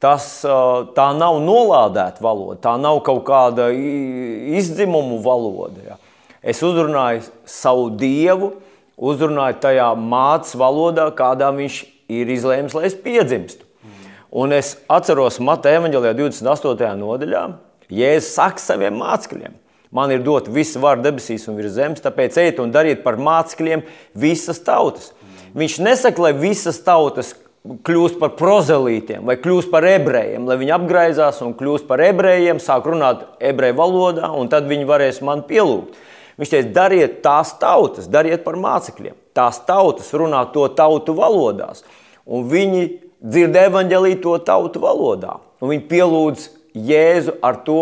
Tas, 0.03 0.26
tā 0.95 1.05
nav 1.15 1.39
nolādēta 1.41 2.22
valoda, 2.22 2.59
tā 2.61 2.76
nav 2.77 2.99
kaut 3.05 3.23
kāda 3.27 3.69
izdzimumu 3.72 5.22
valoda. 5.23 5.81
Ja. 5.93 5.99
Es 6.43 6.59
uzrunāju 6.65 7.23
savu 7.49 7.88
dievu, 7.97 8.51
uzrunāju 8.95 9.61
tajā 9.63 9.88
mācības 9.97 10.57
valodā, 10.59 11.07
kādā 11.15 11.49
viņš 11.55 11.80
ir 12.11 12.34
izlēmis, 12.35 12.76
lai 12.76 12.89
es 12.89 12.97
piedzimstu. 12.99 13.63
Un 14.35 14.51
es 14.51 14.73
atceros 14.91 15.39
Mateja 15.39 15.80
evanģēlijā 15.80 16.11
28. 16.19 16.89
nodaļā, 16.99 17.45
Jēzus 17.95 18.34
saka 18.35 18.59
saviem 18.59 18.97
mācekļiem. 18.99 19.53
Man 19.95 20.11
ir 20.11 20.26
dot 20.26 20.49
visu 20.51 20.81
varu 20.84 21.05
debesīs 21.05 21.45
un 21.47 21.55
virs 21.55 21.77
zemes, 21.77 22.03
tāpēc 22.03 22.35
ejiet 22.41 22.59
un 22.59 22.73
dariet 22.73 23.03
par 23.05 23.15
mācekļiem 23.22 23.85
visas 24.17 24.59
tautas. 24.65 25.13
Viņš 25.55 25.77
nesaka, 25.85 26.26
lai 26.26 26.34
visas 26.35 26.81
tautas 26.84 27.31
kļūst 27.65 28.19
par 28.21 28.35
prozelītiem 28.37 29.25
vai 29.25 29.37
kļūst 29.41 29.71
par 29.73 29.85
ebrejiem, 29.89 30.45
lai 30.45 30.57
viņi 30.61 30.73
apgriezās 30.75 31.41
un 31.45 31.55
kļūst 31.57 31.87
par 31.89 32.03
ebrejiem, 32.05 32.61
sāk 32.61 32.85
runāt 32.89 33.25
ebreju 33.41 33.77
valodā, 33.79 34.29
un 34.37 34.49
tad 34.51 34.69
viņi 34.69 34.85
varēs 34.89 35.21
man 35.25 35.41
pielūgt. 35.47 35.97
Viņš 36.35 36.51
teica, 36.51 36.71
dariet 36.75 37.21
tās 37.23 37.53
tautas, 37.61 38.09
dariet 38.11 38.43
par 38.45 38.57
mācekļiem. 38.59 39.15
Tās 39.35 39.61
tautas 39.67 40.11
runā 40.15 40.43
to 40.53 40.67
tautu 40.75 41.15
valodās, 41.15 41.85
un 42.27 42.45
viņi 42.51 42.85
dzird 43.23 43.55
evaņģēlīju 43.65 44.21
to 44.23 44.35
tautu 44.45 44.83
valodā. 44.83 45.39
Un 45.63 45.71
viņi 45.71 45.87
pielūdz 45.89 46.49
Jēzu 46.75 47.37
ar 47.45 47.61
to, 47.63 47.81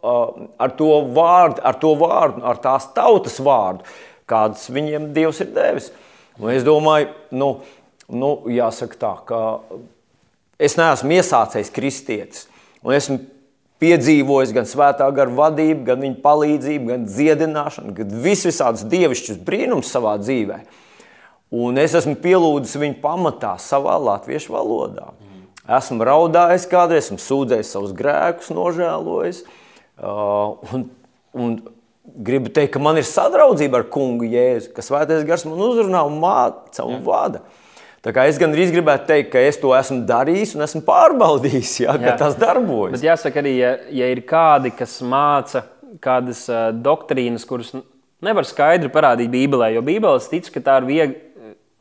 ar 0.00 0.70
to 0.78 0.92
vārdu, 1.12 1.60
ar 1.60 1.76
to 1.76 1.92
vārdu, 2.00 2.40
ar 2.48 2.60
tās 2.62 2.88
tautas 2.96 3.36
vārdu, 3.44 3.84
kādas 4.30 4.64
viņiem 4.72 5.10
Dievs 5.14 5.42
ir 5.44 5.52
devis. 5.52 5.90
Un 6.40 6.54
es 6.54 6.64
domāju, 6.64 7.10
nu, 7.36 7.50
nu, 8.12 8.34
jāsaka 8.50 8.98
tā, 9.00 9.12
ka 9.28 9.40
es 10.60 10.76
neesmu 10.78 11.16
iesācējis 11.18 11.72
kristietis. 11.74 12.46
Un 12.84 12.96
esmu 12.96 13.18
piedzīvojis 13.80 14.52
gan 14.56 14.68
svētā 14.68 15.08
gara 15.16 15.32
vadību, 15.32 15.84
gan 15.88 16.04
viņa 16.04 16.20
palīdzību, 16.24 16.90
gan 16.92 17.06
dziedināšanu, 17.08 17.94
gan 17.96 18.12
visvisādus 18.24 18.84
dievišķus 18.92 19.40
brīnumus 19.46 19.92
savā 19.92 20.16
dzīvē. 20.20 20.60
Un 21.60 21.80
es 21.82 21.96
esmu 21.98 22.14
pielūdzis 22.22 22.78
viņu 22.78 23.00
pamatā 23.02 23.56
savā 23.58 23.96
latviešu 23.98 24.54
valodā. 24.54 25.10
Esmu 25.70 26.04
raudājis 26.06 26.68
kādreiz, 26.70 27.08
esmu 27.08 27.18
sūdzējis 27.22 27.72
savus 27.74 27.94
grēkus, 27.96 28.50
nožēlojis. 28.54 29.42
Uh, 30.00 30.60
un, 30.74 30.86
un 31.36 31.56
gribu 32.26 32.52
teikt, 32.52 32.72
ka 32.74 32.82
man 32.82 32.98
ir 33.00 33.06
sadraudzība 33.06 33.80
ar 33.80 33.88
kungu 33.92 34.28
Jēzu, 34.30 34.72
ka 34.74 34.84
svētais 34.84 35.26
gars 35.28 35.46
man 35.48 35.60
uzrunā 35.62 36.04
un 36.08 36.20
māca 36.22 36.86
un 36.86 37.02
vada. 37.06 37.42
Jā. 37.44 37.59
Tā 38.00 38.14
kā 38.16 38.24
es 38.30 38.38
gandrīz 38.40 38.72
gribētu 38.72 39.10
teikt, 39.10 39.28
ka 39.34 39.42
es 39.44 39.58
to 39.60 39.74
esmu 39.76 40.00
darījis 40.08 40.54
un 40.56 40.64
esmu 40.64 40.80
pārbaudījis, 40.86 41.74
jā, 41.84 41.92
jā. 41.92 42.00
ka 42.06 42.14
tas 42.22 42.38
darbojas. 42.40 42.96
Bet 42.96 43.04
jāsaka 43.10 43.42
arī, 43.42 43.54
ja, 43.58 43.72
ja 43.92 44.08
ir 44.08 44.22
kādi, 44.28 44.72
kas 44.76 44.98
māca 45.04 45.66
kādas 46.00 46.46
uh, 46.48 46.70
doktrīnas, 46.72 47.44
kuras 47.48 47.74
nevar 48.24 48.48
skaidri 48.48 48.88
parādīt 48.92 49.28
Bībelē, 49.32 49.74
jo 49.74 49.84
Bībeles 49.84 50.30
tic, 50.32 50.48
ka 50.54 50.62
tā 50.64 50.78
ir 50.80 50.88
viegli, 50.88 51.18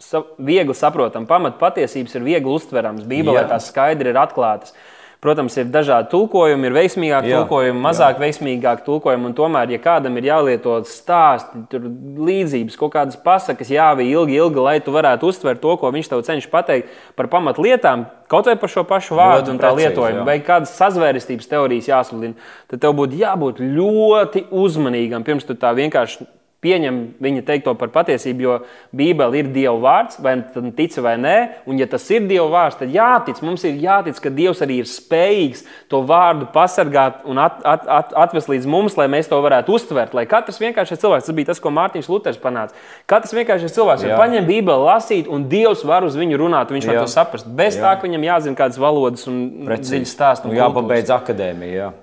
sa, 0.03 0.25
viegli 0.43 0.75
saprotama, 0.75 1.29
pamat 1.29 1.59
patiesības 1.61 2.19
ir 2.19 2.27
viegli 2.27 2.51
uztverams. 2.51 3.07
Bībelē 3.07 3.45
tās 3.47 3.71
skaidri 3.71 4.11
ir 4.11 4.19
atklātas. 4.19 4.75
Uh, 4.75 4.88
Protams, 5.19 5.57
ir 5.59 5.67
dažādi 5.67 6.07
tulkojumi, 6.13 6.69
ir 6.69 6.75
veiksmīgāki 6.77 7.33
tulkojumi, 7.33 7.81
mazāk 7.83 8.21
veiksmīgāki 8.21 8.85
tulkojumi. 8.85 9.27
Un 9.27 9.33
tomēr, 9.35 9.73
ja 9.73 9.79
kādam 9.83 10.15
ir 10.15 10.29
jālieto 10.29 10.77
stāsti, 10.87 11.65
tur 11.67 11.89
līdzības, 12.29 12.77
kaut 12.79 12.93
kādas 12.93 13.19
pasakas, 13.19 13.67
jāvij 13.75 14.13
ilgi, 14.13 14.37
ilgi, 14.39 14.63
lai 14.63 14.77
tu 14.85 14.95
varētu 14.95 15.27
uztvert 15.27 15.59
to, 15.59 15.75
ko 15.81 15.91
viņš 15.91 16.11
tev 16.13 16.23
cenšas 16.23 16.53
pateikt 16.53 16.95
par 17.19 17.27
pamatlietām, 17.35 18.07
kaut 18.31 18.47
vai 18.47 18.55
par 18.63 18.71
šo 18.71 18.85
pašu 18.87 19.19
vārdu 19.19 19.51
un 19.51 19.59
tā 19.59 19.73
precīzi, 19.73 19.89
lietojumu, 19.89 20.21
jā. 20.21 20.25
vai 20.31 20.39
kādas 20.39 20.71
sazvērestības 20.79 21.51
teorijas 21.51 21.91
jāsludina, 21.91 22.49
tad 22.71 22.87
tev 22.87 22.95
būtu 23.01 23.19
jābūt 23.19 23.59
ļoti 23.59 24.47
uzmanīgam 24.55 25.27
pirms 25.27 25.43
tu 25.43 25.59
tā 25.59 25.75
vienkārši 25.75 26.31
pieņem 26.63 26.97
viņa 27.23 27.43
teikto 27.47 27.73
par 27.79 27.91
patiesību, 27.93 28.43
jo 28.43 28.55
Bībele 28.95 29.39
ir 29.39 29.51
Dieva 29.53 29.75
vārds, 29.79 30.19
vai 30.23 30.35
nu 30.41 30.71
tic 30.75 30.95
vai 30.99 31.15
nē. 31.21 31.35
Un, 31.69 31.79
ja 31.79 31.87
tas 31.87 32.03
ir 32.11 32.25
Dieva 32.27 32.47
vārds, 32.51 32.79
tad 32.81 32.91
jātic, 32.93 33.39
mums 33.45 33.63
ir 33.67 33.79
jātic, 33.79 34.19
ka 34.19 34.31
Dievs 34.33 34.63
arī 34.65 34.81
ir 34.83 34.89
spējīgs 34.89 35.63
to 35.91 36.01
vārdu 36.07 36.49
pasargāt 36.53 37.23
un 37.29 37.39
at, 37.41 37.61
at, 37.63 37.87
at, 37.87 38.11
atvest 38.25 38.51
līdz 38.51 38.67
mums, 38.69 38.97
lai 38.99 39.07
mēs 39.11 39.31
to 39.31 39.39
varētu 39.43 39.77
uztvert. 39.77 40.17
Lai 40.17 40.25
katrs 40.29 40.59
vienkāršais 40.61 40.99
cilvēks, 40.99 41.29
tas 41.29 41.37
bija 41.37 41.51
tas, 41.53 41.63
ko 41.63 41.71
Mārtiņš 41.75 42.11
Luters 42.11 42.41
panāca. 42.41 42.75
Katrs 43.09 43.35
vienkāršais 43.37 43.77
cilvēks 43.77 44.05
var 44.09 44.25
paņemt 44.25 44.49
Bībeli, 44.49 44.89
lasīt, 44.89 45.31
un 45.31 45.47
Dievs 45.51 45.85
var 45.87 46.07
uz 46.07 46.19
viņu 46.19 46.41
runāt, 46.43 46.75
viņš 46.75 46.89
Jā. 46.89 46.91
var 46.91 47.07
to 47.07 47.15
saprast. 47.15 47.47
Bez 47.47 47.79
Jā. 47.79 47.87
tā, 47.87 47.95
ka 47.99 48.09
viņam 48.09 48.27
jāzina 48.27 48.59
kādas 48.59 48.81
valodas 48.81 49.25
un 49.31 49.41
dziļas 49.69 50.15
stāstus. 50.17 50.59
Jāpabeidz 50.59 51.15
akadēmija. 51.15 51.93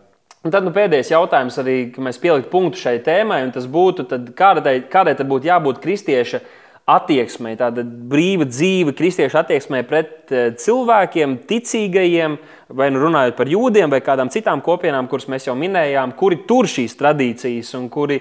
Un 0.46 0.52
tad 0.54 0.62
nu, 0.62 0.70
pēdējais 0.70 1.08
jautājums, 1.10 1.56
arī, 1.58 1.74
ka 1.90 2.02
mēs 2.06 2.20
pieliktu 2.22 2.52
punktu 2.52 2.78
šai 2.78 3.00
tēmai, 3.02 3.40
un 3.48 3.50
tas 3.50 3.64
būtu, 3.66 4.04
tad, 4.06 4.28
kādai, 4.38 4.76
kādai 4.86 5.16
tad 5.18 5.26
būtu 5.26 5.48
jābūt 5.48 5.80
kristieša 5.82 6.38
attieksmei, 6.86 7.56
tāda 7.58 7.82
brīva 7.82 8.46
dzīve, 8.46 8.92
kristieša 8.94 9.40
attieksmei 9.42 9.82
pret 9.88 10.30
eh, 10.30 10.52
cilvēkiem, 10.62 11.34
ticīgajiem, 11.50 12.36
vai 12.78 12.86
nu 12.94 13.00
runājot 13.02 13.34
par 13.34 13.50
jūdiem 13.50 13.90
vai 13.90 13.98
kādām 14.06 14.30
citām 14.30 14.62
kopienām, 14.62 15.08
kuras 15.10 15.26
mēs 15.32 15.48
jau 15.48 15.56
minējām, 15.58 16.12
kuri 16.20 16.38
tur 16.46 16.70
šīs 16.70 16.94
tradīcijas 17.00 17.72
un 17.80 17.88
kuri 17.90 18.20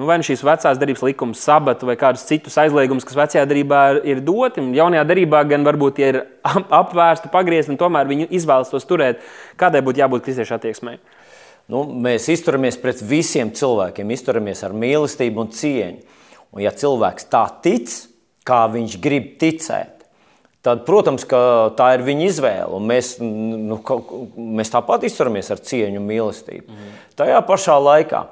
nu, 0.00 0.06
vai 0.08 0.16
nu 0.16 0.24
šīs 0.24 0.46
vecās 0.48 0.80
darbības 0.80 1.04
likums, 1.10 1.44
sabatu 1.44 1.90
vai 1.90 1.98
kādus 2.00 2.24
citus 2.28 2.56
aizliegumus, 2.62 3.04
kas 3.04 3.20
vecajā 3.20 3.44
darbā 3.52 3.82
ir 4.00 4.24
doti. 4.24 4.64
Jaunajā 4.80 5.04
darbā 5.12 5.44
gan 5.52 5.68
varbūt 5.68 6.00
tie 6.00 6.08
ir 6.14 6.22
apvērsti, 6.80 7.32
pagriezti, 7.36 7.74
un 7.76 7.80
tomēr 7.84 8.08
viņi 8.08 8.30
izvēlas 8.40 8.72
tos 8.72 8.88
turēt. 8.88 9.20
Kādai 9.60 9.84
būtu 9.84 10.06
jābūt 10.06 10.24
kristiešu 10.24 10.56
attieksmei? 10.56 10.96
Nu, 11.72 11.82
mēs 11.82 12.28
izturamies 12.30 12.78
pret 12.78 13.00
visiem 13.02 13.50
cilvēkiem, 13.54 14.10
izturamies 14.14 14.62
ar 14.66 14.74
mīlestību 14.76 15.42
un 15.42 15.50
cieņu. 15.50 16.16
Un, 16.54 16.62
ja 16.62 16.70
cilvēks 16.70 17.26
tā 17.32 17.42
tic, 17.64 17.90
kā 18.46 18.62
viņš 18.70 18.94
grib 19.02 19.32
ticēt, 19.40 20.06
tad, 20.66 20.84
protams, 20.86 21.26
tā 21.26 21.88
ir 21.96 22.04
viņa 22.06 22.26
izvēle. 22.30 22.80
Mēs, 22.82 23.16
nu, 23.22 23.80
mēs 24.36 24.70
tāpat 24.72 25.06
izturamies 25.08 25.50
ar 25.50 25.62
cieņu 25.62 26.00
un 26.00 26.06
mīlestību. 26.06 26.70
Mm. 26.70 26.96
Tajā 27.18 27.42
pašā 27.48 27.76
laikā 27.82 28.22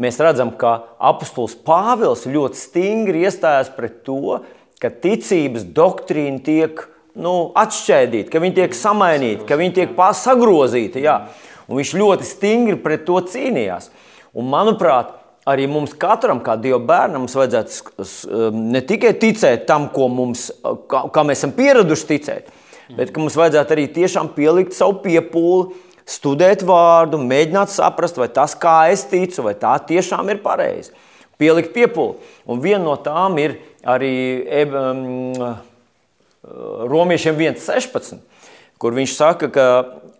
mēs 0.00 0.20
redzam, 0.20 0.52
ka 0.56 0.78
apustulis 1.00 1.56
Pāvils 1.64 2.26
ļoti 2.28 2.60
stingri 2.60 3.24
iestājās 3.26 3.72
pret 3.76 4.02
to, 4.06 4.42
ka 4.82 4.90
ticības 4.92 5.64
doktrīna 5.72 6.42
tiek 6.44 6.84
nu, 7.16 7.52
atšķēdīta, 7.60 8.30
ka 8.32 8.40
viņi 8.42 8.56
tiek 8.56 8.76
samainīti, 8.76 9.46
ka 9.48 9.58
viņi 9.60 9.76
tiek 9.80 9.96
sagrozīti. 10.18 11.04
Jā. 11.04 11.22
Un 11.68 11.78
viņš 11.78 11.92
ļoti 11.98 12.26
stingri 12.26 12.78
pret 12.82 13.04
to 13.06 13.18
cīnījās. 13.32 13.90
Un, 14.32 14.48
manuprāt, 14.50 15.12
arī 15.48 15.66
mums 15.70 15.94
katram, 15.98 16.40
kā 16.44 16.56
Dieva 16.60 16.80
bērnam, 16.86 17.28
vajadzētu 17.28 18.02
um, 18.02 18.58
ne 18.72 18.82
tikai 18.86 19.14
ticēt 19.20 19.66
tam, 19.68 19.88
ko 19.92 20.08
mums, 20.12 20.48
kā, 20.90 21.06
kā 21.12 21.24
mēs 21.26 21.42
esam 21.42 21.54
pieraduši 21.56 22.08
ticēt, 22.12 22.52
bet 22.96 23.14
mums 23.18 23.36
vajadzētu 23.38 23.76
arī 23.76 23.88
tiešām 23.94 24.32
pielikt 24.36 24.76
savu 24.76 25.00
piepūli, 25.04 25.72
studēt 26.08 26.64
vārdu, 26.66 27.20
mēģināt 27.22 27.70
saprast, 27.72 28.18
vai 28.18 28.28
tas, 28.32 28.54
kā 28.58 28.92
es 28.92 29.04
ticu, 29.10 29.44
vai 29.46 29.54
tā 29.58 29.74
tiešām 29.88 30.30
ir 30.32 30.42
pareizi. 30.42 30.94
Pielikt 31.40 31.72
piepūli. 31.74 32.18
Un 32.50 32.60
viena 32.62 32.82
no 32.84 32.96
tām 33.02 33.38
ir 33.42 33.56
arī 33.88 34.14
um, 34.66 35.38
Romiešiem 36.92 37.38
1,16, 37.38 38.18
kur 38.82 38.94
viņš 38.94 39.14
saka, 39.14 39.48
ka 39.50 39.66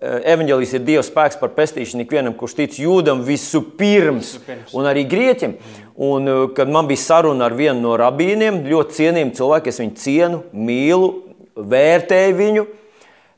Eh, 0.02 0.16
evanģēlijs 0.32 0.72
ir 0.74 0.80
Dieva 0.82 1.02
spēks 1.06 1.36
par 1.38 1.52
pestīšanu 1.54 2.02
ikvienam, 2.02 2.34
kurš 2.34 2.56
tic 2.58 2.74
jūdam 2.82 3.20
visu 3.22 3.60
pirms, 3.78 4.32
un 4.74 4.88
arī 4.90 5.04
grieķim. 5.06 5.52
Un, 5.94 6.26
eh, 6.26 6.46
kad 6.56 6.68
man 6.68 6.88
bija 6.88 6.98
saruna 6.98 7.44
ar 7.46 7.54
vienu 7.54 7.78
no 7.80 7.92
rabīniem, 7.96 8.64
ļoti 8.66 8.96
cienījumu 8.96 9.36
cilvēku, 9.38 9.68
es 9.68 9.78
viņu 9.78 9.94
cienu, 9.94 10.42
mīlu, 10.52 11.12
vērtēju 11.54 12.34
viņu. 12.34 12.66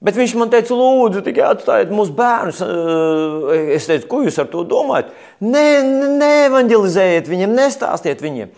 Bet 0.00 0.14
viņš 0.14 0.34
man 0.36 0.48
teica, 0.48 0.72
lūdzu, 0.72 1.20
tikai 1.26 1.44
atstājiet 1.52 1.92
mūsu 1.92 2.16
bērnus. 2.16 2.62
Eh, 2.64 3.74
es 3.74 3.86
teicu, 3.86 4.08
ko 4.08 4.22
jūs 4.24 4.38
ar 4.38 4.46
to 4.46 4.64
domājat? 4.64 5.12
Nē, 5.42 5.66
neevanģelizējiet 6.16 7.28
viņiem, 7.28 7.52
nestāstiet 7.60 8.24
viņiem. 8.24 8.48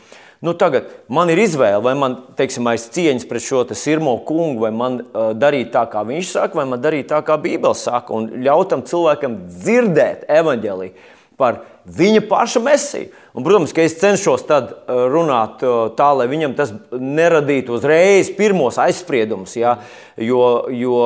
Nu, 0.46 0.54
tagad 0.54 0.92
man 1.10 1.30
ir 1.32 1.40
izvēle, 1.42 1.80
vai 1.82 1.96
man 1.98 2.14
teiksim, 2.38 2.68
aiz 2.70 2.86
cieņas 2.94 3.26
pret 3.26 3.42
šo 3.42 3.64
sirmo 3.74 4.14
kungu, 4.28 4.62
vai 4.62 4.70
man 4.70 5.00
uh, 5.02 5.32
darīt 5.34 5.72
tā, 5.74 5.82
kā 5.90 6.04
viņš 6.06 6.32
saka, 6.36 6.60
vai 6.60 6.68
man 6.70 6.82
darīt 6.84 7.10
tā, 7.10 7.18
kā 7.26 7.34
Bībele 7.40 7.74
saka, 7.74 8.14
un 8.14 8.30
ļaut 8.46 8.70
tam 8.70 8.86
cilvēkam 8.86 9.40
dzirdēt 9.50 10.28
evaņģēlīju 10.30 11.14
par 11.36 11.58
viņa 11.84 12.22
paša 12.28 12.60
mesiju. 12.64 13.10
Un, 13.36 13.44
protams, 13.44 13.72
ka 13.76 13.84
es 13.84 13.96
cenšos 14.00 14.46
tad 14.48 14.72
runāt 14.88 15.60
tā, 15.98 16.08
lai 16.16 16.26
viņam 16.30 16.54
tas 16.56 16.72
neradītu 16.90 17.74
uzreiz 17.76 18.30
pirmos 18.36 18.78
aizspriedumus. 18.80 19.56
Ja? 19.60 19.76
Jo, 20.16 20.66
jo 20.72 21.00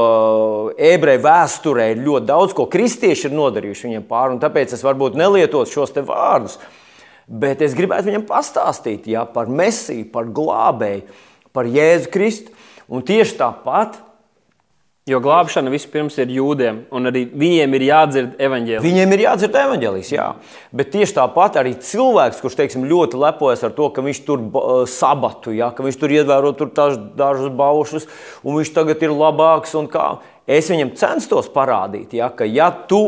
ebreju 0.79 1.25
vēsturē 1.27 1.91
ir 1.91 2.05
ļoti 2.07 2.31
daudz, 2.31 2.55
ko 2.55 2.69
kristieši 2.71 3.29
ir 3.29 3.35
nodarījuši 3.35 3.89
viņiem 3.89 4.07
pāri, 4.11 4.37
un 4.37 4.45
tāpēc 4.45 4.77
es 4.77 4.87
varbūt 4.87 5.19
nelietotu 5.19 5.75
šos 5.75 5.97
vārdus. 6.07 6.61
Bet 7.31 7.63
es 7.63 7.77
gribētu 7.79 8.09
viņam 8.09 8.27
pastāstīt 8.27 9.07
ja, 9.11 9.23
par 9.29 9.47
Mēsiju, 9.47 10.09
par 10.11 10.27
glābēju, 10.35 11.05
par 11.55 11.69
Jēzu 11.71 12.11
Kristu. 12.11 12.55
Un 12.91 13.07
tieši 13.07 13.37
tāpat. 13.39 14.01
Jo 15.09 15.19
glābšana 15.25 15.71
vispirms 15.73 16.19
ir 16.21 16.31
jūdiem, 16.31 16.83
un 16.95 17.09
arī 17.09 17.23
viņiem 17.33 17.73
ir 17.75 17.85
jādzird 17.87 18.43
evanģēlijas. 18.45 18.85
Viņiem 18.85 19.15
ir 19.17 19.23
jādzird 19.25 19.57
evanģēlijas, 19.59 20.11
jā. 20.13 20.27
Bet 20.77 20.93
tieši 20.93 21.17
tāpat 21.17 21.57
arī 21.59 21.73
cilvēks, 21.83 22.39
kurš 22.45 22.59
teiksim, 22.59 22.85
ļoti 22.87 23.19
lepojas 23.19 23.65
ar 23.67 23.73
to, 23.75 23.89
ka 23.97 24.05
viņš 24.05 24.21
tur 24.29 24.45
sabatu, 24.93 25.55
jā, 25.57 25.71
ka 25.75 25.87
viņš 25.87 25.99
tur 26.03 26.15
ievēro 26.15 26.53
tur 26.59 26.71
dažus 26.77 27.49
baušus, 27.59 28.07
un 28.45 28.61
viņš 28.61 28.75
tagad 28.77 29.03
ir 29.03 29.17
labāks. 29.17 29.75
Es 30.47 30.71
viņam 30.71 30.93
censtos 31.01 31.49
parādīt, 31.51 32.15
jā, 32.21 32.29
ka 32.37 32.47
ja 32.47 32.69
tu 32.71 33.01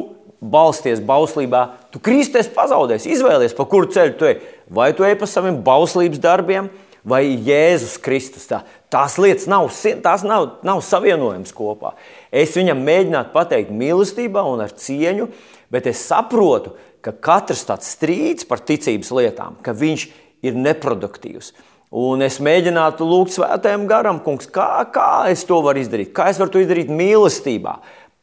balsties 0.43 1.01
bauslībā, 1.06 1.66
tu 1.94 2.01
kristies 2.02 2.51
pazaudēsi. 2.52 3.12
Izvēlies, 3.14 3.55
pa 3.55 3.66
kuru 3.70 3.90
ceļu 3.94 4.16
tu 4.19 4.27
ej. 4.27 4.40
Vai 4.73 4.90
tu 4.97 5.06
ej 5.06 5.14
pa 5.20 5.28
saviem 5.31 5.60
bauslības 5.62 6.20
darbiem, 6.23 6.70
vai 7.06 7.23
Jēzus 7.47 7.97
Kristus. 8.02 8.47
Tā, 8.51 8.62
tās 8.93 9.19
lietas 9.23 9.48
nav, 9.51 9.70
tās 10.05 10.27
nav, 10.27 10.59
nav 10.66 10.82
savienojams 10.86 11.55
kopā. 11.55 11.94
Es 12.35 12.56
viņam 12.59 12.82
mēģinātu 12.86 13.35
pateikt 13.35 13.74
mīlestībā 13.74 14.44
un 14.51 14.64
ar 14.64 14.74
cieņu, 14.74 15.28
bet 15.73 15.89
es 15.90 16.02
saprotu, 16.10 16.77
ka 17.02 17.14
katrs 17.14 17.66
tāds 17.66 17.90
strīds 17.97 18.47
par 18.47 18.62
ticības 18.62 19.10
lietām, 19.14 19.59
ka 19.62 19.74
viņš 19.74 20.09
ir 20.47 20.59
neproduktīvs. 20.59 21.52
Un 21.93 22.24
es 22.24 22.39
mēģinātu 22.40 23.05
lūgt 23.05 23.35
svētajam 23.35 23.82
garam, 23.90 24.23
kungs, 24.24 24.47
kā, 24.48 24.81
kā 24.94 25.27
es 25.28 25.43
to 25.44 25.59
varu 25.60 25.82
izdarīt, 25.82 26.14
kā 26.16 26.31
es 26.32 26.39
varu 26.40 26.55
to 26.55 26.62
izdarīt 26.62 26.89
mīlestībā 26.89 27.74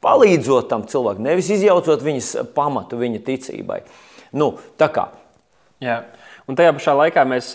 palīdzot 0.03 0.69
tam 0.71 0.85
cilvēkam, 0.89 1.25
nevis 1.27 1.51
izjaucot 1.55 2.03
viņas 2.05 2.35
pamatu 2.55 2.99
viņa 2.99 3.23
ticībai. 3.25 3.81
Nu, 4.37 4.53
tā 4.79 4.89
kā. 4.93 5.09
Jā. 5.83 6.03
Un 6.49 6.57
tajā 6.57 6.71
pašā 6.73 6.95
laikā 6.97 7.23
mēs, 7.29 7.51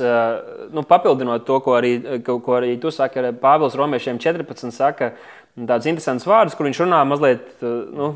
nu, 0.70 0.84
papildinot 0.86 1.42
to, 1.48 1.56
ko 1.64 1.74
arī, 1.80 1.96
ko, 2.24 2.38
ko 2.44 2.60
arī 2.60 2.76
tu 2.80 2.92
saki, 2.94 3.24
Pāvils 3.40 3.74
Romiešiem 3.78 4.20
14 4.22 4.70
saka, 4.74 5.08
tāds 5.54 5.88
interesants 5.90 6.26
vārds, 6.26 6.54
kur 6.54 6.68
viņš 6.68 6.80
runā 6.84 7.00
mazliet 7.06 7.62
nu, 7.62 8.12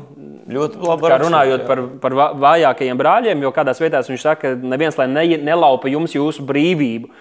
ļoti 0.55 0.79
labi. 0.83 1.11
Runājot 1.23 1.65
par, 1.67 1.81
par 2.03 2.15
vājākajiem 2.45 2.99
brāļiem, 2.99 3.43
jo 3.43 3.51
kādās 3.55 3.79
vietās 3.83 4.07
viņš 4.11 4.23
saka, 4.23 4.53
ka 4.55 4.71
neviens 4.71 4.99
ne, 5.03 5.25
nelaupa 5.49 5.91
jums 5.91 6.15
jūsu 6.15 6.47
brīvību. 6.47 7.11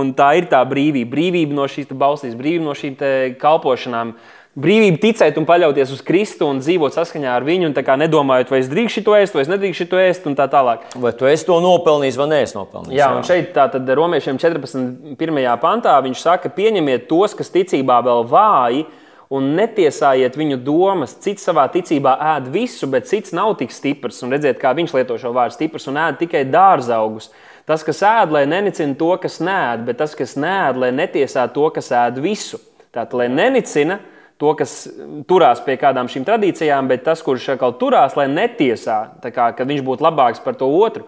Un 0.00 0.10
tā 0.18 0.32
ir 0.40 0.50
tā 0.50 0.64
brīvība. 0.66 1.12
Brīvība 1.14 1.58
no 1.58 1.68
šīs 1.70 1.94
balstīs, 1.94 2.34
brīvība 2.38 2.66
no 2.66 2.74
šīm 2.78 2.98
kalpošanām 3.42 4.16
brīvība 4.56 5.00
ticēt 5.02 5.36
un 5.36 5.46
paļauties 5.48 5.92
uz 5.92 6.02
Kristu 6.04 6.48
un 6.48 6.62
dzīvot 6.62 6.96
saskaņā 6.96 7.32
ar 7.36 7.44
viņu, 7.46 7.70
un 7.70 8.00
nedomājot, 8.02 8.52
vai 8.52 8.60
es 8.62 8.70
drīkstu 8.72 9.04
to 9.06 9.16
ēst, 9.18 9.36
vai 9.36 9.44
es 9.44 9.50
nedrīkstu 9.52 9.88
to 9.90 10.00
ēst, 10.00 10.28
un 10.28 10.36
tā 10.38 10.48
tālāk. 10.52 10.86
Vai 10.96 11.12
tu 11.16 11.28
esi 11.28 11.46
to 11.48 11.58
nopelnījis, 11.62 12.20
vai 12.20 12.28
nē, 12.32 12.42
es 12.46 12.54
nopelnīju? 12.56 12.96
Jā, 12.96 13.10
un 13.16 13.26
šeit 13.26 13.52
tātad 13.56 13.88
romiešiem 13.98 14.40
14. 14.40 15.58
pantā 15.62 15.96
viņš 16.06 16.22
saka, 16.24 16.52
pieņemiet 16.56 17.08
tos, 17.10 17.36
kas 17.36 17.52
ticībā 17.52 18.00
vēl 18.06 18.24
vāji. 18.30 18.86
Un 19.26 19.56
netiesājiet 19.58 20.36
viņu 20.38 20.60
domas, 20.62 21.16
cits 21.18 21.42
savā 21.48 21.64
ticībā 21.74 22.12
ēd 22.36 22.44
visu, 22.54 22.86
bet 22.86 23.08
cits 23.10 23.32
nav 23.34 23.56
tik 23.58 23.74
stiprs. 23.74 24.20
Un 24.22 24.30
redziet, 24.30 24.60
kā 24.62 24.70
viņš 24.78 24.94
lieto 24.94 25.16
šo 25.18 25.32
vārdu 25.34 25.56
stiprs 25.56 25.88
un 25.90 25.98
ēd 25.98 26.20
tikai 26.20 26.44
dārzaugus. 26.46 27.32
Tas, 27.66 27.82
kas 27.82 28.04
ēd, 28.06 28.30
lai 28.30 28.44
nenicina 28.46 28.94
to, 28.94 29.10
kas 29.18 29.40
nēd, 29.42 29.82
bet 29.88 29.98
tas, 29.98 30.14
kas 30.14 30.36
nēd, 30.38 30.78
lai 30.78 30.92
netiesā 30.94 31.48
to, 31.50 31.66
kas 31.74 31.90
ēd 31.90 32.22
visu. 32.22 32.62
Tātad, 32.94 33.16
lai 33.18 33.26
nenicina, 33.26 33.98
to, 34.40 34.52
kas 34.58 34.86
turās 35.28 35.62
pie 35.64 35.78
kādām 35.80 36.10
šīm 36.12 36.26
tradīcijām, 36.26 36.90
bet 36.90 37.06
tas, 37.06 37.22
kurš 37.24 37.54
kaut 37.60 37.78
turās, 37.80 38.16
lai 38.18 38.28
netiesā, 38.32 38.98
kā, 39.24 39.52
ka 39.56 39.68
viņš 39.68 39.84
būtu 39.86 40.06
labāks 40.06 40.42
par 40.44 40.58
to 40.58 40.68
otru. 40.68 41.06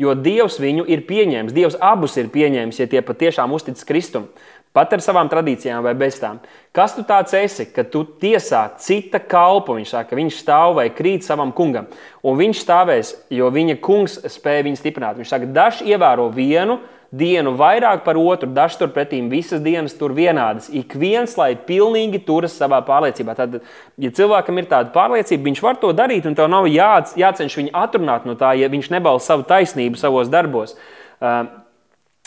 Jo 0.00 0.14
Dievs 0.16 0.56
viņu 0.56 0.86
ir 0.88 1.02
pieņēmis, 1.04 1.52
Dievs 1.52 1.76
abus 1.84 2.16
ir 2.16 2.30
pieņēmis, 2.32 2.78
ja 2.80 2.88
tie 2.88 3.02
patiešām 3.04 3.52
uztic 3.52 3.82
Kristum. 3.84 4.30
Pat 4.70 4.92
ar 4.94 5.02
savām 5.02 5.26
tradīcijām 5.26 5.82
vai 5.82 5.96
bez 5.98 6.20
tām. 6.22 6.36
Kas 6.72 6.92
tu 6.94 7.02
tāds 7.02 7.34
esi, 7.34 7.64
ka 7.74 7.82
tu 7.82 8.04
tiesā 8.22 8.62
cita 8.78 9.18
kalpu? 9.18 9.74
Viņš 9.80 9.90
saka, 9.96 10.12
ka 10.12 10.18
viņš 10.18 10.36
stāv 10.38 10.76
vai 10.78 10.86
krīt 10.94 11.26
savam 11.26 11.50
kungam. 11.50 11.88
Un 12.22 12.38
viņš 12.38 12.60
stāvēs, 12.62 13.10
jo 13.34 13.50
viņa 13.50 13.80
kungs 13.82 14.14
spēja 14.30 14.68
viņu 14.68 14.78
stiprināt. 14.78 15.18
Viņš 15.18 15.32
saka, 15.34 15.50
dažs 15.50 15.82
ievēro 15.82 16.28
vienu, 16.30 16.78
dienu 17.10 17.56
vairāk 17.58 18.04
par 18.04 18.18
otru, 18.20 18.48
dažs 18.54 18.78
turpretī 18.78 19.18
visas 19.30 19.62
dienas 19.62 19.96
tur 19.98 20.14
vienādas. 20.14 20.68
Ik 20.70 20.94
viens, 20.94 21.34
lai 21.38 21.52
pilnīgi 21.54 22.22
turas 22.26 22.54
savā 22.54 22.78
pārliecībā. 22.86 23.34
Tad, 23.38 23.58
ja 23.98 24.10
cilvēkam 24.14 24.60
ir 24.60 24.68
tāda 24.70 24.94
pārliecība, 24.94 25.48
viņš 25.48 25.62
var 25.64 25.80
to 25.82 25.90
darīt, 25.96 26.28
un 26.30 26.38
tev 26.38 26.50
nav 26.52 26.68
jā, 26.70 26.92
jācenš 27.18 27.58
viņu 27.62 27.74
atrunāt 27.82 28.28
no 28.28 28.36
tā, 28.38 28.54
ja 28.58 28.70
viņš 28.70 28.92
nebalsta 28.94 29.34
savu 29.34 29.48
taisnību 29.50 29.98
savos 29.98 30.30
darbos. 30.30 30.76
Uh, 31.20 31.60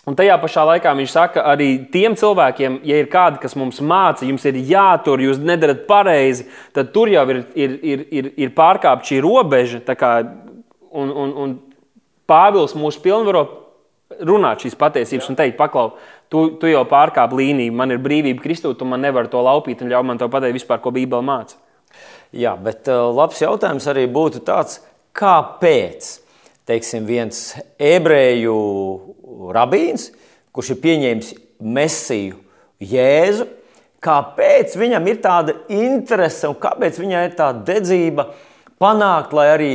Un 0.03 0.18
tajā 0.19 0.35
pašā 0.35 0.65
laikā 0.68 0.91
viņš 0.99 1.11
saka, 1.14 1.45
arī 1.47 1.85
tiem 1.91 2.18
cilvēkiem, 2.19 2.81
ja 2.84 2.97
ir 2.99 3.05
kādi, 3.11 3.39
kas 3.39 3.53
mums 3.55 3.77
māca, 3.80 4.26
jums 4.27 4.43
ir 4.49 4.57
jātur, 4.68 5.22
jūs 5.23 5.39
nedarat 5.39 5.85
pareizi, 5.88 6.43
tad 6.76 6.89
tur 6.91 7.07
jau 7.07 7.23
ir, 7.31 7.39
ir, 7.55 7.77
ir, 7.80 8.03
ir, 8.11 8.27
ir 8.35 8.51
pārkāpta 8.57 9.14
šī 9.14 9.22
robeža. 9.23 9.80
Kā, 9.95 10.18
un, 10.91 11.07
un, 11.07 11.31
un 11.45 11.55
Pāvils 12.27 12.76
mūs 12.76 12.99
pilnvaro 13.03 13.45
runāt 14.22 14.64
šīs 14.64 14.77
patiesības 14.80 15.30
un 15.31 15.38
teikt, 15.40 15.57
paklau, 15.60 15.94
tu, 16.31 16.45
tu 16.61 16.69
jau 16.72 16.84
pārkāp 16.90 17.35
līniju, 17.38 17.76
man 17.76 17.94
ir 17.94 18.02
brīvība 18.03 18.44
Kristū, 18.44 18.73
tu 18.77 18.88
man 18.90 19.03
nevari 19.03 19.31
to 19.31 19.41
laupīt 19.44 19.84
un 19.84 19.91
ļauj 19.94 20.07
man 20.10 20.22
to 20.22 20.30
pateikt 20.31 20.60
vispār, 20.60 20.81
ko 20.84 20.94
Bībele 20.95 21.26
māca. 21.26 21.60
Jā, 22.34 22.56
bet 22.57 22.90
uh, 22.90 23.11
labs 23.14 23.41
jautājums 23.44 23.85
arī 23.91 24.07
būtu 24.10 24.41
tāds, 24.45 24.80
kāpēc 25.14 26.23
teiksim, 26.68 27.06
viens 27.06 27.53
ebreju 27.81 28.56
rabīns, 29.53 30.10
kurš 30.56 30.73
ir 30.76 30.81
pieņēmis 30.84 31.34
mesiju 31.64 32.40
Jēzu, 32.84 33.48
kāpēc 34.03 34.76
viņam 34.76 35.06
ir 35.07 35.19
tāda 35.23 35.56
interese 35.72 36.49
un 36.49 36.57
kāpēc 36.60 36.98
viņai 36.99 37.26
ir 37.30 37.35
tāda 37.38 37.64
dedzība 37.69 38.27
panākt, 38.81 39.35
lai 39.35 39.48
arī 39.53 39.73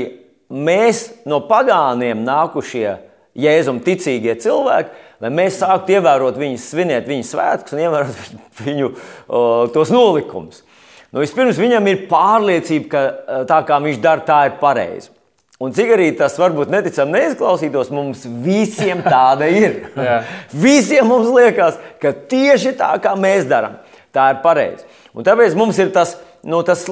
mēs 0.52 1.06
no 1.28 1.40
pagāniem 1.48 2.20
nākušie 2.26 2.90
Jēzum 3.38 3.82
ticīgie 3.84 4.34
cilvēki, 4.42 5.04
lai 5.22 5.30
mēs 5.34 5.60
sāktu 5.62 5.98
ievērot 5.98 6.38
viņu, 6.40 6.58
svinēt 6.62 7.06
viņu 7.10 7.26
svētkus 7.28 7.76
un 7.76 7.84
ievērot 7.84 8.24
viņu 8.64 8.88
o, 8.90 9.42
tos 9.74 9.92
nolikumus. 9.94 10.64
Nu, 11.08 11.22
vispirms 11.22 11.60
viņam 11.60 11.86
ir 11.88 12.02
pārliecība, 12.10 12.88
ka 12.90 13.44
tā 13.48 13.62
kā 13.68 13.78
viņš 13.80 14.02
dara, 14.04 14.26
tā 14.26 14.42
ir 14.50 14.58
pareizi. 14.60 15.14
Un 15.58 15.72
cik 15.74 15.88
arī 15.90 16.12
tas 16.14 16.36
varbūt 16.38 16.70
neticami 16.70 17.16
neizklausītos, 17.16 17.88
mums 17.90 18.22
visiem 18.44 19.00
tāda 19.02 19.48
ir. 19.50 19.88
visiem 20.66 21.08
mums 21.10 21.32
liekas, 21.34 21.80
ka 21.98 22.12
tieši 22.30 22.76
tā, 22.78 22.92
kā 23.02 23.16
mēs 23.18 23.48
darām, 23.50 23.80
tā 24.14 24.28
ir 24.34 24.38
pareizi. 24.44 24.86
Un 25.18 25.26
tāpēc 25.26 25.56
mums 25.58 25.80
ir 25.82 25.90
tas, 25.90 26.14
nu, 26.46 26.60
tas 26.62 26.84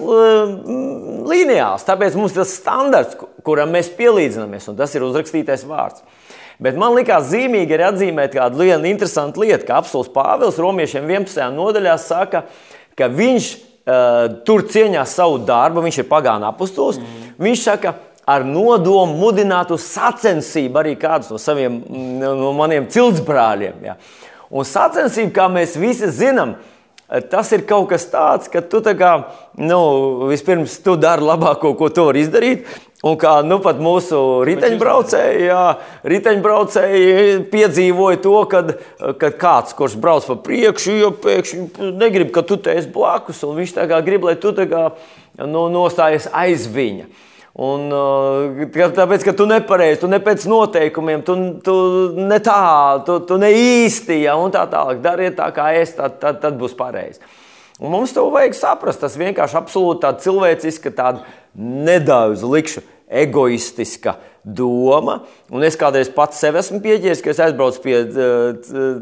līnijāls, 1.31 1.86
tāpēc 1.86 2.18
mums 2.18 2.35
ir 2.35 2.43
tas 2.43 2.56
standarts, 2.59 3.14
kuram 3.47 3.70
mēs 3.77 3.93
pielīdzinamies, 3.94 4.66
un 4.73 4.81
tas 4.81 4.98
ir 4.98 5.06
uzrakstītais 5.06 5.62
vārds. 5.68 6.02
Bet 6.62 6.78
man 6.81 6.95
liekas, 6.97 7.28
zīmīgi 7.33 7.77
ir 7.77 7.85
atzīmēt 7.91 8.37
kādu 8.37 8.62
vienu 8.65 8.89
interesantu 8.89 9.45
lietu, 9.45 9.66
ka 9.69 9.81
apelsīns 9.83 10.12
Pāvils 10.15 10.61
Romiešiem 10.61 11.09
11. 11.11 11.51
nodaļā 11.53 11.97
saka, 12.01 12.47
ka 12.97 13.09
viņš 13.12 13.49
uh, 13.57 14.20
tur 14.49 14.65
cieņā 14.73 15.03
savu 15.09 15.43
darbu, 15.45 15.85
viņš 15.85 16.01
ir 16.01 16.09
pagāna 16.09 16.53
apustulis. 16.55 17.01
Mm. 17.03 17.27
Viņš 17.45 17.65
saka, 17.66 17.93
ar 18.27 18.47
nodomu 18.47 19.19
mudināt 19.20 19.70
uz 19.74 19.85
sacensību 19.87 20.81
arī 20.81 20.95
kādus 20.99 21.31
no 21.31 21.39
saviem 21.41 21.77
no 22.23 22.55
maniem 22.57 22.89
ciltsbrāļiem. 22.91 23.85
Ja. 23.87 23.99
Un 24.51 24.66
sacensība, 24.66 25.35
kā 25.37 25.47
mēs 25.53 25.77
visi 25.78 26.09
zinām, 26.15 26.57
ir 26.57 26.76
Tas 27.07 27.53
ir 27.55 27.62
kaut 27.69 27.87
kas 27.93 28.09
tāds, 28.11 28.49
ka 28.51 28.59
tu 28.66 28.81
kā, 28.83 29.12
nu, 29.62 29.78
vispirms 30.27 30.81
tu 30.83 30.97
dari 30.99 31.23
labāko, 31.23 31.77
ko 31.78 31.87
tu 31.95 32.09
vari 32.09 32.24
izdarīt. 32.24 32.66
Un 33.07 33.15
kā 33.20 33.37
nu, 33.47 33.61
pat 33.62 33.78
mūsu 33.78 34.19
riteņbraucēji, 34.49 35.45
jā, 35.47 35.61
riteņbraucēji 36.11 37.37
piedzīvoja 37.53 38.19
to, 38.24 38.35
kad, 38.51 38.73
kad 39.20 39.37
kāds, 39.39 39.77
kurš 39.78 39.95
brauc 40.03 40.27
pa 40.27 40.35
priekšu, 40.49 40.97
jau 41.05 41.12
pēkšņi 41.23 41.93
negrib, 42.01 42.33
ka 42.35 42.43
tu 42.49 42.59
te 42.59 42.74
esi 42.74 42.91
blakus, 42.91 43.45
un 43.47 43.61
viņš 43.61 43.77
grib, 44.09 44.27
lai 44.27 44.35
tu 44.41 44.51
kā, 44.57 44.89
nu, 45.45 45.69
nostājies 45.70 46.27
aiz 46.35 46.66
viņa. 46.73 47.07
Un, 47.57 47.87
uh, 47.89 48.66
tāpēc, 48.69 49.23
ka 49.24 49.33
tu 49.33 49.47
nepareizi, 49.49 50.03
tu 50.03 50.11
ne 50.12 50.19
pēc 50.20 50.45
noteikumiem, 50.51 51.23
tu, 51.24 51.37
tu 51.65 51.77
ne 52.19 52.37
tā, 52.45 53.01
tu, 53.07 53.16
tu 53.24 53.39
ne 53.41 53.49
īsti, 53.49 54.19
ja, 54.27 54.35
un 54.37 54.53
tā 54.53 54.66
tālāk. 54.69 55.01
Dariet 55.05 55.39
tā, 55.39 55.49
kā 55.57 55.70
es, 55.78 55.95
tad, 55.97 56.19
tad, 56.20 56.43
tad 56.43 56.59
būs 56.61 56.77
pareizi. 56.77 57.23
Un 57.81 57.93
mums 57.93 58.12
to 58.16 58.27
vajag 58.33 58.57
saprast. 58.57 59.01
Tas 59.01 59.16
vienkārši 59.20 59.57
absolūti 59.57 60.05
tāda 60.05 60.20
cilvēciska, 60.24 60.93
tāda 60.97 61.24
nedaudz 61.57 62.45
likšu 62.45 62.85
egoistiska 63.07 64.19
doma. 64.47 65.20
Un 65.51 65.66
es 65.66 65.77
kādreiz 65.78 66.09
pats 66.14 66.39
sev 66.39 66.56
esmu 66.60 66.78
pieķēries, 66.85 67.23
ka 67.24 67.32
es 67.32 67.43
aizbraucu 67.43 67.82
pie 67.82 67.97
uh, 68.06 68.98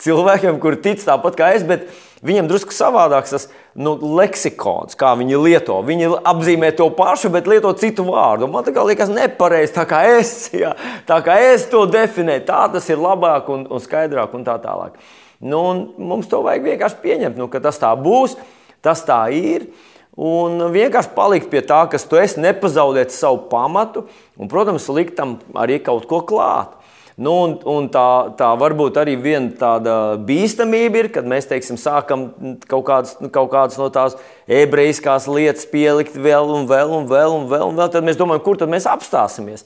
cilvēkiem, 0.00 0.60
kuri 0.62 0.78
tic 0.84 1.02
tāpat 1.02 1.38
kā 1.38 1.50
es, 1.56 1.64
bet 1.66 1.88
viņiem 2.24 2.46
drusku 2.48 2.74
savādāks 2.74 3.34
tas 3.34 3.48
nu, 3.74 3.96
leksikons, 4.18 4.94
kā 4.98 5.12
viņi 5.18 5.40
lieto. 5.42 5.80
Viņi 5.86 6.12
apzīmē 6.30 6.70
to 6.78 6.86
pašu, 6.94 7.32
bet 7.34 7.50
lieto 7.50 7.72
citu 7.78 8.06
vārdu. 8.06 8.48
Man 8.50 8.70
liekas, 8.70 9.10
nepareizi, 9.12 9.74
tā 9.74 9.86
kā 9.90 10.04
es, 10.14 10.36
jā, 10.62 10.74
tā 11.08 11.18
kā 11.26 11.40
es 11.50 11.66
to 11.72 11.84
definēju, 11.90 12.46
tā 12.48 12.62
tas 12.76 12.86
ir 12.92 13.02
labāk 13.02 13.50
un, 13.52 13.66
un 13.66 13.82
skaidrāk 13.82 14.36
un 14.38 14.46
tā 14.46 14.56
tālāk. 14.62 14.98
Nu, 15.44 15.58
un 15.72 15.82
mums 15.98 16.30
to 16.30 16.38
vajag 16.44 16.70
vienkārši 16.70 17.02
pieņemt, 17.02 17.40
nu, 17.40 17.50
ka 17.52 17.60
tas 17.60 17.82
tā 17.82 17.90
būs, 17.98 18.38
tas 18.84 19.02
tā 19.04 19.26
ir. 19.34 19.66
Un 20.14 20.60
vienkārši 20.70 21.10
palikt 21.16 21.50
pie 21.50 21.64
tā, 21.66 21.80
kas 21.90 22.06
tu 22.06 22.18
esi, 22.20 22.38
nepazaudēt 22.42 23.10
savu 23.10 23.48
pamatu 23.50 24.04
un, 24.38 24.46
protams, 24.50 24.86
likt 24.94 25.16
tam 25.18 25.40
arī 25.58 25.80
kaut 25.82 26.06
ko 26.10 26.20
klāt. 26.22 26.76
Nu, 27.14 27.30
un, 27.44 27.52
un 27.70 27.84
tā, 27.94 28.34
tā 28.34 28.48
varbūt 28.58 28.96
arī 28.98 29.12
viena 29.22 29.52
tāda 29.58 29.92
bīstamība 30.26 30.98
ir, 30.98 31.08
kad 31.14 31.26
mēs 31.30 31.46
teiksim, 31.46 31.78
sākam 31.78 32.24
kaut 32.66 32.82
kādas, 32.88 33.14
kaut 33.34 33.52
kādas 33.52 33.78
no 33.78 33.86
tās 33.94 34.16
ebrejiskās 34.50 35.28
lietas 35.30 35.68
pielikt 35.70 36.18
vēl 36.18 36.50
un 36.56 36.66
vēl 36.70 36.90
un 36.96 37.06
vēl 37.10 37.36
un 37.36 37.46
vēl. 37.50 37.68
Un 37.70 37.78
vēl 37.78 37.92
tad 37.94 38.06
mēs 38.06 38.18
domājam, 38.18 38.42
kur 38.42 38.58
tad 38.58 38.72
mēs 38.72 38.88
apstāsimies. 38.90 39.62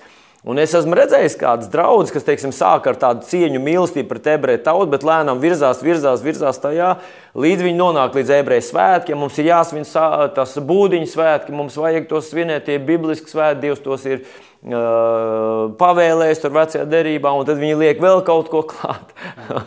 Un 0.47 0.61
es 0.63 0.71
esmu 0.71 0.95
redzējis 0.95 1.35
kādas 1.41 1.71
draudzes, 1.73 2.13
kas 2.15 2.23
teiksim, 2.23 2.53
sāk 2.55 2.85
ar 2.87 2.99
tādu 3.01 3.27
cieņu, 3.27 3.59
mīlestību 3.59 4.07
pret 4.13 4.29
ebreju 4.37 4.61
tautu, 4.63 4.87
bet 4.93 5.03
lēnām 5.07 5.41
virzās, 5.43 5.81
virzās, 5.83 6.23
virzās 6.23 6.61
tajā, 6.63 6.93
līdz 7.35 7.65
viņi 7.67 7.81
nonāk 7.81 8.15
līdz 8.15 8.31
ebreju 8.37 8.69
svētkiem. 8.69 9.19
Mums 9.19 9.41
ir 9.43 9.51
jāsvin 9.51 9.89
tas 10.37 10.55
būdiņu 10.71 11.11
svētki, 11.11 11.57
mums 11.59 11.79
vajag 11.83 12.07
tos 12.13 12.31
svinēt, 12.31 12.69
tie 12.69 12.79
bibliski 12.79 13.35
svētki, 13.35 13.65
Dievs 13.67 13.83
tos 13.83 14.07
ir 14.07 14.23
pavēlējis 14.67 16.41
tur 16.43 16.51
vecajā 16.57 16.87
derībā, 16.91 17.31
un 17.31 17.47
tad 17.47 17.61
viņi 17.61 17.77
liek 17.79 18.01
vēl 18.03 18.25
kaut 18.27 18.49
ko 18.51 18.65
klāt. 18.67 19.13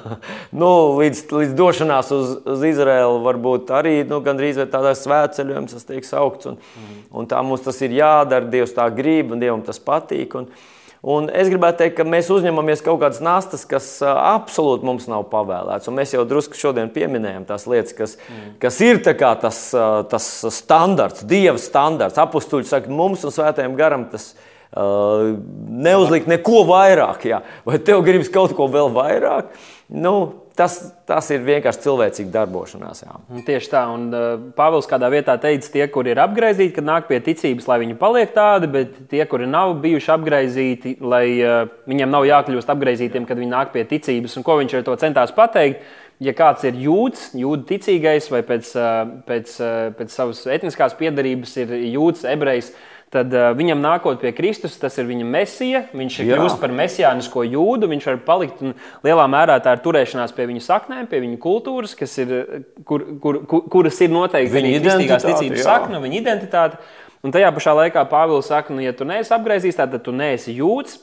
nu, 0.61 0.71
līdz, 0.99 1.23
līdz 1.31 1.55
došanās 1.55 2.11
uz, 2.11 2.33
uz 2.43 2.65
Izraēlu 2.67 3.21
varbūt 3.23 3.71
arī 3.71 4.01
nu, 4.09 4.19
gandrīz 4.25 4.59
tādā 4.67 4.91
svētceļojums, 4.99 5.77
tas 5.77 5.87
tiek 5.87 6.07
saukts. 6.07 6.51
Un, 6.51 6.59
mm. 6.59 6.99
un 7.15 7.31
tā 7.31 7.39
mums 7.45 7.63
tas 7.63 7.79
ir 7.85 7.95
jādara, 8.01 8.51
Dievs 8.51 8.75
tā 8.75 8.89
grib, 8.91 9.31
un 9.31 9.39
Dievam 9.39 9.63
tas 9.65 9.79
patīk. 9.79 10.37
Un, 10.41 10.51
Un 11.01 11.31
es 11.33 11.47
gribētu 11.49 11.79
teikt, 11.79 11.95
ka 11.97 12.03
mēs 12.05 12.27
uzņemamies 12.29 12.83
kaut 12.85 12.99
kādas 13.01 13.23
nastas, 13.25 13.63
kas 13.65 13.87
absolūti 14.05 14.85
mums 14.85 15.07
nav 15.09 15.23
pavēlētas. 15.31 15.89
Un 15.89 15.95
mēs 15.97 16.13
jau 16.13 16.27
drusku 16.29 16.53
šodien 16.53 16.91
pieminējām 16.93 17.47
tās 17.49 17.65
lietas, 17.65 17.95
kas, 17.97 18.13
mm. 18.21 18.51
kas 18.61 18.77
ir 18.85 19.01
tas, 19.01 19.63
tas 20.13 20.27
standarts, 20.53 21.25
Dieva 21.25 21.57
standarts. 21.57 22.21
Apostūļi 22.21 22.69
saka, 22.69 22.93
mums 22.93 23.25
un 23.25 23.33
svētajam 23.33 23.73
garam 23.81 24.05
tas 24.13 24.29
ir 24.35 24.50
Uh, 24.71 25.33
neuzlikt 25.67 26.29
neko 26.31 26.61
vairāk. 26.63 27.25
Jā. 27.27 27.41
Vai 27.67 27.75
tev 27.83 28.05
gribas 28.05 28.29
kaut 28.31 28.53
ko 28.55 28.69
vēl 28.71 28.87
vairāk? 28.95 29.49
Nu, 29.91 30.13
tas, 30.55 30.77
tas 31.03 31.27
ir 31.35 31.41
vienkārši 31.43 31.81
cilvēcīga 31.83 32.31
darbošanās. 32.37 33.01
Jā. 33.03 33.17
Tieši 33.49 33.67
tā, 33.73 33.81
un 33.91 34.05
uh, 34.15 34.29
Pāvils 34.55 34.87
kādā 34.87 35.09
vietā 35.11 35.35
teica, 35.43 35.67
tie, 35.73 35.83
kuri 35.91 36.13
ir 36.13 36.21
apgaizīti, 36.23 36.71
kad 36.77 36.87
nāk 36.87 37.09
pie 37.09 37.19
ticības, 37.25 37.67
lai 37.67 37.81
viņi 37.81 37.97
paliek 37.99 38.31
tādi, 38.31 38.69
bet 38.71 38.93
tie, 39.11 39.25
kuri 39.27 39.49
nav 39.51 39.73
bijuši 39.83 40.13
apgaizīti, 40.15 40.93
lai 41.03 41.25
uh, 41.43 41.65
viņiem 41.91 42.15
nav 42.15 42.29
jākļūst 42.29 42.71
apgaizītiem, 42.71 43.27
kad 43.27 43.43
viņi 43.43 43.51
nāk 43.51 43.75
pie 43.75 43.83
ticības. 43.91 44.37
Un 44.39 44.47
ko 44.47 44.55
viņš 44.61 44.77
ar 44.79 44.87
to 44.87 44.95
centās 45.03 45.35
pateikt? 45.35 45.83
Ja 46.21 46.31
kāds 46.37 46.63
ir 46.69 46.79
jūds, 46.79 47.31
jūda 47.35 47.65
ticīgais 47.73 48.31
vai 48.31 48.43
pēc, 48.45 48.71
pēc, 49.27 49.53
pēc 49.97 50.15
savas 50.15 50.43
etniskās 50.53 50.93
piedarības 50.99 51.55
ir 51.63 51.73
jūds, 51.89 52.27
ebrejs, 52.29 52.69
tad 53.11 53.33
uh, 53.35 53.49
viņam 53.57 53.81
nākot 53.83 54.21
pie 54.21 54.31
Kristus, 54.35 54.77
tas 54.79 54.95
ir 55.01 55.07
viņa 55.09 55.27
mesija. 55.27 55.83
Viņš 55.95 56.17
ir 56.21 56.31
kļuvis 56.31 56.57
par 56.61 56.73
mesijānisko 56.75 57.43
jūdu, 57.47 57.89
viņš 57.91 58.07
var 58.07 58.19
palikt 58.27 58.63
un 58.63 58.73
lielā 59.05 59.27
mērā 59.31 59.59
tā 59.63 59.75
ir 59.75 59.83
turēšanās 59.83 60.33
pie 60.37 60.47
viņa 60.49 60.63
saknēm, 60.67 61.09
pie 61.11 61.21
viņa 61.25 61.39
kultūras, 61.43 61.95
kas 61.99 62.15
ir, 62.23 62.33
kur, 62.87 63.05
kur, 63.23 63.43
kur, 63.51 63.67
kuras 63.71 63.99
ir 64.01 64.13
noteikti 64.13 64.55
viņa 64.55 64.81
kristīgās 64.85 65.27
ticības 65.27 65.67
sakna, 65.67 66.01
viņa 66.03 66.21
identitāte. 66.23 66.81
Un 67.21 67.35
tajā 67.35 67.51
pašā 67.53 67.75
laikā 67.77 68.01
Pāvils 68.09 68.47
saka, 68.49 68.73
nu, 68.73 68.81
ja 68.81 68.95
tu 68.97 69.05
neesi 69.05 69.33
apgriezīs, 69.35 69.77
tad 69.77 69.93
tu 70.01 70.15
neesi 70.15 70.55
jūds 70.57 70.97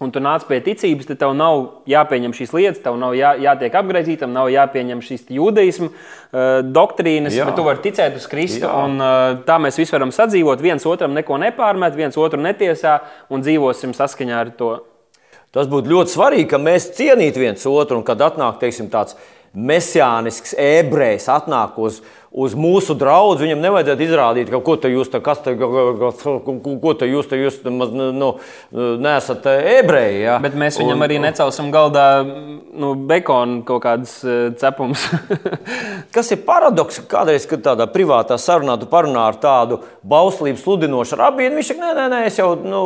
un 0.00 0.12
tu 0.12 0.20
nāc 0.22 0.46
pie 0.48 0.58
ticības, 0.64 1.08
tad 1.10 1.20
tev 1.20 1.34
nav 1.36 1.84
jāpieņem 1.90 2.34
šīs 2.36 2.54
lietas, 2.56 2.82
tev 2.84 2.96
nav 3.00 3.14
jā, 3.18 3.34
jātiek 3.44 3.74
apgaizītam, 3.82 4.32
nav 4.32 4.48
jāpieņem 4.52 5.02
šīs 5.04 5.26
judaismu 5.36 5.90
uh, 5.90 6.60
doktrīnas, 6.64 7.36
Jā. 7.36 7.46
bet 7.48 7.58
tu 7.58 7.66
vari 7.66 7.84
ticēt 7.84 8.16
uz 8.16 8.28
Kristu. 8.30 8.64
Un, 8.68 8.96
uh, 8.96 9.40
tā 9.46 9.58
mēs 9.60 9.76
visi 9.80 9.94
varam 9.96 10.12
sadzīvot, 10.14 10.62
viens 10.64 10.86
otram 10.88 11.12
neko 11.16 11.36
nepārmet, 11.44 11.98
viens 11.98 12.16
otru 12.20 12.40
netiesā 12.40 13.00
un 13.28 13.44
dzīvosim 13.44 13.92
saskaņā 13.96 14.40
ar 14.40 14.54
to. 14.56 14.78
Tas 15.52 15.68
būtu 15.68 15.90
ļoti 15.90 16.14
svarīgi, 16.14 16.48
ka 16.52 16.62
mēs 16.62 16.92
cienītu 16.96 17.42
viens 17.42 17.66
otru 17.66 17.98
un 17.98 18.06
kad 18.06 18.20
atnāk 18.22 18.60
teiksim, 18.62 18.88
tāds 18.92 19.18
mesijānisks 19.50 20.54
ebrejs, 20.62 21.26
atnāk 21.32 21.78
uz, 21.82 21.98
uz 22.30 22.54
mūsu 22.54 22.94
draugu, 22.94 23.40
viņam 23.40 23.62
nevajadzētu 23.64 24.04
izrādīt, 24.06 24.50
ka 24.52 24.60
ko 24.62 24.76
te 24.78 24.90
jūs, 24.92 25.08
te, 25.10 25.18
kas 25.24 25.40
te, 25.42 25.56
ko 25.58 26.92
te 26.98 27.08
jūs, 27.10 27.26
te, 27.26 27.38
jūs 27.40 27.58
maz, 27.74 27.90
nu, 27.90 28.30
nesat 29.02 29.48
ebreji. 29.50 30.20
Ja? 30.22 30.36
Bet 30.42 30.54
mēs 30.58 30.78
viņam 30.78 30.94
un, 31.00 31.06
arī 31.08 31.18
necelsim 31.22 31.72
galdā 31.74 32.06
nu, 32.22 32.92
bekonu 33.10 33.64
kaut 33.66 33.82
kādas 33.82 34.20
e, 34.22 34.36
cepums. 34.60 35.08
kas 36.14 36.30
ir 36.30 36.44
paradoks, 36.46 37.02
kādreiz, 37.10 37.48
kad 37.50 37.64
tādā 37.66 37.88
privātā 37.90 38.38
sarunā 38.38 38.78
tu 38.78 38.86
parunā 38.90 39.26
ar 39.32 39.40
tādu 39.42 39.80
bauslību 40.06 40.62
sludinošu 40.62 41.18
rabīnu, 41.18 41.58
viņš 41.58 41.72
saka, 41.72 41.82
nē, 41.82 41.96
nē, 41.98 42.06
nē, 42.14 42.22
es 42.30 42.38
jau, 42.38 42.52
nu, 42.62 42.84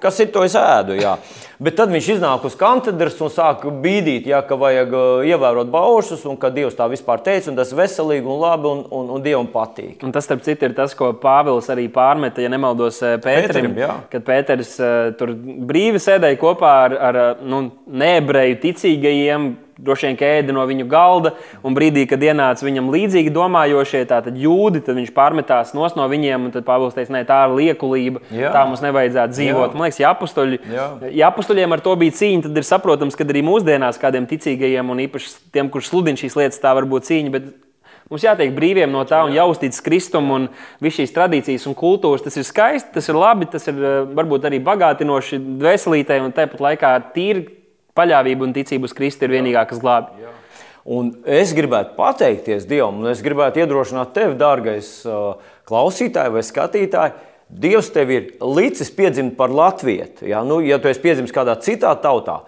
kas 0.00 0.24
ir 0.24 0.32
to 0.32 0.46
es 0.48 0.56
ēdu. 0.56 0.96
Jā. 0.96 1.18
Bet 1.56 1.78
tad 1.78 1.88
viņš 1.88 2.08
iznāk 2.16 2.42
uz 2.44 2.56
katedras 2.58 3.16
un 3.24 3.30
sāk 3.32 3.62
bīdīt, 3.80 4.26
ja, 4.28 4.42
ka 4.44 4.58
vajag 4.60 4.90
uh, 4.92 5.22
ievērot 5.24 5.70
baušus, 5.72 6.26
un 6.28 6.36
ka 6.40 6.50
Dievs 6.52 6.76
tā 6.76 6.84
vispār 6.92 7.22
teica, 7.24 7.48
un 7.48 7.56
tas 7.56 7.72
veselīgi 7.72 8.28
un 8.28 8.42
labi, 8.42 8.68
un, 8.68 8.82
un, 8.90 9.10
un 9.16 9.24
Dievam 9.24 9.48
patīk. 9.52 10.00
Un 10.06 10.14
tas, 10.14 10.26
starp 10.28 10.44
citu, 10.46 10.68
ir 10.68 10.76
tas, 10.76 10.94
ko 10.96 11.12
Pāvils 11.20 11.70
arī 11.72 11.88
pārmeta, 11.92 12.42
ja 12.44 12.52
nemaldos, 12.52 13.02
uh, 13.04 13.16
Pēterim. 13.22 13.74
Pēterim 13.76 14.08
kad 14.12 14.26
Pēters 14.26 14.74
uh, 14.80 14.96
tur 15.18 15.34
brīvi 15.36 16.02
sēdēja 16.02 16.40
kopā 16.40 16.72
ar, 16.86 16.98
ar 17.10 17.22
nu, 17.44 17.66
neebreju 17.86 18.60
ticīgajiem 18.64 19.54
droši 19.76 20.08
vien 20.08 20.16
ēda 20.24 20.54
no 20.56 20.64
viņu 20.68 20.86
galda, 20.88 21.32
un 21.66 21.74
brīdī, 21.76 22.06
kad 22.08 22.22
ienāca 22.24 22.64
viņam 22.64 22.88
līdzīgi 22.94 23.32
domājošie, 23.34 24.02
tātad 24.08 24.38
jūdi, 24.40 24.82
tad 24.86 24.96
viņš 24.96 25.12
pārmetās 25.16 25.74
no 25.76 26.08
viņiem, 26.08 26.48
un 26.48 26.54
tad 26.54 26.64
Pāvils 26.68 26.96
teica, 26.96 27.12
ne, 27.12 27.24
tā 27.28 27.42
ir 27.46 27.56
liekulība, 27.60 28.22
Jā. 28.32 28.54
tā 28.54 28.64
mums 28.68 28.84
nevajadzētu 28.84 29.36
dzīvot. 29.36 29.68
Jā. 29.68 29.76
Man 29.76 29.88
liekas, 29.88 30.00
ja, 30.00 30.14
apustuļi, 30.16 30.60
Jā. 30.72 30.88
ja 31.12 31.30
apustuļiem 31.30 31.76
ar 31.76 31.84
to 31.84 31.96
bija 32.00 32.16
cīņa, 32.16 32.46
tad 32.48 32.62
ir 32.62 32.68
saprotams, 32.68 33.18
ka 33.18 33.28
arī 33.28 33.44
mūsdienās 33.46 34.00
kādiem 34.00 34.28
ticīgajiem 34.30 34.92
un 34.92 35.04
īpaši 35.06 35.36
tiem, 35.52 35.70
kurš 35.72 35.92
sludina 35.92 36.20
šīs 36.20 36.38
lietas, 36.40 36.62
tā 36.62 36.72
var 36.76 36.88
būt 36.88 37.10
cīņa. 37.10 37.34
Bet 37.36 37.52
Mums 38.06 38.22
jātiek 38.22 38.52
brīviem 38.54 38.92
no 38.94 39.02
tā 39.08 39.24
un 39.26 39.34
jāuztic 39.34 39.74
Kristum 39.82 40.28
un 40.30 40.46
visas 40.82 41.00
šīs 41.00 41.14
tradīcijas 41.16 41.66
un 41.66 41.74
kultūras. 41.78 42.22
Tas 42.22 42.38
ir 42.38 42.46
skaisti, 42.46 42.92
tas 42.94 43.10
ir 43.10 43.18
labi, 43.18 43.48
tas 43.50 43.66
ir 43.66 43.76
eh, 43.80 43.98
varbūt 44.14 44.46
arī 44.46 44.60
bagātinoši 44.62 45.40
dvēselītei 45.62 46.20
un 46.22 46.34
tāpat 46.36 46.62
laikā 46.68 46.92
tīri 47.16 47.46
paļāvība 47.98 48.46
un 48.46 48.54
ticība 48.54 48.86
uz 48.86 48.94
Kristu 48.94 49.26
ir 49.26 49.34
vienīgā, 49.34 49.66
kas 49.66 49.82
glābj. 49.82 50.30
Un 50.86 51.10
es 51.26 51.50
gribētu 51.56 51.96
pateikties 51.96 52.68
Dievam, 52.70 53.00
un 53.02 53.10
es 53.10 53.24
gribētu 53.26 53.58
iedrošināt 53.58 54.12
tevi, 54.14 54.36
dārgais 54.38 54.90
uh, 55.08 55.40
klausītāj 55.66 56.28
vai 56.36 56.44
skatītāj. 56.46 57.08
Dievs 57.50 57.88
tev 57.94 58.12
ir 58.14 58.28
licis 58.38 58.92
piedzimt 58.94 59.34
par 59.38 59.50
latviešu. 59.50 60.28
Ja? 60.30 60.44
Nu, 60.46 60.60
ja 60.62 60.78
tu 60.78 60.86
esi 60.90 61.02
piedzimis 61.02 61.34
kādā 61.34 61.56
citā 61.62 61.90
tautā, 61.98 62.44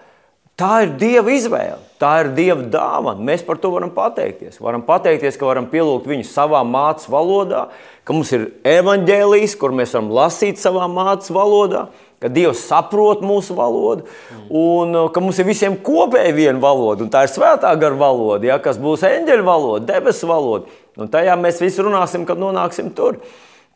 Tā 0.59 0.81
ir 0.83 0.95
Dieva 0.99 1.31
izvēle, 1.31 1.79
tā 1.99 2.11
ir 2.23 2.31
Dieva 2.37 2.65
dāvana. 2.71 3.19
Mēs 3.29 3.43
par 3.45 3.59
to 3.61 3.71
varam 3.73 3.91
pateikties. 3.93 4.59
Varam 4.63 4.83
pateikties, 4.87 5.37
ka 5.39 5.47
varam 5.49 5.67
pielūgt 5.71 6.07
viņu 6.09 6.27
savā 6.27 6.61
mācības 6.67 7.09
valodā, 7.11 7.63
ka 8.07 8.15
mums 8.15 8.31
ir 8.35 8.47
evanģēlijs, 8.67 9.57
kur 9.59 9.75
mēs 9.75 9.95
varam 9.95 10.11
lasīt 10.15 10.61
savā 10.61 10.87
mācības 10.91 11.33
valodā, 11.35 11.83
ka 12.19 12.31
Dievs 12.31 12.65
saprot 12.67 13.21
mūsu 13.23 13.55
valodu, 13.55 14.07
un 14.47 14.95
uh, 14.95 15.09
ka 15.13 15.23
mums 15.23 15.39
ir 15.39 15.47
visiem 15.47 15.77
kopēji 15.83 16.35
viena 16.35 16.59
valoda, 16.59 17.07
tā 17.11 17.23
ir 17.27 17.31
svētā 17.31 17.71
gara 17.79 17.95
valoda, 17.99 18.47
ja, 18.49 18.57
kas 18.63 18.79
būs 18.81 19.05
eņģeļa 19.07 19.45
valoda, 19.47 19.85
debesu 19.93 20.27
valoda. 20.27 20.79
Un 20.99 21.11
tajā 21.11 21.37
mēs 21.39 21.61
visi 21.63 21.83
runāsim, 21.85 22.25
kad 22.27 22.41
nonāksim 22.41 22.91
tur. 22.95 23.21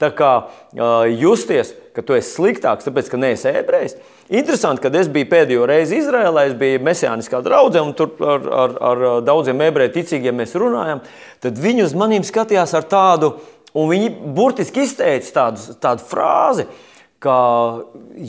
Tā 0.01 0.09
kā 0.11 0.31
uh, 0.43 1.05
justies, 1.07 1.71
ka 1.95 2.03
tu 2.03 2.17
esi 2.17 2.33
sliktāks, 2.33 2.87
tāpēc 2.87 3.11
ka 3.11 3.19
neesi 3.21 3.51
ebrejs. 3.53 3.95
Interesanti, 4.33 4.81
kad 4.81 4.95
es 4.97 5.09
biju 5.13 5.27
pēdējo 5.29 5.65
reizi 5.69 5.99
Izrēlā, 5.99 6.47
es 6.47 6.55
biju 6.57 6.79
mesijāniskā 6.81 7.43
draudzē, 7.45 7.83
un 7.85 7.91
tur 7.93 8.15
ar, 8.17 8.47
ar, 8.63 8.71
ar 8.89 9.01
daudziem 9.21 9.61
ebreju 9.61 9.91
ticīgiem 9.93 10.39
mēs 10.41 10.55
runājām. 10.57 11.03
Tad 11.43 11.59
viņi 11.61 11.83
uz 11.85 11.93
maniem 11.93 12.25
skatījās 12.25 12.73
ar 12.73 12.87
tādu, 12.89 13.29
un 13.77 13.91
viņi 13.91 14.09
burtiski 14.33 14.87
izteica 14.87 15.29
tādu, 15.35 15.77
tādu 15.85 16.07
frāzi. 16.09 16.65
Ka 17.21 17.35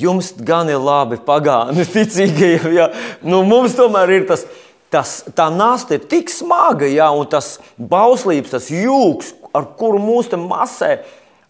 jums 0.04 0.34
gan 0.44 0.68
ir 0.68 0.84
labi, 0.84 1.16
pagāni, 1.24 1.88
ticīgajiem. 1.96 2.68
Ja? 2.76 2.90
Nu, 3.24 3.40
mums 3.48 3.72
tomēr 3.78 4.12
ir 4.18 4.28
tas, 4.28 4.44
tas, 4.92 5.16
tā 5.32 5.48
nasta 5.56 5.96
ir 5.96 6.04
tik 6.12 6.28
smaga, 6.28 6.84
ja? 6.84 7.08
un 7.16 7.24
tas 7.32 7.54
bauslības, 7.80 8.52
tas 8.58 8.68
jūgs, 8.68 9.32
ar 9.56 9.72
kuru 9.80 10.04
mūsu 10.04 10.36
masē 10.36 10.98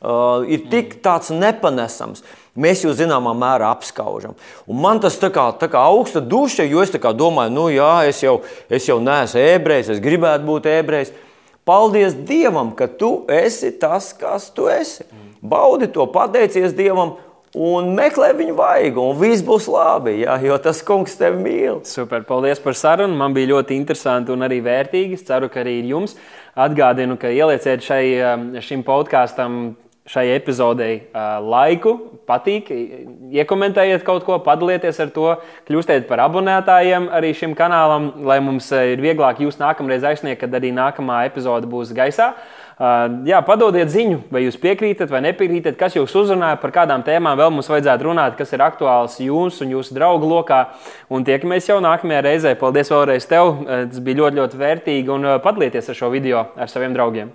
uh, 0.05 0.45
ir 0.47 0.67
tik 0.71 0.99
nepanesams. 1.31 2.23
Mēs 2.55 2.85
jau 2.85 2.93
zināmā 2.95 3.33
mērā 3.35 3.73
apskaužam. 3.75 4.37
Un 4.71 4.79
man 4.79 5.01
tas 5.03 5.17
tā 5.19 5.33
kā, 5.35 5.49
tā 5.59 5.67
kā 5.67 5.81
augsta 5.83 6.21
duša, 6.21 6.63
jo 6.71 6.85
es 6.85 6.93
domāju, 6.95 7.51
nu 7.51 7.67
jā, 7.73 8.07
es 8.07 8.23
jau, 8.23 8.43
es 8.71 8.87
jau 8.87 9.01
neesmu 9.01 9.41
ebrejs, 9.41 9.91
es 9.91 10.01
gribētu 10.01 10.47
būt 10.47 10.67
ebrejs. 10.71 11.13
Paldies 11.65 12.15
Dievam, 12.15 12.75
ka 12.77 12.87
tu 12.87 13.25
esi 13.27 13.73
tas, 13.73 14.13
kas 14.13 14.51
tu 14.55 14.69
esi. 14.69 15.03
Baudi 15.43 15.89
to, 15.89 16.07
pateicies 16.07 16.77
Dievam, 16.77 17.17
un 17.55 17.93
meklē 17.97 18.33
viņu 18.37 18.55
vaigu, 18.59 19.03
un 19.03 19.19
viss 19.19 19.43
būs 19.43 19.67
labi, 19.71 20.19
jā, 20.25 20.37
jo 20.45 20.59
tas 20.63 20.83
kungs 20.87 21.17
tevi 21.19 21.41
mīl. 21.43 21.81
Super, 21.89 22.23
paldies 22.29 22.61
par 22.63 22.77
sarunu. 22.79 23.17
Man 23.19 23.35
bija 23.35 23.55
ļoti 23.55 23.79
interesanti 23.79 24.35
un 24.35 24.47
arī 24.47 24.61
vērtīgi. 24.63 25.19
Es 25.19 25.27
ceru, 25.27 25.49
ka 25.51 25.63
arī 25.65 25.81
jums 25.89 26.15
atgādinu, 26.55 27.17
ka 27.19 27.33
ielieciet 27.35 27.83
šai, 27.83 28.05
šim 28.63 28.85
podkāstam 28.87 29.75
šai 30.05 30.27
epizodei 30.35 31.07
laiku, 31.41 31.95
patīk, 32.29 32.69
iekomentējiet 33.33 34.05
kaut 34.05 34.27
ko, 34.27 34.37
padalieties 34.45 34.99
ar 35.01 35.13
to, 35.15 35.31
kļūstiet 35.69 36.05
par 36.11 36.21
abonētājiem 36.27 37.09
arī 37.15 37.33
šim 37.37 37.55
kanālam, 37.57 38.11
lai 38.25 38.37
mums 38.45 38.69
ir 38.77 39.01
vieglāk 39.01 39.41
jūs 39.45 39.57
nākamreiz 39.61 40.05
aizsniegt, 40.05 40.43
kad 40.43 40.61
arī 40.61 40.75
nākamā 40.77 41.23
epizode 41.31 41.71
būs 41.71 41.95
gaisā. 41.97 42.35
Jā, 43.25 43.39
padodiet 43.47 43.89
ziņu, 43.93 44.25
vai 44.35 44.43
jūs 44.45 44.59
piekrītat 44.61 45.09
vai 45.09 45.23
nepiekrītat, 45.29 45.79
kas 45.79 45.95
jūs 45.95 46.13
uzrunāja, 46.19 46.59
par 46.61 46.75
kādām 46.75 47.05
tēmām 47.07 47.39
vēl 47.39 47.53
mums 47.55 47.71
vajadzētu 47.71 48.09
runāt, 48.09 48.35
kas 48.37 48.51
ir 48.53 48.65
aktuāls 48.67 49.17
jums 49.23 49.63
un 49.63 49.77
jūsu 49.77 49.95
draugu 49.95 50.29
lokā. 50.29 50.65
Un 51.09 51.25
tiekamies 51.25 51.71
jau 51.71 51.79
nākamajā 51.85 52.25
reizē. 52.27 52.57
Paldies 52.59 52.91
vēlreiz 52.91 53.31
tev! 53.31 53.63
Tas 53.71 54.03
bija 54.03 54.25
ļoti, 54.25 54.43
ļoti 54.43 54.63
vērtīgi 54.67 55.17
un 55.17 55.33
padalieties 55.47 55.95
ar 55.95 56.03
šo 56.03 56.11
video 56.13 56.49
ar 56.59 56.73
saviem 56.73 56.99
draugiem. 56.99 57.31